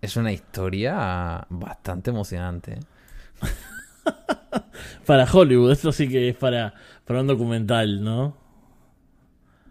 es 0.00 0.16
una 0.16 0.32
historia 0.32 1.46
bastante 1.48 2.10
emocionante. 2.10 2.74
¿eh? 2.74 2.80
Para 5.06 5.24
Hollywood, 5.30 5.72
esto 5.72 5.92
sí 5.92 6.08
que 6.08 6.28
es 6.28 6.36
para, 6.36 6.74
para 7.04 7.20
un 7.20 7.26
documental, 7.26 8.02
¿no? 8.02 8.36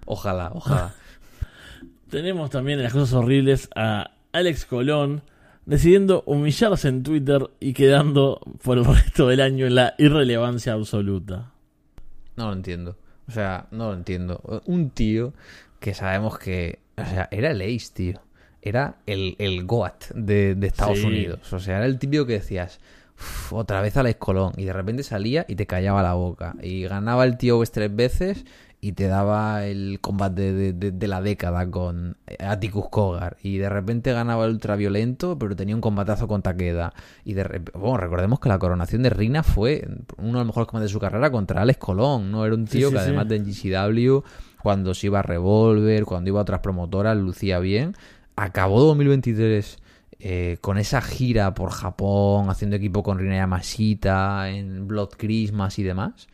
Ojalá, 0.06 0.52
ojalá. 0.54 0.94
Tenemos 2.10 2.50
también 2.50 2.80
en 2.80 2.84
las 2.84 2.94
cosas 2.94 3.14
horribles 3.14 3.70
a 3.76 4.12
Alex 4.32 4.66
Colón 4.66 5.24
decidiendo 5.66 6.24
humillarse 6.26 6.88
en 6.88 7.04
Twitter 7.04 7.50
y 7.60 7.74
quedando 7.74 8.42
por 8.64 8.78
el 8.80 8.86
resto 8.86 9.28
del 9.28 9.42
año 9.42 9.68
en 9.68 9.76
la 9.76 9.94
irrelevancia 9.98 10.74
absoluta. 10.74 11.52
No 12.36 12.48
lo 12.48 12.54
entiendo. 12.54 12.98
O 13.28 13.32
sea, 13.32 13.68
no 13.72 13.90
lo 13.90 13.94
entiendo. 13.94 14.42
Un 14.66 14.90
tío 14.90 15.34
que 15.80 15.94
sabemos 15.94 16.40
que. 16.40 16.80
O 16.98 17.06
sea, 17.06 17.28
era 17.32 17.52
el 17.52 17.62
Ace, 17.62 17.94
tío. 17.94 18.22
Era 18.62 18.96
el, 19.06 19.36
el 19.40 19.66
GOAT 19.66 20.12
de, 20.16 20.56
de 20.56 20.68
Estados 20.68 21.00
Sí. 21.00 21.06
Unidos. 21.06 21.52
O 21.54 21.60
sea, 21.60 21.78
era 21.78 21.86
el 21.86 21.98
típico 22.00 22.26
que 22.26 22.34
decías. 22.34 22.80
"Uf, 23.18 23.54
otra 23.54 23.82
vez 23.82 23.96
Alex 23.98 24.18
Colón. 24.20 24.54
Y 24.58 24.66
de 24.66 24.74
repente 24.74 25.04
salía 25.04 25.46
y 25.48 25.56
te 25.56 25.66
callaba 25.66 26.04
la 26.04 26.14
boca. 26.14 26.56
Y 26.62 26.84
ganaba 26.84 27.24
el 27.26 27.38
tío 27.38 27.60
West 27.60 27.74
tres 27.74 27.96
veces 27.96 28.46
y 28.82 28.94
te 28.94 29.08
daba 29.08 29.66
el 29.66 30.00
combate 30.00 30.54
de, 30.54 30.72
de- 30.72 30.92
de 30.92 31.08
la 31.10 31.22
década 31.22 31.70
con 31.70 32.16
Atticus 32.40 32.88
Kogar. 32.90 33.36
Y 33.44 33.58
de 33.58 33.68
repente 33.70 34.14
ganaba 34.14 34.46
el 34.46 34.52
ultraviolento, 34.52 35.38
pero 35.38 35.54
tenía 35.56 35.76
un 35.76 35.82
combatazo 35.82 36.28
con 36.30 36.42
Takeda. 36.42 36.94
Y 37.26 37.34
de 37.34 37.62
bueno, 37.74 37.98
recordemos 37.98 38.40
que 38.40 38.48
la 38.50 38.58
coronación 38.60 39.04
de 39.04 39.10
Rina 39.10 39.44
fue 39.44 39.86
uno 40.18 40.28
de 40.40 40.46
los 40.46 40.46
mejores 40.48 40.68
combates 40.68 40.90
de 40.90 40.94
su 40.94 41.00
carrera 41.00 41.30
contra 41.32 41.62
Alex 41.62 41.80
Colón. 41.80 42.32
¿no? 42.32 42.46
Era 42.46 42.56
un 42.56 42.66
tío 42.66 42.88
sí, 42.90 42.94
que 42.94 43.00
sí. 43.02 43.06
además 43.06 43.28
de 43.28 43.40
GCW, 43.40 44.20
cuando 44.64 44.94
se 44.94 45.08
iba 45.08 45.20
a 45.20 45.24
Revolver, 45.24 46.06
cuando 46.06 46.30
iba 46.30 46.40
a 46.40 46.44
otras 46.44 46.60
promotoras, 46.62 47.18
lucía 47.18 47.60
bien. 47.60 47.96
Acabó 48.42 48.80
2023 48.80 49.80
eh, 50.22 50.58
con 50.62 50.78
esa 50.78 51.02
gira 51.02 51.54
por 51.54 51.72
Japón, 51.72 52.50
haciendo 52.50 52.78
equipo 52.78 53.04
con 53.04 53.20
Rina 53.20 53.36
Yamashita, 53.36 54.50
en 54.50 54.88
Blood 54.88 55.10
Christmas 55.18 55.78
y 55.78 55.84
demás. 55.84 56.30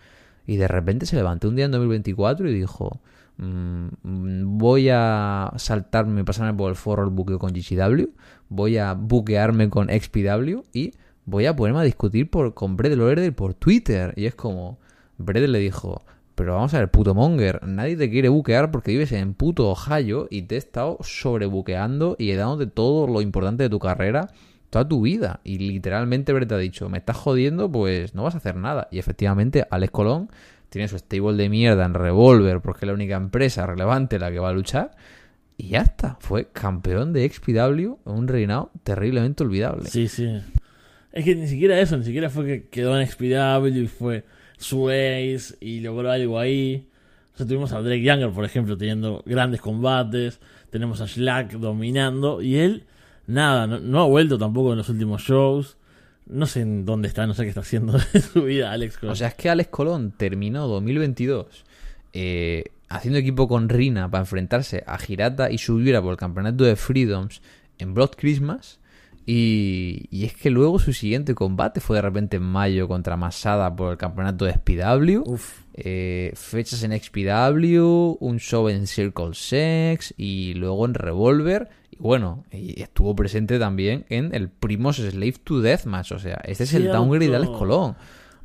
Y 0.46 0.58
de 0.58 0.68
repente 0.68 1.08
se 1.08 1.16
levantó 1.16 1.50
un 1.50 1.56
día 1.56 1.66
en 1.66 1.72
2024 1.72 2.48
y 2.48 2.54
dijo: 2.54 3.02
mm, 3.38 3.88
mm, 4.04 4.58
Voy 4.60 4.90
a 4.92 5.52
saltarme, 5.56 6.24
pasarme 6.24 6.54
por 6.54 6.70
el 6.70 6.76
foro 6.76 7.04
el 7.04 7.10
buqueo 7.10 7.40
con 7.40 7.54
GCW, 7.54 8.10
voy 8.50 8.78
a 8.78 8.94
buquearme 8.94 9.72
con 9.72 9.90
XPW 9.90 10.60
y 10.74 10.94
voy 11.26 11.48
a 11.48 11.56
ponerme 11.56 11.80
a 11.80 11.84
discutir 11.84 12.30
por, 12.30 12.54
con 12.54 12.78
Brett 12.78 12.96
Loerder 12.96 13.34
por 13.36 13.56
Twitter. 13.56 14.14
Y 14.16 14.28
es 14.28 14.36
como: 14.36 14.78
Brett 15.18 15.48
le 15.50 15.58
dijo: 15.58 16.04
Pero 16.36 16.56
vamos 16.56 16.74
a 16.74 16.80
ver, 16.80 16.92
puto 16.92 17.16
Monger, 17.16 17.66
nadie 17.66 17.96
te 17.96 18.10
quiere 18.10 18.30
buquear 18.30 18.70
porque 18.70 18.92
vives 18.92 19.14
en 19.14 19.34
puto 19.34 19.70
Ohio 19.70 20.28
y 20.30 20.44
te 20.44 20.56
he 20.56 20.58
estado 20.58 20.98
sobrebuqueando 21.02 22.16
y 22.20 22.34
dándote 22.34 22.68
todo 22.68 23.08
lo 23.08 23.22
importante 23.22 23.64
de 23.64 23.70
tu 23.70 23.80
carrera 23.80 24.30
toda 24.76 24.88
tu 24.90 25.02
vida. 25.02 25.40
Y 25.46 25.60
literalmente 25.60 26.34
Brett 26.34 26.52
ha 26.52 26.58
dicho, 26.58 26.90
me 26.90 26.98
estás 26.98 27.16
jodiendo, 27.16 27.72
pues 27.72 28.14
no 28.14 28.24
vas 28.24 28.36
a 28.36 28.40
hacer 28.40 28.58
nada. 28.58 28.90
Y 28.92 29.00
efectivamente, 29.00 29.66
Alex 29.70 29.92
Colón 29.92 30.30
tiene 30.70 30.90
su 30.90 30.98
stable 30.98 31.42
de 31.42 31.48
mierda 31.48 31.86
en 31.86 31.94
Revolver, 31.94 32.60
porque 32.60 32.86
es 32.86 32.88
la 32.88 32.94
única 32.94 33.16
empresa 33.16 33.66
relevante 33.66 34.20
la 34.20 34.32
que 34.32 34.40
va 34.40 34.50
a 34.50 34.54
luchar. 34.54 34.92
Y 35.56 35.70
ya 35.70 35.80
está, 35.80 36.18
fue 36.20 36.50
campeón 36.52 37.14
de 37.14 37.30
XPW 37.30 38.00
un 38.04 38.28
reinado 38.28 38.72
terriblemente 38.84 39.44
olvidable. 39.44 39.88
Sí, 39.90 40.10
sí. 40.10 40.42
Es 41.14 41.24
que 41.24 41.36
ni 41.36 41.48
siquiera 41.48 41.80
eso, 41.80 41.98
ni 41.98 42.04
siquiera 42.04 42.30
fue 42.30 42.46
que 42.46 42.68
quedó 42.68 43.00
en 43.00 43.08
XPW 43.08 43.68
y 43.68 43.88
fue 43.88 44.26
su 44.58 44.90
ace 44.90 45.56
y 45.60 45.80
logró 45.82 46.12
algo 46.12 46.40
ahí. 46.40 46.88
O 47.34 47.38
sea, 47.38 47.46
tuvimos 47.46 47.74
a 47.74 47.82
Drake 47.82 48.02
Younger, 48.02 48.32
por 48.32 48.46
ejemplo, 48.46 48.78
teniendo 48.78 49.22
grandes 49.26 49.62
combates. 49.62 50.40
Tenemos 50.70 51.02
a 51.02 51.08
Slack 51.08 51.54
dominando. 51.54 52.42
Y 52.42 52.58
él, 52.58 52.86
nada, 53.28 53.68
no, 53.68 54.02
ha 54.02 54.06
vuelto 54.06 54.38
tampoco 54.38 54.72
en 54.72 54.78
los 54.78 54.90
últimos 54.90 55.22
shows. 55.22 55.78
No 56.28 56.48
sé 56.48 56.62
en 56.62 56.86
dónde 56.86 57.08
está, 57.08 57.28
no 57.28 57.34
sé 57.34 57.44
qué 57.44 57.50
está 57.50 57.62
haciendo 57.62 57.98
de 58.14 58.22
su 58.22 58.44
vida 58.44 58.72
Alex 58.72 58.98
Colón. 58.98 59.14
O 59.14 59.16
sea, 59.16 59.28
es 59.28 59.36
que 59.36 59.50
Alex 59.50 59.70
Colón 59.70 60.14
terminó 60.18 60.68
2022 60.68 61.66
eh, 62.14 62.72
haciendo 62.88 63.20
equipo 63.20 63.48
con 63.48 63.68
Rina 63.68 64.10
para 64.10 64.22
enfrentarse 64.22 64.84
a 64.88 64.98
Hirata 65.06 65.52
y 65.52 65.58
Sugiura 65.58 66.02
por 66.02 66.12
el 66.12 66.18
campeonato 66.18 66.64
de 66.64 66.78
Freedoms 66.78 67.42
en 67.78 67.94
Blood 67.94 68.12
Christmas. 68.18 68.80
Y, 69.28 70.06
y 70.12 70.26
es 70.26 70.36
que 70.36 70.52
luego 70.52 70.78
su 70.78 70.94
siguiente 70.94 71.34
combate 71.34 71.80
fue 71.80 71.96
de 71.96 72.04
repente 72.04 72.38
en 72.38 72.44
mayo 72.44 72.88
contra 72.88 73.18
Masada 73.18 73.76
por 73.76 73.94
el 73.94 73.98
campeonato 73.98 74.46
de 74.46 74.54
SPW. 74.54 75.36
Eh, 75.74 76.32
fechas 76.36 76.84
en 76.84 76.98
XPW, 76.98 78.18
un 78.20 78.40
show 78.40 78.70
en 78.70 78.86
Circle 78.86 79.34
Sex 79.34 80.14
y 80.16 80.54
luego 80.54 80.86
en 80.86 80.94
Revolver. 80.94 81.70
Y 81.90 81.98
bueno, 81.98 82.44
y 82.52 82.82
estuvo 82.82 83.16
presente 83.16 83.58
también 83.58 84.06
en 84.10 84.34
el 84.36 84.50
Primos 84.50 84.98
Slave 84.98 85.36
to 85.44 85.60
Deathmatch. 85.60 86.12
O 86.12 86.20
sea, 86.20 86.42
este 86.46 86.66
es 86.66 86.74
el 86.74 86.88
downgrade 86.92 87.30
de 87.30 87.36
Alex 87.36 87.52
Colón. 87.58 87.96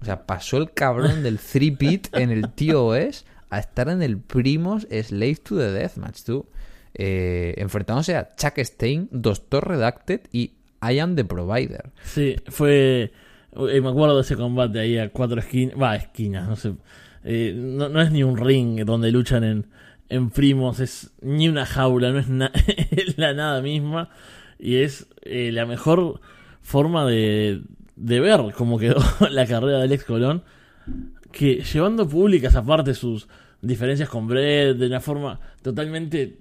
O 0.01 0.05
sea, 0.05 0.27
pasó 0.27 0.57
el 0.57 0.73
cabrón 0.73 1.23
del 1.23 1.39
3-pit 1.39 2.09
en 2.17 2.31
el 2.31 2.49
TOS 2.53 3.27
a 3.51 3.59
estar 3.59 3.91
en 3.91 4.01
el 4.01 4.19
Primos 4.19 4.89
Slave 4.91 5.37
to 5.37 5.59
the 5.59 5.73
Deathmatch, 5.73 6.23
tú. 6.23 6.47
Eh, 6.95 7.55
enfrentándose 7.59 8.17
a 8.17 8.35
Chuck 8.35 8.59
Stein, 8.59 9.09
Doctor 9.13 9.69
Redacted 9.69 10.23
y 10.33 10.55
I 10.83 10.99
Am 10.99 11.15
the 11.17 11.25
Provider. 11.25 11.91
Sí, 12.03 12.37
fue. 12.49 13.13
eh, 13.53 13.81
me 13.81 13.89
acuerdo 13.89 14.17
de 14.17 14.23
ese 14.23 14.37
combate 14.37 14.81
ahí 14.81 14.99
a 14.99 15.11
cuatro 15.11 15.41
esquinas. 15.41 15.81
Va, 15.81 15.97
esquinas, 15.97 16.49
no 16.49 16.57
sé. 16.57 16.75
Eh, 17.25 17.55
no, 17.57 18.01
es 18.01 18.11
ni 18.11 18.23
un 18.23 18.37
ring 18.37 18.85
donde 18.85 19.13
luchan 19.13 19.67
en, 20.09 20.31
primos, 20.31 20.81
es 20.81 21.13
ni 21.21 21.49
una 21.49 21.67
jaula, 21.67 22.11
no 22.11 22.49
es 22.91 23.19
la 23.19 23.35
nada 23.35 23.61
misma. 23.63 24.11
Y 24.59 24.77
es 24.77 25.07
eh, 25.23 25.51
la 25.53 25.67
mejor 25.67 26.21
forma 26.61 27.07
de, 27.07 27.63
de 27.97 28.21
ver 28.21 28.41
cómo 28.57 28.79
quedó 28.79 29.01
la 29.31 29.47
carrera 29.47 29.79
de 29.79 29.85
Alex 29.85 30.05
Colón. 30.05 30.43
Que 31.31 31.63
llevando 31.63 32.09
públicas 32.09 32.57
aparte 32.57 32.95
sus 32.95 33.29
diferencias 33.63 34.09
con 34.09 34.27
Brett 34.27 34.77
de 34.77 34.87
una 34.87 35.01
forma 35.01 35.39
totalmente 35.63 36.39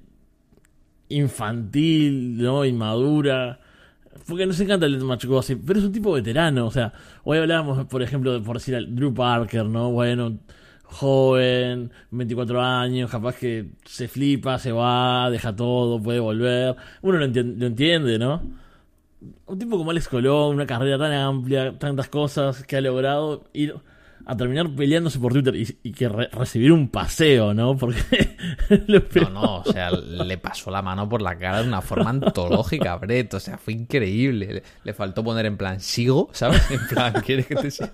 infantil, 1.09 2.41
¿no? 2.41 2.65
Inmadura. 2.65 3.59
Porque 4.27 4.45
nos 4.45 4.59
encanta 4.59 4.85
el 4.85 4.93
Deathmatch 4.93 5.25
Gossip, 5.25 5.61
pero 5.65 5.79
es 5.79 5.85
un 5.85 5.91
tipo 5.91 6.11
veterano. 6.13 6.67
O 6.67 6.71
sea, 6.71 6.93
hoy 7.23 7.37
hablábamos, 7.39 7.85
por 7.87 8.01
ejemplo, 8.01 8.33
de, 8.33 8.39
por 8.41 8.57
decir 8.57 8.75
al 8.75 8.95
Drew 8.95 9.13
Parker, 9.13 9.65
¿no? 9.65 9.91
Bueno, 9.91 10.37
joven, 10.83 11.91
24 12.11 12.61
años, 12.61 13.09
capaz 13.11 13.35
que 13.37 13.71
se 13.85 14.07
flipa, 14.07 14.57
se 14.59 14.71
va, 14.71 15.29
deja 15.29 15.55
todo, 15.55 16.01
puede 16.01 16.19
volver. 16.19 16.75
Uno 17.01 17.17
lo, 17.19 17.25
entien- 17.25 17.57
lo 17.57 17.65
entiende, 17.67 18.19
¿no? 18.19 18.41
un 19.47 19.59
tipo 19.59 19.77
como 19.77 19.91
Alex 19.91 20.07
Colón, 20.07 20.55
una 20.55 20.65
carrera 20.65 20.97
tan 20.97 21.11
amplia, 21.11 21.77
tantas 21.77 22.07
cosas 22.09 22.63
que 22.63 22.77
ha 22.77 22.81
logrado 22.81 23.43
ir 23.53 23.75
a 24.29 24.37
terminar 24.37 24.69
peleándose 24.69 25.17
por 25.17 25.33
Twitter 25.33 25.55
y, 25.55 25.91
que 25.91 26.07
recibir 26.07 26.71
un 26.71 26.89
paseo, 26.89 27.55
¿no? 27.55 27.75
Porque 27.75 27.99
no, 29.21 29.29
no, 29.31 29.55
o 29.61 29.73
sea, 29.73 29.89
le 29.89 30.37
pasó 30.37 30.69
la 30.69 30.83
mano 30.83 31.09
por 31.09 31.23
la 31.23 31.35
cara 31.35 31.63
de 31.63 31.67
una 31.67 31.81
forma 31.81 32.11
antológica, 32.11 32.95
Brett, 32.97 33.33
o 33.33 33.39
sea, 33.39 33.57
fue 33.57 33.73
increíble. 33.73 34.61
Le, 34.83 34.93
faltó 34.93 35.23
poner 35.23 35.47
en 35.47 35.57
plan, 35.57 35.79
sigo, 35.79 36.29
¿sabes? 36.31 36.61
En 36.69 36.87
plan, 36.87 37.13
¿quieres 37.25 37.47
que 37.47 37.55
te 37.55 37.71
siga? 37.71 37.91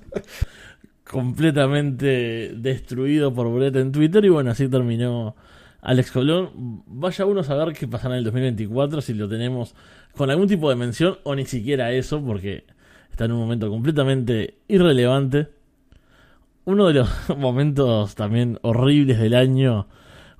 Completamente 1.10 2.52
destruido 2.54 3.34
por 3.34 3.50
Brett 3.54 3.78
en 3.78 3.94
Twitter 3.94 4.26
y 4.26 4.30
bueno, 4.30 4.52
así 4.52 4.68
terminó 4.68 5.38
Alex 5.80 6.12
Colón. 6.12 6.84
Vaya 6.86 7.26
uno 7.26 7.40
a 7.40 7.44
saber 7.46 7.74
qué 7.74 7.88
pasará 7.88 8.16
en 8.16 8.20
el 8.20 8.24
2024 8.26 9.00
si 9.00 9.14
lo 9.14 9.30
tenemos 9.30 9.74
con 10.18 10.30
algún 10.30 10.50
tipo 10.50 10.70
de 10.70 10.76
mención 10.76 11.18
o 11.24 11.34
ni 11.34 11.46
siquiera 11.46 11.94
eso, 11.94 12.22
porque 12.22 12.66
está 13.10 13.24
en 13.24 13.32
un 13.32 13.40
momento 13.40 13.70
completamente 13.70 14.56
irrelevante. 14.68 15.56
Uno 16.66 16.88
de 16.88 16.96
los 16.96 17.10
momentos 17.38 18.16
también 18.16 18.58
horribles 18.64 19.20
del 19.20 19.36
año 19.36 19.88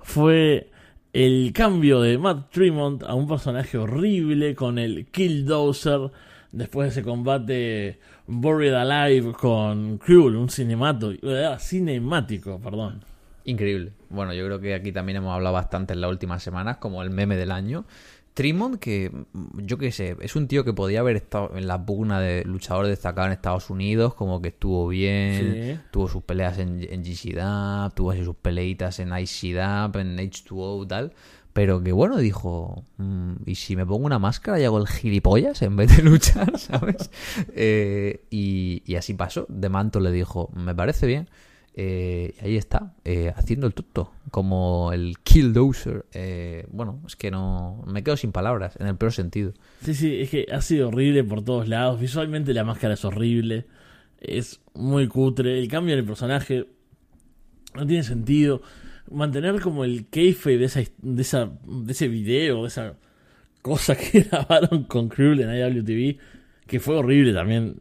fue 0.00 0.70
el 1.12 1.52
cambio 1.54 2.00
de 2.00 2.18
Matt 2.18 2.50
Tremont 2.50 3.04
a 3.04 3.14
un 3.14 3.28
personaje 3.28 3.78
horrible 3.78 4.56
con 4.56 4.80
el 4.80 5.06
Killdozer 5.06 6.10
después 6.50 6.86
de 6.86 7.00
ese 7.00 7.08
combate 7.08 8.00
Buried 8.26 8.74
Alive 8.74 9.34
con 9.34 9.98
Cruel, 9.98 10.34
un 10.34 10.50
cinemato, 10.50 11.12
cinemático, 11.60 12.58
perdón. 12.60 13.04
Increíble. 13.44 13.92
Bueno, 14.10 14.34
yo 14.34 14.44
creo 14.46 14.58
que 14.58 14.74
aquí 14.74 14.90
también 14.90 15.18
hemos 15.18 15.32
hablado 15.32 15.54
bastante 15.54 15.92
en 15.92 16.00
las 16.00 16.10
últimas 16.10 16.42
semanas, 16.42 16.78
como 16.78 17.04
el 17.04 17.10
meme 17.10 17.36
del 17.36 17.52
año. 17.52 17.84
Trimont, 18.36 18.78
que 18.78 19.10
yo 19.54 19.78
qué 19.78 19.90
sé, 19.90 20.14
es 20.20 20.36
un 20.36 20.46
tío 20.46 20.62
que 20.62 20.74
podía 20.74 21.00
haber 21.00 21.16
estado 21.16 21.56
en 21.56 21.66
la 21.66 21.86
pugna 21.86 22.20
de 22.20 22.44
luchador 22.44 22.86
destacado 22.86 23.28
en 23.28 23.32
Estados 23.32 23.70
Unidos, 23.70 24.12
como 24.12 24.42
que 24.42 24.48
estuvo 24.48 24.86
bien, 24.88 25.82
tuvo 25.90 26.06
sus 26.06 26.22
peleas 26.22 26.58
en, 26.58 26.86
en 26.86 27.02
GC 27.02 27.94
tuvo 27.94 28.10
así 28.10 28.22
sus 28.26 28.36
peleitas 28.36 29.00
en 29.00 29.08
ICDAP, 29.16 29.96
en 29.96 30.18
H2O 30.18 30.86
tal, 30.86 31.14
pero 31.54 31.82
que 31.82 31.92
bueno, 31.92 32.18
dijo, 32.18 32.84
mm, 32.98 33.36
¿y 33.46 33.54
si 33.54 33.74
me 33.74 33.86
pongo 33.86 34.04
una 34.04 34.18
máscara 34.18 34.60
y 34.60 34.64
hago 34.64 34.76
el 34.76 34.86
gilipollas 34.86 35.62
en 35.62 35.74
vez 35.76 35.96
de 35.96 36.02
luchar, 36.02 36.58
¿sabes? 36.58 37.10
Eh, 37.54 38.26
y, 38.28 38.82
y 38.84 38.96
así 38.96 39.14
pasó, 39.14 39.46
De 39.48 39.70
Manto 39.70 39.98
le 39.98 40.12
dijo, 40.12 40.50
me 40.54 40.74
parece 40.74 41.06
bien. 41.06 41.30
Eh, 41.78 42.34
ahí 42.40 42.56
está, 42.56 42.94
eh, 43.04 43.34
haciendo 43.36 43.66
el 43.66 43.74
tutto, 43.74 44.10
como 44.30 44.94
el 44.94 45.18
Killdozer. 45.22 46.06
Eh, 46.14 46.66
bueno, 46.70 47.02
es 47.06 47.16
que 47.16 47.30
no. 47.30 47.84
Me 47.86 48.02
quedo 48.02 48.16
sin 48.16 48.32
palabras, 48.32 48.76
en 48.80 48.86
el 48.86 48.96
peor 48.96 49.12
sentido. 49.12 49.52
Sí, 49.82 49.94
sí, 49.94 50.22
es 50.22 50.30
que 50.30 50.46
ha 50.50 50.62
sido 50.62 50.88
horrible 50.88 51.22
por 51.22 51.44
todos 51.44 51.68
lados. 51.68 52.00
Visualmente 52.00 52.54
la 52.54 52.64
máscara 52.64 52.94
es 52.94 53.04
horrible. 53.04 53.66
Es 54.18 54.60
muy 54.72 55.06
cutre. 55.06 55.58
El 55.58 55.68
cambio 55.68 55.92
en 55.92 56.00
el 56.00 56.06
personaje 56.06 56.66
no 57.74 57.86
tiene 57.86 58.02
sentido. 58.02 58.62
Mantener 59.10 59.60
como 59.60 59.84
el 59.84 60.06
keife 60.06 60.56
de, 60.56 60.64
esa, 60.64 60.80
de, 60.80 61.22
esa, 61.22 61.50
de 61.66 61.92
ese 61.92 62.08
video, 62.08 62.62
de 62.62 62.68
esa 62.68 62.94
cosa 63.60 63.94
que 63.98 64.22
grabaron 64.22 64.84
con 64.84 65.10
Cruel 65.10 65.40
en 65.40 65.50
IWTV, 65.50 66.18
que 66.66 66.80
fue 66.80 66.96
horrible 66.96 67.34
también 67.34 67.76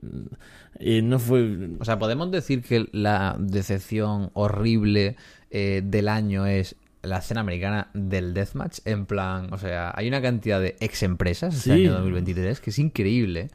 no 0.79 1.19
fue... 1.19 1.69
O 1.79 1.85
sea, 1.85 1.99
podemos 1.99 2.31
decir 2.31 2.61
que 2.61 2.87
la 2.91 3.35
decepción 3.39 4.29
horrible 4.33 5.15
eh, 5.51 5.81
del 5.83 6.07
año 6.07 6.45
es 6.45 6.75
la 7.01 7.19
escena 7.19 7.41
americana 7.41 7.89
del 7.93 8.33
deathmatch. 8.33 8.79
En 8.85 9.05
plan, 9.05 9.53
o 9.53 9.57
sea, 9.57 9.93
hay 9.95 10.07
una 10.07 10.21
cantidad 10.21 10.59
de 10.59 10.75
ex 10.79 11.03
empresas 11.03 11.55
este 11.55 11.71
año 11.71 11.93
2023 11.93 12.59
que 12.59 12.69
es 12.71 12.79
increíble. 12.79 13.49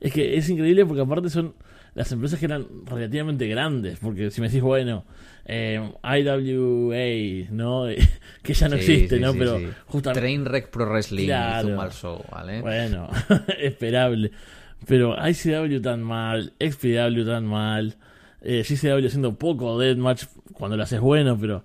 Es 0.00 0.12
que 0.12 0.36
es 0.36 0.48
increíble 0.48 0.84
porque 0.84 1.02
aparte 1.02 1.30
son 1.30 1.54
las 1.94 2.12
empresas 2.12 2.38
que 2.38 2.44
eran 2.44 2.66
relativamente 2.84 3.48
grandes. 3.48 3.98
Porque 3.98 4.30
si 4.30 4.40
me 4.40 4.48
decís, 4.48 4.62
bueno, 4.62 5.04
eh, 5.46 5.80
IWA, 6.02 7.50
¿no? 7.50 7.86
que 8.42 8.54
ya 8.54 8.68
no 8.68 8.76
existe, 8.76 9.18
¿no? 9.18 9.32
Pero 9.32 9.58
justamente. 9.86 10.20
Trainwreck 10.20 10.68
Pro 10.68 10.86
Wrestling 10.86 11.30
hizo 11.30 11.68
un 11.68 11.76
mal 11.76 11.92
show, 11.92 12.22
¿vale? 12.30 12.60
Bueno, 12.60 13.08
esperable. 13.58 14.32
Pero 14.86 15.16
ICW 15.18 15.80
tan 15.80 16.02
mal, 16.02 16.52
XPW 16.60 17.24
tan 17.24 17.46
mal, 17.46 17.96
eh, 18.40 18.62
GCW 18.62 19.06
haciendo 19.06 19.34
poco 19.34 19.78
deathmatch 19.78 20.24
cuando 20.52 20.76
lo 20.76 20.84
haces 20.84 21.00
bueno, 21.00 21.38
pero 21.38 21.64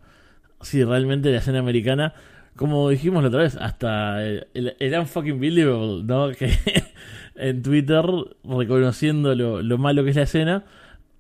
sí, 0.62 0.84
realmente 0.84 1.32
la 1.32 1.38
escena 1.38 1.60
americana, 1.60 2.14
como 2.56 2.90
dijimos 2.90 3.22
la 3.22 3.30
otra 3.30 3.44
vez, 3.44 3.56
hasta 3.58 4.26
el, 4.26 4.48
el, 4.54 5.00
unfucking 5.00 5.40
believable, 5.40 6.04
¿no? 6.04 6.32
Que 6.38 6.52
en 7.36 7.62
Twitter, 7.62 8.06
reconociendo 8.44 9.36
lo, 9.36 9.62
lo 9.62 9.78
malo 9.78 10.04
que 10.04 10.10
es 10.10 10.16
la 10.16 10.24
escena, 10.24 10.64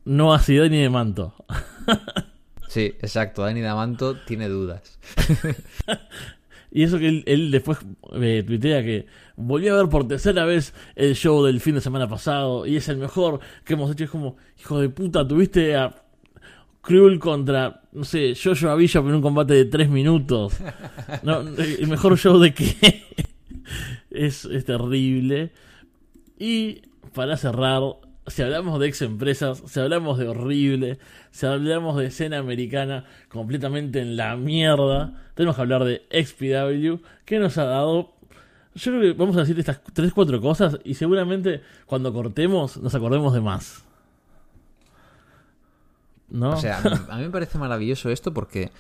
no 0.06 0.34
ha 0.34 0.40
sido 0.40 0.68
ni 0.68 0.82
de 0.82 0.90
manto. 0.90 1.36
Sí, 2.72 2.96
exacto. 3.02 3.42
Dani 3.42 3.60
Damanto 3.60 4.16
tiene 4.16 4.48
dudas. 4.48 4.98
y 6.72 6.84
eso 6.84 6.98
que 6.98 7.24
él, 7.26 7.52
después 7.52 7.80
eh, 8.14 8.44
tuitea 8.48 8.82
que 8.82 9.06
volví 9.36 9.68
a 9.68 9.76
ver 9.76 9.90
por 9.90 10.08
tercera 10.08 10.46
vez 10.46 10.74
el 10.96 11.16
show 11.16 11.44
del 11.44 11.60
fin 11.60 11.76
de 11.76 11.82
semana 11.82 12.08
pasado 12.08 12.66
y 12.66 12.78
es 12.78 12.88
el 12.88 12.98
mejor 12.98 13.42
que 13.66 13.74
hemos 13.74 13.92
hecho. 13.92 14.06
Es 14.06 14.10
como, 14.10 14.38
hijo 14.58 14.80
de 14.80 14.90
puta, 14.90 15.28
tuviste 15.28 15.76
a 15.76 15.94
Cruel 16.82 17.20
contra, 17.20 17.82
no 17.92 18.06
sé, 18.06 18.34
Joshua 18.42 18.76
Bishop 18.76 19.06
en 19.08 19.16
un 19.16 19.22
combate 19.22 19.54
de 19.54 19.66
tres 19.66 19.90
minutos. 19.90 20.58
El 21.80 21.88
mejor 21.88 22.18
show 22.18 22.40
de 22.40 22.54
que 22.54 22.74
es, 24.10 24.46
es 24.46 24.64
terrible. 24.64 25.52
Y 26.40 26.82
para 27.14 27.36
cerrar, 27.36 27.82
si 28.32 28.42
hablamos 28.42 28.80
de 28.80 28.88
ex 28.88 29.02
empresas, 29.02 29.62
si 29.66 29.80
hablamos 29.80 30.18
de 30.18 30.28
horrible, 30.28 31.00
si 31.32 31.46
hablamos 31.46 31.98
de 31.98 32.08
escena 32.08 32.40
americana 32.40 33.06
completamente 33.30 34.00
en 34.00 34.18
la 34.18 34.36
mierda, 34.36 35.22
tenemos 35.36 35.56
que 35.56 35.62
hablar 35.62 35.84
de 35.84 36.02
XPW, 36.12 37.04
que 37.26 37.40
nos 37.40 37.58
ha 37.58 37.66
dado 37.66 38.14
yo 38.74 38.92
creo 38.92 39.02
que 39.02 39.14
vamos 39.20 39.36
a 39.36 39.42
decir 39.42 39.60
estas 39.60 39.82
tres, 39.94 40.14
cuatro 40.14 40.40
cosas 40.40 40.80
y 40.84 40.94
seguramente 40.94 41.62
cuando 41.86 42.14
cortemos 42.14 42.78
nos 42.78 42.96
acordemos 42.96 43.34
de 43.34 43.42
más. 43.42 43.84
¿No? 46.30 46.52
O 46.52 46.58
sea, 46.58 46.78
a 47.10 47.18
mí, 47.18 47.24
me 47.24 47.30
parece 47.30 47.58
maravilloso 47.58 48.10
esto 48.10 48.34
porque 48.34 48.72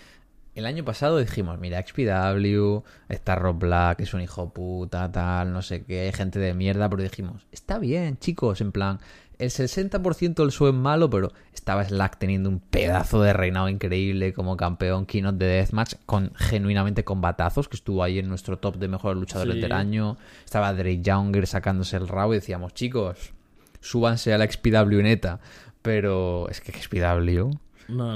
el 0.55 0.65
año 0.65 0.83
pasado 0.83 1.17
dijimos, 1.17 1.59
mira, 1.59 1.81
XPW, 1.81 2.83
está 3.09 3.35
Rob 3.35 3.57
Black, 3.57 4.01
es 4.01 4.13
un 4.13 4.21
hijo 4.21 4.53
puta, 4.53 5.11
tal, 5.11 5.53
no 5.53 5.61
sé 5.61 5.83
qué, 5.83 6.11
gente 6.13 6.39
de 6.39 6.53
mierda, 6.53 6.89
pero 6.89 7.03
dijimos, 7.03 7.45
está 7.51 7.79
bien, 7.79 8.17
chicos, 8.17 8.61
en 8.61 8.71
plan, 8.71 8.99
el 9.41 9.49
60% 9.49 10.35
del 10.35 10.51
show 10.51 10.67
es 10.67 10.73
malo, 10.73 11.09
pero 11.09 11.31
estaba 11.51 11.83
Slack 11.83 12.19
teniendo 12.19 12.47
un 12.47 12.59
pedazo 12.59 13.23
de 13.23 13.33
reinado 13.33 13.69
increíble 13.69 14.33
como 14.33 14.55
campeón 14.55 15.07
keynote 15.07 15.43
de 15.43 15.51
Deathmatch 15.53 15.95
con 16.05 16.31
genuinamente 16.35 17.03
combatazos, 17.03 17.67
que 17.67 17.75
estuvo 17.75 18.03
ahí 18.03 18.19
en 18.19 18.29
nuestro 18.29 18.59
top 18.59 18.77
de 18.77 18.87
mejores 18.87 19.19
luchadores 19.19 19.59
del 19.59 19.71
año. 19.71 20.17
Estaba 20.45 20.73
Drake 20.73 21.01
Younger 21.01 21.47
sacándose 21.47 21.97
el 21.97 22.07
rabo 22.07 22.33
y 22.33 22.37
decíamos, 22.37 22.75
chicos, 22.75 23.33
súbanse 23.79 24.31
a 24.31 24.37
la 24.37 24.45
XPW 24.45 25.01
neta. 25.01 25.39
Pero 25.81 26.47
es 26.49 26.61
que 26.61 26.71
XPW, 26.71 27.49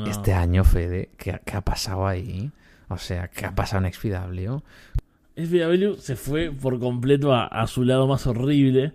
este 0.07 0.33
año, 0.33 0.63
Fede, 0.63 1.09
¿qué, 1.17 1.39
¿qué, 1.45 1.57
ha 1.57 1.61
pasado 1.61 2.07
ahí? 2.07 2.51
O 2.87 2.97
sea, 2.97 3.27
¿qué 3.27 3.45
ha 3.45 3.55
pasado 3.55 3.85
en 3.85 3.93
XPW? 3.93 4.61
XPW 5.35 5.99
se 5.99 6.15
fue 6.15 6.51
por 6.51 6.79
completo 6.79 7.33
a 7.33 7.67
su 7.67 7.83
lado 7.83 8.07
más 8.07 8.25
horrible 8.27 8.93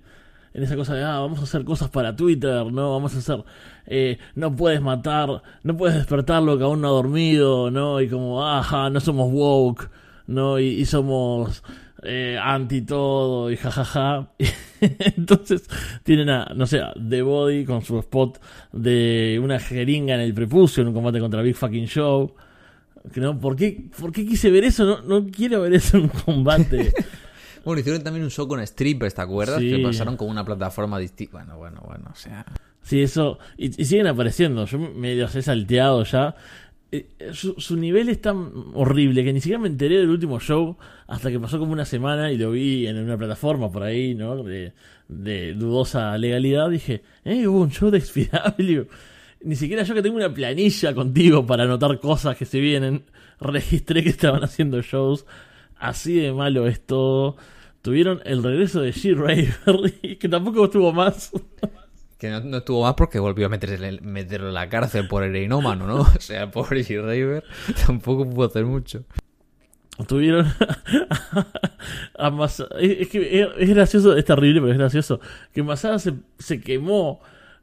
en 0.52 0.62
esa 0.62 0.77
cosa 0.77 0.94
de, 0.94 1.05
ah, 1.05 1.20
vamos 1.20 1.39
a 1.40 1.44
hacer 1.44 1.65
cosas 1.65 1.90
para 1.90 2.16
Twitter, 2.16 2.66
¿no? 2.66 2.93
Vamos 2.93 3.15
a 3.15 3.19
hacer, 3.19 3.44
eh, 3.86 4.19
no 4.35 4.55
puedes 4.57 4.81
matar, 4.81 5.43
no 5.62 5.77
puedes 5.77 5.94
despertar 5.94 6.43
lo 6.43 6.59
que 6.59 6.65
aún 6.65 6.81
no 6.81 6.89
ha 6.89 6.93
dormido, 6.93 7.70
¿no? 7.70 8.01
Y 8.01 8.09
como, 8.09 8.44
ajá, 8.44 8.90
no 8.90 9.01
somos 9.01 9.32
woke, 9.32 9.90
¿no? 10.27 10.59
Y, 10.59 10.85
somos 10.86 11.62
eh, 12.02 12.39
anti 12.40 12.82
todo 12.82 13.51
y 13.51 13.56
jajaja. 13.56 14.31
Entonces 14.81 15.68
tienen 16.02 16.31
a, 16.31 16.52
no 16.55 16.66
sé, 16.66 16.81
The 17.09 17.22
Body 17.22 17.64
con 17.64 17.82
su 17.82 17.98
spot 17.98 18.40
de 18.72 19.40
una 19.43 19.59
jeringa 19.59 20.14
en 20.14 20.20
el 20.20 20.35
prepucio 20.35 20.82
en 20.82 20.89
un 20.89 20.94
combate 20.94 21.20
contra 21.20 21.43
Big 21.43 21.56
Fucking 21.56 21.86
Show. 21.86 22.35
¿No? 23.14 23.39
¿Por, 23.39 23.56
qué, 23.56 23.89
¿Por 23.98 24.12
qué 24.12 24.27
quise 24.27 24.51
ver 24.51 24.64
eso? 24.64 24.85
No, 24.85 25.01
no 25.02 25.31
quiero 25.31 25.62
ver 25.62 25.74
eso 25.74 25.97
en 25.97 26.05
un 26.05 26.09
combate. 26.10 26.93
Bueno, 27.64 27.81
hicieron 27.81 28.02
también 28.02 28.24
un 28.24 28.31
show 28.31 28.48
con 28.48 28.66
strippers, 28.66 29.14
¿te 29.14 29.20
acuerdas? 29.20 29.60
Que 29.60 29.78
pasaron 29.81 30.16
con 30.16 30.28
una 30.28 30.44
plataforma 30.44 30.98
distinta. 30.98 31.32
Bueno, 31.39 31.59
bueno, 31.59 31.82
bueno, 31.86 32.10
o 32.10 32.16
sea. 32.16 32.47
Sí, 32.82 33.02
eso. 33.02 33.39
Y, 33.56 33.72
siguen 33.85 34.06
apareciendo. 34.06 34.64
Yo 34.64 34.78
medio 34.78 35.27
he 35.27 35.43
salteado 35.43 36.05
ya. 36.05 36.35
Eh, 36.93 37.07
su, 37.33 37.77
nivel 37.77 38.09
es 38.09 38.21
tan 38.21 38.51
horrible 38.75 39.23
que 39.23 39.33
ni 39.33 39.41
siquiera 39.41 39.61
me 39.61 39.69
enteré 39.69 39.99
del 39.99 40.11
último 40.11 40.41
show 40.41 40.77
hasta 41.07 41.31
que 41.31 41.39
pasó 41.39 41.59
como 41.59 41.73
una 41.73 41.85
semana 41.85 42.33
y 42.33 42.39
lo 42.39 42.51
vi 42.51 42.87
en 42.87 42.99
una 42.99 43.17
plataforma 43.17 43.71
por 43.71 43.85
ahí, 43.85 44.15
¿no? 44.15 44.43
De, 44.43 44.73
dudosa 45.55 46.17
legalidad. 46.19 46.71
Dije, 46.71 47.03
eh, 47.25 47.47
hubo 47.47 47.61
un 47.61 47.71
show 47.71 47.91
de 47.91 48.01
XPW. 48.01 48.89
Ni 49.43 49.57
siquiera 49.57 49.85
yo 49.85 49.95
que 49.95 50.03
tengo 50.03 50.17
una 50.17 50.35
planilla 50.35 50.95
contigo 50.95 51.47
para 51.47 51.65
anotar 51.65 51.99
cosas 51.99 52.37
que 52.37 52.45
se 52.45 52.61
vienen, 52.61 53.05
registré 53.41 54.03
que 54.03 54.11
estaban 54.11 54.45
haciendo 54.45 54.83
shows 54.83 55.25
Así 55.81 56.15
de 56.17 56.33
malo 56.33 56.67
es 56.67 56.85
todo. 56.87 57.37
Tuvieron 57.81 58.21
el 58.27 58.43
regreso 58.43 58.83
de 58.83 58.93
She-Raver, 58.93 60.19
que 60.21 60.29
tampoco 60.29 60.67
estuvo 60.67 60.93
más. 60.93 61.33
Que 62.21 62.29
no, 62.29 62.59
estuvo 62.59 62.83
más 62.83 62.95
porque 62.95 63.19
volvió 63.19 63.47
a 63.47 63.49
meterse, 63.49 63.99
meterlo 64.03 64.49
en 64.49 64.55
la 64.55 64.69
cárcel 64.69 65.09
por 65.09 65.25
heroinómano, 65.25 65.87
¿no? 65.87 66.01
O 66.17 66.21
sea, 66.21 66.51
pobre 66.51 66.85
G-Raver 66.85 67.43
tampoco 67.87 68.29
pudo 68.29 68.47
hacer 68.47 68.67
mucho. 68.67 69.05
Tuvieron 70.07 70.47
a 72.19 72.31
Mas- 72.31 72.65
es, 72.79 73.09
que 73.09 73.49
es 73.59 73.69
gracioso, 73.71 74.17
es 74.17 74.25
terrible, 74.25 74.61
pero 74.61 74.73
es 74.73 74.79
gracioso. 74.79 75.21
Que 75.53 75.63
Masada 75.63 75.99
se, 75.99 76.15
se 76.39 76.61
quemó 76.61 77.21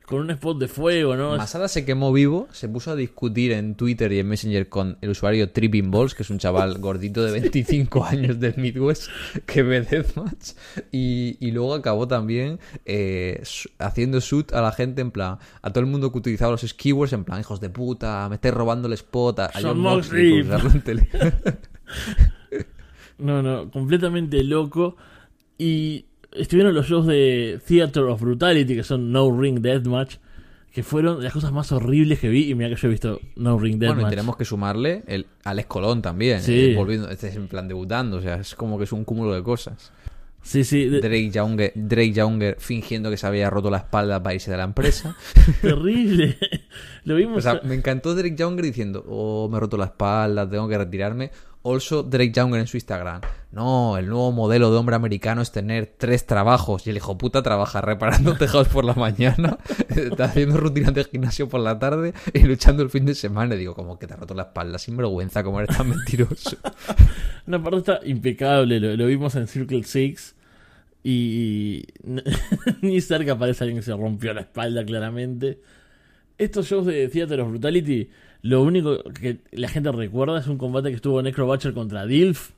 con 0.07 0.21
un 0.21 0.31
spot 0.31 0.57
de 0.57 0.69
fuego, 0.69 1.17
¿no? 1.17 1.35
Masada 1.35 1.67
se 1.67 1.83
quemó 1.83 2.13
vivo, 2.13 2.47
se 2.53 2.69
puso 2.69 2.91
a 2.91 2.95
discutir 2.95 3.51
en 3.51 3.75
Twitter 3.75 4.09
y 4.13 4.19
en 4.19 4.29
Messenger 4.29 4.69
con 4.69 4.97
el 5.01 5.09
usuario 5.09 5.51
Tripping 5.51 5.91
Balls, 5.91 6.15
que 6.15 6.23
es 6.23 6.29
un 6.29 6.37
chaval 6.37 6.77
gordito 6.79 7.21
de 7.25 7.33
25 7.33 8.05
años 8.05 8.39
del 8.39 8.55
Midwest 8.55 9.09
que 9.45 9.63
ve 9.63 9.81
Deathmatch, 9.81 10.53
y, 10.93 11.35
y 11.45 11.51
luego 11.51 11.73
acabó 11.73 12.07
también 12.07 12.57
eh, 12.85 13.43
haciendo 13.79 14.21
shoot 14.21 14.53
a 14.53 14.61
la 14.61 14.71
gente 14.71 15.01
en 15.01 15.11
plan, 15.11 15.39
a 15.61 15.71
todo 15.71 15.81
el 15.81 15.87
mundo 15.89 16.09
que 16.13 16.19
utilizaba 16.19 16.53
los 16.53 16.61
skiwords 16.61 17.11
en 17.11 17.25
plan, 17.25 17.41
hijos 17.41 17.59
de 17.59 17.69
puta, 17.69 18.29
me 18.29 18.35
estáis 18.35 18.53
robando 18.53 18.87
el 18.87 18.93
spot 18.93 19.39
a, 19.39 19.51
John 19.61 19.77
Moxley 19.77 19.81
por 19.81 19.91
Moxley. 19.91 20.41
usarlo 20.41 20.71
en 20.71 20.81
tele". 20.83 21.09
No, 23.17 23.41
no, 23.41 23.71
completamente 23.71 24.43
loco. 24.43 24.95
Y 25.57 26.05
estuvieron 26.39 26.73
los 26.73 26.87
shows 26.87 27.05
de 27.07 27.59
Theater 27.67 28.03
of 28.03 28.21
Brutality, 28.21 28.75
que 28.75 28.83
son 28.83 29.11
No 29.11 29.31
Ring 29.37 29.59
Deathmatch, 29.59 30.15
que 30.71 30.83
fueron 30.83 31.23
las 31.23 31.33
cosas 31.33 31.51
más 31.51 31.71
horribles 31.71 32.19
que 32.19 32.29
vi. 32.29 32.49
Y 32.49 32.55
mira 32.55 32.69
que 32.69 32.75
yo 32.75 32.87
he 32.87 32.91
visto 32.91 33.19
No 33.35 33.57
Ring 33.57 33.79
Deathmatch. 33.79 33.95
Bueno, 34.01 34.07
y 34.07 34.11
tenemos 34.11 34.37
que 34.37 34.45
sumarle 34.45 35.03
el 35.07 35.25
Alex 35.43 35.67
Colón 35.67 36.01
también, 36.01 36.41
Sí. 36.41 36.71
eh, 36.71 36.75
volviendo, 36.75 37.09
este 37.09 37.29
es 37.29 37.35
en 37.35 37.47
plan 37.47 37.67
debutando, 37.67 38.17
o 38.17 38.21
sea, 38.21 38.35
es 38.35 38.53
como 38.55 38.77
que 38.77 38.83
es 38.83 38.91
un 38.91 39.03
cúmulo 39.03 39.33
de 39.33 39.43
cosas. 39.43 39.91
Sí, 40.43 40.63
sí, 40.63 40.85
de- 40.85 41.01
Drake 41.01 41.29
Younger, 41.31 41.73
Drake 41.75 42.13
Younger 42.13 42.55
fingiendo 42.59 43.09
que 43.09 43.17
se 43.17 43.27
había 43.27 43.49
roto 43.49 43.69
la 43.69 43.77
espalda 43.79 44.23
para 44.23 44.35
irse 44.35 44.49
de 44.49 44.55
la 44.55 44.63
empresa. 44.63 45.17
terrible. 45.61 46.37
Lo 47.03 47.15
vimos. 47.15 47.39
O 47.39 47.41
sea, 47.41 47.59
me 47.65 47.75
encantó 47.75 48.15
Drake 48.15 48.35
Younger 48.37 48.63
diciendo, 48.63 49.03
oh, 49.09 49.49
me 49.49 49.57
he 49.57 49.59
roto 49.59 49.75
la 49.77 49.85
espalda, 49.85 50.49
tengo 50.49 50.69
que 50.69 50.77
retirarme. 50.77 51.31
Also, 51.69 52.01
Drake 52.01 52.31
Younger 52.31 52.61
en 52.61 52.67
su 52.67 52.77
Instagram. 52.77 53.19
No, 53.51 53.97
el 53.97 54.07
nuevo 54.07 54.31
modelo 54.31 54.71
de 54.71 54.77
hombre 54.77 54.95
americano 54.95 55.41
es 55.41 55.51
tener 55.51 55.95
tres 55.97 56.25
trabajos. 56.25 56.87
Y 56.87 56.91
el 56.91 56.95
hijo 56.95 57.17
puta 57.17 57.43
trabaja 57.43 57.81
reparando 57.81 58.35
tejados 58.37 58.69
por 58.69 58.85
la 58.85 58.93
mañana, 58.93 59.57
está 59.89 60.25
haciendo 60.25 60.55
rutinas 60.55 60.93
de 60.93 61.03
gimnasio 61.03 61.49
por 61.49 61.59
la 61.59 61.77
tarde 61.77 62.13
y 62.33 62.39
luchando 62.43 62.83
el 62.83 62.89
fin 62.89 63.05
de 63.05 63.15
semana. 63.15 63.55
Y 63.55 63.57
digo, 63.57 63.75
como 63.75 63.99
que 63.99 64.07
te 64.07 64.13
ha 64.13 64.15
roto 64.15 64.33
la 64.33 64.43
espalda, 64.43 64.79
sin 64.79 64.95
vergüenza, 64.95 65.43
como 65.43 65.59
eres 65.59 65.75
tan 65.75 65.89
mentiroso. 65.95 66.55
Una 67.45 67.61
parte 67.61 67.79
está 67.79 67.99
impecable, 68.05 68.79
lo, 68.79 68.95
lo 68.95 69.05
vimos 69.05 69.35
en 69.35 69.47
Circle 69.47 69.83
Six 69.83 70.35
y 71.03 71.83
ni 72.81 73.01
cerca 73.01 73.33
aparece 73.33 73.65
alguien 73.65 73.79
que 73.79 73.85
se 73.85 73.91
rompió 73.91 74.33
la 74.33 74.41
espalda 74.41 74.85
claramente. 74.85 75.59
Estos 76.37 76.65
shows 76.65 76.85
de 76.85 77.09
Theater 77.09 77.41
of 77.41 77.49
Brutality, 77.49 78.09
lo 78.47 78.61
único 78.61 79.03
que 79.03 79.39
la 79.51 79.67
gente 79.67 79.91
recuerda 79.91 80.39
es 80.39 80.47
un 80.47 80.57
combate 80.57 80.87
que 80.89 80.95
estuvo 80.95 81.21
Necro 81.21 81.45
Butcher 81.45 81.73
contra 81.73 82.05
Dilf, 82.05 82.51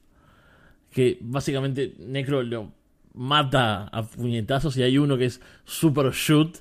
que 0.91 1.18
básicamente 1.20 1.95
Necro 1.98 2.44
lo 2.44 2.72
mata 3.16 3.88
a 3.88 4.03
puñetazos 4.03 4.78
y 4.78 4.84
hay 4.84 4.99
uno 4.99 5.18
que 5.18 5.26
es 5.26 5.41
Super 5.66 6.11
Shoot. 6.11 6.60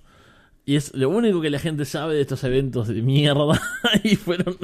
Y 0.65 0.77
es 0.77 0.95
lo 0.95 1.11
único 1.11 1.43
que 1.43 1.51
la 1.51 1.59
gente 1.59 1.85
sabe 1.85 2.15
de 2.15 2.23
estos 2.23 2.43
eventos 2.45 2.89
de 2.89 3.03
mierda. 3.03 3.61
y 4.03 4.17
fueron 4.17 4.57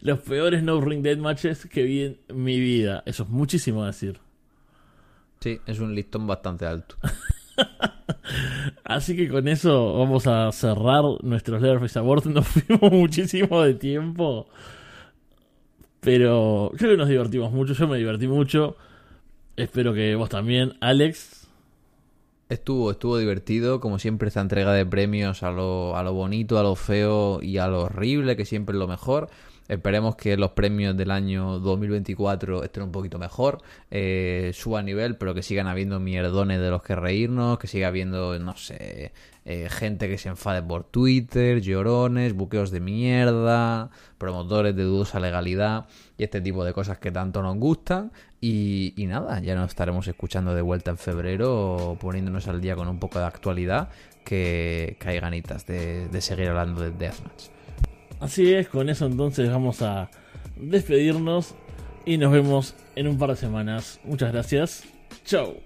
los 0.00 0.18
peores 0.20 0.64
no 0.64 0.80
ring 0.80 1.02
dead 1.02 1.18
matches 1.18 1.66
que 1.66 1.84
vi 1.84 2.02
en 2.02 2.18
mi 2.42 2.58
vida. 2.58 3.04
Eso 3.06 3.22
es 3.22 3.28
muchísimo 3.28 3.84
decir. 3.84 4.18
Sí, 5.40 5.60
es 5.66 5.78
un 5.78 5.94
listón 5.94 6.26
bastante 6.26 6.66
alto. 6.66 6.96
Así 8.84 9.16
que 9.16 9.28
con 9.28 9.48
eso 9.48 9.98
vamos 9.98 10.26
a 10.26 10.50
cerrar 10.52 11.04
nuestros 11.22 11.60
Leatherface 11.60 11.98
Awards. 11.98 12.26
Nos 12.30 12.46
fuimos 12.46 12.92
muchísimo 12.92 13.62
de 13.62 13.74
tiempo. 13.74 14.46
Pero 16.00 16.72
creo 16.76 16.92
que 16.92 16.96
nos 16.96 17.08
divertimos 17.08 17.52
mucho. 17.52 17.74
Yo 17.74 17.88
me 17.88 17.98
divertí 17.98 18.28
mucho. 18.28 18.76
Espero 19.56 19.92
que 19.92 20.14
vos 20.14 20.28
también, 20.28 20.74
Alex. 20.80 21.48
Estuvo, 22.48 22.92
estuvo 22.92 23.18
divertido, 23.18 23.80
como 23.80 23.98
siempre, 23.98 24.28
esta 24.28 24.40
entrega 24.40 24.72
de 24.72 24.86
premios 24.86 25.42
a 25.42 25.50
lo, 25.50 25.96
a 25.96 26.02
lo 26.02 26.14
bonito, 26.14 26.58
a 26.58 26.62
lo 26.62 26.76
feo 26.76 27.42
y 27.42 27.58
a 27.58 27.66
lo 27.66 27.82
horrible, 27.82 28.36
que 28.36 28.46
siempre 28.46 28.74
es 28.74 28.78
lo 28.78 28.88
mejor. 28.88 29.28
Esperemos 29.68 30.16
que 30.16 30.36
los 30.38 30.52
premios 30.52 30.96
del 30.96 31.10
año 31.10 31.58
2024 31.58 32.64
estén 32.64 32.84
un 32.84 32.92
poquito 32.92 33.18
mejor, 33.18 33.60
eh, 33.90 34.50
suba 34.54 34.82
nivel, 34.82 35.16
pero 35.16 35.34
que 35.34 35.42
sigan 35.42 35.66
habiendo 35.66 36.00
mierdones 36.00 36.58
de 36.58 36.70
los 36.70 36.82
que 36.82 36.96
reírnos, 36.96 37.58
que 37.58 37.66
siga 37.66 37.88
habiendo, 37.88 38.38
no 38.38 38.56
sé, 38.56 39.12
eh, 39.44 39.68
gente 39.70 40.08
que 40.08 40.16
se 40.16 40.30
enfade 40.30 40.62
por 40.62 40.84
Twitter, 40.84 41.60
llorones, 41.60 42.32
buqueos 42.32 42.70
de 42.70 42.80
mierda, 42.80 43.90
promotores 44.16 44.74
de 44.74 44.84
dudosa 44.84 45.20
legalidad 45.20 45.86
y 46.16 46.24
este 46.24 46.40
tipo 46.40 46.64
de 46.64 46.72
cosas 46.72 46.98
que 46.98 47.10
tanto 47.10 47.42
nos 47.42 47.56
gustan. 47.56 48.12
Y, 48.40 48.94
nada, 49.08 49.40
ya 49.40 49.54
nos 49.54 49.68
estaremos 49.68 50.06
escuchando 50.06 50.54
de 50.54 50.62
vuelta 50.62 50.92
en 50.92 50.98
febrero, 50.98 51.98
poniéndonos 52.00 52.46
al 52.48 52.60
día 52.60 52.76
con 52.76 52.88
un 52.88 53.00
poco 53.00 53.18
de 53.18 53.24
actualidad, 53.26 53.90
que, 54.24 54.96
que 55.00 55.08
hay 55.08 55.20
ganitas 55.20 55.66
de, 55.66 56.08
de 56.08 56.20
seguir 56.20 56.48
hablando 56.48 56.80
de 56.80 56.90
Deathmatch. 56.90 57.57
Así 58.20 58.52
es, 58.52 58.68
con 58.68 58.88
eso 58.88 59.06
entonces 59.06 59.50
vamos 59.50 59.82
a 59.82 60.10
despedirnos 60.56 61.54
y 62.04 62.18
nos 62.18 62.32
vemos 62.32 62.74
en 62.96 63.06
un 63.08 63.18
par 63.18 63.30
de 63.30 63.36
semanas. 63.36 64.00
Muchas 64.04 64.32
gracias. 64.32 64.84
Chau. 65.24 65.56